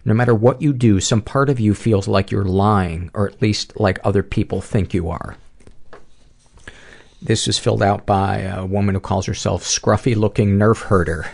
No 0.04 0.12
matter 0.12 0.34
what 0.34 0.60
you 0.60 0.74
do, 0.74 1.00
some 1.00 1.22
part 1.22 1.48
of 1.48 1.58
you 1.58 1.74
feels 1.74 2.06
like 2.06 2.30
you're 2.30 2.44
lying, 2.44 3.10
or 3.14 3.26
at 3.26 3.40
least 3.40 3.80
like 3.80 3.98
other 4.04 4.22
people 4.22 4.60
think 4.60 4.92
you 4.92 5.08
are. 5.08 5.36
This 7.24 7.48
is 7.48 7.58
filled 7.58 7.82
out 7.82 8.04
by 8.04 8.40
a 8.40 8.66
woman 8.66 8.94
who 8.94 9.00
calls 9.00 9.24
herself 9.24 9.64
Scruffy 9.64 10.14
Looking 10.14 10.58
Nerf 10.58 10.82
Herder. 10.82 11.26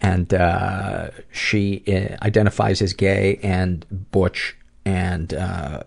And 0.00 0.32
uh, 0.32 1.10
she 1.30 1.82
uh, 1.86 2.16
identifies 2.24 2.80
as 2.80 2.94
gay 2.94 3.38
and 3.42 3.84
butch, 4.10 4.56
and 4.86 5.34
uh, 5.34 5.82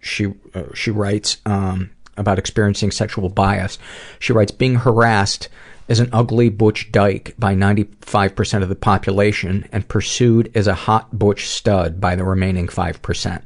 she 0.00 0.26
uh, 0.54 0.64
she 0.74 0.92
writes 0.92 1.38
um, 1.44 1.90
about 2.16 2.38
experiencing 2.38 2.92
sexual 2.92 3.30
bias. 3.30 3.78
She 4.20 4.32
writes, 4.32 4.52
being 4.52 4.76
harassed 4.76 5.48
as 5.88 5.98
an 5.98 6.10
ugly 6.12 6.50
butch 6.50 6.92
dyke 6.92 7.34
by 7.38 7.54
95% 7.54 8.62
of 8.62 8.68
the 8.68 8.76
population 8.76 9.66
and 9.72 9.88
pursued 9.88 10.52
as 10.54 10.66
a 10.66 10.74
hot 10.74 11.18
butch 11.18 11.48
stud 11.48 12.00
by 12.00 12.14
the 12.14 12.24
remaining 12.24 12.66
5%. 12.66 13.42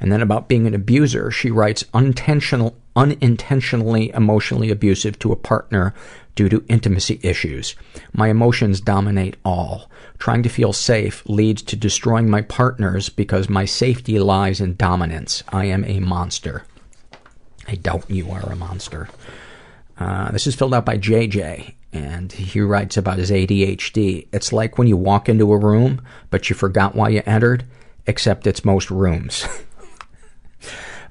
And 0.00 0.10
then 0.10 0.22
about 0.22 0.48
being 0.48 0.66
an 0.66 0.74
abuser, 0.74 1.30
she 1.30 1.50
writes, 1.50 1.84
unintentional, 1.92 2.76
unintentionally 2.96 4.10
emotionally 4.10 4.70
abusive 4.70 5.18
to 5.20 5.30
a 5.30 5.36
partner 5.36 5.94
due 6.34 6.48
to 6.48 6.64
intimacy 6.68 7.20
issues. 7.22 7.74
My 8.12 8.28
emotions 8.28 8.80
dominate 8.80 9.36
all. 9.44 9.90
Trying 10.18 10.42
to 10.42 10.48
feel 10.48 10.72
safe 10.72 11.22
leads 11.26 11.62
to 11.62 11.76
destroying 11.76 12.30
my 12.30 12.42
partners 12.42 13.08
because 13.08 13.48
my 13.48 13.64
safety 13.66 14.18
lies 14.18 14.60
in 14.60 14.76
dominance. 14.76 15.42
I 15.50 15.66
am 15.66 15.84
a 15.84 16.00
monster. 16.00 16.64
I 17.68 17.74
doubt 17.74 18.10
you 18.10 18.30
are 18.30 18.50
a 18.50 18.56
monster. 18.56 19.08
Uh, 19.98 20.30
this 20.32 20.46
is 20.46 20.54
filled 20.54 20.72
out 20.72 20.86
by 20.86 20.96
JJ, 20.96 21.74
and 21.92 22.32
he 22.32 22.60
writes 22.60 22.96
about 22.96 23.18
his 23.18 23.30
ADHD. 23.30 24.28
It's 24.32 24.52
like 24.52 24.78
when 24.78 24.88
you 24.88 24.96
walk 24.96 25.28
into 25.28 25.52
a 25.52 25.58
room, 25.58 26.00
but 26.30 26.48
you 26.48 26.56
forgot 26.56 26.94
why 26.94 27.10
you 27.10 27.22
entered, 27.26 27.64
except 28.06 28.46
it's 28.46 28.64
most 28.64 28.90
rooms. 28.90 29.46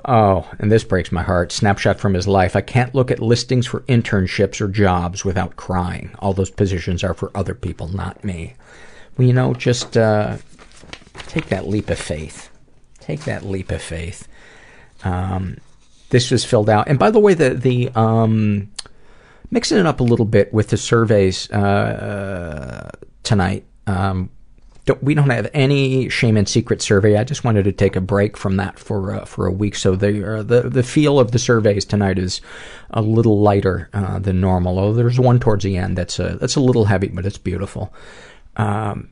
Oh, 0.06 0.50
and 0.60 0.72
this 0.72 0.84
breaks 0.84 1.12
my 1.12 1.24
heart. 1.24 1.52
Snapshot 1.52 2.00
from 2.00 2.14
his 2.14 2.28
life. 2.28 2.56
I 2.56 2.62
can't 2.62 2.96
look 2.96 3.12
at 3.12 3.20
listings 3.20 3.68
for 3.68 3.82
internships 3.82 4.62
or 4.62 4.70
jobs 4.70 5.26
without 5.26 5.58
crying. 5.58 6.12
All 6.20 6.34
those 6.34 6.50
positions 6.50 7.04
are 7.04 7.14
for 7.14 7.32
other 7.36 7.54
people, 7.54 7.90
not 7.90 8.24
me. 8.24 8.56
Well, 9.18 9.28
you 9.28 9.34
know, 9.34 9.54
just 9.54 9.98
uh, 9.98 10.38
take 11.28 11.48
that 11.48 11.68
leap 11.68 11.90
of 11.90 12.00
faith. 12.00 12.50
Take 13.02 13.26
that 13.26 13.44
leap 13.44 13.72
of 13.72 13.82
faith. 13.82 14.28
Um, 15.04 15.58
this 16.10 16.32
was 16.32 16.46
filled 16.46 16.70
out. 16.70 16.88
And 16.88 16.98
by 16.98 17.12
the 17.12 17.20
way, 17.20 17.34
the, 17.34 17.50
the, 17.50 17.90
um, 17.96 18.72
mixing 19.52 19.78
it 19.78 19.86
up 19.86 20.00
a 20.00 20.04
little 20.04 20.26
bit 20.26 20.54
with 20.54 20.70
the 20.70 20.78
surveys, 20.78 21.52
uh, 21.52 22.90
tonight. 23.24 23.66
Um, 23.86 24.30
don't, 24.86 25.04
we 25.04 25.14
don't 25.14 25.30
have 25.30 25.50
any 25.54 26.10
shame 26.10 26.38
and 26.38 26.48
secret 26.48 26.82
survey. 26.82 27.18
I 27.18 27.24
just 27.24 27.44
wanted 27.44 27.64
to 27.64 27.72
take 27.72 27.96
a 27.96 28.02
break 28.02 28.38
from 28.38 28.58
that 28.58 28.80
for 28.80 29.14
uh, 29.14 29.26
for 29.26 29.46
a 29.46 29.52
week. 29.52 29.76
So 29.76 29.96
the 29.96 30.40
uh, 30.40 30.44
the 30.44 30.62
the 30.70 30.84
feel 30.84 31.20
of 31.20 31.32
the 31.32 31.40
surveys 31.40 31.86
tonight 31.86 32.18
is 32.18 32.42
a 32.92 33.02
little 33.02 33.40
lighter 33.40 33.90
uh, 33.94 34.20
than 34.20 34.42
normal. 34.42 34.80
Oh, 34.80 34.94
there's 34.94 35.20
one 35.20 35.40
towards 35.40 35.64
the 35.64 35.78
end 35.78 35.98
that's 35.98 36.20
a 36.20 36.38
that's 36.38 36.56
a 36.56 36.62
little 36.62 36.86
heavy, 36.86 37.08
but 37.10 37.26
it's 37.26 37.38
beautiful. 37.38 37.94
Um, 38.56 39.10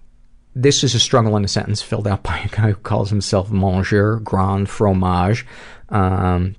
this 0.56 0.84
is 0.84 0.96
a 0.96 1.00
struggle 1.00 1.38
in 1.38 1.46
a 1.46 1.48
sentence 1.48 1.82
filled 1.82 2.08
out 2.08 2.24
by 2.24 2.40
a 2.40 2.48
guy 2.48 2.70
who 2.70 2.76
calls 2.76 3.10
himself 3.10 3.52
Monsieur 3.52 4.18
Grand 4.18 4.70
Fromage. 4.70 5.46
Um, 5.90 6.56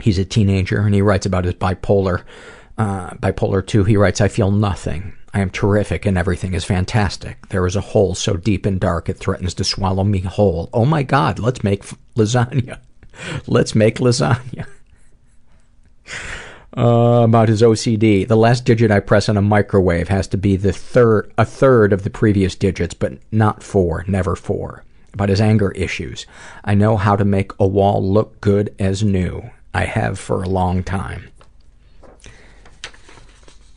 he's 0.00 0.18
a 0.18 0.24
teenager 0.24 0.80
and 0.80 0.94
he 0.94 1.02
writes 1.02 1.26
about 1.26 1.44
his 1.44 1.54
bipolar. 1.54 2.24
Uh, 2.76 3.10
bipolar 3.14 3.66
2, 3.66 3.84
he 3.84 3.96
writes, 3.96 4.20
I 4.20 4.28
feel 4.28 4.52
nothing. 4.52 5.17
I 5.34 5.40
am 5.40 5.50
terrific 5.50 6.06
and 6.06 6.16
everything 6.16 6.54
is 6.54 6.64
fantastic. 6.64 7.48
There 7.48 7.66
is 7.66 7.76
a 7.76 7.80
hole 7.80 8.14
so 8.14 8.34
deep 8.34 8.64
and 8.64 8.80
dark 8.80 9.08
it 9.08 9.18
threatens 9.18 9.54
to 9.54 9.64
swallow 9.64 10.04
me 10.04 10.20
whole. 10.20 10.70
Oh 10.72 10.84
my 10.84 11.02
god, 11.02 11.38
let's 11.38 11.62
make 11.62 11.82
f- 11.84 11.94
lasagna. 12.16 12.78
Let's 13.48 13.74
make 13.74 13.98
lasagna. 13.98 14.66
Uh, 16.76 17.22
about 17.24 17.48
his 17.48 17.62
OCD. 17.62 18.28
The 18.28 18.36
last 18.36 18.64
digit 18.64 18.92
I 18.92 19.00
press 19.00 19.28
on 19.28 19.36
a 19.36 19.42
microwave 19.42 20.08
has 20.08 20.28
to 20.28 20.36
be 20.36 20.54
the 20.54 20.72
third, 20.72 21.32
a 21.36 21.44
third 21.44 21.92
of 21.92 22.04
the 22.04 22.10
previous 22.10 22.54
digits, 22.54 22.94
but 22.94 23.14
not 23.32 23.64
four, 23.64 24.04
never 24.06 24.36
four. 24.36 24.84
About 25.12 25.30
his 25.30 25.40
anger 25.40 25.72
issues. 25.72 26.24
I 26.64 26.74
know 26.74 26.96
how 26.96 27.16
to 27.16 27.24
make 27.24 27.50
a 27.58 27.66
wall 27.66 28.06
look 28.06 28.40
good 28.40 28.72
as 28.78 29.02
new. 29.02 29.50
I 29.74 29.86
have 29.86 30.20
for 30.20 30.42
a 30.42 30.48
long 30.48 30.84
time. 30.84 31.30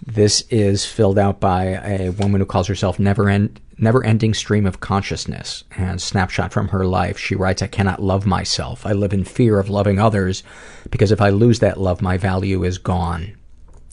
This 0.06 0.42
is 0.50 0.86
filled 0.86 1.20
out 1.20 1.40
by 1.40 1.64
a 1.66 2.10
woman 2.10 2.42
who 2.42 2.46
calls 2.46 2.68
herself 2.68 3.00
Never 3.00 3.30
End, 3.30 3.60
Never 3.78 4.04
Ending 4.04 4.34
Stream 4.34 4.66
of 4.66 4.80
Consciousness. 4.80 5.64
And 5.78 6.02
snapshot 6.02 6.52
from 6.52 6.70
her 6.70 6.86
life, 6.86 7.20
she 7.20 7.36
writes, 7.36 7.62
I 7.62 7.68
cannot 7.68 8.02
love 8.02 8.26
myself. 8.26 8.86
I 8.86 8.94
live 8.94 9.14
in 9.14 9.24
fear 9.24 9.60
of 9.60 9.70
loving 9.70 10.00
others 10.00 10.44
because 10.90 11.12
if 11.12 11.22
I 11.22 11.30
lose 11.30 11.60
that 11.60 11.80
love, 11.80 12.02
my 12.02 12.18
value 12.18 12.64
is 12.64 12.80
gone. 12.80 13.38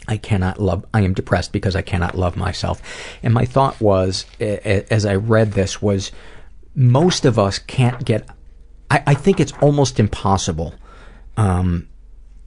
I 0.07 0.17
cannot 0.17 0.59
love, 0.59 0.87
I 0.95 1.03
am 1.03 1.13
depressed 1.13 1.53
because 1.53 1.77
I 1.77 1.83
cannot 1.83 2.17
love 2.17 2.37
myself. 2.37 2.81
And 3.23 3.35
my 3.35 3.45
thought 3.45 3.79
was, 3.79 4.25
as 4.41 5.05
I 5.05 5.15
read 5.17 5.53
this, 5.53 5.83
was 5.83 6.11
most 6.75 7.27
of 7.27 7.39
us 7.39 7.59
can't 7.59 8.03
get, 8.07 8.27
I, 8.91 9.03
I 9.09 9.15
think 9.15 9.39
it's 9.39 9.53
almost 9.61 10.01
impossible 10.01 10.75
um, 11.37 11.87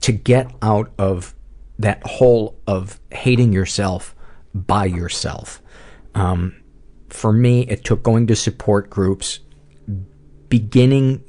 to 0.00 0.10
get 0.10 0.50
out 0.60 0.90
of 0.98 1.34
that 1.78 2.02
hole 2.04 2.58
of 2.66 3.00
hating 3.10 3.52
yourself 3.52 4.14
by 4.54 4.84
yourself. 4.84 5.62
Um, 6.14 6.62
for 7.08 7.32
me, 7.32 7.62
it 7.62 7.84
took 7.84 8.02
going 8.02 8.26
to 8.28 8.36
support 8.36 8.90
groups, 8.90 9.40
beginning 10.48 11.24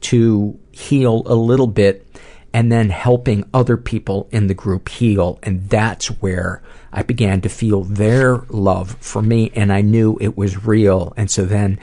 to 0.00 0.58
heal 0.70 1.22
a 1.26 1.34
little 1.34 1.66
bit, 1.66 2.06
and 2.52 2.72
then 2.72 2.90
helping 2.90 3.48
other 3.52 3.76
people 3.76 4.28
in 4.30 4.46
the 4.46 4.54
group 4.54 4.88
heal. 4.88 5.38
And 5.42 5.68
that's 5.68 6.06
where 6.06 6.62
I 6.92 7.02
began 7.02 7.40
to 7.42 7.48
feel 7.48 7.84
their 7.84 8.38
love 8.48 8.96
for 9.00 9.22
me 9.22 9.52
and 9.54 9.72
I 9.72 9.82
knew 9.82 10.16
it 10.20 10.36
was 10.36 10.64
real. 10.64 11.12
And 11.16 11.30
so 11.30 11.44
then 11.44 11.78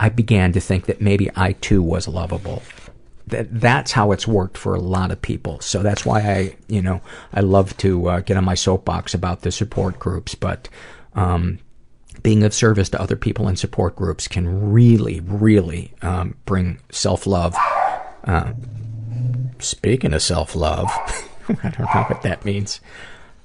I 0.00 0.08
began 0.08 0.52
to 0.52 0.60
think 0.60 0.86
that 0.86 1.00
maybe 1.00 1.30
I 1.36 1.52
too 1.52 1.82
was 1.82 2.08
lovable. 2.08 2.62
That 3.34 3.60
that's 3.60 3.90
how 3.90 4.12
it's 4.12 4.28
worked 4.28 4.56
for 4.56 4.76
a 4.76 4.80
lot 4.80 5.10
of 5.10 5.20
people. 5.20 5.58
So 5.58 5.82
that's 5.82 6.06
why 6.06 6.20
I, 6.20 6.56
you 6.68 6.80
know, 6.80 7.00
I 7.32 7.40
love 7.40 7.76
to 7.78 8.08
uh, 8.08 8.20
get 8.20 8.36
on 8.36 8.44
my 8.44 8.54
soapbox 8.54 9.12
about 9.12 9.40
the 9.40 9.50
support 9.50 9.98
groups, 9.98 10.36
but 10.36 10.68
um, 11.16 11.58
being 12.22 12.44
of 12.44 12.54
service 12.54 12.88
to 12.90 13.00
other 13.00 13.16
people 13.16 13.48
in 13.48 13.56
support 13.56 13.96
groups 13.96 14.28
can 14.28 14.70
really, 14.70 15.18
really 15.18 15.92
um, 16.00 16.36
bring 16.44 16.78
self-love. 16.92 17.56
Uh, 18.22 18.52
speaking 19.58 20.12
of 20.12 20.22
self-love, 20.22 20.88
I 21.48 21.70
don't 21.70 21.80
know 21.80 22.04
what 22.04 22.22
that 22.22 22.44
means. 22.44 22.80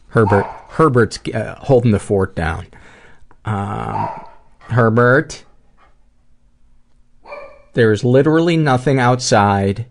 Herbert, 0.10 0.46
Herbert's 0.70 1.20
uh, 1.34 1.56
holding 1.62 1.92
the 1.92 2.00
fort 2.00 2.36
down. 2.36 2.68
Um, 3.44 4.08
Herbert, 4.60 5.44
there 7.80 7.94
is 7.94 8.04
literally 8.04 8.58
nothing 8.58 9.00
outside 9.00 9.86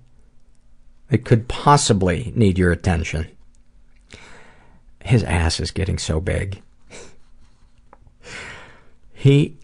that 1.09 1.25
could 1.25 1.49
possibly 1.49 2.35
need 2.37 2.59
your 2.59 2.71
attention. 2.71 3.27
His 5.03 5.25
ass 5.25 5.59
is 5.59 5.71
getting 5.71 5.97
so 5.97 6.21
big. 6.21 6.61
he, 9.15 9.57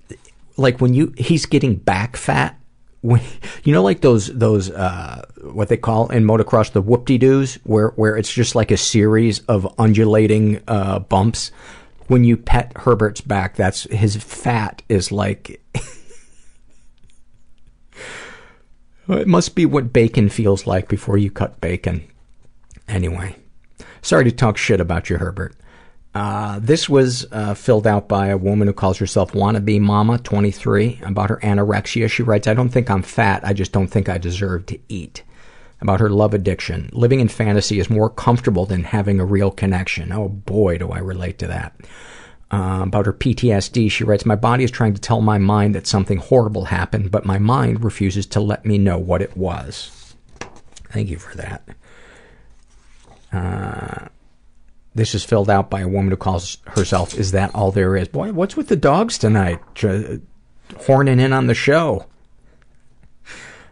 like 0.57 0.81
when 0.81 0.95
you, 0.95 1.13
he's 1.19 1.45
getting 1.45 1.77
back 1.77 2.17
fat. 2.17 2.59
When, 3.03 3.21
you 3.63 3.75
know, 3.75 3.83
like 3.83 4.01
those, 4.01 4.29
those, 4.29 4.71
uh, 4.71 5.27
what 5.43 5.69
they 5.69 5.77
call 5.77 6.09
in 6.09 6.25
motocross 6.25 6.73
the 6.73 6.81
whoop-de-doos, 6.81 7.57
where, 7.65 7.89
where 7.89 8.17
it's 8.17 8.33
just 8.33 8.55
like 8.55 8.71
a 8.71 8.79
series 8.79 9.41
of 9.41 9.69
undulating, 9.79 10.63
uh, 10.67 11.01
bumps. 11.01 11.51
When 12.07 12.25
you 12.25 12.39
pet 12.39 12.73
Herbert's 12.77 13.21
back, 13.21 13.57
that's, 13.57 13.83
his 13.83 14.17
fat 14.17 14.81
is 14.89 15.13
like, 15.13 15.61
It 19.09 19.29
must 19.29 19.55
be 19.55 19.67
what 19.67 19.93
bacon 19.93 20.29
feels 20.29 20.67
like 20.67 20.89
before 20.89 21.19
you 21.19 21.31
cut 21.31 21.61
bacon. 21.61 22.07
Anyway, 22.89 23.37
sorry 24.03 24.25
to 24.25 24.33
talk 24.33 24.57
shit 24.57 24.81
about 24.81 25.11
you, 25.11 25.19
Herbert. 25.19 25.55
Uh, 26.15 26.61
this 26.61 26.89
was 26.89 27.27
uh, 27.33 27.55
filled 27.55 27.87
out 27.87 28.09
by 28.09 28.29
a 28.29 28.37
woman 28.37 28.69
who 28.69 28.73
calls 28.73 28.99
herself 28.99 29.33
Wannabe 29.33 29.81
Mama, 29.81 30.19
23, 30.19 31.01
about 31.05 31.29
her 31.29 31.41
anorexia. 31.43 32.09
She 32.09 32.23
writes, 32.23 32.47
I 32.47 32.55
don't 32.55 32.69
think 32.69 32.89
I'm 32.89 33.03
fat, 33.03 33.45
I 33.45 33.53
just 33.53 33.73
don't 33.73 33.89
think 33.89 34.09
I 34.09 34.17
deserve 34.19 34.67
to 34.67 34.79
eat. 34.89 35.25
About 35.81 36.01
her 36.01 36.09
love 36.09 36.33
addiction. 36.33 36.89
Living 36.93 37.19
in 37.19 37.29
fantasy 37.29 37.81
is 37.81 37.91
more 37.91 38.09
comfortable 38.09 38.65
than 38.65 38.85
having 38.85 39.19
a 39.19 39.25
real 39.25 39.51
connection. 39.51 40.13
Oh 40.13 40.29
boy, 40.29 40.79
do 40.79 40.91
I 40.93 40.99
relate 40.99 41.39
to 41.41 41.49
that. 41.49 41.75
Uh, 42.55 42.85
about 42.85 43.05
her 43.05 43.13
PTSD, 43.13 43.91
she 43.91 44.05
writes, 44.05 44.25
My 44.25 44.37
body 44.37 44.63
is 44.63 44.71
trying 44.71 44.95
to 44.95 45.01
tell 45.01 45.21
my 45.21 45.39
mind 45.39 45.75
that 45.75 45.89
something 45.89 46.19
horrible 46.19 46.67
happened, 46.67 47.11
but 47.11 47.25
my 47.25 47.37
mind 47.37 47.83
refuses 47.83 48.27
to 48.27 48.39
let 48.39 48.65
me 48.65 48.79
know 48.79 48.97
what 48.97 49.21
it 49.21 49.37
was. 49.37 50.15
Thank 50.93 51.09
you 51.09 51.19
for 51.19 51.37
that. 51.37 51.69
Uh, 53.33 54.09
this 54.95 55.17
is 55.17 55.25
filled 55.25 55.51
out 55.51 55.69
by 55.69 55.81
a 55.81 55.89
woman 55.89 56.13
who 56.13 56.17
calls 56.17 56.59
herself, 56.69 57.19
Is 57.19 57.33
That 57.33 57.53
All 57.57 57.73
There 57.73 57.97
Is? 57.97 58.07
Boy, 58.07 58.31
what's 58.33 58.57
with 58.57 58.69
the 58.69 58.77
dogs 58.77 59.19
tonight? 59.19 59.59
horning 60.87 61.19
in 61.19 61.33
on 61.33 61.49
the 61.49 61.55
show. 61.55 62.07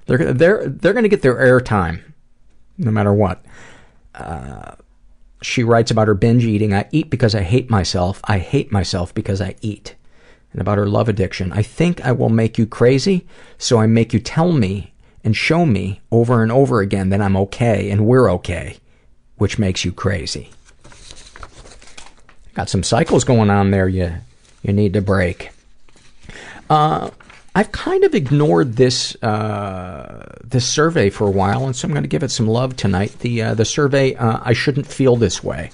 They're, 0.07 0.33
they're, 0.33 0.69
they're 0.69 0.93
going 0.93 1.05
to 1.05 1.09
get 1.09 1.23
their 1.23 1.37
airtime, 1.37 2.03
no 2.79 2.91
matter 2.91 3.15
what. 3.15 3.45
Uh, 4.13 4.75
she 5.43 5.65
writes 5.65 5.91
about 5.91 6.09
her 6.09 6.15
binge 6.15 6.45
eating. 6.45 6.73
I 6.73 6.89
eat 6.93 7.11
because 7.11 7.35
I 7.35 7.43
hate 7.43 7.71
myself. 7.71 8.21
I 8.25 8.39
hate 8.39 8.73
myself 8.73 9.15
because 9.15 9.41
I 9.41 9.57
eat. 9.61 9.95
And 10.53 10.61
about 10.61 10.79
her 10.79 10.87
love 10.87 11.09
addiction. 11.09 11.53
I 11.53 11.63
think 11.63 12.05
I 12.05 12.13
will 12.13 12.29
make 12.29 12.59
you 12.59 12.67
crazy, 12.67 13.27
so 13.59 13.79
I 13.79 13.87
make 13.87 14.13
you 14.13 14.21
tell 14.21 14.53
me 14.53 14.93
and 15.25 15.37
show 15.37 15.65
me 15.65 16.01
over 16.11 16.43
and 16.43 16.53
over 16.53 16.81
again 16.81 17.11
that 17.11 17.21
I'm 17.21 17.37
okay 17.37 17.91
and 17.91 18.07
we're 18.07 18.31
okay, 18.33 18.77
which 19.37 19.59
makes 19.59 19.85
you 19.85 19.93
crazy. 19.93 20.51
Got 22.55 22.69
some 22.69 22.83
cycles 22.83 23.25
going 23.25 23.49
on 23.49 23.71
there 23.71 23.89
you, 23.89 24.13
you 24.63 24.73
need 24.73 24.93
to 24.93 25.01
break. 25.01 25.51
Uh, 26.69 27.11
I've 27.55 27.71
kind 27.71 28.05
of 28.05 28.15
ignored 28.15 28.77
this 28.77 29.15
uh, 29.23 30.39
this 30.43 30.67
survey 30.67 31.11
for 31.11 31.27
a 31.27 31.31
while, 31.31 31.67
and 31.67 31.77
so 31.77 31.87
I'm 31.87 31.93
going 31.93 32.03
to 32.03 32.09
give 32.09 32.23
it 32.23 32.31
some 32.31 32.47
love 32.47 32.77
tonight. 32.77 33.19
The 33.19 33.43
uh, 33.43 33.55
the 33.55 33.67
survey, 33.67 34.15
uh, 34.15 34.41
I 34.43 34.55
shouldn't 34.55 34.87
feel 34.87 35.17
this 35.17 35.45
way, 35.45 35.71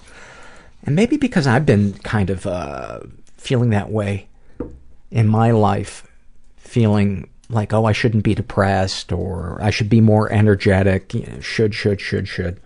and 0.83 0.97
maybe 0.97 1.17
because 1.17 1.47
I've 1.47 1.67
been 1.67 1.93
kind 1.93 2.31
of 2.31 2.47
uh, 2.47 3.01
feeling 3.37 3.71
that 3.71 3.91
way 3.91 4.27
in 5.13 5.29
my 5.29 5.53
life, 5.53 6.07
feeling 6.57 7.29
like 7.49 7.73
oh 7.73 7.85
I 7.85 7.93
shouldn't 7.93 8.25
be 8.25 8.35
depressed 8.35 9.13
or 9.13 9.59
I 9.63 9.71
should 9.71 9.89
be 9.89 10.01
more 10.01 10.33
energetic. 10.33 11.15
You 11.15 11.27
know, 11.27 11.41
should 11.41 11.77
should 11.77 12.01
should 12.01 12.27
should. 12.27 12.61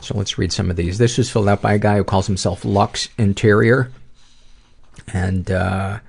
So 0.00 0.16
let's 0.16 0.38
read 0.38 0.50
some 0.50 0.70
of 0.70 0.76
these. 0.76 0.96
This 0.96 1.18
was 1.18 1.30
filled 1.30 1.48
out 1.48 1.60
by 1.60 1.74
a 1.74 1.78
guy 1.78 1.98
who 1.98 2.04
calls 2.04 2.26
himself 2.26 2.64
Lux 2.64 3.10
Interior. 3.18 3.92
And 5.12 5.50
uh, 5.50 6.00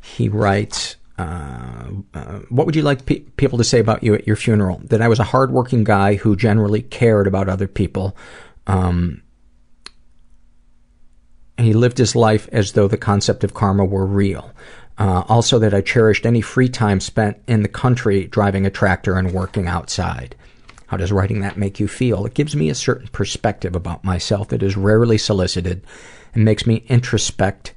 he 0.00 0.28
writes, 0.28 0.96
uh, 1.18 1.90
uh, 2.14 2.38
what 2.48 2.66
would 2.66 2.76
you 2.76 2.82
like 2.82 3.04
pe- 3.04 3.20
people 3.20 3.58
to 3.58 3.64
say 3.64 3.78
about 3.78 4.02
you 4.02 4.14
at 4.14 4.26
your 4.26 4.36
funeral? 4.36 4.80
That 4.84 5.02
I 5.02 5.08
was 5.08 5.18
a 5.18 5.24
hardworking 5.24 5.84
guy 5.84 6.14
who 6.14 6.36
generally 6.36 6.82
cared 6.82 7.26
about 7.26 7.48
other 7.48 7.68
people. 7.68 8.16
Um, 8.66 9.22
he 11.58 11.74
lived 11.74 11.98
his 11.98 12.16
life 12.16 12.48
as 12.52 12.72
though 12.72 12.88
the 12.88 12.96
concept 12.96 13.44
of 13.44 13.52
karma 13.52 13.84
were 13.84 14.06
real. 14.06 14.52
Uh, 14.96 15.24
also, 15.28 15.58
that 15.58 15.74
I 15.74 15.80
cherished 15.80 16.26
any 16.26 16.40
free 16.40 16.68
time 16.68 17.00
spent 17.00 17.38
in 17.46 17.62
the 17.62 17.68
country 17.68 18.26
driving 18.26 18.66
a 18.66 18.70
tractor 18.70 19.16
and 19.16 19.32
working 19.32 19.66
outside. 19.66 20.36
How 20.88 20.96
does 20.96 21.12
writing 21.12 21.40
that 21.40 21.56
make 21.56 21.80
you 21.80 21.88
feel? 21.88 22.26
It 22.26 22.34
gives 22.34 22.56
me 22.56 22.68
a 22.68 22.74
certain 22.74 23.08
perspective 23.08 23.76
about 23.76 24.04
myself 24.04 24.48
that 24.48 24.62
is 24.62 24.76
rarely 24.76 25.18
solicited 25.18 25.84
and 26.34 26.44
makes 26.44 26.66
me 26.66 26.80
introspect 26.88 27.72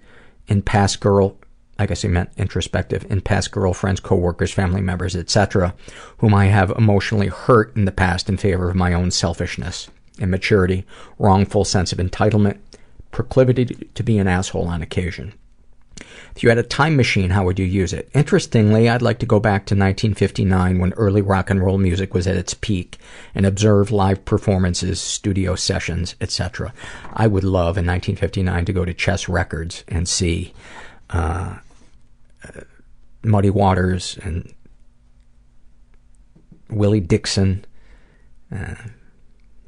in 0.47 0.61
past 0.61 0.99
girl 0.99 1.37
I 1.79 1.85
guess 1.87 2.03
he 2.03 2.07
meant 2.07 2.29
introspective 2.37 3.05
in 3.09 3.21
past 3.21 3.51
girlfriends, 3.51 3.99
coworkers, 3.99 4.51
family 4.51 4.81
members, 4.81 5.15
etc., 5.15 5.73
whom 6.19 6.33
I 6.33 6.45
have 6.45 6.71
emotionally 6.71 7.27
hurt 7.27 7.75
in 7.75 7.85
the 7.85 7.91
past 7.91 8.29
in 8.29 8.37
favor 8.37 8.69
of 8.69 8.75
my 8.75 8.93
own 8.93 9.09
selfishness, 9.09 9.89
immaturity, 10.19 10.85
wrongful 11.17 11.65
sense 11.65 11.91
of 11.91 11.97
entitlement, 11.97 12.59
proclivity 13.11 13.89
to 13.93 14.03
be 14.03 14.17
an 14.19 14.27
asshole 14.27 14.67
on 14.67 14.81
occasion. 14.81 15.33
If 16.35 16.41
you 16.41 16.49
had 16.49 16.57
a 16.57 16.63
time 16.63 16.95
machine, 16.95 17.29
how 17.29 17.45
would 17.45 17.59
you 17.59 17.65
use 17.65 17.93
it? 17.93 18.09
Interestingly, 18.13 18.89
I'd 18.89 19.03
like 19.03 19.19
to 19.19 19.25
go 19.25 19.39
back 19.39 19.65
to 19.67 19.75
1959 19.75 20.79
when 20.79 20.93
early 20.93 21.21
rock 21.21 21.49
and 21.49 21.63
roll 21.63 21.77
music 21.77 22.13
was 22.13 22.25
at 22.25 22.35
its 22.35 22.55
peak 22.55 22.97
and 23.35 23.45
observe 23.45 23.91
live 23.91 24.25
performances, 24.25 24.99
studio 24.99 25.55
sessions, 25.55 26.15
etc. 26.19 26.73
I 27.13 27.27
would 27.27 27.43
love 27.43 27.77
in 27.77 27.85
1959 27.85 28.65
to 28.65 28.73
go 28.73 28.83
to 28.83 28.93
Chess 28.93 29.29
Records 29.29 29.83
and 29.87 30.09
see 30.09 30.53
uh, 31.11 31.57
uh, 32.43 32.61
Muddy 33.23 33.51
Waters 33.51 34.17
and 34.23 34.51
Willie 36.69 36.99
Dixon, 36.99 37.63
uh, 38.51 38.75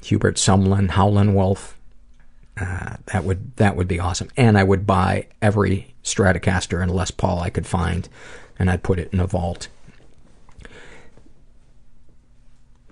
Hubert 0.02 0.34
Sumlin, 0.36 0.90
Howlin' 0.90 1.34
Wolf, 1.34 1.78
uh, 2.58 2.96
that 3.06 3.24
would 3.24 3.54
that 3.56 3.76
would 3.76 3.88
be 3.88 4.00
awesome. 4.00 4.30
And 4.36 4.56
I 4.56 4.64
would 4.64 4.86
buy 4.86 5.26
every 5.42 5.94
Stratocaster 6.06 6.80
and 6.80 6.90
Les 6.90 7.10
Paul 7.10 7.40
I 7.40 7.50
could 7.50 7.66
find, 7.66 8.08
and 8.58 8.70
I'd 8.70 8.84
put 8.84 9.00
it 9.00 9.12
in 9.12 9.20
a 9.20 9.26
vault. 9.26 9.68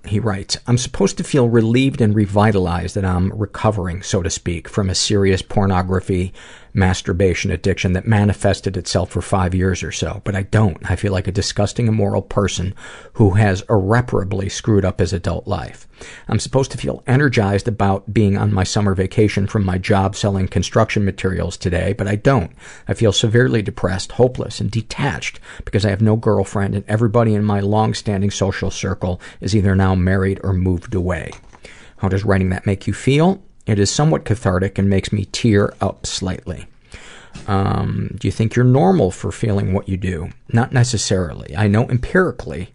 He 0.05 0.19
writes, 0.19 0.59
I'm 0.67 0.77
supposed 0.77 1.17
to 1.17 1.25
feel 1.25 1.49
relieved 1.49 2.03
and 2.03 2.15
revitalized 2.15 2.95
that 2.97 3.05
I'm 3.05 3.33
recovering, 3.33 4.03
so 4.03 4.21
to 4.21 4.29
speak, 4.29 4.69
from 4.69 4.91
a 4.91 4.95
serious 4.95 5.41
pornography 5.41 6.35
masturbation 6.75 7.53
addiction 7.53 7.93
that 7.93 8.07
manifested 8.07 8.77
itself 8.77 9.11
for 9.11 9.23
five 9.23 9.55
years 9.55 9.83
or 9.85 9.93
so, 9.93 10.21
but 10.25 10.35
I 10.35 10.43
don't. 10.43 10.91
I 10.91 10.97
feel 10.97 11.13
like 11.13 11.29
a 11.29 11.33
disgusting, 11.33 11.87
immoral 11.87 12.21
person 12.21 12.75
who 13.15 13.31
has 13.31 13.63
irreparably 13.71 14.49
screwed 14.49 14.85
up 14.85 14.99
his 14.99 15.13
adult 15.13 15.47
life. 15.47 15.87
I'm 16.27 16.41
supposed 16.41 16.73
to 16.73 16.79
feel 16.79 17.05
energized 17.07 17.69
about 17.69 18.13
being 18.13 18.37
on 18.37 18.53
my 18.53 18.65
summer 18.65 18.95
vacation 18.95 19.47
from 19.47 19.65
my 19.65 19.79
job 19.79 20.17
selling 20.17 20.49
construction 20.49 21.05
materials 21.05 21.57
today, 21.57 21.93
but 21.93 22.09
I 22.09 22.17
don't. 22.17 22.51
I 22.89 22.95
feel 22.95 23.13
severely 23.13 23.63
depressed, 23.63 24.13
hopeless, 24.13 24.61
and 24.61 24.71
detached 24.71 25.39
because 25.65 25.87
I 25.87 25.91
have 25.91 26.03
no 26.03 26.17
girlfriend 26.17 26.75
and 26.75 26.85
everybody 26.89 27.35
in 27.35 27.45
my 27.45 27.61
long-standing 27.61 28.33
social 28.33 28.73
circle 28.73 29.21
is 29.41 29.55
either 29.55 29.77
now 29.77 29.95
married 29.95 30.41
or 30.43 30.53
moved 30.53 30.95
away. 30.95 31.31
How 31.99 32.09
does 32.09 32.25
writing 32.25 32.51
that 32.51 32.67
make 32.67 32.89
you 32.89 32.93
feel? 32.93 33.41
It 33.67 33.79
is 33.79 33.91
somewhat 33.91 34.25
cathartic 34.25 34.79
and 34.79 34.91
makes 34.91 35.13
me 35.13 35.25
tear 35.27 35.73
up 35.81 36.07
slightly. 36.07 36.67
Um, 37.47 38.17
do 38.19 38.29
you 38.29 38.33
think 38.33 38.55
you're 38.55 38.65
normal 38.65 39.11
for 39.11 39.33
feeling 39.33 39.73
what 39.73 39.89
you 39.89 39.97
do? 39.97 40.31
Not 40.53 40.73
necessarily. 40.73 41.57
I 41.57 41.67
know 41.67 41.89
empirically 41.89 42.73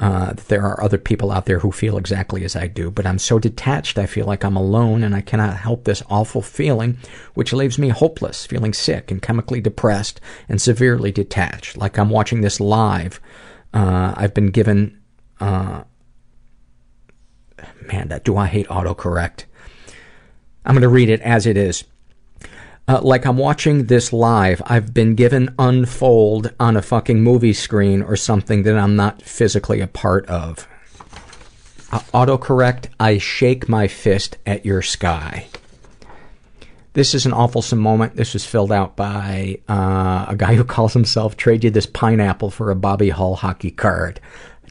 uh, 0.00 0.26
that 0.26 0.48
there 0.48 0.62
are 0.62 0.82
other 0.82 0.98
people 0.98 1.32
out 1.32 1.46
there 1.46 1.58
who 1.58 1.72
feel 1.72 1.98
exactly 1.98 2.44
as 2.44 2.54
I 2.54 2.68
do, 2.68 2.90
but 2.90 3.04
I'm 3.04 3.18
so 3.18 3.38
detached 3.38 3.98
I 3.98 4.06
feel 4.06 4.26
like 4.26 4.44
I'm 4.44 4.56
alone 4.56 5.02
and 5.02 5.14
I 5.14 5.20
cannot 5.20 5.56
help 5.56 5.84
this 5.84 6.02
awful 6.08 6.40
feeling, 6.40 6.98
which 7.34 7.52
leaves 7.52 7.78
me 7.78 7.88
hopeless, 7.88 8.46
feeling 8.46 8.72
sick 8.72 9.10
and 9.10 9.20
chemically 9.20 9.60
depressed 9.60 10.20
and 10.48 10.62
severely 10.62 11.10
detached, 11.10 11.76
like 11.76 11.98
I'm 11.98 12.10
watching 12.10 12.42
this 12.42 12.60
live. 12.60 13.20
Uh, 13.74 14.14
I've 14.16 14.34
been 14.34 14.50
given, 14.50 15.00
uh, 15.40 15.82
man, 17.82 18.08
that, 18.08 18.24
do 18.24 18.36
I 18.36 18.46
hate 18.46 18.68
autocorrect? 18.68 19.44
I'm 20.68 20.74
going 20.74 20.82
to 20.82 20.88
read 20.88 21.08
it 21.08 21.22
as 21.22 21.46
it 21.46 21.56
is. 21.56 21.84
Uh, 22.86 23.00
like 23.02 23.24
I'm 23.24 23.38
watching 23.38 23.86
this 23.86 24.12
live, 24.12 24.60
I've 24.66 24.92
been 24.92 25.14
given 25.14 25.54
unfold 25.58 26.52
on 26.60 26.76
a 26.76 26.82
fucking 26.82 27.22
movie 27.22 27.54
screen 27.54 28.02
or 28.02 28.16
something 28.16 28.64
that 28.64 28.78
I'm 28.78 28.94
not 28.94 29.22
physically 29.22 29.80
a 29.80 29.86
part 29.86 30.26
of. 30.26 30.68
Uh, 31.90 32.00
autocorrect, 32.12 32.88
I 33.00 33.16
shake 33.16 33.66
my 33.66 33.88
fist 33.88 34.36
at 34.44 34.66
your 34.66 34.82
sky. 34.82 35.46
This 36.92 37.14
is 37.14 37.24
an 37.24 37.32
awful 37.32 37.64
moment. 37.76 38.16
This 38.16 38.34
was 38.34 38.44
filled 38.44 38.72
out 38.72 38.94
by 38.94 39.60
uh, 39.68 40.26
a 40.28 40.36
guy 40.36 40.54
who 40.54 40.64
calls 40.64 40.92
himself 40.92 41.36
Trade 41.36 41.64
You 41.64 41.70
This 41.70 41.86
Pineapple 41.86 42.50
for 42.50 42.70
a 42.70 42.76
Bobby 42.76 43.08
Hull 43.08 43.36
hockey 43.36 43.70
card. 43.70 44.20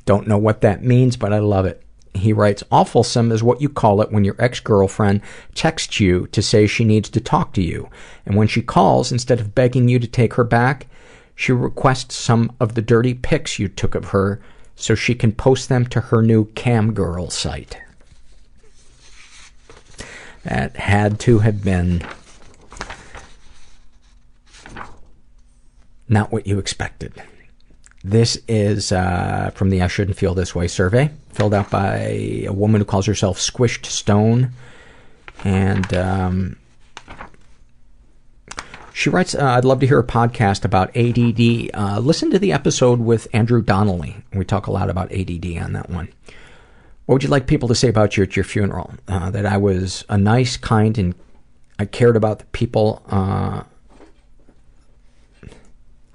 Don't 0.06 0.28
know 0.28 0.38
what 0.38 0.62
that 0.62 0.84
means, 0.84 1.18
but 1.18 1.34
I 1.34 1.40
love 1.40 1.66
it. 1.66 1.84
He 2.18 2.34
writes, 2.34 2.64
Awfulsome 2.72 3.32
is 3.32 3.44
what 3.44 3.62
you 3.62 3.70
call 3.70 4.02
it 4.02 4.12
when 4.12 4.24
your 4.24 4.36
ex-girlfriend 4.40 5.22
texts 5.56 6.00
you 6.00 6.28
to 6.28 6.42
say 6.42 6.68
she 6.68 6.84
needs 6.84 7.10
to 7.10 7.22
talk 7.22 7.54
to 7.54 7.62
you. 7.62 7.90
And 8.26 8.36
when 8.36 8.48
she 8.48 8.62
calls, 8.62 9.12
instead 9.12 9.40
of 9.40 9.56
begging 9.56 9.88
you 9.88 10.00
to 10.00 10.08
take 10.08 10.34
her 10.34 10.44
back, 10.44 10.88
she 11.36 11.52
requests 11.52 12.16
some 12.16 12.52
of 12.60 12.76
the 12.76 12.82
dirty 12.82 13.14
pics 13.14 13.60
you 13.60 13.68
took 13.68 13.96
of 13.96 14.06
her 14.06 14.42
so 14.76 14.96
she 14.96 15.16
can 15.16 15.32
post 15.32 15.70
them 15.70 15.86
to 15.88 16.02
her 16.02 16.22
new 16.22 16.46
cam 16.54 16.94
girl 16.94 17.30
site. 17.30 17.78
That 20.44 20.78
had 20.78 21.20
to 21.22 21.40
have 21.40 21.64
been 21.64 22.06
not 26.10 26.32
what 26.32 26.48
you 26.48 26.58
expected. 26.58 27.22
This 28.08 28.42
is 28.48 28.94
uh, 28.94 29.52
from 29.54 29.70
the 29.70 29.82
I 29.82 29.88
Shouldn't 29.88 30.18
Feel 30.18 30.34
This 30.34 30.56
Way 30.56 30.70
survey, 30.70 31.12
filled 31.34 31.54
out 31.54 31.70
by 31.70 31.98
a 31.98 32.48
woman 32.48 32.80
who 32.80 32.86
calls 32.86 33.06
herself 33.06 33.38
Squished 33.38 33.86
Stone. 33.86 34.54
And 35.44 35.94
um, 35.94 36.56
she 38.94 39.10
writes, 39.10 39.36
uh, 39.36 39.44
I'd 39.44 39.66
love 39.66 39.82
to 39.82 39.88
hear 39.88 40.00
a 40.00 40.08
podcast 40.08 40.64
about 40.64 40.96
ADD. 40.96 41.70
Uh, 41.74 42.00
listen 42.00 42.32
to 42.32 42.40
the 42.40 42.54
episode 42.54 43.02
with 43.02 43.28
Andrew 43.34 43.62
Donnelly. 43.62 44.16
We 44.32 44.46
talk 44.46 44.68
a 44.68 44.72
lot 44.72 44.90
about 44.90 45.12
ADD 45.12 45.58
on 45.58 45.74
that 45.74 45.90
one. 45.90 46.08
What 47.08 47.16
would 47.16 47.24
you 47.24 47.30
like 47.30 47.46
people 47.46 47.68
to 47.68 47.76
say 47.76 47.90
about 47.90 48.16
you 48.16 48.24
at 48.24 48.38
your 48.38 48.46
funeral? 48.46 48.94
Uh, 49.10 49.32
that 49.32 49.46
I 49.46 49.58
was 49.58 50.06
a 50.08 50.18
nice, 50.18 50.56
kind, 50.56 50.98
and 50.98 51.14
I 51.78 51.84
cared 51.84 52.16
about 52.16 52.40
the 52.40 52.46
people. 52.46 53.04
Uh, 53.12 53.64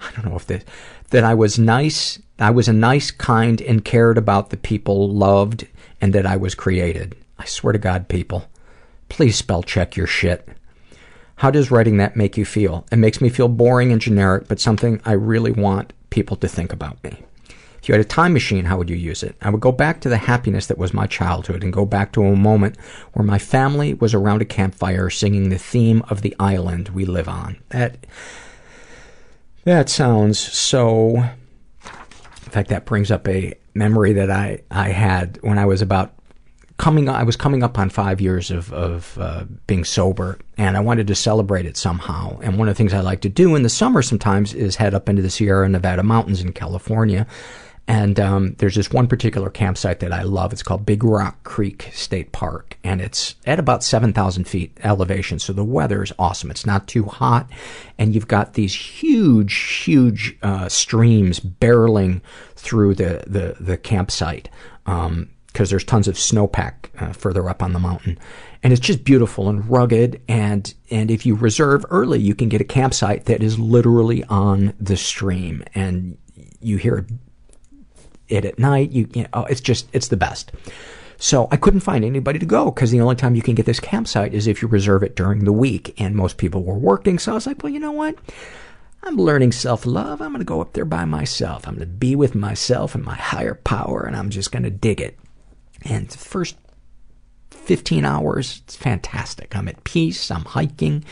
I 0.01 0.11
don't 0.17 0.25
know 0.25 0.37
if 0.37 0.47
this 0.47 0.65
that 1.13 1.25
I 1.25 1.35
was 1.35 1.59
nice, 1.59 2.19
I 2.39 2.51
was 2.51 2.69
a 2.69 2.73
nice, 2.73 3.11
kind, 3.11 3.61
and 3.61 3.85
cared 3.85 4.19
about 4.19 4.51
the 4.51 4.57
people 4.57 5.13
loved, 5.13 5.67
and 6.01 6.13
that 6.15 6.27
I 6.27 6.37
was 6.37 6.55
created. 6.55 7.15
I 7.39 7.45
swear 7.45 7.73
to 7.73 7.79
God, 7.79 8.09
people, 8.09 8.49
please 9.09 9.37
spell 9.37 9.63
check 9.63 9.95
your 9.95 10.07
shit. 10.07 10.49
How 11.37 11.51
does 11.51 11.71
writing 11.71 11.99
that 11.99 12.17
make 12.17 12.37
you 12.37 12.45
feel? 12.45 12.87
It 12.91 12.97
makes 12.97 13.21
me 13.21 13.29
feel 13.29 13.49
boring 13.49 13.93
and 13.93 14.01
generic, 14.01 14.49
but 14.49 14.59
something 14.59 15.01
I 15.05 15.13
really 15.13 15.53
want 15.53 15.93
people 16.09 16.37
to 16.37 16.49
think 16.49 16.73
about 16.73 17.03
me. 17.05 17.23
If 17.83 17.89
you 17.89 17.95
had 17.95 18.01
a 18.01 18.09
time 18.09 18.33
machine, 18.33 18.65
how 18.65 18.79
would 18.79 18.89
you 18.89 18.97
use 18.97 19.23
it? 19.23 19.37
I 19.43 19.51
would 19.51 19.61
go 19.61 19.73
back 19.73 20.01
to 20.01 20.09
the 20.09 20.17
happiness 20.17 20.67
that 20.67 20.79
was 20.79 20.95
my 20.95 21.07
childhood 21.07 21.63
and 21.63 21.73
go 21.73 21.85
back 21.85 22.13
to 22.13 22.25
a 22.25 22.37
moment 22.37 22.79
where 23.13 23.25
my 23.25 23.39
family 23.39 23.93
was 23.93 24.15
around 24.15 24.41
a 24.41 24.47
campfire 24.47 25.11
singing 25.11 25.51
the 25.51 25.59
theme 25.59 26.03
of 26.09 26.23
the 26.23 26.35
island 26.39 26.91
we 26.91 27.05
live 27.05 27.29
on. 27.29 27.59
That 27.71 28.07
that 29.65 29.89
sounds 29.89 30.39
so... 30.39 31.17
In 31.17 32.51
fact, 32.55 32.69
that 32.69 32.85
brings 32.85 33.11
up 33.11 33.27
a 33.29 33.55
memory 33.75 34.13
that 34.13 34.31
I, 34.31 34.63
I 34.71 34.91
had 34.91 35.39
when 35.43 35.59
I 35.59 35.65
was 35.65 35.81
about 35.81 36.13
coming 36.77 37.09
I 37.09 37.23
was 37.23 37.37
coming 37.37 37.63
up 37.63 37.79
on 37.79 37.89
five 37.91 38.21
years 38.21 38.51
of, 38.51 38.73
of 38.73 39.17
uh, 39.19 39.45
being 39.67 39.85
sober, 39.85 40.39
and 40.59 40.77
I 40.77 40.81
wanted 40.81 41.07
to 41.07 41.15
celebrate 41.15 41.65
it 41.65 41.77
somehow. 41.77 42.39
And 42.41 42.59
one 42.59 42.69
of 42.69 42.75
the 42.75 42.77
things 42.77 42.93
I 42.93 43.01
like 43.01 43.21
to 43.23 43.29
do 43.29 43.55
in 43.55 43.63
the 43.63 43.69
summer 43.69 44.03
sometimes 44.03 44.53
is 44.53 44.77
head 44.77 44.93
up 44.93 45.09
into 45.09 45.23
the 45.23 45.31
Sierra 45.31 45.69
Nevada 45.69 46.03
mountains 46.03 46.41
in 46.41 46.53
California 46.53 47.27
and 47.89 48.21
um, 48.21 48.55
there's 48.59 48.77
this 48.77 48.91
one 48.91 49.09
particular 49.09 49.51
campsite 49.51 50.01
that 50.01 50.13
I 50.13 50.23
love. 50.23 50.53
It's 50.53 50.63
called 50.63 50.87
Big 50.87 51.03
Rock 51.03 51.43
Creek 51.43 51.91
State 51.93 52.31
Park, 52.31 52.79
and 52.85 53.01
it's 53.01 53.35
at 53.45 53.59
about 53.59 53.83
7,000 53.83 54.45
feet 54.45 54.77
elevation, 54.85 55.39
so 55.39 55.53
the 55.53 55.65
weather 55.65 56.03
is 56.03 56.13
awesome. 56.19 56.51
It's 56.51 56.65
not 56.65 56.87
too 56.87 57.05
hot, 57.05 57.51
and 57.99 58.15
you've 58.15 58.29
got 58.29 58.55
these 58.55 58.75
huge, 58.75 59.57
huge 59.57 60.39
uh, 60.43 60.69
streams 60.69 61.41
barreling 61.41 62.21
through 62.55 62.95
the, 62.95 63.25
the, 63.27 63.57
the 63.59 63.77
campsite 63.77 64.49
because 64.85 65.09
um, 65.09 65.29
there's 65.55 65.85
tons 65.85 66.07
of 66.07 66.15
snowpack 66.15 66.73
uh, 67.01 67.13
further 67.13 67.49
up 67.49 67.63
on 67.63 67.73
the 67.73 67.81
mountain. 67.81 68.17
And 68.63 68.73
it's 68.73 68.81
just 68.81 69.03
beautiful 69.03 69.49
and 69.49 69.69
rugged, 69.69 70.23
and, 70.29 70.73
and 70.89 71.11
if 71.11 71.27
you 71.27 71.35
reserve 71.35 71.85
early, 71.91 72.21
you 72.21 72.37
can 72.37 72.49
get 72.49 72.61
a 72.61 72.65
campsite 72.65 73.25
that 73.25 73.43
is 73.43 73.59
literally 73.59 74.23
on 74.25 74.73
the 74.79 74.97
stream, 74.97 75.65
and 75.75 76.17
you 76.61 76.77
hear 76.77 77.05
it 78.33 78.45
at 78.45 78.59
night. 78.59 78.91
You, 78.91 79.09
you 79.15 79.27
know, 79.35 79.45
it's 79.45 79.61
just, 79.61 79.89
it's 79.93 80.09
the 80.09 80.17
best. 80.17 80.53
So 81.23 81.47
I 81.53 81.57
couldn't 81.57 81.81
find 81.81 82.05
anybody 82.05 82.41
to 82.41 82.47
go 82.47 82.73
because 82.73 82.91
the 82.91 83.01
only 83.01 83.15
time 83.15 83.37
you 83.37 83.43
can 83.43 83.55
get 83.55 83.65
this 83.65 83.79
campsite 83.79 84.35
is 84.35 84.49
if 84.49 84.61
you 84.61 84.67
reserve 84.67 85.05
it 85.05 85.15
during 85.15 85.45
the 85.45 85.53
week, 85.53 85.95
and 86.01 86.17
most 86.17 86.37
people 86.37 86.65
were 86.65 86.75
working. 86.75 87.21
So 87.21 87.31
I 87.31 87.35
was 87.37 87.47
like, 87.47 87.63
well, 87.63 87.73
you 87.73 87.79
know 87.79 87.93
what? 87.93 88.17
I'm 89.05 89.17
learning 89.17 89.53
self-love. 89.53 90.21
I'm 90.21 90.33
going 90.33 90.41
to 90.41 90.45
go 90.45 90.61
up 90.61 90.73
there 90.73 90.85
by 90.85 91.05
myself. 91.05 91.69
I'm 91.69 91.77
going 91.77 91.87
to 91.89 91.95
be 91.95 92.17
with 92.17 92.35
myself 92.35 92.97
and 92.97 93.05
my 93.05 93.15
higher 93.15 93.55
power, 93.55 94.03
and 94.03 94.17
I'm 94.17 94.31
just 94.31 94.51
going 94.51 94.65
to 94.65 94.71
dig 94.71 95.01
it. 95.01 95.17
And 95.85 96.09
the 96.09 96.19
first 96.19 96.57
15 97.53 98.05
hours, 98.05 98.63
it's 98.65 98.75
fantastic. 98.75 99.55
I'm 99.55 99.69
at 99.69 99.85
peace. 99.85 100.29
I'm 100.29 100.45
hiking. 100.45 101.05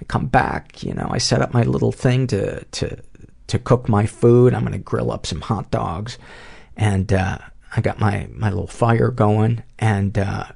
I 0.00 0.04
come 0.06 0.26
back, 0.26 0.82
you 0.82 0.94
know, 0.94 1.06
I 1.10 1.18
set 1.18 1.42
up 1.42 1.54
my 1.54 1.62
little 1.62 1.92
thing 1.92 2.26
to, 2.26 2.64
to, 2.64 2.98
to 3.46 3.58
cook 3.60 3.88
my 3.88 4.06
food. 4.06 4.52
I'm 4.52 4.62
going 4.62 4.72
to 4.72 4.78
grill 4.78 5.12
up 5.12 5.26
some 5.26 5.42
hot 5.42 5.70
dogs 5.70 6.18
and 6.76 7.12
uh, 7.12 7.38
I 7.76 7.80
got 7.80 7.98
my 7.98 8.28
my 8.32 8.50
little 8.50 8.66
fire 8.66 9.10
going, 9.10 9.62
and 9.78 10.16
uh, 10.18 10.46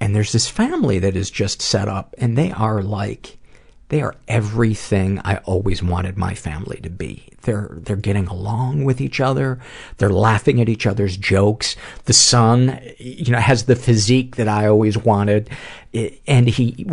and 0.00 0.14
there's 0.14 0.32
this 0.32 0.48
family 0.48 0.98
that 0.98 1.16
is 1.16 1.30
just 1.30 1.62
set 1.62 1.88
up, 1.88 2.14
and 2.18 2.36
they 2.36 2.50
are 2.52 2.82
like 2.82 3.38
they 3.88 4.02
are 4.02 4.14
everything 4.26 5.18
I 5.24 5.36
always 5.38 5.82
wanted 5.82 6.18
my 6.18 6.34
family 6.34 6.78
to 6.82 6.90
be. 6.90 7.28
They're 7.42 7.70
they're 7.80 7.96
getting 7.96 8.26
along 8.26 8.84
with 8.84 9.00
each 9.00 9.20
other. 9.20 9.60
They're 9.96 10.10
laughing 10.10 10.60
at 10.60 10.68
each 10.68 10.86
other's 10.86 11.16
jokes. 11.16 11.74
The 12.04 12.12
son, 12.12 12.80
you 12.98 13.32
know, 13.32 13.38
has 13.38 13.64
the 13.64 13.76
physique 13.76 14.36
that 14.36 14.48
I 14.48 14.66
always 14.66 14.98
wanted, 14.98 15.48
and 16.26 16.48
he 16.48 16.86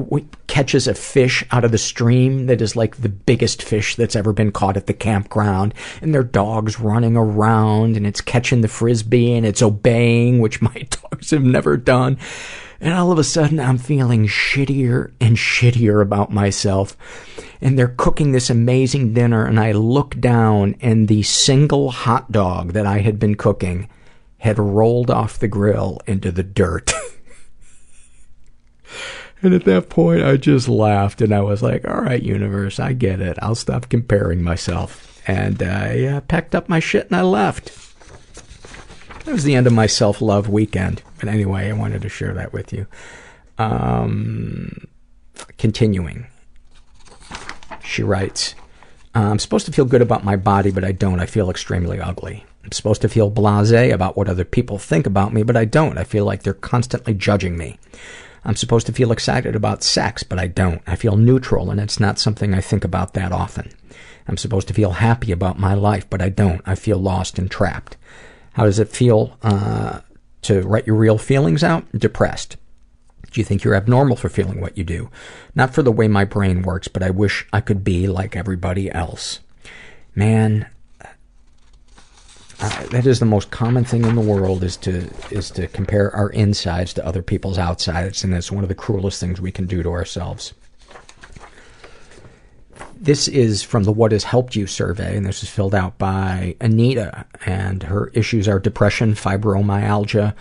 catches 0.47 0.87
a 0.87 0.93
fish 0.93 1.43
out 1.51 1.65
of 1.65 1.71
the 1.71 1.77
stream 1.77 2.45
that 2.45 2.61
is 2.61 2.75
like 2.75 2.97
the 2.97 3.09
biggest 3.09 3.61
fish 3.61 3.95
that's 3.95 4.15
ever 4.15 4.31
been 4.31 4.51
caught 4.51 4.77
at 4.77 4.87
the 4.87 4.93
campground. 4.93 5.73
And 6.01 6.13
their 6.13 6.23
dog's 6.23 6.79
running 6.79 7.17
around, 7.17 7.97
and 7.97 8.07
it's 8.07 8.21
catching 8.21 8.61
the 8.61 8.67
frisbee, 8.67 9.33
and 9.33 9.45
it's 9.45 9.61
obeying, 9.61 10.39
which 10.39 10.61
my 10.61 10.87
dogs 10.89 11.31
have 11.31 11.43
never 11.43 11.77
done 11.77 12.17
and 12.81 12.93
all 12.93 13.11
of 13.11 13.17
a 13.17 13.23
sudden 13.23 13.59
I'm 13.59 13.77
feeling 13.77 14.27
shittier 14.27 15.11
and 15.19 15.37
shittier 15.37 16.01
about 16.01 16.31
myself. 16.31 16.97
And 17.61 17.79
they're 17.79 17.87
cooking 17.87 18.31
this 18.31 18.49
amazing 18.49 19.13
dinner 19.13 19.45
and 19.45 19.59
I 19.59 19.71
look 19.71 20.19
down 20.19 20.75
and 20.81 21.07
the 21.07 21.23
single 21.23 21.91
hot 21.91 22.31
dog 22.31 22.73
that 22.73 22.85
I 22.85 22.99
had 22.99 23.17
been 23.17 23.35
cooking 23.35 23.89
had 24.39 24.59
rolled 24.59 25.09
off 25.09 25.39
the 25.39 25.47
grill 25.47 25.99
into 26.05 26.31
the 26.31 26.43
dirt. 26.43 26.93
and 29.41 29.53
at 29.53 29.65
that 29.65 29.89
point 29.89 30.23
I 30.23 30.37
just 30.37 30.67
laughed 30.67 31.21
and 31.21 31.33
I 31.33 31.41
was 31.41 31.61
like, 31.61 31.87
all 31.87 32.01
right, 32.01 32.21
universe, 32.21 32.79
I 32.79 32.93
get 32.93 33.21
it. 33.21 33.37
I'll 33.41 33.55
stop 33.55 33.89
comparing 33.89 34.41
myself. 34.41 35.21
And 35.27 35.61
I 35.61 36.03
uh, 36.05 36.21
packed 36.21 36.55
up 36.55 36.69
my 36.69 36.79
shit 36.79 37.07
and 37.07 37.15
I 37.15 37.21
left. 37.21 37.71
That 39.25 39.31
was 39.31 39.43
the 39.43 39.55
end 39.55 39.65
of 39.65 39.73
my 39.73 39.87
self-love 39.87 40.49
weekend. 40.49 41.01
But 41.19 41.29
anyway, 41.29 41.67
I 41.69 41.73
wanted 41.73 42.03
to 42.03 42.09
share 42.09 42.33
that 42.35 42.53
with 42.53 42.71
you. 42.71 42.85
Um, 43.57 44.87
continuing. 45.57 46.27
She 47.83 48.03
writes, 48.03 48.53
I'm 49.15 49.39
supposed 49.39 49.65
to 49.65 49.71
feel 49.71 49.85
good 49.85 50.01
about 50.01 50.23
my 50.23 50.35
body, 50.35 50.71
but 50.71 50.83
I 50.83 50.91
don't. 50.91 51.19
I 51.19 51.25
feel 51.25 51.49
extremely 51.49 51.99
ugly. 51.99 52.45
I'm 52.63 52.71
supposed 52.71 53.01
to 53.03 53.09
feel 53.09 53.31
blasé 53.31 53.93
about 53.93 54.17
what 54.17 54.27
other 54.27 54.43
people 54.43 54.77
think 54.77 55.07
about 55.07 55.33
me, 55.33 55.43
but 55.43 55.55
I 55.55 55.65
don't. 55.65 55.97
I 55.97 56.03
feel 56.03 56.25
like 56.25 56.43
they're 56.43 56.53
constantly 56.53 57.13
judging 57.13 57.57
me. 57.57 57.79
I'm 58.45 58.55
supposed 58.55 58.85
to 58.87 58.93
feel 58.93 59.11
excited 59.11 59.55
about 59.55 59.83
sex, 59.83 60.21
but 60.21 60.37
I 60.37 60.47
don't. 60.47 60.81
I 60.85 60.95
feel 60.95 61.17
neutral, 61.17 61.71
and 61.71 61.79
it's 61.79 61.99
not 61.99 62.19
something 62.19 62.53
I 62.53 62.61
think 62.61 62.83
about 62.83 63.15
that 63.15 63.31
often. 63.31 63.71
I'm 64.27 64.37
supposed 64.37 64.67
to 64.67 64.73
feel 64.73 64.91
happy 64.91 65.31
about 65.31 65.59
my 65.59 65.73
life, 65.73 66.07
but 66.09 66.21
I 66.21 66.29
don't. 66.29 66.61
I 66.65 66.75
feel 66.75 66.99
lost 66.99 67.39
and 67.39 67.49
trapped. 67.49 67.97
How 68.53 68.65
does 68.65 68.79
it 68.79 68.89
feel 68.89 69.37
uh, 69.41 70.01
to 70.43 70.61
write 70.61 70.87
your 70.87 70.95
real 70.95 71.17
feelings 71.17 71.63
out? 71.63 71.91
Depressed. 71.91 72.57
Do 73.31 73.41
you 73.41 73.45
think 73.45 73.63
you're 73.63 73.75
abnormal 73.75 74.15
for 74.15 74.29
feeling 74.29 74.61
what 74.61 74.77
you 74.77 74.83
do? 74.83 75.09
Not 75.55 75.73
for 75.73 75.81
the 75.81 75.91
way 75.91 76.07
my 76.07 76.23
brain 76.23 76.61
works, 76.61 76.87
but 76.87 77.03
I 77.03 77.09
wish 77.09 77.47
I 77.51 77.61
could 77.61 77.83
be 77.83 78.07
like 78.07 78.35
everybody 78.35 78.91
else. 78.91 79.39
Man, 80.13 80.67
uh, 82.59 82.85
that 82.87 83.05
is 83.05 83.19
the 83.19 83.25
most 83.25 83.51
common 83.51 83.83
thing 83.83 84.05
in 84.05 84.15
the 84.15 84.21
world 84.21 84.63
is 84.63 84.77
to 84.77 85.09
is 85.29 85.51
to 85.51 85.67
compare 85.67 86.15
our 86.15 86.29
insides 86.29 86.93
to 86.93 87.05
other 87.05 87.21
people's 87.21 87.57
outsides, 87.57 88.23
and 88.23 88.33
it's 88.33 88.51
one 88.51 88.63
of 88.63 88.69
the 88.69 88.75
cruelest 88.75 89.19
things 89.19 89.41
we 89.41 89.51
can 89.51 89.65
do 89.65 89.83
to 89.83 89.89
ourselves. 89.89 90.53
This 92.97 93.27
is 93.27 93.61
from 93.61 93.83
the 93.83 93.91
What 93.91 94.13
Has 94.13 94.23
Helped 94.23 94.55
You 94.55 94.67
survey, 94.67 95.15
and 95.17 95.25
this 95.25 95.43
is 95.43 95.49
filled 95.49 95.75
out 95.75 95.97
by 95.97 96.55
Anita, 96.61 97.25
and 97.45 97.83
her 97.83 98.07
issues 98.13 98.47
are 98.47 98.57
depression, 98.57 99.13
fibromyalgia, 99.13 100.33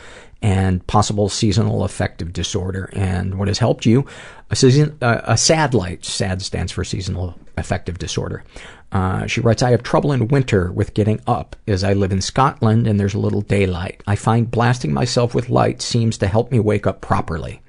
and 0.45 0.87
possible 0.87 1.31
seasonal 1.31 1.85
affective 1.85 2.31
disorder. 2.31 2.91
And 2.93 3.39
what 3.39 3.49
has 3.49 3.59
helped 3.59 3.87
you? 3.87 4.05
A, 4.51 4.57
season, 4.57 4.99
uh, 5.01 5.23
a 5.25 5.39
sad 5.39 5.73
light. 5.73 6.05
SAD 6.05 6.43
stands 6.43 6.71
for 6.71 6.85
seasonal 6.85 7.35
affective 7.57 7.99
disorder. 7.99 8.45
Uh, 8.93 9.27
she 9.27 9.41
writes, 9.41 9.63
I 9.63 9.71
have 9.71 9.83
trouble 9.83 10.13
in 10.13 10.29
winter 10.29 10.71
with 10.71 10.93
getting 10.93 11.19
up 11.27 11.57
as 11.67 11.83
I 11.83 11.95
live 11.95 12.13
in 12.13 12.21
Scotland 12.21 12.87
and 12.87 13.01
there's 13.01 13.15
a 13.15 13.19
little 13.19 13.41
daylight. 13.41 14.03
I 14.07 14.17
find 14.17 14.51
blasting 14.51 14.93
myself 14.93 15.35
with 15.35 15.49
light 15.49 15.81
seems 15.81 16.19
to 16.19 16.27
help 16.27 16.53
me 16.53 16.61
wake 16.61 16.87
up 16.87 17.01
properly. 17.01 17.63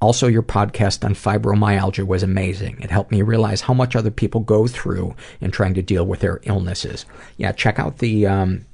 Also, 0.00 0.26
your 0.26 0.42
podcast 0.42 1.04
on 1.04 1.14
fibromyalgia 1.14 2.06
was 2.06 2.22
amazing. 2.24 2.80
It 2.80 2.90
helped 2.90 3.12
me 3.12 3.22
realize 3.22 3.60
how 3.60 3.74
much 3.74 3.94
other 3.94 4.10
people 4.10 4.40
go 4.40 4.66
through 4.66 5.14
in 5.40 5.50
trying 5.50 5.74
to 5.74 5.82
deal 5.82 6.06
with 6.06 6.20
their 6.20 6.40
illnesses. 6.44 7.04
Yeah, 7.36 7.52
check 7.52 7.78
out 7.78 7.98
the 7.98 8.26
um, 8.26 8.64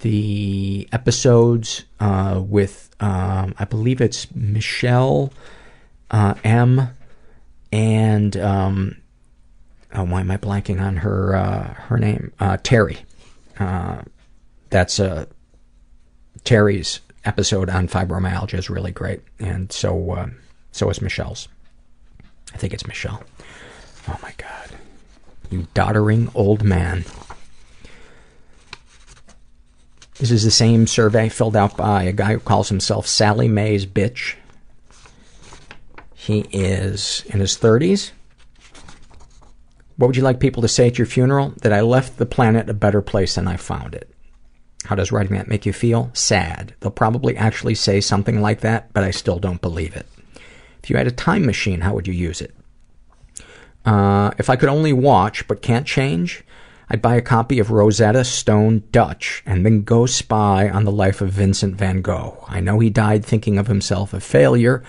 the 0.00 0.88
episodes 0.92 1.84
uh, 2.00 2.42
with 2.44 2.90
um, 3.00 3.54
I 3.58 3.64
believe 3.64 4.00
it's 4.00 4.32
Michelle 4.34 5.32
uh, 6.10 6.34
M 6.44 6.90
and 7.72 8.36
um, 8.36 8.96
oh, 9.94 10.04
why 10.04 10.20
am 10.20 10.30
I 10.30 10.36
blanking 10.36 10.80
on 10.80 10.96
her 10.96 11.34
uh, 11.34 11.74
her 11.74 11.98
name? 11.98 12.32
Uh, 12.40 12.56
Terry. 12.62 12.98
Uh, 13.58 14.02
that's 14.70 15.00
uh, 15.00 15.26
Terry's 16.44 17.00
episode 17.24 17.68
on 17.68 17.88
fibromyalgia 17.88 18.58
is 18.58 18.70
really 18.70 18.92
great, 18.92 19.20
and 19.38 19.70
so 19.72 20.30
so 20.72 20.90
is 20.90 21.00
Michelle's. 21.00 21.48
I 22.54 22.56
think 22.56 22.72
it's 22.72 22.86
Michelle. 22.86 23.22
Oh 24.08 24.18
my 24.22 24.32
god, 24.36 24.70
you 25.50 25.66
doddering 25.74 26.30
old 26.34 26.62
man. 26.62 27.04
This 30.18 30.32
is 30.32 30.42
the 30.42 30.50
same 30.50 30.88
survey 30.88 31.28
filled 31.28 31.54
out 31.54 31.76
by 31.76 32.02
a 32.02 32.12
guy 32.12 32.32
who 32.32 32.40
calls 32.40 32.68
himself 32.68 33.06
Sallie 33.06 33.46
Mae's 33.46 33.86
bitch. 33.86 34.34
He 36.14 36.40
is 36.50 37.24
in 37.28 37.38
his 37.38 37.56
30s. 37.56 38.10
What 39.96 40.08
would 40.08 40.16
you 40.16 40.22
like 40.22 40.40
people 40.40 40.62
to 40.62 40.68
say 40.68 40.88
at 40.88 40.98
your 40.98 41.06
funeral? 41.06 41.54
That 41.62 41.72
I 41.72 41.82
left 41.82 42.18
the 42.18 42.26
planet 42.26 42.68
a 42.68 42.74
better 42.74 43.00
place 43.00 43.36
than 43.36 43.46
I 43.46 43.56
found 43.56 43.94
it. 43.94 44.12
How 44.84 44.96
does 44.96 45.12
writing 45.12 45.36
that 45.36 45.48
make 45.48 45.66
you 45.66 45.72
feel? 45.72 46.10
Sad. 46.14 46.74
They'll 46.80 46.90
probably 46.90 47.36
actually 47.36 47.74
say 47.76 48.00
something 48.00 48.40
like 48.40 48.60
that, 48.60 48.92
but 48.92 49.04
I 49.04 49.12
still 49.12 49.38
don't 49.38 49.60
believe 49.60 49.94
it. 49.94 50.06
If 50.82 50.90
you 50.90 50.96
had 50.96 51.06
a 51.06 51.12
time 51.12 51.46
machine, 51.46 51.82
how 51.82 51.94
would 51.94 52.08
you 52.08 52.14
use 52.14 52.40
it? 52.40 52.54
Uh, 53.84 54.32
if 54.38 54.50
I 54.50 54.56
could 54.56 54.68
only 54.68 54.92
watch 54.92 55.46
but 55.46 55.62
can't 55.62 55.86
change, 55.86 56.44
I'd 56.90 57.02
buy 57.02 57.16
a 57.16 57.22
copy 57.22 57.58
of 57.58 57.70
Rosetta 57.70 58.24
Stone 58.24 58.84
Dutch 58.92 59.42
and 59.44 59.64
then 59.64 59.82
go 59.82 60.06
spy 60.06 60.70
on 60.70 60.84
the 60.84 60.92
life 60.92 61.20
of 61.20 61.30
Vincent 61.30 61.74
van 61.74 62.00
Gogh. 62.00 62.42
I 62.48 62.60
know 62.60 62.78
he 62.78 62.88
died 62.88 63.24
thinking 63.24 63.58
of 63.58 63.66
himself 63.66 64.14
a 64.14 64.20
failure, 64.20 64.82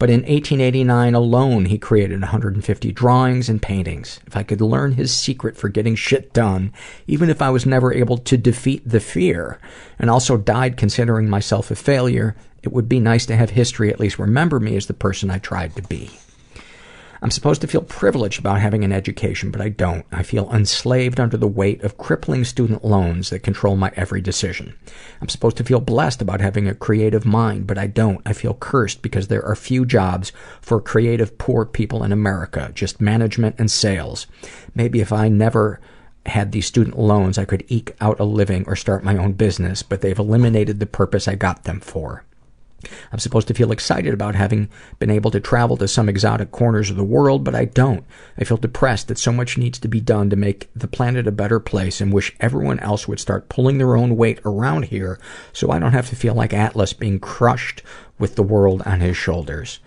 but 0.00 0.10
in 0.10 0.22
1889 0.22 1.14
alone 1.14 1.66
he 1.66 1.78
created 1.78 2.20
150 2.20 2.90
drawings 2.90 3.48
and 3.48 3.62
paintings. 3.62 4.18
If 4.26 4.36
I 4.36 4.42
could 4.42 4.60
learn 4.60 4.92
his 4.92 5.14
secret 5.14 5.56
for 5.56 5.68
getting 5.68 5.94
shit 5.94 6.32
done, 6.32 6.72
even 7.06 7.30
if 7.30 7.40
I 7.40 7.50
was 7.50 7.64
never 7.64 7.94
able 7.94 8.18
to 8.18 8.36
defeat 8.36 8.82
the 8.84 8.98
fear, 8.98 9.60
and 9.96 10.10
also 10.10 10.36
died 10.36 10.76
considering 10.76 11.30
myself 11.30 11.70
a 11.70 11.76
failure, 11.76 12.34
it 12.64 12.72
would 12.72 12.88
be 12.88 12.98
nice 12.98 13.26
to 13.26 13.36
have 13.36 13.50
history 13.50 13.92
at 13.92 14.00
least 14.00 14.18
remember 14.18 14.58
me 14.58 14.76
as 14.76 14.86
the 14.86 14.94
person 14.94 15.30
I 15.30 15.38
tried 15.38 15.76
to 15.76 15.82
be. 15.82 16.10
I'm 17.24 17.30
supposed 17.30 17.62
to 17.62 17.66
feel 17.66 17.80
privileged 17.80 18.38
about 18.38 18.60
having 18.60 18.84
an 18.84 18.92
education, 18.92 19.50
but 19.50 19.62
I 19.62 19.70
don't. 19.70 20.04
I 20.12 20.22
feel 20.22 20.52
enslaved 20.52 21.18
under 21.18 21.38
the 21.38 21.48
weight 21.48 21.82
of 21.82 21.96
crippling 21.96 22.44
student 22.44 22.84
loans 22.84 23.30
that 23.30 23.38
control 23.38 23.76
my 23.76 23.90
every 23.96 24.20
decision. 24.20 24.74
I'm 25.22 25.30
supposed 25.30 25.56
to 25.56 25.64
feel 25.64 25.80
blessed 25.80 26.20
about 26.20 26.42
having 26.42 26.68
a 26.68 26.74
creative 26.74 27.24
mind, 27.24 27.66
but 27.66 27.78
I 27.78 27.86
don't. 27.86 28.20
I 28.26 28.34
feel 28.34 28.52
cursed 28.52 29.00
because 29.00 29.28
there 29.28 29.42
are 29.42 29.56
few 29.56 29.86
jobs 29.86 30.32
for 30.60 30.82
creative 30.82 31.38
poor 31.38 31.64
people 31.64 32.04
in 32.04 32.12
America, 32.12 32.70
just 32.74 33.00
management 33.00 33.56
and 33.58 33.70
sales. 33.70 34.26
Maybe 34.74 35.00
if 35.00 35.10
I 35.10 35.28
never 35.28 35.80
had 36.26 36.52
these 36.52 36.66
student 36.66 36.98
loans, 36.98 37.38
I 37.38 37.46
could 37.46 37.64
eke 37.68 37.96
out 38.02 38.20
a 38.20 38.24
living 38.24 38.64
or 38.66 38.76
start 38.76 39.02
my 39.02 39.16
own 39.16 39.32
business, 39.32 39.82
but 39.82 40.02
they've 40.02 40.18
eliminated 40.18 40.78
the 40.78 40.84
purpose 40.84 41.26
I 41.26 41.36
got 41.36 41.64
them 41.64 41.80
for. 41.80 42.22
I'm 43.12 43.18
supposed 43.18 43.48
to 43.48 43.54
feel 43.54 43.72
excited 43.72 44.14
about 44.14 44.34
having 44.34 44.68
been 44.98 45.10
able 45.10 45.30
to 45.30 45.40
travel 45.40 45.76
to 45.78 45.88
some 45.88 46.08
exotic 46.08 46.50
corners 46.50 46.90
of 46.90 46.96
the 46.96 47.04
world, 47.04 47.44
but 47.44 47.54
I 47.54 47.64
don't. 47.64 48.04
I 48.38 48.44
feel 48.44 48.56
depressed 48.56 49.08
that 49.08 49.18
so 49.18 49.32
much 49.32 49.58
needs 49.58 49.78
to 49.80 49.88
be 49.88 50.00
done 50.00 50.30
to 50.30 50.36
make 50.36 50.68
the 50.74 50.88
planet 50.88 51.26
a 51.26 51.32
better 51.32 51.60
place 51.60 52.00
and 52.00 52.12
wish 52.12 52.34
everyone 52.40 52.80
else 52.80 53.08
would 53.08 53.20
start 53.20 53.48
pulling 53.48 53.78
their 53.78 53.96
own 53.96 54.16
weight 54.16 54.40
around 54.44 54.86
here 54.86 55.18
so 55.52 55.70
I 55.70 55.78
don't 55.78 55.92
have 55.92 56.10
to 56.10 56.16
feel 56.16 56.34
like 56.34 56.52
Atlas 56.52 56.92
being 56.92 57.20
crushed 57.20 57.82
with 58.18 58.36
the 58.36 58.42
world 58.42 58.82
on 58.86 59.00
his 59.00 59.16
shoulders. 59.16 59.80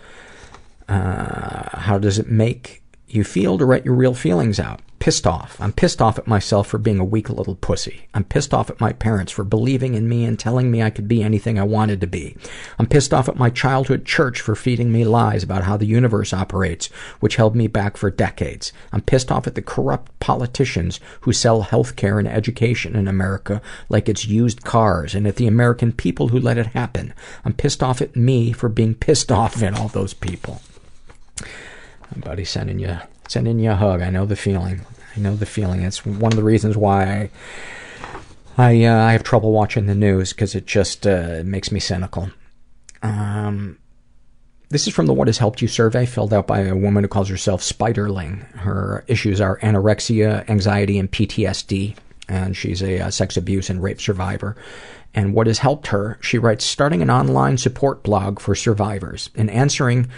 Uh, 0.87 1.77
how 1.79 1.97
does 1.97 2.17
it 2.17 2.29
make 2.29 2.81
you 3.07 3.23
feel 3.23 3.57
to 3.57 3.65
write 3.65 3.85
your 3.85 3.95
real 3.95 4.13
feelings 4.13 4.59
out? 4.59 4.81
pissed 4.99 5.27
off. 5.27 5.59
I'm 5.61 5.73
pissed 5.73 6.01
off 6.01 6.17
at 6.17 6.27
myself 6.27 6.67
for 6.67 6.77
being 6.77 6.99
a 6.99 7.05
weak 7.05 7.29
little 7.29 7.55
pussy. 7.55 8.07
I'm 8.13 8.23
pissed 8.23 8.53
off 8.53 8.69
at 8.69 8.81
my 8.81 8.93
parents 8.93 9.31
for 9.31 9.43
believing 9.43 9.93
in 9.93 10.09
me 10.09 10.25
and 10.25 10.37
telling 10.37 10.71
me 10.71 10.81
I 10.81 10.89
could 10.89 11.07
be 11.07 11.23
anything 11.23 11.59
I 11.59 11.63
wanted 11.63 12.01
to 12.01 12.07
be. 12.07 12.35
I'm 12.79 12.87
pissed 12.87 13.13
off 13.13 13.29
at 13.29 13.37
my 13.37 13.49
childhood 13.49 14.05
church 14.05 14.41
for 14.41 14.55
feeding 14.55 14.91
me 14.91 15.05
lies 15.05 15.43
about 15.43 15.63
how 15.63 15.77
the 15.77 15.85
universe 15.85 16.33
operates, 16.33 16.87
which 17.19 17.35
held 17.35 17.55
me 17.55 17.67
back 17.67 17.95
for 17.95 18.09
decades. 18.09 18.73
I'm 18.91 19.01
pissed 19.01 19.31
off 19.31 19.47
at 19.47 19.55
the 19.55 19.61
corrupt 19.61 20.17
politicians 20.19 20.99
who 21.21 21.31
sell 21.31 21.61
health 21.61 21.95
care 21.95 22.19
and 22.19 22.27
education 22.27 22.95
in 22.95 23.07
America 23.07 23.61
like 23.89 24.09
it's 24.09 24.25
used 24.25 24.63
cars 24.63 25.13
and 25.13 25.27
at 25.27 25.35
the 25.35 25.47
American 25.47 25.91
people 25.91 26.29
who 26.29 26.39
let 26.39 26.57
it 26.57 26.67
happen. 26.67 27.13
I'm 27.45 27.53
pissed 27.53 27.83
off 27.83 28.01
at 28.01 28.15
me 28.15 28.51
for 28.51 28.67
being 28.67 28.95
pissed 28.95 29.31
off 29.31 29.61
at 29.61 29.77
all 29.77 29.87
those 29.87 30.13
people. 30.13 30.61
Buddy 32.15 32.45
sending 32.45 32.79
you 32.79 32.97
sending 33.27 33.59
you 33.59 33.71
a 33.71 33.75
hug. 33.75 34.01
I 34.01 34.09
know 34.09 34.25
the 34.25 34.35
feeling. 34.35 34.81
I 35.15 35.19
know 35.19 35.35
the 35.35 35.45
feeling. 35.45 35.81
It's 35.81 36.05
one 36.05 36.31
of 36.31 36.37
the 36.37 36.43
reasons 36.43 36.77
why 36.77 37.03
I 37.03 37.29
I, 38.57 38.85
uh, 38.85 39.03
I 39.03 39.11
have 39.11 39.23
trouble 39.23 39.51
watching 39.51 39.85
the 39.85 39.93
news 39.93 40.33
because 40.33 40.55
it 40.55 40.65
just 40.65 41.05
uh, 41.05 41.43
makes 41.45 41.71
me 41.71 41.79
cynical. 41.79 42.31
Um, 43.03 43.77
this 44.69 44.87
is 44.87 44.93
from 44.93 45.05
the 45.05 45.13
What 45.13 45.27
Has 45.27 45.37
Helped 45.37 45.61
You 45.61 45.67
survey, 45.67 46.07
filled 46.07 46.33
out 46.33 46.47
by 46.47 46.61
a 46.61 46.75
woman 46.75 47.03
who 47.03 47.07
calls 47.07 47.29
herself 47.29 47.61
Spiderling. 47.61 48.51
Her 48.55 49.05
issues 49.07 49.39
are 49.39 49.59
anorexia, 49.59 50.49
anxiety, 50.49 50.97
and 50.97 51.11
PTSD, 51.11 51.95
and 52.27 52.57
she's 52.57 52.81
a 52.81 52.99
uh, 52.99 53.11
sex 53.11 53.37
abuse 53.37 53.69
and 53.69 53.81
rape 53.81 54.01
survivor. 54.01 54.55
And 55.13 55.35
what 55.35 55.47
has 55.47 55.59
helped 55.59 55.87
her, 55.87 56.17
she 56.21 56.39
writes, 56.39 56.65
starting 56.65 57.03
an 57.03 57.11
online 57.11 57.57
support 57.57 58.03
blog 58.03 58.39
for 58.39 58.55
survivors 58.55 59.29
and 59.35 59.51
answering 59.51 60.09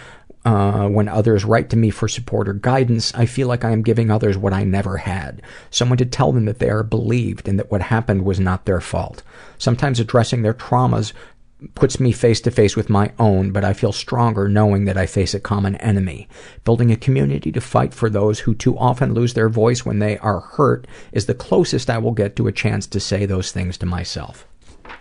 uh, 0.44 0.88
when 0.88 1.08
others 1.08 1.44
write 1.44 1.68
to 1.70 1.76
me 1.76 1.90
for 1.90 2.08
support 2.08 2.48
or 2.48 2.54
guidance, 2.54 3.14
I 3.14 3.26
feel 3.26 3.46
like 3.46 3.64
I 3.64 3.72
am 3.72 3.82
giving 3.82 4.10
others 4.10 4.38
what 4.38 4.54
I 4.54 4.64
never 4.64 4.98
had. 4.98 5.42
Someone 5.70 5.98
to 5.98 6.06
tell 6.06 6.32
them 6.32 6.46
that 6.46 6.58
they 6.58 6.70
are 6.70 6.82
believed 6.82 7.46
and 7.46 7.58
that 7.58 7.70
what 7.70 7.82
happened 7.82 8.24
was 8.24 8.40
not 8.40 8.64
their 8.64 8.80
fault. 8.80 9.22
Sometimes 9.58 10.00
addressing 10.00 10.42
their 10.42 10.54
traumas 10.54 11.12
puts 11.74 12.00
me 12.00 12.10
face 12.10 12.40
to 12.40 12.50
face 12.50 12.74
with 12.74 12.88
my 12.88 13.12
own, 13.18 13.50
but 13.50 13.64
I 13.64 13.74
feel 13.74 13.92
stronger 13.92 14.48
knowing 14.48 14.86
that 14.86 14.96
I 14.96 15.04
face 15.04 15.34
a 15.34 15.40
common 15.40 15.76
enemy. 15.76 16.26
Building 16.64 16.90
a 16.90 16.96
community 16.96 17.52
to 17.52 17.60
fight 17.60 17.92
for 17.92 18.08
those 18.08 18.40
who 18.40 18.54
too 18.54 18.78
often 18.78 19.12
lose 19.12 19.34
their 19.34 19.50
voice 19.50 19.84
when 19.84 19.98
they 19.98 20.16
are 20.18 20.40
hurt 20.40 20.86
is 21.12 21.26
the 21.26 21.34
closest 21.34 21.90
I 21.90 21.98
will 21.98 22.12
get 22.12 22.34
to 22.36 22.46
a 22.46 22.52
chance 22.52 22.86
to 22.86 23.00
say 23.00 23.26
those 23.26 23.52
things 23.52 23.76
to 23.78 23.86
myself. 23.86 24.46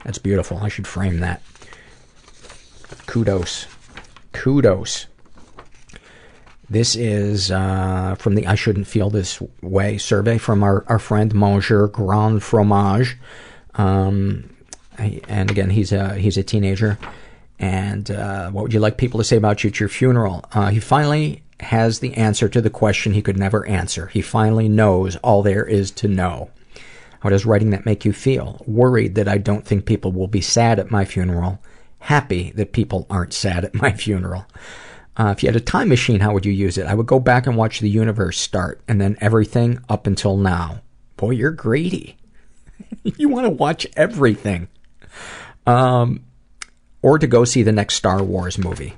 That's 0.03 0.17
beautiful. 0.17 0.57
I 0.57 0.67
should 0.67 0.87
frame 0.87 1.21
that. 1.21 1.41
Kudos. 3.05 3.67
Kudos. 4.33 5.07
This 6.69 6.95
is 6.95 7.49
uh, 7.49 8.15
from 8.19 8.35
the 8.35 8.45
I 8.45 8.53
Shouldn't 8.53 8.85
Feel 8.85 9.09
This 9.09 9.41
Way 9.61 9.97
survey 9.97 10.37
from 10.37 10.61
our, 10.61 10.85
our 10.87 10.99
friend 10.99 11.33
Monsieur 11.33 11.87
Grand 11.87 12.43
Fromage. 12.43 13.17
Um, 13.73 14.55
and 14.97 15.49
again, 15.49 15.71
he's 15.71 15.91
a, 15.91 16.13
he's 16.15 16.37
a 16.37 16.43
teenager. 16.43 16.99
And 17.57 18.11
uh, 18.11 18.51
what 18.51 18.61
would 18.61 18.73
you 18.73 18.79
like 18.79 18.97
people 18.97 19.19
to 19.19 19.23
say 19.23 19.35
about 19.35 19.63
you 19.63 19.69
at 19.69 19.79
your 19.79 19.89
funeral? 19.89 20.45
Uh, 20.53 20.69
he 20.69 20.79
finally 20.79 21.43
has 21.59 21.99
the 21.99 22.13
answer 22.13 22.47
to 22.47 22.61
the 22.61 22.69
question 22.69 23.13
he 23.13 23.21
could 23.21 23.37
never 23.37 23.65
answer. 23.65 24.07
He 24.07 24.21
finally 24.21 24.69
knows 24.69 25.15
all 25.17 25.41
there 25.41 25.65
is 25.65 25.89
to 25.91 26.07
know. 26.07 26.51
How 27.21 27.29
does 27.29 27.45
writing 27.45 27.71
that 27.71 27.85
make 27.85 28.05
you 28.05 28.13
feel? 28.13 28.63
Worried 28.67 29.15
that 29.15 29.27
I 29.27 29.39
don't 29.39 29.65
think 29.65 29.85
people 29.85 30.11
will 30.11 30.27
be 30.27 30.39
sad 30.39 30.79
at 30.79 30.91
my 30.91 31.03
funeral. 31.03 31.59
Happy 31.99 32.51
that 32.51 32.71
people 32.73 33.07
aren't 33.09 33.33
sad 33.33 33.65
at 33.65 33.75
my 33.75 33.91
funeral. 33.91 34.45
Uh, 35.19 35.31
if 35.35 35.43
you 35.43 35.49
had 35.49 35.55
a 35.57 35.59
time 35.59 35.89
machine, 35.89 36.21
how 36.21 36.33
would 36.33 36.45
you 36.45 36.53
use 36.53 36.77
it? 36.77 36.85
I 36.85 36.93
would 36.93 37.05
go 37.05 37.19
back 37.19 37.45
and 37.45 37.57
watch 37.57 37.81
the 37.81 37.89
universe 37.89 38.39
start 38.39 38.81
and 38.87 39.01
then 39.01 39.17
everything 39.19 39.83
up 39.89 40.07
until 40.07 40.37
now. 40.37 40.81
Boy, 41.17 41.31
you're 41.31 41.51
greedy. 41.51 42.15
you 43.03 43.27
want 43.27 43.45
to 43.45 43.49
watch 43.49 43.85
everything. 43.97 44.69
Um, 45.67 46.23
or 47.01 47.19
to 47.19 47.27
go 47.27 47.43
see 47.43 47.63
the 47.63 47.73
next 47.73 47.95
Star 47.95 48.23
Wars 48.23 48.57
movie. 48.57 48.93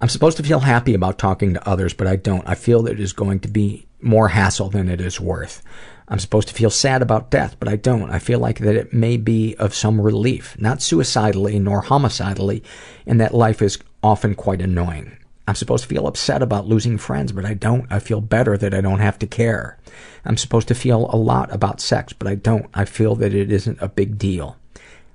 I'm 0.00 0.08
supposed 0.08 0.38
to 0.38 0.42
feel 0.42 0.60
happy 0.60 0.94
about 0.94 1.18
talking 1.18 1.52
to 1.52 1.68
others, 1.68 1.92
but 1.92 2.06
I 2.06 2.16
don't. 2.16 2.48
I 2.48 2.54
feel 2.54 2.82
that 2.84 2.92
it 2.92 3.00
is 3.00 3.12
going 3.12 3.40
to 3.40 3.48
be 3.48 3.86
more 4.00 4.28
hassle 4.28 4.70
than 4.70 4.88
it 4.88 5.02
is 5.02 5.20
worth. 5.20 5.62
I'm 6.06 6.18
supposed 6.18 6.48
to 6.48 6.54
feel 6.54 6.70
sad 6.70 7.02
about 7.02 7.30
death, 7.30 7.56
but 7.60 7.68
I 7.68 7.76
don't. 7.76 8.10
I 8.10 8.18
feel 8.18 8.38
like 8.38 8.60
that 8.60 8.76
it 8.76 8.94
may 8.94 9.18
be 9.18 9.54
of 9.56 9.74
some 9.74 10.00
relief, 10.00 10.56
not 10.58 10.80
suicidally 10.80 11.58
nor 11.58 11.82
homicidally, 11.82 12.62
and 13.06 13.20
that 13.20 13.34
life 13.34 13.60
is 13.60 13.78
often 14.08 14.34
quite 14.34 14.62
annoying. 14.62 15.16
I'm 15.46 15.54
supposed 15.54 15.84
to 15.84 15.88
feel 15.88 16.06
upset 16.06 16.42
about 16.42 16.66
losing 16.66 16.98
friends, 16.98 17.32
but 17.32 17.44
I 17.44 17.54
don't. 17.54 17.86
I 17.90 18.00
feel 18.00 18.20
better 18.20 18.56
that 18.58 18.74
I 18.74 18.80
don't 18.80 18.98
have 18.98 19.18
to 19.20 19.26
care. 19.26 19.78
I'm 20.24 20.36
supposed 20.36 20.68
to 20.68 20.74
feel 20.74 21.08
a 21.10 21.16
lot 21.16 21.52
about 21.52 21.80
sex, 21.80 22.12
but 22.12 22.26
I 22.26 22.34
don't. 22.34 22.66
I 22.74 22.84
feel 22.84 23.14
that 23.16 23.34
it 23.34 23.52
isn't 23.52 23.78
a 23.80 23.88
big 23.88 24.18
deal. 24.18 24.56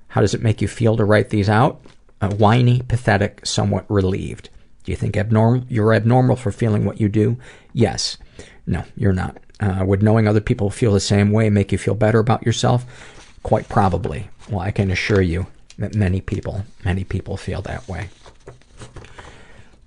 How 0.08 0.20
does 0.20 0.34
it 0.34 0.42
make 0.42 0.62
you 0.62 0.68
feel 0.68 0.96
to 0.96 1.04
write 1.04 1.30
these 1.30 1.48
out? 1.48 1.80
Uh, 2.20 2.30
whiny, 2.30 2.82
pathetic, 2.82 3.44
somewhat 3.44 3.84
relieved. 3.88 4.48
Do 4.84 4.92
you 4.92 4.96
think 4.96 5.16
abnormal, 5.16 5.64
you're 5.68 5.92
abnormal 5.92 6.36
for 6.36 6.52
feeling 6.52 6.84
what 6.84 7.00
you 7.00 7.08
do? 7.08 7.36
Yes. 7.72 8.16
No, 8.66 8.84
you're 8.96 9.12
not. 9.12 9.38
Uh, 9.60 9.84
would 9.86 10.02
knowing 10.02 10.26
other 10.26 10.40
people 10.40 10.70
feel 10.70 10.92
the 10.92 11.00
same 11.00 11.32
way 11.32 11.50
make 11.50 11.72
you 11.72 11.78
feel 11.78 11.94
better 11.94 12.18
about 12.18 12.44
yourself? 12.46 12.84
Quite 13.42 13.68
probably. 13.68 14.28
Well, 14.48 14.60
I 14.60 14.70
can 14.70 14.90
assure 14.90 15.22
you 15.22 15.46
that 15.78 15.94
many 15.94 16.20
people, 16.20 16.64
many 16.84 17.04
people 17.04 17.36
feel 17.36 17.62
that 17.62 17.86
way. 17.88 18.08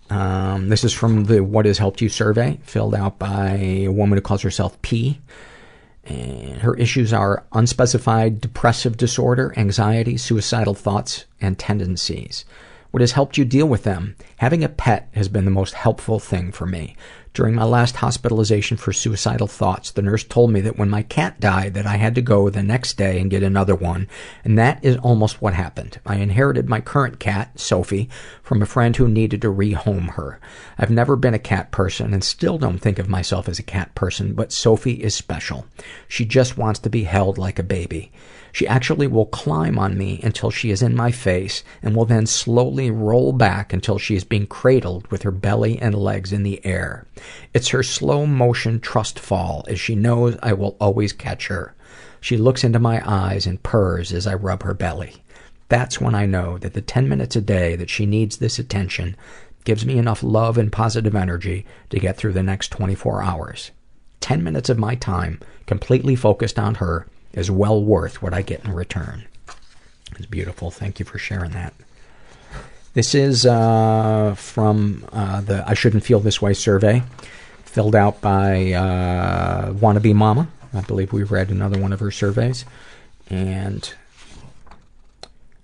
Um, 0.09 0.69
this 0.69 0.84
is 0.84 0.93
from 0.93 1.26
the 1.26 1.43
What 1.43 1.65
Has 1.65 1.77
Helped 1.77 2.01
You 2.01 2.09
survey, 2.09 2.59
filled 2.64 2.95
out 2.95 3.19
by 3.19 3.57
a 3.59 3.88
woman 3.89 4.18
who 4.18 4.22
calls 4.22 4.41
herself 4.41 4.81
P. 4.81 5.19
And 6.05 6.61
her 6.61 6.76
issues 6.76 7.11
are 7.11 7.45
unspecified 7.51 8.39
depressive 8.39 8.95
disorder, 8.95 9.53
anxiety, 9.57 10.15
suicidal 10.15 10.73
thoughts, 10.73 11.26
and 11.41 11.59
tendencies. 11.59 12.45
What 12.98 13.02
has 13.02 13.11
helped 13.11 13.38
you 13.38 13.45
deal 13.45 13.68
with 13.68 13.84
them? 13.84 14.15
Having 14.38 14.64
a 14.64 14.69
pet 14.69 15.07
has 15.11 15.30
been 15.30 15.45
the 15.45 15.52
most 15.52 15.76
helpful 15.76 16.18
thing 16.18 16.52
for 16.52 16.65
me. 16.65 16.95
During 17.32 17.53
my 17.53 17.64
last 17.64 17.98
hospitalization 17.98 18.76
for 18.76 18.91
suicidal 18.91 19.45
thoughts, 19.45 19.91
the 19.91 20.02
nurse 20.02 20.24
told 20.24 20.49
me 20.49 20.61
that 20.61 20.80
when 20.80 20.90
my 20.90 21.03
cat 21.03 21.40
died 21.40 21.76
that 21.76 21.86
I 21.86 21.98
had 21.98 22.15
to 22.15 22.24
go 22.24 22.49
the 22.49 22.64
next 22.64 22.98
day 22.98 23.19
and 23.22 23.30
get 23.30 23.44
another 23.44 23.76
one, 23.76 24.07
and 24.44 24.57
that 24.57 24.84
is 24.84 24.98
almost 24.98 25.44
what 25.44 25.53
happened. 25.53 25.99
I 26.07 26.15
inherited 26.15 26.69
my 26.69 26.82
current 26.82 27.19
cat, 27.19 27.60
Sophie, 27.60 28.10
from 28.41 28.64
a 28.64 28.65
friend 28.65 28.95
who 28.95 29.07
needed 29.07 29.44
to 29.44 29.53
rehome 29.53 30.15
her. 30.15 30.40
I've 30.80 30.90
never 30.90 31.15
been 31.15 31.36
a 31.36 31.49
cat 31.53 31.69
person 31.69 32.15
and 32.15 32.24
still 32.24 32.57
don't 32.57 32.80
think 32.80 32.98
of 32.98 33.07
myself 33.07 33.48
as 33.48 33.60
a 33.60 33.64
cat 33.64 33.94
person, 33.94 34.34
but 34.34 34.52
Sophie 34.52 35.03
is 35.03 35.14
special. 35.14 35.68
She 36.07 36.26
just 36.26 36.57
wants 36.57 36.80
to 36.80 36.90
be 36.90 37.03
held 37.03 37.38
like 37.38 37.60
a 37.60 37.64
baby. 37.64 38.11
She 38.58 38.68
actually 38.68 39.06
will 39.06 39.28
climb 39.28 39.78
on 39.78 40.00
me 40.00 40.20
until 40.24 40.50
she 40.50 40.72
is 40.72 40.82
in 40.82 40.96
my 40.96 41.12
face 41.12 41.64
and 41.84 41.96
will 41.96 42.06
then 42.06 42.26
slowly 42.26 42.90
roll 42.90 43.32
back 43.32 43.72
until 43.72 44.00
she 44.00 44.16
is 44.16 44.24
being 44.24 44.48
cradled 44.48 45.06
with 45.12 45.22
her 45.22 45.30
belly 45.30 45.78
and 45.78 45.94
legs 45.94 46.34
in 46.34 46.42
the 46.42 46.66
air. 46.66 47.06
It's 47.54 47.68
her 47.68 47.84
slow 47.84 48.26
motion 48.26 48.80
trust 48.80 49.20
fall 49.20 49.64
as 49.68 49.80
she 49.80 49.94
knows 49.94 50.40
I 50.42 50.54
will 50.54 50.76
always 50.82 51.14
catch 51.14 51.50
her. 51.50 51.76
She 52.20 52.36
looks 52.36 52.64
into 52.64 52.80
my 52.80 53.00
eyes 53.08 53.46
and 53.46 53.62
purrs 53.62 54.12
as 54.12 54.26
I 54.26 54.34
rub 54.34 54.64
her 54.64 54.74
belly. 54.74 55.18
That's 55.70 56.02
when 56.02 56.16
I 56.16 56.26
know 56.26 56.58
that 56.58 56.74
the 56.74 56.82
10 56.82 57.08
minutes 57.08 57.36
a 57.36 57.42
day 57.42 57.76
that 57.76 57.92
she 57.92 58.08
needs 58.08 58.38
this 58.38 58.58
attention 58.58 59.16
gives 59.66 59.86
me 59.86 60.00
enough 60.00 60.24
love 60.24 60.58
and 60.58 60.72
positive 60.72 61.16
energy 61.16 61.68
to 61.92 62.00
get 62.00 62.18
through 62.18 62.34
the 62.34 62.42
next 62.42 62.70
24 62.70 63.22
hours. 63.22 63.70
10 64.22 64.44
minutes 64.44 64.70
of 64.70 64.80
my 64.80 64.96
time 64.96 65.40
completely 65.68 66.16
focused 66.16 66.58
on 66.58 66.74
her 66.74 67.06
is 67.38 67.51
well 67.51 67.81
worth 67.81 68.22
what 68.22 68.34
I 68.34 68.41
get 68.41 68.65
in 68.65 68.73
return. 68.73 69.26
It's 70.18 70.26
beautiful. 70.26 70.72
Thank 70.72 70.99
you 70.99 71.05
for 71.05 71.19
sharing 71.19 71.51
that. 71.51 71.73
This 72.93 73.14
is 73.14 73.45
uh, 73.45 74.34
from 74.35 75.07
uh, 75.14 75.41
the 75.41 75.64
I 75.68 75.76
Shouldn't 75.76 76.03
Feel 76.03 76.19
This 76.19 76.41
Way 76.41 76.53
survey, 76.53 77.03
filled 77.64 77.95
out 77.95 78.22
by 78.22 78.72
uh, 78.72 79.73
Wannabe 79.73 80.15
Mama. 80.15 80.47
I 80.73 80.81
believe 80.81 81.14
we've 81.14 81.31
read 81.31 81.49
another 81.49 81.80
one 81.80 81.93
of 81.93 81.99
her 81.99 82.09
surveys. 82.09 82.65
And 83.30 83.93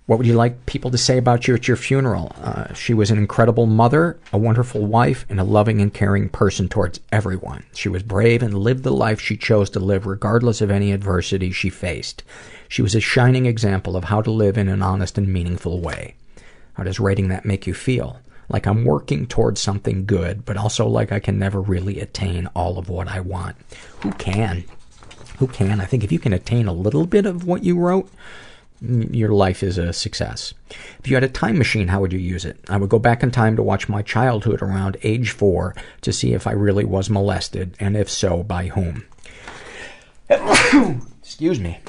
what 0.05 0.17
would 0.17 0.27
you 0.27 0.33
like 0.33 0.65
people 0.65 0.91
to 0.91 0.97
say 0.97 1.17
about 1.17 1.47
you 1.47 1.55
at 1.55 1.67
your 1.67 1.77
funeral? 1.77 2.35
Uh, 2.41 2.73
she 2.73 2.93
was 2.93 3.09
an 3.09 3.17
incredible 3.17 3.65
mother, 3.65 4.19
a 4.33 4.37
wonderful 4.37 4.85
wife, 4.85 5.25
and 5.29 5.39
a 5.39 5.45
loving 5.45 5.79
and 5.79 5.93
caring 5.93 6.27
person 6.27 6.67
towards 6.67 6.99
everyone. 7.11 7.63
She 7.73 7.87
was 7.87 8.03
brave 8.03 8.43
and 8.43 8.53
lived 8.53 8.83
the 8.83 8.91
life 8.91 9.21
she 9.21 9.37
chose 9.37 9.69
to 9.71 9.79
live 9.79 10.05
regardless 10.05 10.59
of 10.59 10.69
any 10.69 10.91
adversity 10.91 11.51
she 11.51 11.69
faced. 11.69 12.21
She 12.67 12.81
was 12.81 12.95
a 12.95 12.99
shining 12.99 13.45
example 13.45 13.95
of 13.95 14.05
how 14.05 14.21
to 14.21 14.31
live 14.31 14.57
in 14.57 14.67
an 14.67 14.81
honest 14.81 15.17
and 15.17 15.31
meaningful 15.31 15.79
way. 15.79 16.15
How 16.73 16.83
does 16.83 16.99
writing 16.99 17.29
that 17.29 17.45
make 17.45 17.65
you 17.65 17.73
feel? 17.73 18.19
Like 18.49 18.65
I'm 18.65 18.83
working 18.83 19.25
towards 19.25 19.61
something 19.61 20.05
good, 20.05 20.43
but 20.43 20.57
also 20.57 20.85
like 20.85 21.13
I 21.13 21.19
can 21.19 21.39
never 21.39 21.61
really 21.61 22.01
attain 22.01 22.47
all 22.55 22.77
of 22.77 22.89
what 22.89 23.07
I 23.07 23.21
want. 23.21 23.55
Who 24.01 24.11
can? 24.11 24.65
Who 25.37 25.47
can? 25.47 25.79
I 25.79 25.85
think 25.85 26.03
if 26.03 26.11
you 26.11 26.19
can 26.19 26.33
attain 26.33 26.67
a 26.67 26.73
little 26.73 27.05
bit 27.05 27.25
of 27.25 27.45
what 27.45 27.63
you 27.63 27.77
wrote, 27.77 28.09
your 28.83 29.29
life 29.29 29.63
is 29.63 29.77
a 29.77 29.93
success. 29.93 30.53
If 30.99 31.07
you 31.07 31.15
had 31.15 31.23
a 31.23 31.29
time 31.29 31.57
machine, 31.57 31.87
how 31.87 32.01
would 32.01 32.11
you 32.11 32.19
use 32.19 32.43
it? 32.43 32.59
I 32.69 32.77
would 32.77 32.89
go 32.89 32.99
back 32.99 33.23
in 33.23 33.31
time 33.31 33.55
to 33.55 33.63
watch 33.63 33.87
my 33.87 34.01
childhood 34.01 34.61
around 34.61 34.97
age 35.03 35.31
four 35.31 35.75
to 36.01 36.11
see 36.11 36.33
if 36.33 36.45
I 36.45 36.51
really 36.51 36.83
was 36.83 37.09
molested, 37.09 37.75
and 37.79 37.95
if 37.95 38.09
so, 38.09 38.43
by 38.43 38.67
whom. 38.67 39.05
Excuse 41.21 41.59
me. 41.59 41.79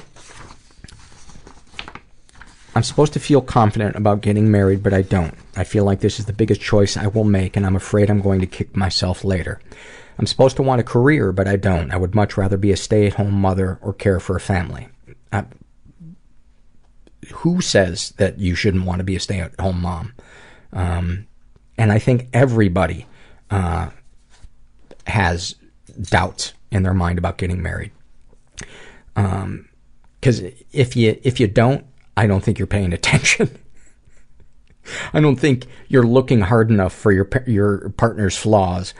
I'm 2.77 2.83
supposed 2.83 3.13
to 3.13 3.21
feel 3.21 3.41
confident 3.41 3.95
about 3.97 4.21
getting 4.21 4.51
married, 4.51 4.83
but 4.83 4.93
I 4.93 5.03
don't. 5.03 5.35
I 5.57 5.65
feel 5.65 5.85
like 5.85 6.01
this 6.01 6.19
is 6.19 6.27
the 6.27 6.33
biggest 6.33 6.61
choice 6.61 6.97
I 6.97 7.07
will 7.07 7.25
make, 7.25 7.57
and 7.57 7.65
I'm 7.65 7.77
afraid 7.77 8.11
I'm 8.11 8.21
going 8.21 8.41
to 8.41 8.47
kick 8.47 8.77
myself 8.77 9.25
later. 9.25 9.61
I'm 10.19 10.27
supposed 10.27 10.57
to 10.57 10.63
want 10.63 10.81
a 10.81 10.85
career, 10.85 11.33
but 11.33 11.49
I 11.49 11.57
don't. 11.57 11.93
I 11.93 11.97
would 11.97 12.15
much 12.15 12.37
rather 12.37 12.57
be 12.57 12.73
a 12.73 12.77
stay-at-home 12.77 13.33
mother 13.33 13.79
or 13.81 13.93
care 13.93 14.21
for 14.21 14.37
a 14.37 14.41
family. 14.41 14.89
I, 15.33 15.45
who 17.33 17.61
says 17.61 18.11
that 18.17 18.39
you 18.39 18.55
shouldn't 18.55 18.85
want 18.85 18.99
to 18.99 19.05
be 19.05 19.17
a 19.17 19.21
stay-at-home 19.21 19.81
mom? 19.81 20.15
Um, 20.73 21.27
and 21.79 21.93
I 21.93 21.99
think 21.99 22.29
everybody 22.33 23.07
uh, 23.51 23.91
has 25.07 25.57
doubts 26.01 26.55
in 26.71 26.83
their 26.83 26.95
mind 26.95 27.19
about 27.19 27.39
getting 27.39 27.63
married. 27.63 27.93
Because 29.15 30.41
um, 30.43 30.53
if 30.73 30.97
you 30.97 31.19
if 31.23 31.39
you 31.39 31.47
don't, 31.47 31.85
I 32.17 32.27
don't 32.27 32.43
think 32.43 32.59
you're 32.59 32.67
paying 32.67 32.93
attention. 32.93 33.59
I 35.15 35.21
don't 35.21 35.37
think 35.37 35.67
you're 35.89 36.07
looking 36.07 36.43
hard 36.43 36.71
enough 36.71 36.93
for 36.93 37.13
your 37.13 37.29
your 37.47 37.91
partner's 37.91 38.37
flaws. 38.37 38.95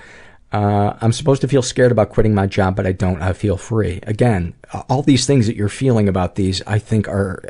Uh, 0.53 0.97
I'm 1.01 1.13
supposed 1.13 1.41
to 1.41 1.49
feel 1.49 1.63
scared 1.63 1.91
about 1.91 2.11
quitting 2.11 2.33
my 2.33 2.47
job, 2.47 2.77
but 2.77 2.87
I 2.87 2.93
don't. 2.93 3.21
I 3.21 3.33
feel 3.33 3.57
free. 3.57 3.99
Again, 4.05 4.55
all 4.89 5.03
these 5.03 5.27
things 5.27 5.49
that 5.49 5.57
you're 5.57 5.69
feeling 5.69 6.09
about 6.09 6.37
these, 6.37 6.63
I 6.65 6.79
think, 6.79 7.09
are 7.09 7.43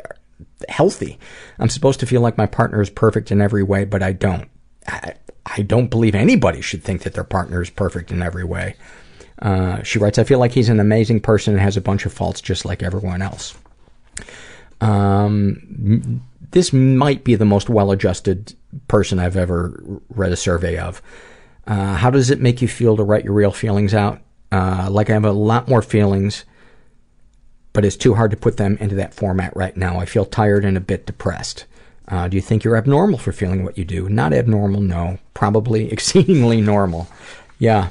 healthy. 0.69 1.19
I'm 1.59 1.69
supposed 1.69 1.99
to 1.99 2.05
feel 2.05 2.21
like 2.21 2.37
my 2.37 2.45
partner 2.45 2.81
is 2.81 2.89
perfect 2.89 3.31
in 3.31 3.41
every 3.41 3.63
way, 3.63 3.85
but 3.85 4.01
I 4.01 4.13
don't. 4.13 4.49
I, 4.87 5.13
I 5.45 5.61
don't 5.61 5.89
believe 5.89 6.15
anybody 6.15 6.61
should 6.61 6.83
think 6.83 7.03
that 7.03 7.13
their 7.13 7.23
partner 7.23 7.61
is 7.61 7.69
perfect 7.69 8.11
in 8.11 8.21
every 8.21 8.43
way. 8.43 8.75
Uh, 9.41 9.83
she 9.83 9.99
writes, 9.99 10.17
I 10.17 10.23
feel 10.23 10.39
like 10.39 10.53
he's 10.53 10.69
an 10.69 10.79
amazing 10.79 11.19
person 11.19 11.53
and 11.53 11.61
has 11.61 11.77
a 11.77 11.81
bunch 11.81 12.05
of 12.05 12.13
faults 12.13 12.41
just 12.41 12.65
like 12.65 12.81
everyone 12.81 13.21
else. 13.21 13.55
Um, 14.81 16.21
this 16.51 16.71
might 16.73 17.23
be 17.23 17.35
the 17.35 17.45
most 17.45 17.69
well-adjusted 17.69 18.53
person 18.87 19.19
I've 19.19 19.37
ever 19.37 20.01
read 20.09 20.31
a 20.31 20.37
survey 20.37 20.77
of. 20.77 21.01
Uh, 21.67 21.95
how 21.95 22.09
does 22.09 22.29
it 22.29 22.39
make 22.39 22.61
you 22.61 22.67
feel 22.67 22.95
to 22.97 23.03
write 23.03 23.25
your 23.25 23.33
real 23.33 23.51
feelings 23.51 23.93
out? 23.93 24.21
Uh, 24.51 24.87
like 24.89 25.09
I 25.09 25.13
have 25.13 25.25
a 25.25 25.31
lot 25.31 25.67
more 25.67 25.81
feelings, 25.81 26.45
but 27.75 27.83
it's 27.83 27.97
too 27.97 28.13
hard 28.13 28.31
to 28.31 28.37
put 28.37 28.55
them 28.55 28.77
into 28.79 28.95
that 28.95 29.13
format 29.13 29.53
right 29.53 29.75
now. 29.75 29.99
I 29.99 30.05
feel 30.05 30.23
tired 30.23 30.63
and 30.63 30.77
a 30.77 30.79
bit 30.79 31.05
depressed. 31.05 31.65
Uh, 32.07 32.29
do 32.29 32.37
you 32.37 32.41
think 32.41 32.63
you're 32.63 32.77
abnormal 32.77 33.19
for 33.19 33.33
feeling 33.33 33.65
what 33.65 33.77
you 33.77 33.83
do? 33.83 34.07
Not 34.07 34.31
abnormal, 34.31 34.79
no. 34.79 35.19
Probably 35.33 35.91
exceedingly 35.91 36.61
normal. 36.61 37.09
Yeah. 37.59 37.89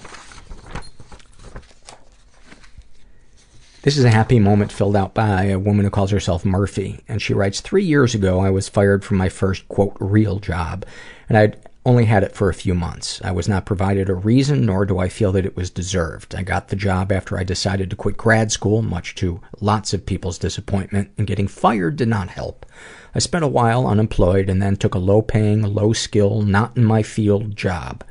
This 3.83 3.99
is 3.99 4.05
a 4.05 4.11
happy 4.11 4.39
moment 4.39 4.73
filled 4.73 4.97
out 4.97 5.13
by 5.13 5.45
a 5.45 5.59
woman 5.59 5.85
who 5.85 5.91
calls 5.91 6.11
herself 6.11 6.47
Murphy, 6.47 7.01
and 7.07 7.21
she 7.21 7.35
writes, 7.35 7.61
Three 7.61 7.85
years 7.85 8.15
ago, 8.15 8.41
I 8.41 8.49
was 8.49 8.71
fired 8.71 9.05
from 9.05 9.19
my 9.19 9.29
first, 9.29 9.69
quote, 9.69 9.95
real 10.01 10.39
job, 10.39 10.87
and 11.29 11.37
I'd 11.37 11.59
only 11.87 12.07
had 12.07 12.23
it 12.23 12.35
for 12.35 12.49
a 12.49 12.55
few 12.55 12.75
months. 12.75 13.21
I 13.23 13.31
was 13.31 13.49
not 13.49 13.67
provided 13.67 14.09
a 14.09 14.15
reason, 14.15 14.65
nor 14.65 14.87
do 14.87 14.99
I 14.99 15.09
feel 15.09 15.33
that 15.33 15.45
it 15.45 15.57
was 15.57 15.69
deserved. 15.71 16.35
I 16.35 16.43
got 16.43 16.69
the 16.69 16.77
job 16.77 17.13
after 17.13 17.39
I 17.39 17.45
decided 17.45 17.91
to 17.91 17.97
quit 17.97 18.17
grad 18.17 18.51
school, 18.51 18.81
much 18.81 19.15
to 19.17 19.41
lots 19.61 19.93
of 19.93 20.07
people's 20.07 20.39
disappointment, 20.39 21.11
and 21.19 21.27
getting 21.27 21.47
fired 21.47 21.97
did 21.97 22.09
not 22.09 22.29
help. 22.29 22.65
I 23.15 23.19
spent 23.19 23.45
a 23.45 23.49
while 23.49 23.87
unemployed 23.87 24.49
and 24.49 24.63
then 24.63 24.77
took 24.77 24.95
a 24.95 24.99
low 24.99 25.21
paying, 25.21 25.63
low 25.63 25.93
skill, 25.93 26.43
not 26.43 26.77
in 26.77 26.85
my 26.85 27.03
field 27.03 27.55
job. 27.55 28.03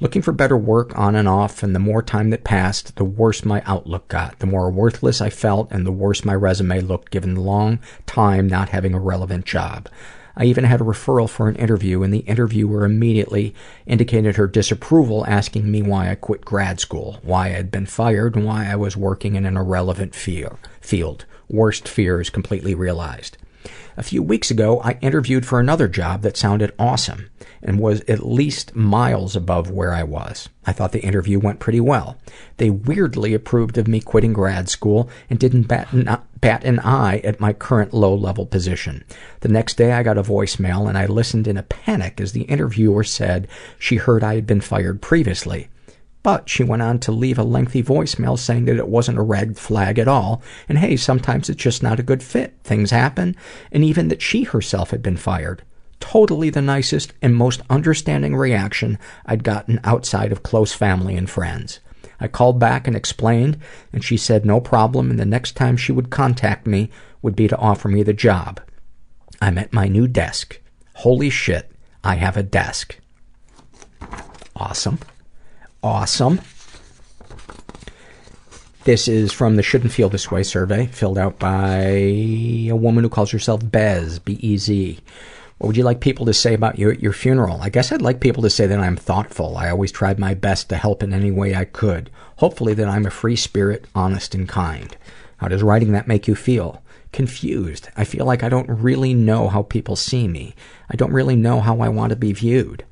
Looking 0.00 0.22
for 0.22 0.30
better 0.30 0.56
work 0.56 0.96
on 0.96 1.16
and 1.16 1.26
off, 1.26 1.64
and 1.64 1.74
the 1.74 1.80
more 1.80 2.02
time 2.02 2.30
that 2.30 2.44
passed, 2.44 2.94
the 2.94 3.04
worse 3.04 3.44
my 3.44 3.64
outlook 3.66 4.06
got. 4.06 4.38
The 4.38 4.46
more 4.46 4.70
worthless 4.70 5.20
I 5.20 5.28
felt, 5.28 5.72
and 5.72 5.84
the 5.84 5.90
worse 5.90 6.24
my 6.24 6.36
resume 6.36 6.80
looked 6.80 7.10
given 7.10 7.34
the 7.34 7.40
long 7.40 7.80
time 8.06 8.46
not 8.46 8.68
having 8.68 8.94
a 8.94 9.00
relevant 9.00 9.44
job. 9.44 9.88
I 10.38 10.44
even 10.44 10.62
had 10.62 10.80
a 10.80 10.84
referral 10.84 11.28
for 11.28 11.48
an 11.48 11.56
interview, 11.56 12.04
and 12.04 12.14
the 12.14 12.20
interviewer 12.20 12.84
immediately 12.84 13.56
indicated 13.86 14.36
her 14.36 14.46
disapproval, 14.46 15.26
asking 15.26 15.68
me 15.68 15.82
why 15.82 16.10
I 16.10 16.14
quit 16.14 16.44
grad 16.44 16.78
school, 16.78 17.18
why 17.22 17.46
I 17.46 17.50
had 17.50 17.72
been 17.72 17.86
fired, 17.86 18.36
and 18.36 18.46
why 18.46 18.70
I 18.70 18.76
was 18.76 18.96
working 18.96 19.34
in 19.34 19.44
an 19.44 19.56
irrelevant 19.56 20.14
fear, 20.14 20.56
field. 20.80 21.24
Worst 21.48 21.88
fears 21.88 22.30
completely 22.30 22.72
realized. 22.72 23.36
A 23.96 24.04
few 24.04 24.22
weeks 24.22 24.48
ago, 24.48 24.80
I 24.80 24.96
interviewed 25.00 25.44
for 25.44 25.58
another 25.58 25.88
job 25.88 26.22
that 26.22 26.36
sounded 26.36 26.72
awesome 26.78 27.30
and 27.62 27.78
was 27.78 28.00
at 28.02 28.26
least 28.26 28.74
miles 28.74 29.34
above 29.34 29.70
where 29.70 29.92
I 29.92 30.02
was. 30.02 30.48
I 30.66 30.72
thought 30.72 30.92
the 30.92 31.02
interview 31.02 31.38
went 31.38 31.60
pretty 31.60 31.80
well. 31.80 32.16
They 32.58 32.70
weirdly 32.70 33.34
approved 33.34 33.78
of 33.78 33.88
me 33.88 34.00
quitting 34.00 34.32
grad 34.32 34.68
school 34.68 35.08
and 35.28 35.38
didn't 35.38 35.64
bat 35.64 35.92
an, 35.92 36.18
bat 36.40 36.64
an 36.64 36.78
eye 36.80 37.18
at 37.18 37.40
my 37.40 37.52
current 37.52 37.92
low 37.92 38.14
level 38.14 38.46
position. 38.46 39.04
The 39.40 39.48
next 39.48 39.76
day 39.76 39.92
I 39.92 40.02
got 40.02 40.18
a 40.18 40.22
voicemail 40.22 40.88
and 40.88 40.96
I 40.96 41.06
listened 41.06 41.48
in 41.48 41.56
a 41.56 41.62
panic 41.62 42.20
as 42.20 42.32
the 42.32 42.42
interviewer 42.42 43.04
said 43.04 43.48
she 43.78 43.96
heard 43.96 44.22
I 44.22 44.34
had 44.34 44.46
been 44.46 44.60
fired 44.60 45.02
previously. 45.02 45.68
But 46.22 46.48
she 46.48 46.64
went 46.64 46.82
on 46.82 46.98
to 47.00 47.12
leave 47.12 47.38
a 47.38 47.44
lengthy 47.44 47.82
voicemail 47.82 48.38
saying 48.38 48.64
that 48.66 48.76
it 48.76 48.88
wasn't 48.88 49.18
a 49.18 49.22
red 49.22 49.56
flag 49.56 49.98
at 49.98 50.08
all, 50.08 50.42
and 50.68 50.76
hey, 50.76 50.96
sometimes 50.96 51.48
it's 51.48 51.62
just 51.62 51.82
not 51.82 52.00
a 52.00 52.02
good 52.02 52.22
fit. 52.22 52.54
Things 52.64 52.90
happen, 52.90 53.36
and 53.70 53.84
even 53.84 54.08
that 54.08 54.20
she 54.20 54.42
herself 54.42 54.90
had 54.90 55.00
been 55.00 55.16
fired. 55.16 55.62
Totally 56.00 56.50
the 56.50 56.62
nicest 56.62 57.12
and 57.20 57.34
most 57.34 57.60
understanding 57.68 58.36
reaction 58.36 58.98
I'd 59.26 59.44
gotten 59.44 59.80
outside 59.84 60.32
of 60.32 60.42
close 60.42 60.72
family 60.72 61.16
and 61.16 61.28
friends. 61.28 61.80
I 62.20 62.28
called 62.28 62.58
back 62.58 62.86
and 62.86 62.96
explained, 62.96 63.58
and 63.92 64.02
she 64.04 64.16
said 64.16 64.44
no 64.44 64.60
problem, 64.60 65.10
and 65.10 65.18
the 65.18 65.24
next 65.24 65.52
time 65.52 65.76
she 65.76 65.92
would 65.92 66.10
contact 66.10 66.66
me 66.66 66.90
would 67.22 67.36
be 67.36 67.48
to 67.48 67.56
offer 67.56 67.88
me 67.88 68.02
the 68.02 68.12
job. 68.12 68.60
I'm 69.40 69.58
at 69.58 69.72
my 69.72 69.86
new 69.86 70.08
desk. 70.08 70.60
Holy 70.94 71.30
shit, 71.30 71.70
I 72.02 72.16
have 72.16 72.36
a 72.36 72.42
desk. 72.42 72.98
Awesome. 74.56 74.98
Awesome. 75.82 76.40
This 78.82 79.06
is 79.06 79.32
from 79.32 79.56
the 79.56 79.62
Shouldn't 79.62 79.92
Feel 79.92 80.08
This 80.08 80.30
Way 80.30 80.42
survey, 80.42 80.86
filled 80.86 81.18
out 81.18 81.38
by 81.38 81.82
a 81.82 82.72
woman 82.72 83.04
who 83.04 83.10
calls 83.10 83.30
herself 83.30 83.60
Bez, 83.62 84.18
B-E-Z. 84.18 84.98
What 85.58 85.66
would 85.66 85.76
you 85.76 85.82
like 85.82 86.00
people 86.00 86.24
to 86.26 86.32
say 86.32 86.54
about 86.54 86.78
you 86.78 86.88
at 86.88 87.02
your 87.02 87.12
funeral? 87.12 87.60
I 87.60 87.68
guess 87.68 87.90
I'd 87.90 88.00
like 88.00 88.20
people 88.20 88.44
to 88.44 88.50
say 88.50 88.68
that 88.68 88.78
I'm 88.78 88.96
thoughtful. 88.96 89.56
I 89.56 89.70
always 89.70 89.90
tried 89.90 90.16
my 90.16 90.32
best 90.32 90.68
to 90.68 90.76
help 90.76 91.02
in 91.02 91.12
any 91.12 91.32
way 91.32 91.56
I 91.56 91.64
could. 91.64 92.10
Hopefully 92.36 92.74
that 92.74 92.86
I'm 92.86 93.04
a 93.04 93.10
free 93.10 93.34
spirit, 93.34 93.86
honest 93.92 94.36
and 94.36 94.48
kind. 94.48 94.96
How 95.38 95.48
does 95.48 95.64
writing 95.64 95.90
that 95.92 96.06
make 96.06 96.28
you 96.28 96.36
feel? 96.36 96.80
Confused. 97.12 97.88
I 97.96 98.04
feel 98.04 98.24
like 98.24 98.44
I 98.44 98.48
don't 98.48 98.70
really 98.70 99.14
know 99.14 99.48
how 99.48 99.62
people 99.62 99.96
see 99.96 100.28
me. 100.28 100.54
I 100.90 100.94
don't 100.94 101.12
really 101.12 101.34
know 101.34 101.60
how 101.60 101.80
I 101.80 101.88
want 101.88 102.10
to 102.10 102.16
be 102.16 102.32
viewed. 102.32 102.84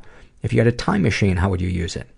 If 0.43 0.52
you 0.52 0.59
had 0.59 0.66
a 0.66 0.72
time 0.72 1.02
machine, 1.02 1.36
how 1.36 1.51
would 1.51 1.60
you 1.60 1.68
use 1.68 1.94
it? 1.94 2.09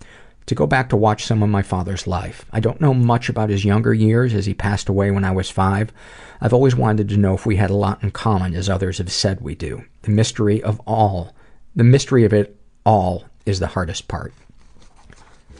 To 0.49 0.55
go 0.55 0.67
back 0.67 0.89
to 0.89 0.97
watch 0.97 1.27
some 1.27 1.43
of 1.43 1.51
my 1.51 1.61
father's 1.61 2.07
life. 2.07 2.47
I 2.51 2.61
don't 2.61 2.81
know 2.81 2.95
much 2.95 3.29
about 3.29 3.51
his 3.51 3.67
younger 3.67 3.93
years 3.93 4.33
as 4.33 4.47
he 4.47 4.55
passed 4.55 4.89
away 4.89 5.11
when 5.11 5.23
I 5.23 5.31
was 5.31 5.51
five. 5.51 5.93
I've 6.41 6.55
always 6.55 6.75
wanted 6.75 7.11
to 7.11 7.19
know 7.19 7.35
if 7.35 7.45
we 7.45 7.57
had 7.57 7.69
a 7.69 7.77
lot 7.77 8.03
in 8.03 8.13
common 8.13 8.55
as 8.55 8.69
others 8.69 8.97
have 8.97 9.13
said 9.13 9.43
we 9.43 9.55
do. 9.55 9.85
The 10.03 10.11
mystery 10.11 10.63
of 10.63 10.81
all, 10.87 11.35
the 11.77 11.85
mystery 11.85 12.25
of 12.25 12.33
it 12.33 12.57
all 12.87 13.25
is 13.45 13.59
the 13.61 13.67
hardest 13.67 14.09
part. 14.09 14.33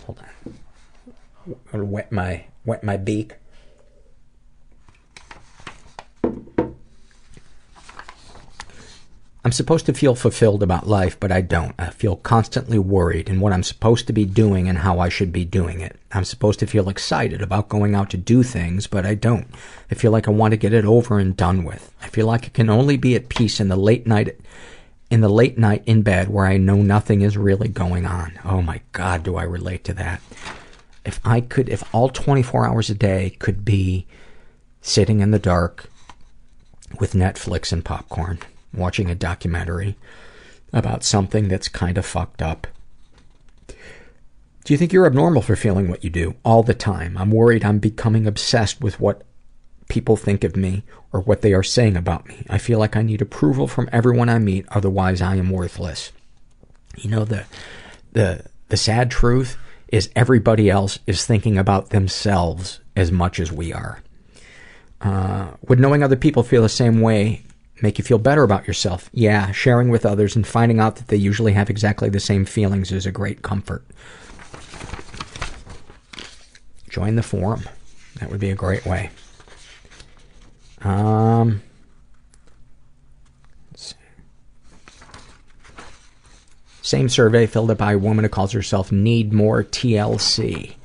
Hold 0.07 0.21
on. 0.21 1.57
Gonna 1.71 1.85
wet 1.85 2.11
my, 2.11 2.47
wet 2.65 2.83
my 2.83 2.97
beak. 2.97 3.35
I'm 9.45 9.53
supposed 9.53 9.87
to 9.87 9.95
feel 9.95 10.17
fulfilled 10.17 10.65
about 10.65 10.89
life, 10.89 11.19
but 11.19 11.31
I 11.31 11.43
don't. 11.43 11.75
I 11.79 11.91
feel 11.91 12.17
constantly 12.17 12.79
worried 12.79 13.29
in 13.29 13.39
what 13.39 13.53
I'm 13.53 13.63
supposed 13.63 14.09
to 14.09 14.13
be 14.13 14.25
doing 14.25 14.69
and 14.69 14.79
how 14.79 14.99
I 14.99 15.09
should 15.09 15.33
be 15.33 15.45
doing 15.45 15.81
it. 15.81 15.97
I'm 16.13 16.25
supposed 16.25 16.59
to 16.59 16.67
feel 16.67 16.89
excited 16.89 17.41
about 17.41 17.69
going 17.69 17.95
out 17.95 18.11
to 18.11 18.17
do 18.17 18.43
things, 18.43 18.89
but 18.89 19.07
I 19.07 19.15
don't. 19.15 19.47
I 19.91 19.95
feel 19.95 20.11
like 20.11 20.27
I 20.27 20.33
want 20.33 20.53
to 20.53 20.57
get 20.57 20.73
it 20.73 20.85
over 20.85 21.21
and 21.21 21.37
done 21.37 21.63
with. 21.63 21.95
I 22.03 22.09
feel 22.09 22.27
like 22.27 22.47
I 22.47 22.49
can 22.49 22.69
only 22.69 22.97
be 22.97 23.15
at 23.15 23.29
peace 23.29 23.61
in 23.61 23.69
the 23.69 23.77
late 23.77 24.07
night 24.07 24.39
in 25.09 25.21
the 25.23 25.29
late 25.29 25.57
night 25.57 25.83
in 25.87 26.03
bed 26.03 26.29
where 26.29 26.45
I 26.45 26.59
know 26.59 26.83
nothing 26.83 27.23
is 27.23 27.39
really 27.39 27.69
going 27.69 28.05
on. 28.05 28.39
Oh 28.45 28.61
my 28.61 28.81
god, 28.93 29.23
do 29.23 29.37
I 29.37 29.45
relate 29.45 29.85
to 29.85 29.95
that. 29.95 30.21
If 31.05 31.21
I 31.25 31.41
could 31.41 31.69
if 31.69 31.95
all 31.95 32.09
24 32.09 32.67
hours 32.67 32.91
a 32.91 32.95
day 32.95 33.31
could 33.39 33.65
be 33.65 34.07
sitting 34.83 35.21
in 35.21 35.31
the 35.31 35.39
dark 35.39 35.89
with 36.99 37.13
Netflix 37.13 37.73
and 37.73 37.85
popcorn 37.85 38.41
watching 38.73 39.11
a 39.11 39.15
documentary 39.15 39.97
about 40.73 41.05
something 41.05 41.49
that's 41.49 41.69
kind 41.69 41.99
of 41.99 42.07
fucked 42.07 42.43
up. 42.43 42.67
Do 44.65 44.75
you 44.75 44.77
think 44.77 44.93
you're 44.93 45.07
abnormal 45.07 45.43
for 45.43 45.57
feeling 45.57 45.89
what 45.89 46.05
you 46.05 46.11
do 46.11 46.35
all 46.45 46.63
the 46.63 46.75
time? 46.75 47.17
I'm 47.17 47.31
worried 47.31 47.65
I'm 47.65 47.79
becoming 47.79 48.27
obsessed 48.27 48.81
with 48.81 49.01
what 49.01 49.23
people 49.89 50.17
think 50.17 50.45
of 50.45 50.57
me 50.57 50.83
or 51.13 51.21
what 51.21 51.41
they 51.41 51.55
are 51.55 51.63
saying 51.63 51.97
about 51.97 52.29
me. 52.29 52.45
I 52.51 52.59
feel 52.59 52.79
like 52.79 52.95
I 52.95 53.03
need 53.03 53.23
approval 53.23 53.67
from 53.67 53.89
everyone 53.93 54.29
I 54.29 54.39
meet, 54.39 54.67
otherwise 54.69 55.23
I 55.23 55.37
am 55.37 55.51
worthless. 55.51 56.13
You 56.99 57.09
know, 57.09 57.25
the, 57.25 57.45
the, 58.13 58.45
the 58.69 58.77
sad 58.77 59.11
truth 59.11 59.57
is 59.89 60.11
everybody 60.15 60.69
else 60.69 60.99
is 61.07 61.25
thinking 61.25 61.57
about 61.57 61.89
themselves 61.89 62.81
as 62.95 63.11
much 63.11 63.41
as 63.41 63.51
we 63.51 63.73
are. 63.73 64.03
Uh, 65.01 65.53
would 65.67 65.81
knowing 65.81 66.03
other 66.03 66.17
people 66.17 66.43
feel 66.43 66.61
the 66.61 66.69
same 66.69 67.01
way 67.01 67.43
make 67.83 67.99
you 67.99 68.05
feel 68.05 68.19
better 68.19 68.43
about 68.43 68.67
yourself? 68.67 69.09
Yeah, 69.13 69.53
sharing 69.53 69.89
with 69.89 70.07
others 70.07 70.37
and 70.37 70.47
finding 70.47 70.81
out 70.81 70.97
that 70.97 71.09
they 71.09 71.17
usually 71.17 71.53
have 71.53 71.71
exactly 71.71 72.09
the 72.09 72.21
same 72.21 72.45
feelings 72.45 72.93
is 72.93 73.07
a 73.07 73.13
great 73.13 73.43
comfort. 73.43 73.85
Join 76.89 77.17
the 77.17 77.23
forum. 77.23 77.69
That 78.21 78.31
would 78.31 78.41
be 78.41 78.51
a 78.51 78.55
great 78.55 78.85
way. 78.85 79.11
Um, 80.83 81.63
Same 86.89 87.11
survey 87.11 87.45
filled 87.45 87.71
out 87.71 87.77
by 87.77 87.93
a 87.93 87.99
woman 87.99 88.25
who 88.25 88.31
calls 88.31 88.53
herself 88.53 88.91
Need 88.91 89.31
More 89.31 89.63
TLC. 89.63 90.77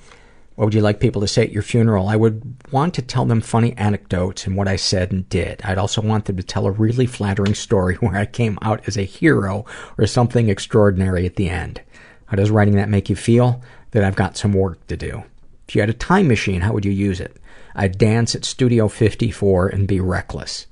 What 0.55 0.65
would 0.65 0.73
you 0.75 0.81
like 0.81 0.99
people 0.99 1.21
to 1.21 1.27
say 1.27 1.43
at 1.43 1.51
your 1.51 1.63
funeral? 1.63 2.07
I 2.07 2.15
would 2.15 2.55
want 2.71 2.93
to 2.95 3.01
tell 3.01 3.25
them 3.25 3.41
funny 3.41 3.73
anecdotes 3.73 4.45
and 4.45 4.55
what 4.55 4.67
I 4.67 4.75
said 4.75 5.11
and 5.11 5.27
did. 5.27 5.61
I'd 5.63 5.79
also 5.79 6.01
want 6.01 6.25
them 6.25 6.37
to 6.37 6.43
tell 6.43 6.67
a 6.67 6.71
really 6.71 7.07
flattering 7.07 7.55
story 7.55 7.95
where 7.99 8.17
I 8.17 8.25
came 8.25 8.59
out 8.61 8.87
as 8.87 8.97
a 8.97 9.03
hero 9.03 9.65
or 9.97 10.05
something 10.05 10.49
extraordinary 10.49 11.25
at 11.25 11.37
the 11.37 11.49
end. 11.49 11.81
How 12.27 12.35
does 12.35 12.51
writing 12.51 12.75
that 12.75 12.89
make 12.89 13.09
you 13.09 13.15
feel? 13.15 13.61
That 13.91 14.03
I've 14.03 14.15
got 14.15 14.37
some 14.37 14.53
work 14.53 14.85
to 14.87 14.97
do. 14.97 15.23
If 15.67 15.75
you 15.75 15.81
had 15.81 15.89
a 15.89 15.93
time 15.93 16.27
machine, 16.27 16.61
how 16.61 16.73
would 16.73 16.85
you 16.85 16.91
use 16.91 17.19
it? 17.19 17.37
I'd 17.75 17.97
dance 17.97 18.35
at 18.35 18.45
Studio 18.45 18.87
54 18.87 19.67
and 19.67 19.87
be 19.87 19.99
reckless. 19.99 20.67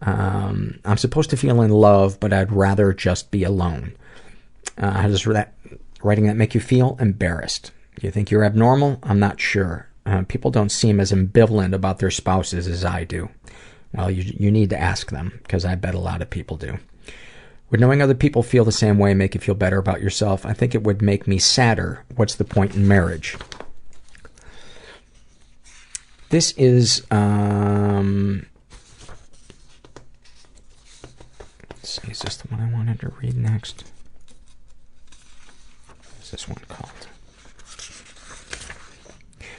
Um, 0.00 0.80
I'm 0.84 0.96
supposed 0.96 1.30
to 1.30 1.36
feel 1.36 1.62
in 1.62 1.70
love, 1.70 2.18
but 2.20 2.32
I'd 2.32 2.52
rather 2.52 2.92
just 2.92 3.30
be 3.30 3.44
alone. 3.44 3.94
Uh, 4.76 4.90
how 4.90 5.08
does 5.08 5.24
that, 5.24 5.54
writing 6.02 6.26
that 6.26 6.36
make 6.36 6.54
you 6.54 6.60
feel? 6.60 6.96
Embarrassed. 7.00 7.70
You 8.04 8.10
think 8.10 8.30
you're 8.30 8.44
abnormal? 8.44 8.98
I'm 9.02 9.18
not 9.18 9.40
sure. 9.40 9.88
Uh, 10.04 10.24
people 10.28 10.50
don't 10.50 10.68
seem 10.68 11.00
as 11.00 11.10
ambivalent 11.10 11.72
about 11.74 12.00
their 12.00 12.10
spouses 12.10 12.68
as 12.68 12.84
I 12.84 13.04
do. 13.04 13.30
Well, 13.94 14.10
you, 14.10 14.30
you 14.38 14.50
need 14.50 14.68
to 14.70 14.78
ask 14.78 15.10
them, 15.10 15.40
because 15.42 15.64
I 15.64 15.74
bet 15.74 15.94
a 15.94 15.98
lot 16.00 16.20
of 16.20 16.28
people 16.28 16.58
do. 16.58 16.76
Would 17.70 17.80
knowing 17.80 18.02
other 18.02 18.14
people 18.14 18.42
feel 18.42 18.66
the 18.66 18.72
same 18.72 18.98
way 18.98 19.14
make 19.14 19.34
you 19.34 19.40
feel 19.40 19.54
better 19.54 19.78
about 19.78 20.02
yourself? 20.02 20.44
I 20.44 20.52
think 20.52 20.74
it 20.74 20.82
would 20.82 21.00
make 21.00 21.26
me 21.26 21.38
sadder. 21.38 22.04
What's 22.14 22.34
the 22.34 22.44
point 22.44 22.74
in 22.74 22.86
marriage? 22.86 23.38
This 26.28 26.52
is, 26.58 27.06
um, 27.10 28.44
see, 31.82 32.10
is 32.10 32.18
this 32.18 32.36
the 32.36 32.48
one 32.48 32.60
I 32.60 32.70
wanted 32.70 33.00
to 33.00 33.08
read 33.22 33.34
next? 33.34 33.84
What's 36.18 36.32
this 36.32 36.46
one 36.46 36.58
called? 36.68 37.08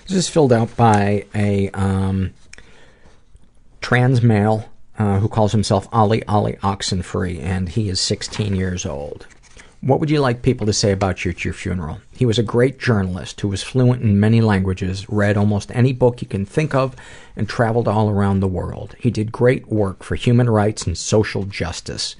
This 0.07 0.17
is 0.17 0.29
filled 0.29 0.53
out 0.53 0.75
by 0.77 1.25
a 1.33 1.69
um, 1.71 2.33
trans 3.81 4.21
male 4.21 4.69
uh, 4.99 5.19
who 5.19 5.27
calls 5.27 5.51
himself 5.51 5.87
Ali 5.91 6.23
Ali 6.25 6.53
Oxenfree, 6.61 7.41
and 7.41 7.69
he 7.69 7.89
is 7.89 7.99
16 7.99 8.55
years 8.55 8.85
old. 8.85 9.25
what 9.81 9.99
would 9.99 10.09
you 10.11 10.19
like 10.19 10.41
people 10.41 10.65
to 10.67 10.73
say 10.73 10.91
about 10.91 11.25
you 11.25 11.31
at 11.31 11.43
your 11.43 11.53
funeral? 11.55 12.01
He 12.11 12.25
was 12.25 12.39
a 12.39 12.43
great 12.43 12.79
journalist 12.79 13.41
who 13.41 13.47
was 13.47 13.63
fluent 13.63 14.03
in 14.03 14.19
many 14.19 14.41
languages, 14.41 15.09
read 15.09 15.37
almost 15.37 15.71
any 15.75 15.91
book 15.91 16.21
you 16.21 16.27
can 16.27 16.45
think 16.45 16.73
of, 16.75 16.95
and 17.35 17.49
traveled 17.49 17.87
all 17.87 18.09
around 18.09 18.39
the 18.39 18.47
world. 18.47 18.95
He 18.99 19.09
did 19.11 19.31
great 19.31 19.67
work 19.67 20.03
for 20.03 20.15
human 20.15 20.49
rights 20.49 20.85
and 20.85 20.97
social 20.97 21.43
justice. 21.45 22.15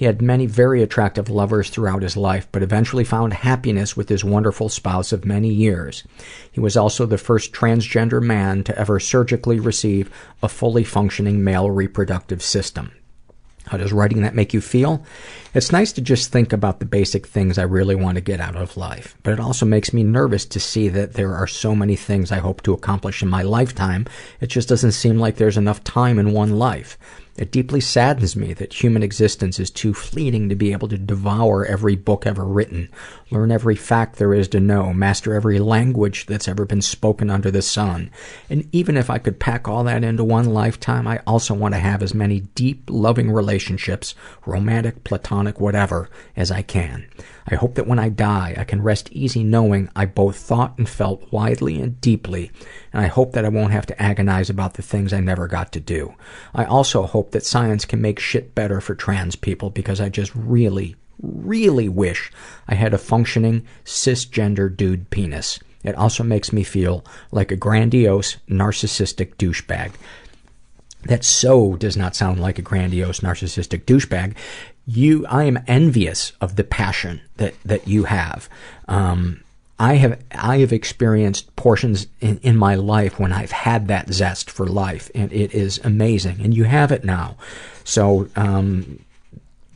He 0.00 0.06
had 0.06 0.22
many 0.22 0.46
very 0.46 0.82
attractive 0.82 1.28
lovers 1.28 1.68
throughout 1.68 2.00
his 2.00 2.16
life, 2.16 2.48
but 2.52 2.62
eventually 2.62 3.04
found 3.04 3.34
happiness 3.34 3.98
with 3.98 4.08
his 4.08 4.24
wonderful 4.24 4.70
spouse 4.70 5.12
of 5.12 5.26
many 5.26 5.52
years. 5.52 6.04
He 6.50 6.58
was 6.58 6.74
also 6.74 7.04
the 7.04 7.18
first 7.18 7.52
transgender 7.52 8.22
man 8.22 8.64
to 8.64 8.78
ever 8.78 8.98
surgically 8.98 9.60
receive 9.60 10.10
a 10.42 10.48
fully 10.48 10.84
functioning 10.84 11.44
male 11.44 11.70
reproductive 11.70 12.42
system. 12.42 12.92
How 13.66 13.76
does 13.76 13.92
writing 13.92 14.22
that 14.22 14.34
make 14.34 14.54
you 14.54 14.62
feel? 14.62 15.04
It's 15.52 15.70
nice 15.70 15.92
to 15.92 16.00
just 16.00 16.32
think 16.32 16.54
about 16.54 16.80
the 16.80 16.86
basic 16.86 17.26
things 17.26 17.58
I 17.58 17.64
really 17.64 17.94
want 17.94 18.14
to 18.14 18.22
get 18.22 18.40
out 18.40 18.56
of 18.56 18.78
life, 18.78 19.18
but 19.22 19.34
it 19.34 19.38
also 19.38 19.66
makes 19.66 19.92
me 19.92 20.02
nervous 20.02 20.46
to 20.46 20.58
see 20.58 20.88
that 20.88 21.12
there 21.12 21.34
are 21.34 21.46
so 21.46 21.74
many 21.74 21.94
things 21.94 22.32
I 22.32 22.38
hope 22.38 22.62
to 22.62 22.72
accomplish 22.72 23.22
in 23.22 23.28
my 23.28 23.42
lifetime. 23.42 24.06
It 24.40 24.46
just 24.46 24.66
doesn't 24.68 24.92
seem 24.92 25.18
like 25.18 25.36
there's 25.36 25.58
enough 25.58 25.84
time 25.84 26.18
in 26.18 26.32
one 26.32 26.58
life. 26.58 26.96
It 27.40 27.50
deeply 27.50 27.80
saddens 27.80 28.36
me 28.36 28.52
that 28.52 28.84
human 28.84 29.02
existence 29.02 29.58
is 29.58 29.70
too 29.70 29.94
fleeting 29.94 30.50
to 30.50 30.54
be 30.54 30.72
able 30.72 30.88
to 30.88 30.98
devour 30.98 31.64
every 31.64 31.96
book 31.96 32.26
ever 32.26 32.44
written, 32.44 32.90
learn 33.30 33.50
every 33.50 33.76
fact 33.76 34.16
there 34.16 34.34
is 34.34 34.48
to 34.48 34.60
know, 34.60 34.92
master 34.92 35.34
every 35.34 35.58
language 35.58 36.26
that's 36.26 36.48
ever 36.48 36.64
been 36.64 36.82
spoken 36.82 37.30
under 37.30 37.50
the 37.50 37.62
sun. 37.62 38.10
And 38.48 38.68
even 38.72 38.96
if 38.96 39.08
I 39.08 39.18
could 39.18 39.38
pack 39.38 39.68
all 39.68 39.84
that 39.84 40.04
into 40.04 40.24
one 40.24 40.46
lifetime, 40.46 41.06
I 41.06 41.20
also 41.26 41.54
want 41.54 41.74
to 41.74 41.80
have 41.80 42.02
as 42.02 42.14
many 42.14 42.40
deep, 42.40 42.84
loving 42.88 43.30
relationships, 43.30 44.14
romantic, 44.46 45.04
platonic, 45.04 45.60
whatever, 45.60 46.10
as 46.36 46.50
I 46.50 46.62
can. 46.62 47.06
I 47.46 47.56
hope 47.56 47.74
that 47.74 47.86
when 47.86 47.98
I 47.98 48.08
die, 48.08 48.54
I 48.56 48.64
can 48.64 48.82
rest 48.82 49.10
easy 49.12 49.42
knowing 49.42 49.88
I 49.96 50.06
both 50.06 50.36
thought 50.36 50.78
and 50.78 50.88
felt 50.88 51.32
widely 51.32 51.80
and 51.80 52.00
deeply, 52.00 52.50
and 52.92 53.02
I 53.02 53.08
hope 53.08 53.32
that 53.32 53.44
I 53.44 53.48
won't 53.48 53.72
have 53.72 53.86
to 53.86 54.02
agonize 54.02 54.50
about 54.50 54.74
the 54.74 54.82
things 54.82 55.12
I 55.12 55.20
never 55.20 55.48
got 55.48 55.72
to 55.72 55.80
do. 55.80 56.14
I 56.54 56.64
also 56.64 57.02
hope 57.02 57.32
that 57.32 57.44
science 57.44 57.84
can 57.84 58.00
make 58.00 58.18
shit 58.18 58.54
better 58.54 58.80
for 58.80 58.94
trans 58.94 59.36
people 59.36 59.70
because 59.70 60.00
I 60.00 60.08
just 60.08 60.34
really, 60.34 60.96
really 61.22 61.88
wish 61.88 62.32
I 62.68 62.74
had 62.74 62.94
a 62.94 62.98
functioning 62.98 63.66
cisgender 63.84 64.74
dude 64.74 65.10
penis. 65.10 65.58
It 65.82 65.94
also 65.94 66.22
makes 66.22 66.52
me 66.52 66.62
feel 66.62 67.04
like 67.32 67.50
a 67.50 67.56
grandiose, 67.56 68.36
narcissistic 68.48 69.36
douchebag. 69.36 69.92
That 71.04 71.24
so 71.24 71.76
does 71.76 71.96
not 71.96 72.14
sound 72.14 72.40
like 72.40 72.58
a 72.58 72.62
grandiose, 72.62 73.20
narcissistic 73.20 73.84
douchebag. 73.84 74.34
You, 74.86 75.24
I 75.26 75.44
am 75.44 75.60
envious 75.66 76.32
of 76.40 76.56
the 76.56 76.64
passion 76.64 77.22
that, 77.36 77.54
that 77.64 77.88
you 77.88 78.04
have. 78.04 78.48
Um, 78.86 79.42
I 79.78 79.94
have, 79.94 80.22
I 80.32 80.58
have 80.58 80.74
experienced 80.74 81.56
portions 81.56 82.06
in, 82.20 82.38
in 82.42 82.58
my 82.58 82.74
life 82.74 83.18
when 83.18 83.32
I've 83.32 83.50
had 83.50 83.88
that 83.88 84.12
zest 84.12 84.50
for 84.50 84.66
life, 84.66 85.10
and 85.14 85.32
it 85.32 85.54
is 85.54 85.80
amazing. 85.82 86.42
And 86.42 86.52
you 86.54 86.64
have 86.64 86.92
it 86.92 87.02
now. 87.02 87.38
So, 87.84 88.28
um, 88.36 89.00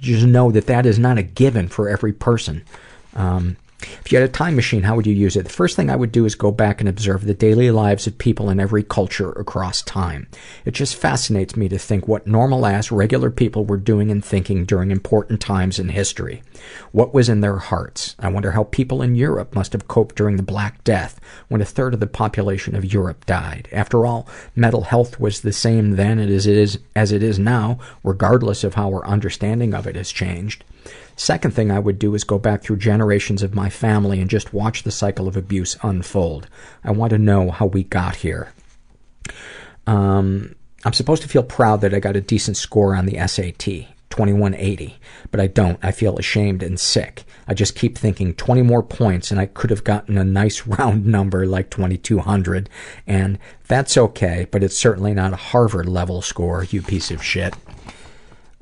just 0.04 0.26
know 0.26 0.50
that 0.50 0.66
that 0.66 0.86
is 0.86 0.98
not 0.98 1.18
a 1.18 1.22
given 1.22 1.68
for 1.68 1.88
every 1.88 2.12
person. 2.12 2.64
Um, 3.14 3.56
if 4.04 4.12
you 4.12 4.18
had 4.18 4.28
a 4.28 4.32
time 4.32 4.56
machine, 4.56 4.82
how 4.82 4.96
would 4.96 5.06
you 5.06 5.14
use 5.14 5.36
it? 5.36 5.44
The 5.44 5.50
first 5.50 5.76
thing 5.76 5.90
I 5.90 5.96
would 5.96 6.12
do 6.12 6.24
is 6.24 6.34
go 6.34 6.50
back 6.50 6.80
and 6.80 6.88
observe 6.88 7.24
the 7.24 7.34
daily 7.34 7.70
lives 7.70 8.06
of 8.06 8.18
people 8.18 8.50
in 8.50 8.60
every 8.60 8.82
culture 8.82 9.32
across 9.32 9.82
time. 9.82 10.26
It 10.64 10.72
just 10.72 10.96
fascinates 10.96 11.56
me 11.56 11.68
to 11.68 11.78
think 11.78 12.06
what 12.06 12.26
normal 12.26 12.66
ass, 12.66 12.90
regular 12.90 13.30
people 13.30 13.64
were 13.64 13.76
doing 13.76 14.10
and 14.10 14.24
thinking 14.24 14.64
during 14.64 14.90
important 14.90 15.40
times 15.40 15.78
in 15.78 15.88
history. 15.88 16.42
What 16.92 17.14
was 17.14 17.28
in 17.28 17.40
their 17.40 17.58
hearts? 17.58 18.16
I 18.18 18.28
wonder 18.28 18.52
how 18.52 18.64
people 18.64 19.02
in 19.02 19.14
Europe 19.14 19.54
must 19.54 19.72
have 19.72 19.88
coped 19.88 20.16
during 20.16 20.36
the 20.36 20.42
Black 20.42 20.82
Death, 20.84 21.20
when 21.48 21.60
a 21.60 21.66
third 21.66 21.94
of 21.94 22.00
the 22.00 22.06
population 22.06 22.74
of 22.74 22.92
Europe 22.92 23.26
died. 23.26 23.68
After 23.72 24.06
all, 24.06 24.28
mental 24.54 24.82
health 24.82 25.20
was 25.20 25.40
the 25.40 25.52
same 25.52 25.92
then 25.92 26.18
as 26.18 26.46
it 26.46 26.56
is, 26.56 26.78
as 26.96 27.12
it 27.12 27.22
is 27.22 27.38
now, 27.38 27.78
regardless 28.02 28.64
of 28.64 28.74
how 28.74 28.88
our 28.88 29.06
understanding 29.06 29.74
of 29.74 29.86
it 29.86 29.96
has 29.96 30.10
changed. 30.10 30.64
Second 31.16 31.52
thing 31.52 31.70
I 31.70 31.78
would 31.78 31.98
do 31.98 32.14
is 32.14 32.24
go 32.24 32.38
back 32.38 32.62
through 32.62 32.76
generations 32.78 33.42
of 33.42 33.54
my 33.54 33.70
family 33.70 34.20
and 34.20 34.28
just 34.28 34.52
watch 34.52 34.82
the 34.82 34.90
cycle 34.90 35.28
of 35.28 35.36
abuse 35.36 35.76
unfold. 35.82 36.48
I 36.82 36.90
want 36.90 37.10
to 37.10 37.18
know 37.18 37.50
how 37.50 37.66
we 37.66 37.84
got 37.84 38.16
here. 38.16 38.52
Um, 39.86 40.54
I'm 40.84 40.92
supposed 40.92 41.22
to 41.22 41.28
feel 41.28 41.42
proud 41.42 41.80
that 41.80 41.94
I 41.94 42.00
got 42.00 42.16
a 42.16 42.20
decent 42.20 42.56
score 42.56 42.94
on 42.94 43.06
the 43.06 43.16
SAT, 43.26 43.86
2180, 44.10 44.96
but 45.30 45.40
I 45.40 45.46
don't. 45.46 45.78
I 45.82 45.92
feel 45.92 46.18
ashamed 46.18 46.62
and 46.62 46.78
sick. 46.78 47.24
I 47.48 47.54
just 47.54 47.74
keep 47.74 47.96
thinking 47.96 48.34
20 48.34 48.62
more 48.62 48.82
points 48.82 49.30
and 49.30 49.40
I 49.40 49.46
could 49.46 49.70
have 49.70 49.84
gotten 49.84 50.18
a 50.18 50.24
nice 50.24 50.66
round 50.66 51.06
number 51.06 51.46
like 51.46 51.70
2200, 51.70 52.68
and 53.06 53.38
that's 53.66 53.96
okay, 53.96 54.46
but 54.50 54.62
it's 54.62 54.76
certainly 54.76 55.14
not 55.14 55.32
a 55.32 55.36
Harvard 55.36 55.88
level 55.88 56.22
score, 56.22 56.64
you 56.64 56.82
piece 56.82 57.10
of 57.10 57.22
shit. 57.22 57.54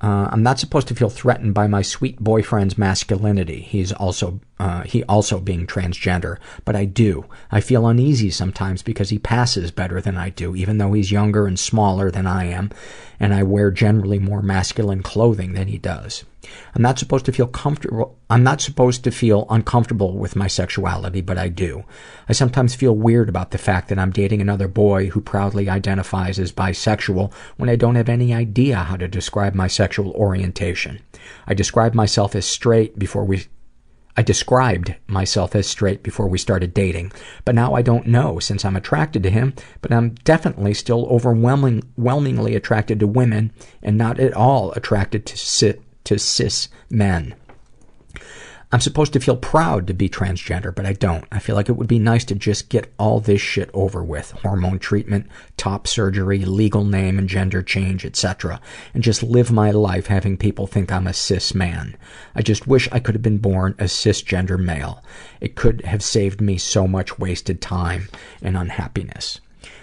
Uh, 0.02 0.28
I'm 0.32 0.42
not 0.42 0.58
supposed 0.58 0.88
to 0.88 0.96
feel 0.96 1.08
threatened 1.08 1.54
by 1.54 1.68
my 1.68 1.80
sweet 1.80 2.18
boyfriend's 2.18 2.76
masculinity. 2.76 3.60
He's 3.60 3.92
also, 3.92 4.40
uh, 4.58 4.82
he 4.82 5.04
also 5.04 5.38
being 5.38 5.64
transgender, 5.64 6.38
but 6.64 6.74
I 6.74 6.86
do. 6.86 7.26
I 7.52 7.60
feel 7.60 7.86
uneasy 7.86 8.30
sometimes 8.30 8.82
because 8.82 9.10
he 9.10 9.18
passes 9.20 9.70
better 9.70 10.00
than 10.00 10.16
I 10.16 10.30
do, 10.30 10.56
even 10.56 10.78
though 10.78 10.92
he's 10.92 11.12
younger 11.12 11.46
and 11.46 11.56
smaller 11.56 12.10
than 12.10 12.26
I 12.26 12.46
am, 12.46 12.70
and 13.22 13.32
I 13.32 13.44
wear 13.44 13.70
generally 13.70 14.18
more 14.18 14.42
masculine 14.42 15.00
clothing 15.00 15.52
than 15.52 15.68
he 15.68 15.78
does. 15.78 16.24
I'm 16.74 16.82
not 16.82 16.98
supposed 16.98 17.24
to 17.26 17.32
feel 17.32 17.46
comfortable, 17.46 18.18
I'm 18.28 18.42
not 18.42 18.60
supposed 18.60 19.04
to 19.04 19.12
feel 19.12 19.46
uncomfortable 19.48 20.18
with 20.18 20.34
my 20.34 20.48
sexuality, 20.48 21.20
but 21.20 21.38
I 21.38 21.46
do. 21.46 21.84
I 22.28 22.32
sometimes 22.32 22.74
feel 22.74 22.96
weird 22.96 23.28
about 23.28 23.52
the 23.52 23.58
fact 23.58 23.88
that 23.88 23.98
I'm 23.98 24.10
dating 24.10 24.40
another 24.40 24.66
boy 24.66 25.06
who 25.10 25.20
proudly 25.20 25.70
identifies 25.70 26.40
as 26.40 26.50
bisexual 26.50 27.32
when 27.58 27.70
I 27.70 27.76
don't 27.76 27.94
have 27.94 28.08
any 28.08 28.34
idea 28.34 28.78
how 28.78 28.96
to 28.96 29.06
describe 29.06 29.54
my 29.54 29.68
sexual 29.68 30.10
orientation. 30.10 30.98
I 31.46 31.54
describe 31.54 31.94
myself 31.94 32.34
as 32.34 32.44
straight 32.44 32.98
before 32.98 33.24
we 33.24 33.46
I 34.16 34.22
described 34.22 34.94
myself 35.06 35.54
as 35.54 35.66
straight 35.66 36.02
before 36.02 36.28
we 36.28 36.38
started 36.38 36.74
dating, 36.74 37.12
but 37.44 37.54
now 37.54 37.74
I 37.74 37.82
don't 37.82 38.06
know 38.06 38.38
since 38.38 38.64
I'm 38.64 38.76
attracted 38.76 39.22
to 39.22 39.30
him, 39.30 39.54
but 39.80 39.92
I'm 39.92 40.10
definitely 40.24 40.74
still 40.74 41.06
overwhelming, 41.06 41.82
overwhelmingly 41.98 42.54
attracted 42.54 43.00
to 43.00 43.06
women 43.06 43.52
and 43.82 43.96
not 43.96 44.20
at 44.20 44.34
all 44.34 44.72
attracted 44.72 45.24
to 45.26 45.36
sit 45.36 45.82
to 46.04 46.18
cis 46.18 46.68
men. 46.90 47.34
I'm 48.74 48.80
supposed 48.80 49.12
to 49.12 49.20
feel 49.20 49.36
proud 49.36 49.86
to 49.86 49.92
be 49.92 50.08
transgender, 50.08 50.74
but 50.74 50.86
I 50.86 50.94
don't. 50.94 51.26
I 51.30 51.40
feel 51.40 51.54
like 51.54 51.68
it 51.68 51.76
would 51.76 51.88
be 51.88 51.98
nice 51.98 52.24
to 52.24 52.34
just 52.34 52.70
get 52.70 52.90
all 52.98 53.20
this 53.20 53.42
shit 53.42 53.68
over 53.74 54.02
with. 54.02 54.30
Hormone 54.30 54.78
treatment, 54.78 55.26
top 55.58 55.86
surgery, 55.86 56.38
legal 56.46 56.82
name 56.82 57.18
and 57.18 57.28
gender 57.28 57.62
change, 57.62 58.06
etc. 58.06 58.62
And 58.94 59.02
just 59.02 59.22
live 59.22 59.52
my 59.52 59.72
life 59.72 60.06
having 60.06 60.38
people 60.38 60.66
think 60.66 60.90
I'm 60.90 61.06
a 61.06 61.12
cis 61.12 61.54
man. 61.54 61.98
I 62.34 62.40
just 62.40 62.66
wish 62.66 62.88
I 62.90 62.98
could 62.98 63.14
have 63.14 63.20
been 63.20 63.36
born 63.36 63.74
a 63.78 63.84
cisgender 63.84 64.58
male. 64.58 65.04
It 65.38 65.54
could 65.54 65.84
have 65.84 66.02
saved 66.02 66.40
me 66.40 66.56
so 66.56 66.88
much 66.88 67.18
wasted 67.18 67.60
time 67.60 68.08
and 68.40 68.56
unhappiness. 68.56 69.38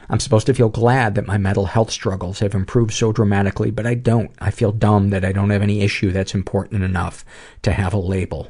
I'm 0.10 0.20
supposed 0.20 0.48
to 0.48 0.56
feel 0.56 0.70
glad 0.70 1.14
that 1.14 1.28
my 1.28 1.38
mental 1.38 1.68
health 1.68 1.91
struggles 1.91 2.40
have 2.40 2.56
improved 2.56 2.94
so 2.94 3.11
dramatically, 3.11 3.70
but 3.70 3.86
I 3.86 3.94
don't. 3.94 4.32
I 4.40 4.49
feel 4.49 4.72
dumb 4.72 5.11
that 5.11 5.24
I 5.24 5.32
don't 5.32 5.52
have 5.52 5.61
any 5.61 5.82
issue 5.82 6.11
that's 6.11 6.34
important 6.34 6.82
enough 6.82 7.24
to 7.61 7.72
have 7.72 7.94
a 7.94 7.99
label. 7.99 8.49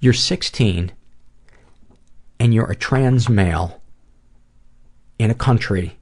You're 0.00 0.14
16 0.14 0.92
and 2.38 2.54
you're 2.54 2.70
a 2.70 2.74
trans 2.74 3.28
male 3.28 3.80
in 5.18 5.30
a 5.30 5.34
country 5.34 5.98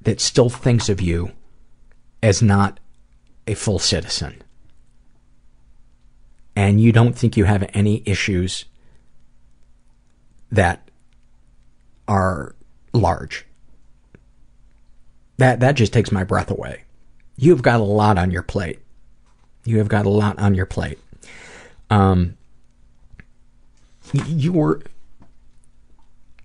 that 0.00 0.20
still 0.20 0.48
thinks 0.48 0.88
of 0.88 1.00
you 1.00 1.32
as 2.22 2.42
not 2.42 2.80
a 3.46 3.54
full 3.54 3.78
citizen. 3.78 4.42
And 6.56 6.80
you 6.80 6.92
don't 6.92 7.16
think 7.16 7.36
you 7.36 7.44
have 7.44 7.68
any 7.74 8.02
issues 8.06 8.64
that 10.50 10.88
are 12.08 12.54
large. 12.92 13.46
That, 15.36 15.60
that 15.60 15.72
just 15.76 15.92
takes 15.92 16.12
my 16.12 16.24
breath 16.24 16.50
away. 16.50 16.84
You've 17.36 17.62
got 17.62 17.80
a 17.80 17.84
lot 17.84 18.18
on 18.18 18.30
your 18.30 18.42
plate. 18.42 18.78
You 19.64 19.78
have 19.78 19.88
got 19.88 20.06
a 20.06 20.10
lot 20.10 20.38
on 20.38 20.54
your 20.54 20.66
plate. 20.66 20.98
Um, 21.90 22.36
you 24.12 24.52
were, 24.52 24.82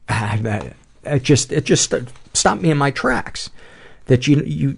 uh, 0.09 0.69
it 1.03 1.23
just, 1.23 1.51
it 1.51 1.65
just 1.65 1.93
stopped 2.33 2.61
me 2.61 2.71
in 2.71 2.77
my 2.77 2.91
tracks. 2.91 3.49
That 4.05 4.25
you, 4.27 4.41
you, 4.43 4.77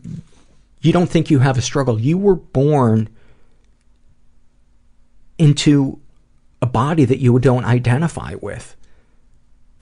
you 0.81 0.91
don't 0.91 1.09
think 1.09 1.29
you 1.29 1.39
have 1.39 1.57
a 1.57 1.61
struggle. 1.61 1.99
You 1.99 2.17
were 2.17 2.35
born 2.35 3.09
into 5.37 5.99
a 6.61 6.65
body 6.65 7.05
that 7.05 7.19
you 7.19 7.37
don't 7.39 7.63
identify 7.63 8.35
with. 8.41 8.75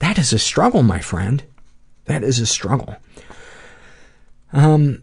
That 0.00 0.18
is 0.18 0.32
a 0.32 0.38
struggle, 0.38 0.82
my 0.82 1.00
friend. 1.00 1.42
That 2.04 2.22
is 2.22 2.38
a 2.38 2.46
struggle. 2.46 2.96
Um, 4.52 5.02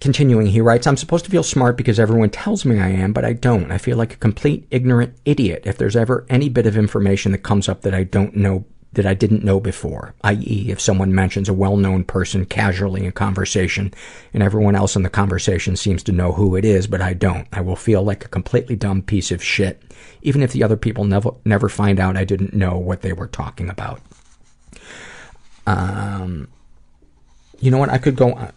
continuing, 0.00 0.46
he 0.48 0.60
writes, 0.60 0.86
I'm 0.86 0.96
supposed 0.96 1.24
to 1.24 1.30
feel 1.30 1.42
smart 1.42 1.76
because 1.76 1.98
everyone 1.98 2.30
tells 2.30 2.64
me 2.64 2.78
I 2.78 2.88
am, 2.88 3.12
but 3.12 3.24
I 3.24 3.32
don't. 3.32 3.70
I 3.70 3.78
feel 3.78 3.96
like 3.96 4.14
a 4.14 4.18
complete 4.18 4.66
ignorant 4.70 5.16
idiot 5.24 5.62
if 5.64 5.78
there's 5.78 5.96
ever 5.96 6.26
any 6.28 6.48
bit 6.48 6.66
of 6.66 6.76
information 6.76 7.32
that 7.32 7.38
comes 7.38 7.68
up 7.68 7.82
that 7.82 7.94
I 7.94 8.04
don't 8.04 8.36
know, 8.36 8.64
that 8.92 9.06
I 9.06 9.14
didn't 9.14 9.44
know 9.44 9.58
before. 9.58 10.14
I.e., 10.22 10.66
if 10.68 10.80
someone 10.80 11.14
mentions 11.14 11.48
a 11.48 11.54
well-known 11.54 12.04
person 12.04 12.44
casually 12.44 13.04
in 13.04 13.12
conversation 13.12 13.92
and 14.34 14.42
everyone 14.42 14.74
else 14.74 14.96
in 14.96 15.02
the 15.02 15.10
conversation 15.10 15.76
seems 15.76 16.02
to 16.04 16.12
know 16.12 16.32
who 16.32 16.56
it 16.56 16.64
is, 16.64 16.86
but 16.86 17.00
I 17.00 17.14
don't. 17.14 17.48
I 17.52 17.62
will 17.62 17.76
feel 17.76 18.02
like 18.02 18.24
a 18.24 18.28
completely 18.28 18.76
dumb 18.76 19.02
piece 19.02 19.30
of 19.30 19.42
shit, 19.42 19.82
even 20.22 20.42
if 20.42 20.52
the 20.52 20.62
other 20.62 20.76
people 20.76 21.04
never, 21.04 21.30
never 21.44 21.68
find 21.68 21.98
out 21.98 22.16
I 22.16 22.24
didn't 22.24 22.54
know 22.54 22.76
what 22.76 23.02
they 23.02 23.12
were 23.12 23.28
talking 23.28 23.70
about. 23.70 24.00
Um, 25.66 26.48
you 27.60 27.70
know 27.70 27.78
what? 27.78 27.90
I 27.90 27.98
could 27.98 28.16
go 28.16 28.32
on. 28.32 28.52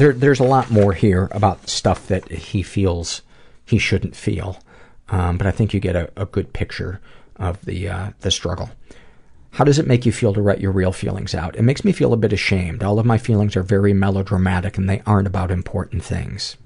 There, 0.00 0.14
there's 0.14 0.40
a 0.40 0.44
lot 0.44 0.70
more 0.70 0.94
here 0.94 1.28
about 1.30 1.68
stuff 1.68 2.06
that 2.06 2.26
he 2.30 2.62
feels 2.62 3.20
he 3.66 3.76
shouldn't 3.76 4.16
feel, 4.16 4.58
um, 5.10 5.36
but 5.36 5.46
I 5.46 5.50
think 5.50 5.74
you 5.74 5.78
get 5.78 5.94
a, 5.94 6.10
a 6.16 6.24
good 6.24 6.54
picture 6.54 7.02
of 7.36 7.62
the 7.66 7.86
uh, 7.86 8.10
the 8.20 8.30
struggle. 8.30 8.70
How 9.50 9.64
does 9.64 9.78
it 9.78 9.86
make 9.86 10.06
you 10.06 10.12
feel 10.12 10.32
to 10.32 10.40
write 10.40 10.58
your 10.58 10.72
real 10.72 10.92
feelings 10.92 11.34
out? 11.34 11.54
It 11.54 11.64
makes 11.64 11.84
me 11.84 11.92
feel 11.92 12.14
a 12.14 12.16
bit 12.16 12.32
ashamed. 12.32 12.82
All 12.82 12.98
of 12.98 13.04
my 13.04 13.18
feelings 13.18 13.56
are 13.56 13.62
very 13.62 13.92
melodramatic 13.92 14.78
and 14.78 14.88
they 14.88 15.02
aren't 15.04 15.26
about 15.26 15.50
important 15.50 16.02
things. 16.02 16.56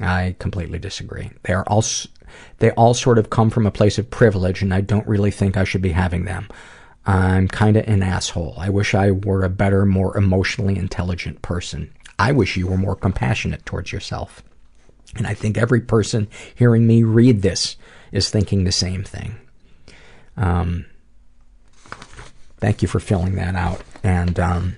I 0.00 0.34
completely 0.40 0.80
disagree. 0.80 1.30
They 1.44 1.52
are 1.52 1.64
all, 1.68 1.84
they 2.58 2.72
all 2.72 2.94
sort 2.94 3.18
of 3.18 3.30
come 3.30 3.50
from 3.50 3.64
a 3.64 3.70
place 3.70 3.96
of 3.96 4.10
privilege 4.10 4.60
and 4.60 4.74
I 4.74 4.80
don't 4.80 5.06
really 5.06 5.30
think 5.30 5.56
I 5.56 5.62
should 5.62 5.82
be 5.82 5.92
having 5.92 6.24
them. 6.24 6.48
I'm 7.06 7.46
kind 7.46 7.76
of 7.76 7.86
an 7.86 8.02
asshole. 8.02 8.54
I 8.58 8.68
wish 8.68 8.94
I 8.94 9.12
were 9.12 9.44
a 9.44 9.48
better, 9.48 9.86
more 9.86 10.16
emotionally 10.16 10.76
intelligent 10.76 11.40
person. 11.40 11.92
I 12.18 12.32
wish 12.32 12.56
you 12.56 12.66
were 12.66 12.76
more 12.76 12.96
compassionate 12.96 13.64
towards 13.64 13.92
yourself. 13.92 14.42
And 15.14 15.26
I 15.26 15.34
think 15.34 15.56
every 15.56 15.80
person 15.80 16.28
hearing 16.54 16.86
me 16.86 17.04
read 17.04 17.42
this 17.42 17.76
is 18.10 18.28
thinking 18.28 18.64
the 18.64 18.72
same 18.72 19.04
thing. 19.04 19.36
Um, 20.36 20.86
thank 22.58 22.82
you 22.82 22.88
for 22.88 22.98
filling 22.98 23.36
that 23.36 23.54
out. 23.54 23.82
And 24.02 24.38
um, 24.40 24.76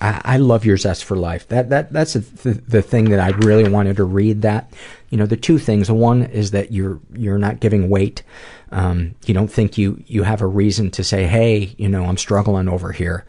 I, 0.00 0.20
I 0.24 0.36
love 0.36 0.64
your 0.64 0.76
zest 0.76 1.04
for 1.04 1.16
life. 1.16 1.48
That 1.48 1.70
that 1.70 1.92
that's 1.92 2.12
the, 2.12 2.52
the 2.68 2.82
thing 2.82 3.10
that 3.10 3.20
I 3.20 3.30
really 3.38 3.68
wanted 3.68 3.96
to 3.96 4.04
read. 4.04 4.42
That 4.42 4.72
you 5.10 5.18
know, 5.18 5.26
the 5.26 5.36
two 5.36 5.58
things. 5.58 5.90
One 5.90 6.22
is 6.22 6.52
that 6.52 6.72
you're 6.72 7.00
you're 7.14 7.38
not 7.38 7.60
giving 7.60 7.88
weight. 7.88 8.22
Um, 8.70 9.14
you 9.24 9.34
don't 9.34 9.48
think 9.48 9.78
you 9.78 10.02
you 10.06 10.22
have 10.24 10.42
a 10.42 10.46
reason 10.46 10.90
to 10.92 11.04
say, 11.04 11.26
"Hey, 11.26 11.74
you 11.78 11.88
know, 11.88 12.04
I'm 12.04 12.16
struggling 12.16 12.68
over 12.68 12.92
here." 12.92 13.24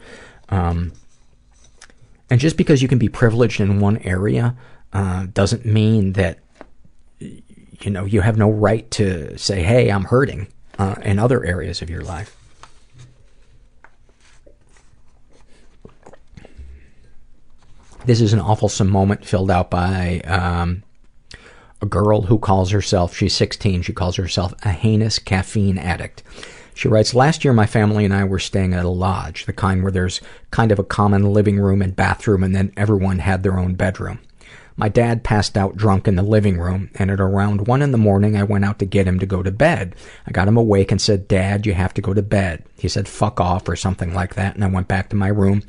Um, 0.48 0.92
and 2.28 2.40
just 2.40 2.56
because 2.56 2.82
you 2.82 2.88
can 2.88 2.98
be 2.98 3.08
privileged 3.08 3.60
in 3.60 3.80
one 3.80 3.98
area 3.98 4.56
uh, 4.92 5.26
doesn't 5.32 5.64
mean 5.64 6.12
that 6.12 6.38
you 7.18 7.90
know 7.90 8.04
you 8.04 8.20
have 8.20 8.36
no 8.36 8.50
right 8.50 8.90
to 8.92 9.36
say, 9.38 9.62
"Hey, 9.62 9.90
I'm 9.90 10.04
hurting," 10.04 10.48
uh, 10.78 10.96
in 11.02 11.18
other 11.18 11.44
areas 11.44 11.82
of 11.82 11.90
your 11.90 12.02
life. 12.02 12.36
This 18.06 18.20
is 18.20 18.32
an 18.32 18.40
awfulsome 18.40 18.88
moment 18.88 19.24
filled 19.24 19.50
out 19.50 19.70
by 19.70 20.20
um, 20.20 20.82
a 21.80 21.86
girl 21.86 22.22
who 22.22 22.38
calls 22.38 22.70
herself, 22.70 23.16
she's 23.16 23.34
16, 23.34 23.82
she 23.82 23.92
calls 23.92 24.16
herself 24.16 24.54
a 24.64 24.70
heinous 24.70 25.18
caffeine 25.18 25.78
addict. 25.78 26.22
She 26.74 26.88
writes, 26.88 27.14
Last 27.14 27.44
year 27.44 27.52
my 27.52 27.66
family 27.66 28.04
and 28.04 28.14
I 28.14 28.24
were 28.24 28.38
staying 28.38 28.74
at 28.74 28.84
a 28.84 28.88
lodge, 28.88 29.46
the 29.46 29.52
kind 29.52 29.82
where 29.82 29.92
there's 29.92 30.20
kind 30.50 30.72
of 30.72 30.78
a 30.78 30.84
common 30.84 31.32
living 31.32 31.58
room 31.58 31.82
and 31.82 31.96
bathroom 31.96 32.42
and 32.42 32.54
then 32.54 32.72
everyone 32.76 33.18
had 33.18 33.42
their 33.42 33.58
own 33.58 33.74
bedroom. 33.74 34.20
My 34.80 34.88
dad 34.88 35.22
passed 35.22 35.58
out 35.58 35.76
drunk 35.76 36.08
in 36.08 36.16
the 36.16 36.22
living 36.22 36.58
room, 36.58 36.88
and 36.94 37.10
at 37.10 37.20
around 37.20 37.66
one 37.66 37.82
in 37.82 37.92
the 37.92 37.98
morning, 37.98 38.34
I 38.34 38.44
went 38.44 38.64
out 38.64 38.78
to 38.78 38.86
get 38.86 39.06
him 39.06 39.18
to 39.18 39.26
go 39.26 39.42
to 39.42 39.50
bed. 39.50 39.94
I 40.26 40.30
got 40.30 40.48
him 40.48 40.56
awake 40.56 40.90
and 40.90 40.98
said, 40.98 41.28
Dad, 41.28 41.66
you 41.66 41.74
have 41.74 41.92
to 41.92 42.00
go 42.00 42.14
to 42.14 42.22
bed. 42.22 42.64
He 42.78 42.88
said, 42.88 43.06
fuck 43.06 43.40
off, 43.40 43.68
or 43.68 43.76
something 43.76 44.14
like 44.14 44.36
that, 44.36 44.54
and 44.54 44.64
I 44.64 44.68
went 44.68 44.88
back 44.88 45.10
to 45.10 45.16
my 45.16 45.28
room, 45.28 45.62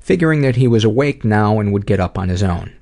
figuring 0.00 0.42
that 0.42 0.56
he 0.56 0.68
was 0.68 0.84
awake 0.84 1.24
now 1.24 1.58
and 1.60 1.72
would 1.72 1.86
get 1.86 1.98
up 1.98 2.18
on 2.18 2.28
his 2.28 2.42
own. 2.42 2.74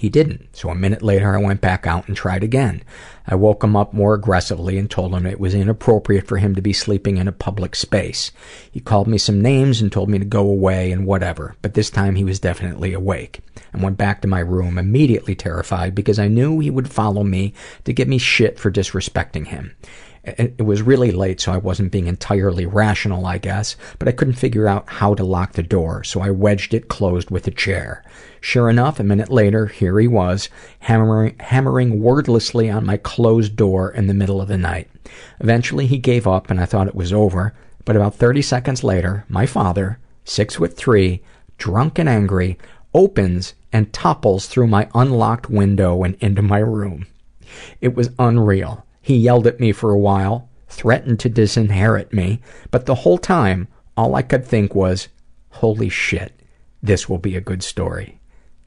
He 0.00 0.08
didn't, 0.08 0.56
so 0.56 0.70
a 0.70 0.74
minute 0.74 1.02
later 1.02 1.34
I 1.36 1.42
went 1.42 1.60
back 1.60 1.86
out 1.86 2.08
and 2.08 2.16
tried 2.16 2.42
again. 2.42 2.82
I 3.26 3.34
woke 3.34 3.62
him 3.62 3.76
up 3.76 3.92
more 3.92 4.14
aggressively 4.14 4.78
and 4.78 4.90
told 4.90 5.14
him 5.14 5.26
it 5.26 5.38
was 5.38 5.52
inappropriate 5.52 6.26
for 6.26 6.38
him 6.38 6.54
to 6.54 6.62
be 6.62 6.72
sleeping 6.72 7.18
in 7.18 7.28
a 7.28 7.32
public 7.32 7.76
space. 7.76 8.32
He 8.72 8.80
called 8.80 9.08
me 9.08 9.18
some 9.18 9.42
names 9.42 9.82
and 9.82 9.92
told 9.92 10.08
me 10.08 10.18
to 10.18 10.24
go 10.24 10.40
away 10.40 10.90
and 10.90 11.04
whatever, 11.04 11.54
but 11.60 11.74
this 11.74 11.90
time 11.90 12.14
he 12.14 12.24
was 12.24 12.40
definitely 12.40 12.94
awake. 12.94 13.40
I 13.72 13.82
went 13.82 13.98
back 13.98 14.20
to 14.22 14.28
my 14.28 14.40
room, 14.40 14.78
immediately 14.78 15.34
terrified 15.34 15.94
because 15.94 16.18
I 16.18 16.28
knew 16.28 16.58
he 16.58 16.70
would 16.70 16.90
follow 16.90 17.22
me 17.22 17.54
to 17.84 17.92
give 17.92 18.08
me 18.08 18.18
shit 18.18 18.58
for 18.58 18.70
disrespecting 18.70 19.48
him. 19.48 19.74
It 20.22 20.66
was 20.66 20.82
really 20.82 21.12
late, 21.12 21.40
so 21.40 21.50
I 21.50 21.56
wasn't 21.56 21.92
being 21.92 22.06
entirely 22.06 22.66
rational, 22.66 23.24
I 23.24 23.38
guess, 23.38 23.76
but 23.98 24.06
I 24.06 24.12
couldn't 24.12 24.34
figure 24.34 24.68
out 24.68 24.84
how 24.86 25.14
to 25.14 25.24
lock 25.24 25.52
the 25.52 25.62
door, 25.62 26.04
so 26.04 26.20
I 26.20 26.30
wedged 26.30 26.74
it 26.74 26.88
closed 26.88 27.30
with 27.30 27.46
a 27.46 27.50
chair. 27.50 28.04
Sure 28.38 28.68
enough, 28.68 29.00
a 29.00 29.04
minute 29.04 29.30
later, 29.30 29.66
here 29.66 29.98
he 29.98 30.06
was, 30.06 30.50
hammering, 30.80 31.36
hammering 31.40 32.02
wordlessly 32.02 32.68
on 32.68 32.84
my 32.84 32.98
closed 32.98 33.56
door 33.56 33.90
in 33.90 34.08
the 34.08 34.14
middle 34.14 34.42
of 34.42 34.48
the 34.48 34.58
night. 34.58 34.90
Eventually 35.40 35.86
he 35.86 35.96
gave 35.96 36.26
up 36.26 36.50
and 36.50 36.60
I 36.60 36.66
thought 36.66 36.88
it 36.88 36.94
was 36.94 37.14
over, 37.14 37.54
but 37.86 37.96
about 37.96 38.14
30 38.14 38.42
seconds 38.42 38.84
later, 38.84 39.24
my 39.28 39.46
father, 39.46 39.98
six 40.24 40.56
foot 40.56 40.76
three, 40.76 41.22
drunk 41.56 41.98
and 41.98 42.08
angry, 42.08 42.58
opens 42.92 43.54
and 43.72 43.92
topples 43.92 44.46
through 44.46 44.66
my 44.66 44.88
unlocked 44.94 45.48
window 45.48 46.02
and 46.02 46.16
into 46.20 46.42
my 46.42 46.58
room. 46.58 47.06
It 47.80 47.94
was 47.94 48.10
unreal. 48.18 48.84
He 49.00 49.16
yelled 49.16 49.46
at 49.46 49.60
me 49.60 49.72
for 49.72 49.90
a 49.90 49.98
while, 49.98 50.48
threatened 50.68 51.20
to 51.20 51.28
disinherit 51.28 52.12
me, 52.12 52.40
but 52.70 52.86
the 52.86 52.96
whole 52.96 53.18
time, 53.18 53.68
all 53.96 54.14
I 54.14 54.22
could 54.22 54.44
think 54.44 54.74
was, 54.74 55.08
holy 55.50 55.88
shit, 55.88 56.32
this 56.82 57.08
will 57.08 57.18
be 57.18 57.36
a 57.36 57.40
good 57.40 57.62
story. 57.62 58.18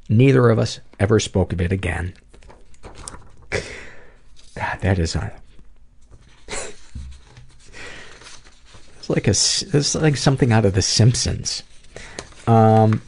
Neither 0.09 0.49
of 0.49 0.59
us 0.59 0.79
ever 0.99 1.19
spoke 1.19 1.53
of 1.53 1.61
it 1.61 1.71
again. 1.71 2.13
God, 4.55 4.79
that 4.81 4.99
is 4.99 5.15
a. 5.15 5.33
it's 6.47 6.69
like 9.09 9.27
a. 9.27 9.31
It's 9.31 9.95
like 9.95 10.17
something 10.17 10.51
out 10.51 10.65
of 10.65 10.73
The 10.73 10.81
Simpsons. 10.81 11.63
Um, 12.45 13.01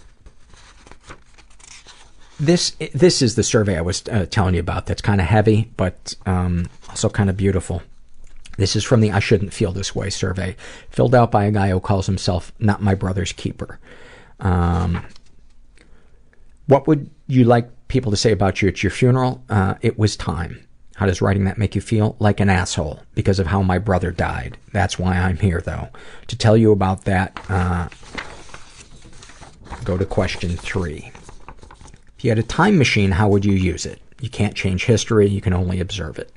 this 2.40 2.72
this 2.94 3.22
is 3.22 3.36
the 3.36 3.44
survey 3.44 3.78
I 3.78 3.82
was 3.82 4.03
uh, 4.12 4.26
telling 4.30 4.56
you 4.56 4.60
about. 4.60 4.86
That's 4.86 5.02
kind 5.02 5.22
of 5.22 5.28
heavy, 5.28 5.72
but 5.78 6.16
um, 6.26 6.68
also 6.90 7.10
kind 7.10 7.30
of 7.30 7.38
beautiful. 7.38 7.82
This 8.57 8.76
is 8.76 8.84
from 8.84 9.02
the 9.02 9.12
I 9.12 9.20
Shouldn't 9.20 9.53
Feel 9.53 9.72
This 9.72 9.94
Way 9.94 10.10
survey, 10.10 10.56
filled 10.90 11.14
out 11.14 11.32
by 11.32 11.45
a 11.45 11.52
guy 11.52 11.70
who 11.70 11.80
calls 11.80 12.06
himself 12.06 12.53
Not 12.57 12.82
My 12.82 12.95
Brother's 12.95 13.34
Keeper. 13.34 13.80
Um, 14.40 15.06
what 16.68 16.88
would 16.88 17.10
you 17.28 17.44
like 17.44 17.70
people 17.88 18.12
to 18.12 18.18
say 18.18 18.32
about 18.32 18.62
you 18.62 18.70
at 18.70 18.82
your 18.82 18.91
funeral? 18.91 19.44
Uh, 19.49 19.76
it 19.82 19.99
was 19.99 20.16
time. 20.16 20.66
How 20.95 21.06
does 21.06 21.22
writing 21.22 21.44
that 21.45 21.57
make 21.57 21.76
you 21.76 21.82
feel? 21.82 22.16
Like 22.20 22.40
an 22.40 22.49
asshole 22.49 23.02
because 23.14 23.40
of 23.40 23.48
how 23.48 23.62
my 23.62 23.78
brother 23.78 24.12
died. 24.12 24.57
That's 24.72 24.98
why 24.98 25.18
I'm 25.18 25.38
here, 25.38 25.62
though. 25.62 25.90
To 26.28 26.38
tell 26.38 26.56
you 26.56 26.72
about 26.72 27.03
that, 27.03 27.38
uh, 27.49 27.90
go 29.84 29.98
to 29.98 30.06
question 30.06 30.56
three. 30.56 31.12
You 32.26 32.32
had 32.32 32.40
a 32.40 32.44
time 32.44 32.80
machine, 32.80 33.12
how 33.12 33.30
would 33.30 33.46
you 33.46 33.54
use 33.54 33.86
it? 33.86 34.02
You 34.20 34.32
can't 34.32 34.56
change 34.56 34.86
history, 34.86 35.28
you 35.28 35.42
can 35.42 35.54
only 35.54 35.80
observe 35.80 36.18
it. 36.18 36.34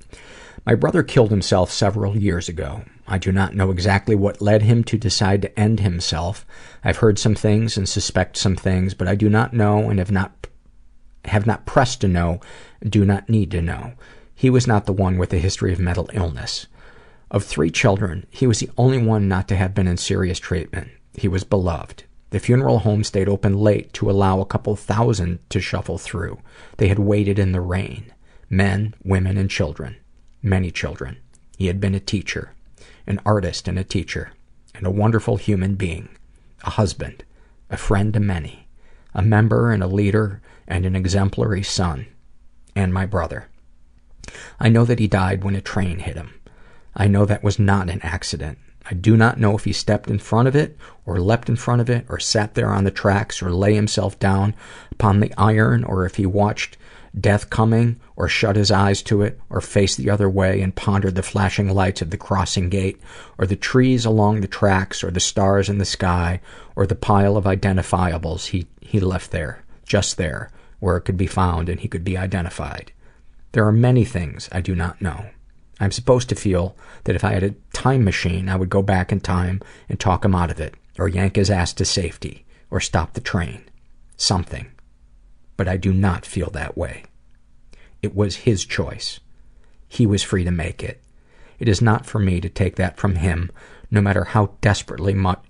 My 0.67 0.75
brother 0.75 1.03
killed 1.03 1.31
himself 1.31 1.71
several 1.71 2.15
years 2.15 2.47
ago. 2.47 2.83
I 3.07 3.17
do 3.17 3.33
not 3.33 3.55
know 3.55 3.71
exactly 3.71 4.15
what 4.15 4.43
led 4.43 4.61
him 4.61 4.85
to 4.85 4.99
decide 4.99 5.41
to 5.41 5.59
end 5.59 5.81
himself. 5.81 6.45
I've 6.85 6.99
heard 6.99 7.19
some 7.19 7.35
things 7.35 7.79
and 7.79 7.89
suspect 7.89 8.37
some 8.37 8.55
things, 8.55 8.93
but 8.93 9.09
I 9.09 9.15
do 9.15 9.31
not 9.31 9.55
know 9.55 9.89
and 9.89 9.99
have 9.99 10.13
not 10.13 10.47
have 11.25 11.47
not 11.47 11.65
pressed 11.65 12.03
to 12.03 12.09
know, 12.09 12.41
do 12.87 13.07
not 13.07 13.31
need 13.31 13.51
to 13.53 13.63
know. 13.63 13.95
He 14.35 14.51
was 14.51 14.67
not 14.67 14.85
the 14.85 14.93
one 14.93 15.17
with 15.17 15.33
a 15.33 15.39
history 15.39 15.73
of 15.73 15.81
mental 15.81 16.11
illness. 16.13 16.67
Of 17.31 17.45
three 17.45 17.71
children, 17.71 18.27
he 18.29 18.47
was 18.47 18.61
the 18.61 18.71
only 18.77 19.03
one 19.03 19.27
not 19.27 19.49
to 19.49 19.57
have 19.57 19.75
been 19.75 19.89
in 19.89 19.97
serious 19.97 20.39
treatment. 20.39 20.91
He 21.15 21.29
was 21.29 21.45
beloved. 21.45 22.05
The 22.31 22.39
funeral 22.39 22.81
home 22.81 23.05
stayed 23.05 23.29
open 23.29 23.55
late 23.55 23.93
to 23.95 24.11
allow 24.11 24.41
a 24.41 24.47
couple 24.47 24.77
thousand 24.77 25.39
to 25.51 25.61
shuffle 25.61 25.99
through. 25.99 26.39
They 26.77 26.89
had 26.89 26.99
waited 26.99 27.39
in 27.39 27.53
the 27.53 27.61
rain. 27.61 28.13
Men, 28.51 28.95
women, 29.03 29.39
and 29.39 29.51
children. 29.51 29.97
Many 30.43 30.71
children. 30.71 31.19
He 31.57 31.67
had 31.67 31.81
been 31.81 31.95
a 31.95 32.01
teacher, 32.01 32.55
an 33.07 33.21
artist 33.25 33.67
and 33.67 33.79
a 33.79 33.85
teacher, 33.85 34.33
and 34.75 34.87
a 34.87 34.91
wonderful 34.91 35.37
human 35.37 35.75
being, 35.75 36.09
a 36.63 36.71
husband, 36.71 37.25
a 37.71 37.77
friend 37.77 38.13
to 38.15 38.21
many, 38.21 38.69
a 39.15 39.23
member 39.23 39.73
and 39.73 39.83
a 39.83 39.89
leader 39.89 40.41
and 40.67 40.87
an 40.87 40.95
exemplary 40.95 41.63
son, 41.63 42.07
and 42.77 42.95
my 42.95 43.07
brother. 43.07 43.49
I 44.61 44.69
know 44.69 44.85
that 44.85 44.99
he 44.99 45.09
died 45.09 45.43
when 45.43 45.57
a 45.57 45.61
train 45.61 46.01
hit 46.01 46.17
him. 46.17 46.35
I 46.95 47.09
know 47.09 47.25
that 47.25 47.43
was 47.43 47.59
not 47.59 47.91
an 47.91 48.01
accident. 48.03 48.59
I 48.91 48.95
do 48.95 49.17
not 49.17 49.39
know 49.39 49.55
if 49.55 49.65
he 49.65 49.73
stepped 49.73 50.09
in 50.09 50.19
front 50.19 50.49
of 50.49 50.57
it, 50.57 50.77
or 51.05 51.21
leapt 51.21 51.51
in 51.51 51.57
front 51.57 51.83
of 51.83 51.91
it, 51.91 52.07
or 52.09 52.19
sat 52.19 52.55
there 52.55 52.71
on 52.71 52.85
the 52.85 52.91
tracks, 52.91 53.43
or 53.43 53.51
lay 53.53 53.75
himself 53.75 54.19
down 54.19 54.55
upon 54.91 55.21
the 55.21 55.33
iron, 55.37 55.85
or 55.85 56.07
if 56.07 56.17
he 56.17 56.25
watched 56.25 56.79
death 57.19 57.51
coming, 57.51 58.01
or 58.17 58.29
shut 58.29 58.57
his 58.57 58.71
eyes 58.71 59.03
to 59.03 59.23
it, 59.23 59.39
or 59.51 59.61
faced 59.61 59.99
the 59.99 60.09
other 60.09 60.29
way 60.29 60.63
and 60.63 60.75
pondered 60.75 61.17
the 61.17 61.23
flashing 61.23 61.69
lights 61.69 62.01
of 62.01 62.11
the 62.11 62.17
crossing 62.17 62.71
gate, 62.71 62.99
or 63.37 63.47
the 63.47 63.57
trees 63.57 64.07
along 64.07 64.41
the 64.41 64.49
tracks, 64.49 65.05
or 65.05 65.11
the 65.11 65.21
stars 65.21 65.69
in 65.69 65.79
the 65.79 65.85
sky, 65.85 66.41
or 66.75 66.87
the 66.87 66.95
pile 66.95 67.37
of 67.37 67.47
identifiables 67.47 68.47
he, 68.47 68.67
he 68.81 69.01
left 69.01 69.31
there, 69.33 69.65
just 69.85 70.17
there, 70.17 70.51
where 70.81 70.97
it 70.97 71.03
could 71.03 71.17
be 71.17 71.27
found 71.27 71.69
and 71.69 71.81
he 71.81 71.89
could 71.89 72.05
be 72.05 72.17
identified. 72.17 72.91
There 73.53 73.67
are 73.67 73.73
many 73.73 74.05
things 74.05 74.49
I 74.51 74.61
do 74.61 74.75
not 74.75 75.03
know. 75.03 75.27
I'm 75.81 75.93
supposed 75.93 76.29
to 76.29 76.35
feel 76.35 76.77
that 77.05 77.15
if 77.15 77.25
I 77.25 77.33
had 77.33 77.43
a 77.43 77.55
time 77.73 78.05
machine, 78.05 78.49
I 78.49 78.57
would 78.57 78.71
go 78.71 78.83
back 78.83 79.13
in 79.13 79.21
time 79.21 79.61
and 79.89 79.99
talk 79.99 80.25
him 80.25 80.35
out 80.35 80.51
of 80.51 80.61
it, 80.61 80.75
or 80.99 81.09
yank 81.09 81.37
his 81.37 81.51
ass 81.51 81.73
to 81.75 81.85
safety, 81.85 82.45
or 82.71 82.81
stop 82.81 83.13
the 83.13 83.21
train. 83.21 83.63
Something. 84.17 84.73
But 85.57 85.69
I 85.69 85.77
do 85.77 85.93
not 85.93 86.27
feel 86.27 86.51
that 86.51 86.77
way. 86.77 87.05
It 88.03 88.15
was 88.15 88.37
his 88.37 88.65
choice. 88.65 89.21
He 89.89 90.07
was 90.07 90.23
free 90.23 90.45
to 90.45 90.51
make 90.51 90.83
it. 90.83 91.03
It 91.59 91.69
is 91.69 91.83
not 91.83 92.07
for 92.07 92.19
me 92.19 92.41
to 92.41 92.49
take 92.49 92.77
that 92.77 92.97
from 92.97 93.17
him, 93.17 93.51
no 93.91 94.01
matter 94.01 94.25
how 94.25 94.53
desperately 94.61 95.15
much, 95.15 95.43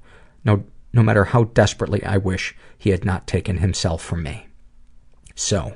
no, 0.45 0.65
no 0.93 1.03
matter 1.03 1.25
how 1.25 1.45
desperately 1.45 2.03
I 2.05 2.17
wish 2.17 2.57
he 2.79 2.91
had 2.91 3.05
not 3.05 3.27
taken 3.27 3.59
himself 3.59 4.03
from 4.03 4.23
me. 4.23 4.47
So, 5.35 5.75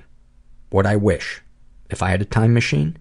what 0.71 0.87
I 0.87 0.97
wish, 0.97 1.43
if 1.91 2.03
I 2.03 2.11
had 2.11 2.23
a 2.23 2.27
time 2.27 2.55
machine, 2.55 2.97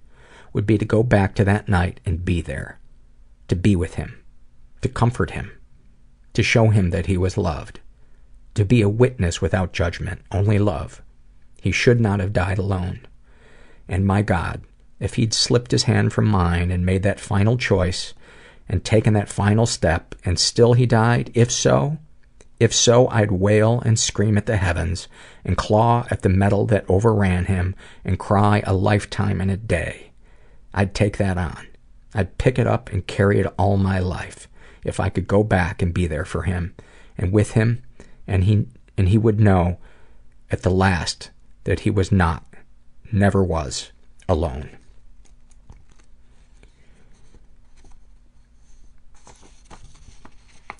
would 0.53 0.65
be 0.65 0.78
to 0.78 0.86
go 0.86 1.03
back 1.03 1.36
to 1.36 1.44
that 1.45 1.69
night 1.69 1.99
and 2.06 2.26
be 2.26 2.41
there. 2.41 2.80
To 3.48 3.56
be 3.56 3.76
with 3.76 3.95
him. 3.95 4.23
To 4.82 4.90
comfort 4.90 5.32
him. 5.32 5.52
To 6.34 6.44
show 6.44 6.69
him 6.69 6.90
that 6.90 7.07
he 7.07 7.18
was 7.18 7.38
loved. 7.38 7.80
To 8.56 8.65
be 8.65 8.82
a 8.82 8.90
witness 8.90 9.41
without 9.41 9.73
judgment, 9.73 10.22
only 10.32 10.60
love. 10.60 11.02
He 11.61 11.72
should 11.72 12.02
not 12.02 12.19
have 12.19 12.34
died 12.34 12.57
alone. 12.57 13.02
And 13.88 14.06
my 14.06 14.22
God, 14.22 14.61
if 14.99 15.15
he'd 15.15 15.34
slipped 15.34 15.72
his 15.72 15.84
hand 15.84 16.14
from 16.14 16.28
mine 16.28 16.72
and 16.72 16.86
made 16.86 17.03
that 17.03 17.19
final 17.19 17.57
choice 17.57 18.14
and 18.68 18.84
taken 18.84 19.14
that 19.14 19.30
final 19.30 19.65
step 19.65 20.15
and 20.23 20.40
still 20.40 20.73
he 20.73 20.86
died, 20.86 21.32
if 21.34 21.52
so, 21.52 21.98
if 22.61 22.76
so, 22.76 23.07
I'd 23.07 23.32
wail 23.32 23.82
and 23.84 23.98
scream 23.98 24.38
at 24.38 24.45
the 24.45 24.57
heavens 24.57 25.07
and 25.44 25.57
claw 25.57 26.06
at 26.11 26.22
the 26.22 26.30
metal 26.30 26.68
that 26.68 26.86
overran 26.88 27.45
him 27.45 27.73
and 28.06 28.19
cry 28.19 28.61
a 28.68 28.73
lifetime 28.73 29.41
in 29.41 29.49
a 29.49 29.57
day. 29.57 30.11
I'd 30.73 30.93
take 30.93 31.18
that 31.18 31.38
on. 31.38 31.68
I'd 32.14 32.38
pick 32.38 32.60
it 32.60 32.68
up 32.68 32.91
and 32.91 33.07
carry 33.07 33.39
it 33.39 33.53
all 33.57 33.77
my 33.77 33.99
life 33.99 34.48
if 34.84 34.99
I 34.99 35.10
could 35.10 35.27
go 35.27 35.43
back 35.43 35.81
and 35.81 35.93
be 35.93 36.07
there 36.07 36.26
for 36.26 36.43
him 36.43 36.76
and 37.18 37.31
with 37.31 37.52
him 37.52 37.84
and 38.27 38.43
he 38.45 38.68
and 38.98 39.10
he 39.10 39.18
would 39.18 39.39
know 39.39 39.77
at 40.49 40.64
the 40.64 40.69
last 40.69 41.31
that 41.64 41.81
he 41.81 41.89
was 41.89 42.11
not 42.11 42.45
never 43.11 43.43
was 43.43 43.91
alone. 44.27 44.69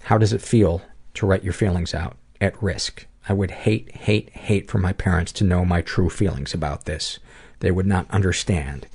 How 0.04 0.18
does 0.18 0.34
it 0.34 0.42
feel 0.42 0.82
to 1.14 1.26
write 1.26 1.44
your 1.44 1.54
feelings 1.54 1.94
out 1.94 2.18
at 2.42 2.62
risk? 2.62 3.06
I 3.30 3.34
would 3.34 3.52
hate, 3.52 3.96
hate, 3.96 4.30
hate 4.32 4.70
for 4.70 4.78
my 4.78 4.94
parents 4.94 5.32
to 5.34 5.44
know 5.44 5.64
my 5.64 5.82
true 5.82 6.10
feelings 6.10 6.54
about 6.54 6.86
this. 6.86 7.20
They 7.60 7.72
would 7.72 7.86
not 7.86 8.10
understand. 8.10 8.88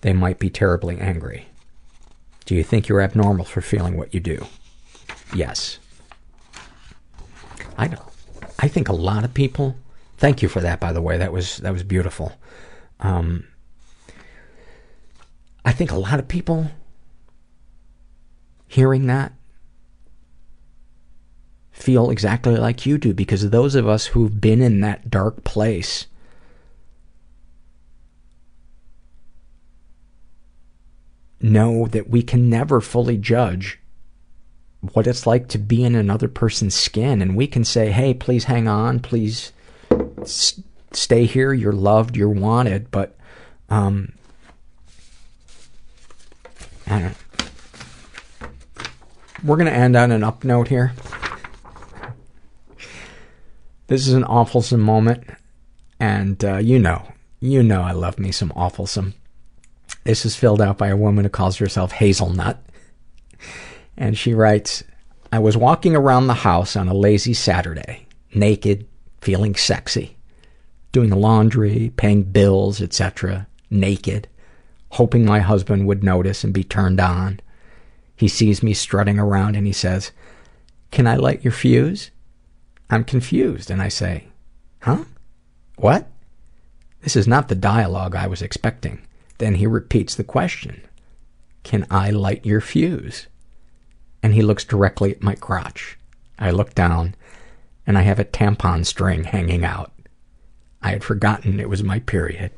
They 0.00 0.12
might 0.12 0.38
be 0.38 0.50
terribly 0.50 0.98
angry. 0.98 1.48
Do 2.44 2.54
you 2.54 2.64
think 2.64 2.88
you're 2.88 3.00
abnormal 3.00 3.44
for 3.44 3.60
feeling 3.60 3.96
what 3.96 4.14
you 4.14 4.20
do? 4.20 4.46
Yes. 5.34 5.78
I 7.76 7.88
know. 7.88 8.10
I 8.58 8.68
think 8.68 8.88
a 8.88 8.94
lot 8.94 9.24
of 9.24 9.34
people 9.34 9.76
Thank 10.20 10.42
you 10.42 10.50
for 10.50 10.60
that, 10.60 10.80
by 10.80 10.92
the 10.92 11.00
way. 11.00 11.16
That 11.16 11.32
was 11.32 11.56
that 11.58 11.72
was 11.72 11.82
beautiful. 11.82 12.34
Um, 13.00 13.44
I 15.64 15.72
think 15.72 15.90
a 15.90 15.96
lot 15.96 16.18
of 16.18 16.28
people 16.28 16.70
hearing 18.68 19.06
that 19.06 19.32
feel 21.72 22.10
exactly 22.10 22.54
like 22.58 22.84
you 22.84 22.98
do 22.98 23.14
because 23.14 23.48
those 23.48 23.74
of 23.74 23.88
us 23.88 24.08
who've 24.08 24.42
been 24.42 24.60
in 24.60 24.82
that 24.82 25.10
dark 25.10 25.42
place 25.42 26.06
know 31.40 31.86
that 31.86 32.10
we 32.10 32.22
can 32.22 32.48
never 32.50 32.80
fully 32.80 33.16
judge 33.16 33.78
what 34.92 35.06
it's 35.06 35.26
like 35.26 35.48
to 35.48 35.58
be 35.58 35.84
in 35.84 35.94
another 35.94 36.28
person's 36.28 36.74
skin 36.74 37.20
and 37.20 37.36
we 37.36 37.46
can 37.46 37.64
say 37.64 37.90
hey 37.90 38.14
please 38.14 38.44
hang 38.44 38.66
on 38.68 38.98
please 39.00 39.52
s- 40.22 40.60
stay 40.92 41.24
here, 41.26 41.52
you're 41.52 41.72
loved, 41.72 42.16
you're 42.16 42.28
wanted, 42.28 42.90
but 42.90 43.16
um, 43.68 44.12
I 46.86 47.00
don't 47.00 47.16
We're 49.44 49.56
going 49.56 49.66
to 49.66 49.72
end 49.72 49.96
on 49.96 50.12
an 50.12 50.24
up 50.24 50.44
note 50.44 50.68
here. 50.68 50.92
This 53.86 54.06
is 54.06 54.14
an 54.14 54.24
awfulsome 54.24 54.78
moment, 54.80 55.24
and 55.98 56.44
uh, 56.44 56.58
you 56.58 56.78
know, 56.78 57.08
you 57.40 57.62
know 57.62 57.82
I 57.82 57.90
love 57.90 58.20
me 58.20 58.30
some 58.30 58.50
awfulsome. 58.50 59.14
This 60.10 60.26
is 60.26 60.34
filled 60.34 60.60
out 60.60 60.76
by 60.76 60.88
a 60.88 60.96
woman 60.96 61.24
who 61.24 61.28
calls 61.28 61.58
herself 61.58 61.92
Hazelnut. 61.92 62.60
And 63.96 64.18
she 64.18 64.34
writes, 64.34 64.82
I 65.30 65.38
was 65.38 65.56
walking 65.56 65.94
around 65.94 66.26
the 66.26 66.34
house 66.34 66.74
on 66.74 66.88
a 66.88 66.94
lazy 66.94 67.32
Saturday, 67.32 68.08
naked, 68.34 68.88
feeling 69.20 69.54
sexy, 69.54 70.16
doing 70.90 71.10
the 71.10 71.16
laundry, 71.16 71.92
paying 71.96 72.24
bills, 72.24 72.82
etc., 72.82 73.46
naked, 73.70 74.26
hoping 74.88 75.24
my 75.24 75.38
husband 75.38 75.86
would 75.86 76.02
notice 76.02 76.42
and 76.42 76.52
be 76.52 76.64
turned 76.64 76.98
on. 76.98 77.38
He 78.16 78.26
sees 78.26 78.64
me 78.64 78.74
strutting 78.74 79.20
around 79.20 79.54
and 79.54 79.64
he 79.64 79.72
says, 79.72 80.10
Can 80.90 81.06
I 81.06 81.14
light 81.14 81.44
your 81.44 81.52
fuse? 81.52 82.10
I'm 82.90 83.04
confused 83.04 83.70
and 83.70 83.80
I 83.80 83.86
say, 83.86 84.24
Huh? 84.80 85.04
What? 85.76 86.10
This 87.02 87.14
is 87.14 87.28
not 87.28 87.46
the 87.46 87.54
dialogue 87.54 88.16
I 88.16 88.26
was 88.26 88.42
expecting. 88.42 89.06
Then 89.40 89.54
he 89.54 89.66
repeats 89.66 90.14
the 90.14 90.22
question, 90.22 90.82
Can 91.62 91.86
I 91.90 92.10
light 92.10 92.44
your 92.44 92.60
fuse? 92.60 93.26
And 94.22 94.34
he 94.34 94.42
looks 94.42 94.66
directly 94.66 95.12
at 95.12 95.22
my 95.22 95.34
crotch. 95.34 95.96
I 96.38 96.50
look 96.50 96.74
down 96.74 97.14
and 97.86 97.96
I 97.96 98.02
have 98.02 98.18
a 98.18 98.24
tampon 98.26 98.84
string 98.84 99.24
hanging 99.24 99.64
out. 99.64 99.92
I 100.82 100.90
had 100.90 101.02
forgotten 101.02 101.58
it 101.58 101.70
was 101.70 101.82
my 101.82 102.00
period. 102.00 102.50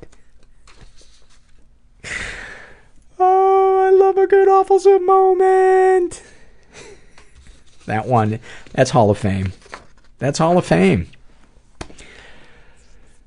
Oh, 3.16 3.86
I 3.86 3.90
love 3.90 4.18
a 4.18 4.26
good 4.26 4.48
awfulsome 4.48 5.06
moment. 5.06 6.20
That 7.86 8.06
one, 8.06 8.40
that's 8.72 8.90
Hall 8.90 9.10
of 9.10 9.18
Fame. 9.18 9.52
That's 10.18 10.38
Hall 10.38 10.56
of 10.58 10.64
Fame. 10.66 11.08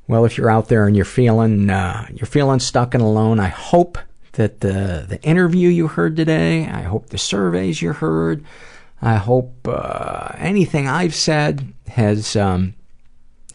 Well, 0.08 0.26
if 0.26 0.38
you're 0.38 0.52
out 0.52 0.68
there 0.68 0.86
and 0.86 0.96
you're 0.96 1.06
feeling 1.06 1.70
uh, 1.70 2.08
you're 2.14 2.28
feeling 2.28 2.60
stuck 2.60 2.94
and 2.94 3.04
alone, 3.04 3.40
I 3.40 3.48
hope 3.48 3.98
that 4.34 4.62
the 4.62 5.06
the 5.08 5.22
interview 5.24 5.70
you 5.70 5.88
heard 5.88 6.16
today, 6.16 6.68
I 6.68 6.82
hope 6.82 7.10
the 7.10 7.18
surveys 7.18 7.82
you 7.82 7.94
heard, 7.94 8.46
I 9.02 9.16
hope 9.16 9.68
uh, 9.68 10.34
anything 10.38 10.88
I've 10.88 11.16
said 11.16 11.74
has 11.88 12.36
um, 12.36 12.76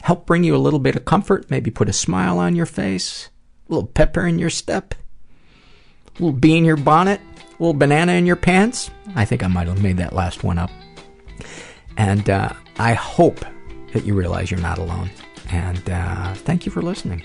helped 0.01 0.27
bring 0.27 0.43
you 0.43 0.55
a 0.55 0.57
little 0.57 0.79
bit 0.79 0.95
of 0.95 1.05
comfort, 1.05 1.49
maybe 1.49 1.71
put 1.71 1.89
a 1.89 1.93
smile 1.93 2.37
on 2.37 2.55
your 2.55 2.65
face, 2.65 3.29
a 3.69 3.73
little 3.73 3.87
pepper 3.87 4.27
in 4.27 4.39
your 4.39 4.49
step, 4.49 4.93
a 6.07 6.11
little 6.13 6.31
bee 6.31 6.57
in 6.57 6.65
your 6.65 6.77
bonnet, 6.77 7.21
a 7.37 7.51
little 7.63 7.73
banana 7.73 8.13
in 8.13 8.25
your 8.25 8.35
pants. 8.35 8.91
I 9.15 9.25
think 9.25 9.43
I 9.43 9.47
might 9.47 9.67
have 9.67 9.81
made 9.81 9.97
that 9.97 10.13
last 10.13 10.43
one 10.43 10.57
up. 10.57 10.71
And 11.97 12.29
uh, 12.29 12.53
I 12.77 12.93
hope 12.93 13.45
that 13.93 14.05
you 14.05 14.13
realize 14.13 14.51
you're 14.51 14.59
not 14.59 14.77
alone. 14.77 15.09
And 15.51 15.89
uh, 15.89 16.33
thank 16.33 16.65
you 16.65 16.71
for 16.71 16.81
listening. 16.81 17.23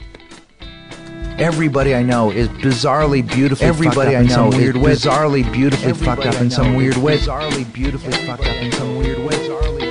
Everybody 1.39 1.95
I 1.95 2.03
know 2.03 2.31
is 2.31 2.49
bizarrely 2.49 3.27
beautifully 3.27 3.67
Everybody 3.67 4.15
fucked 4.15 4.31
up 4.31 4.35
I 4.35 4.37
know 4.37 4.47
in 4.47 4.53
some 4.53 4.61
weird 4.61 4.77
is 4.77 5.05
bizarrely 5.05 5.53
beautifully 5.53 5.91
Everybody 5.91 6.23
fucked 6.23 6.35
up 6.37 6.43
in 6.43 6.51
some 6.51 6.75
weird 6.75 6.97
way. 6.97 7.19
Bizarrely 7.19 7.73
beautifully 7.73 8.13
fucked 8.27 8.47
up 8.47 8.57
in 8.57 8.73
some 8.73 8.97
weird 8.97 9.19
way. 9.19 9.86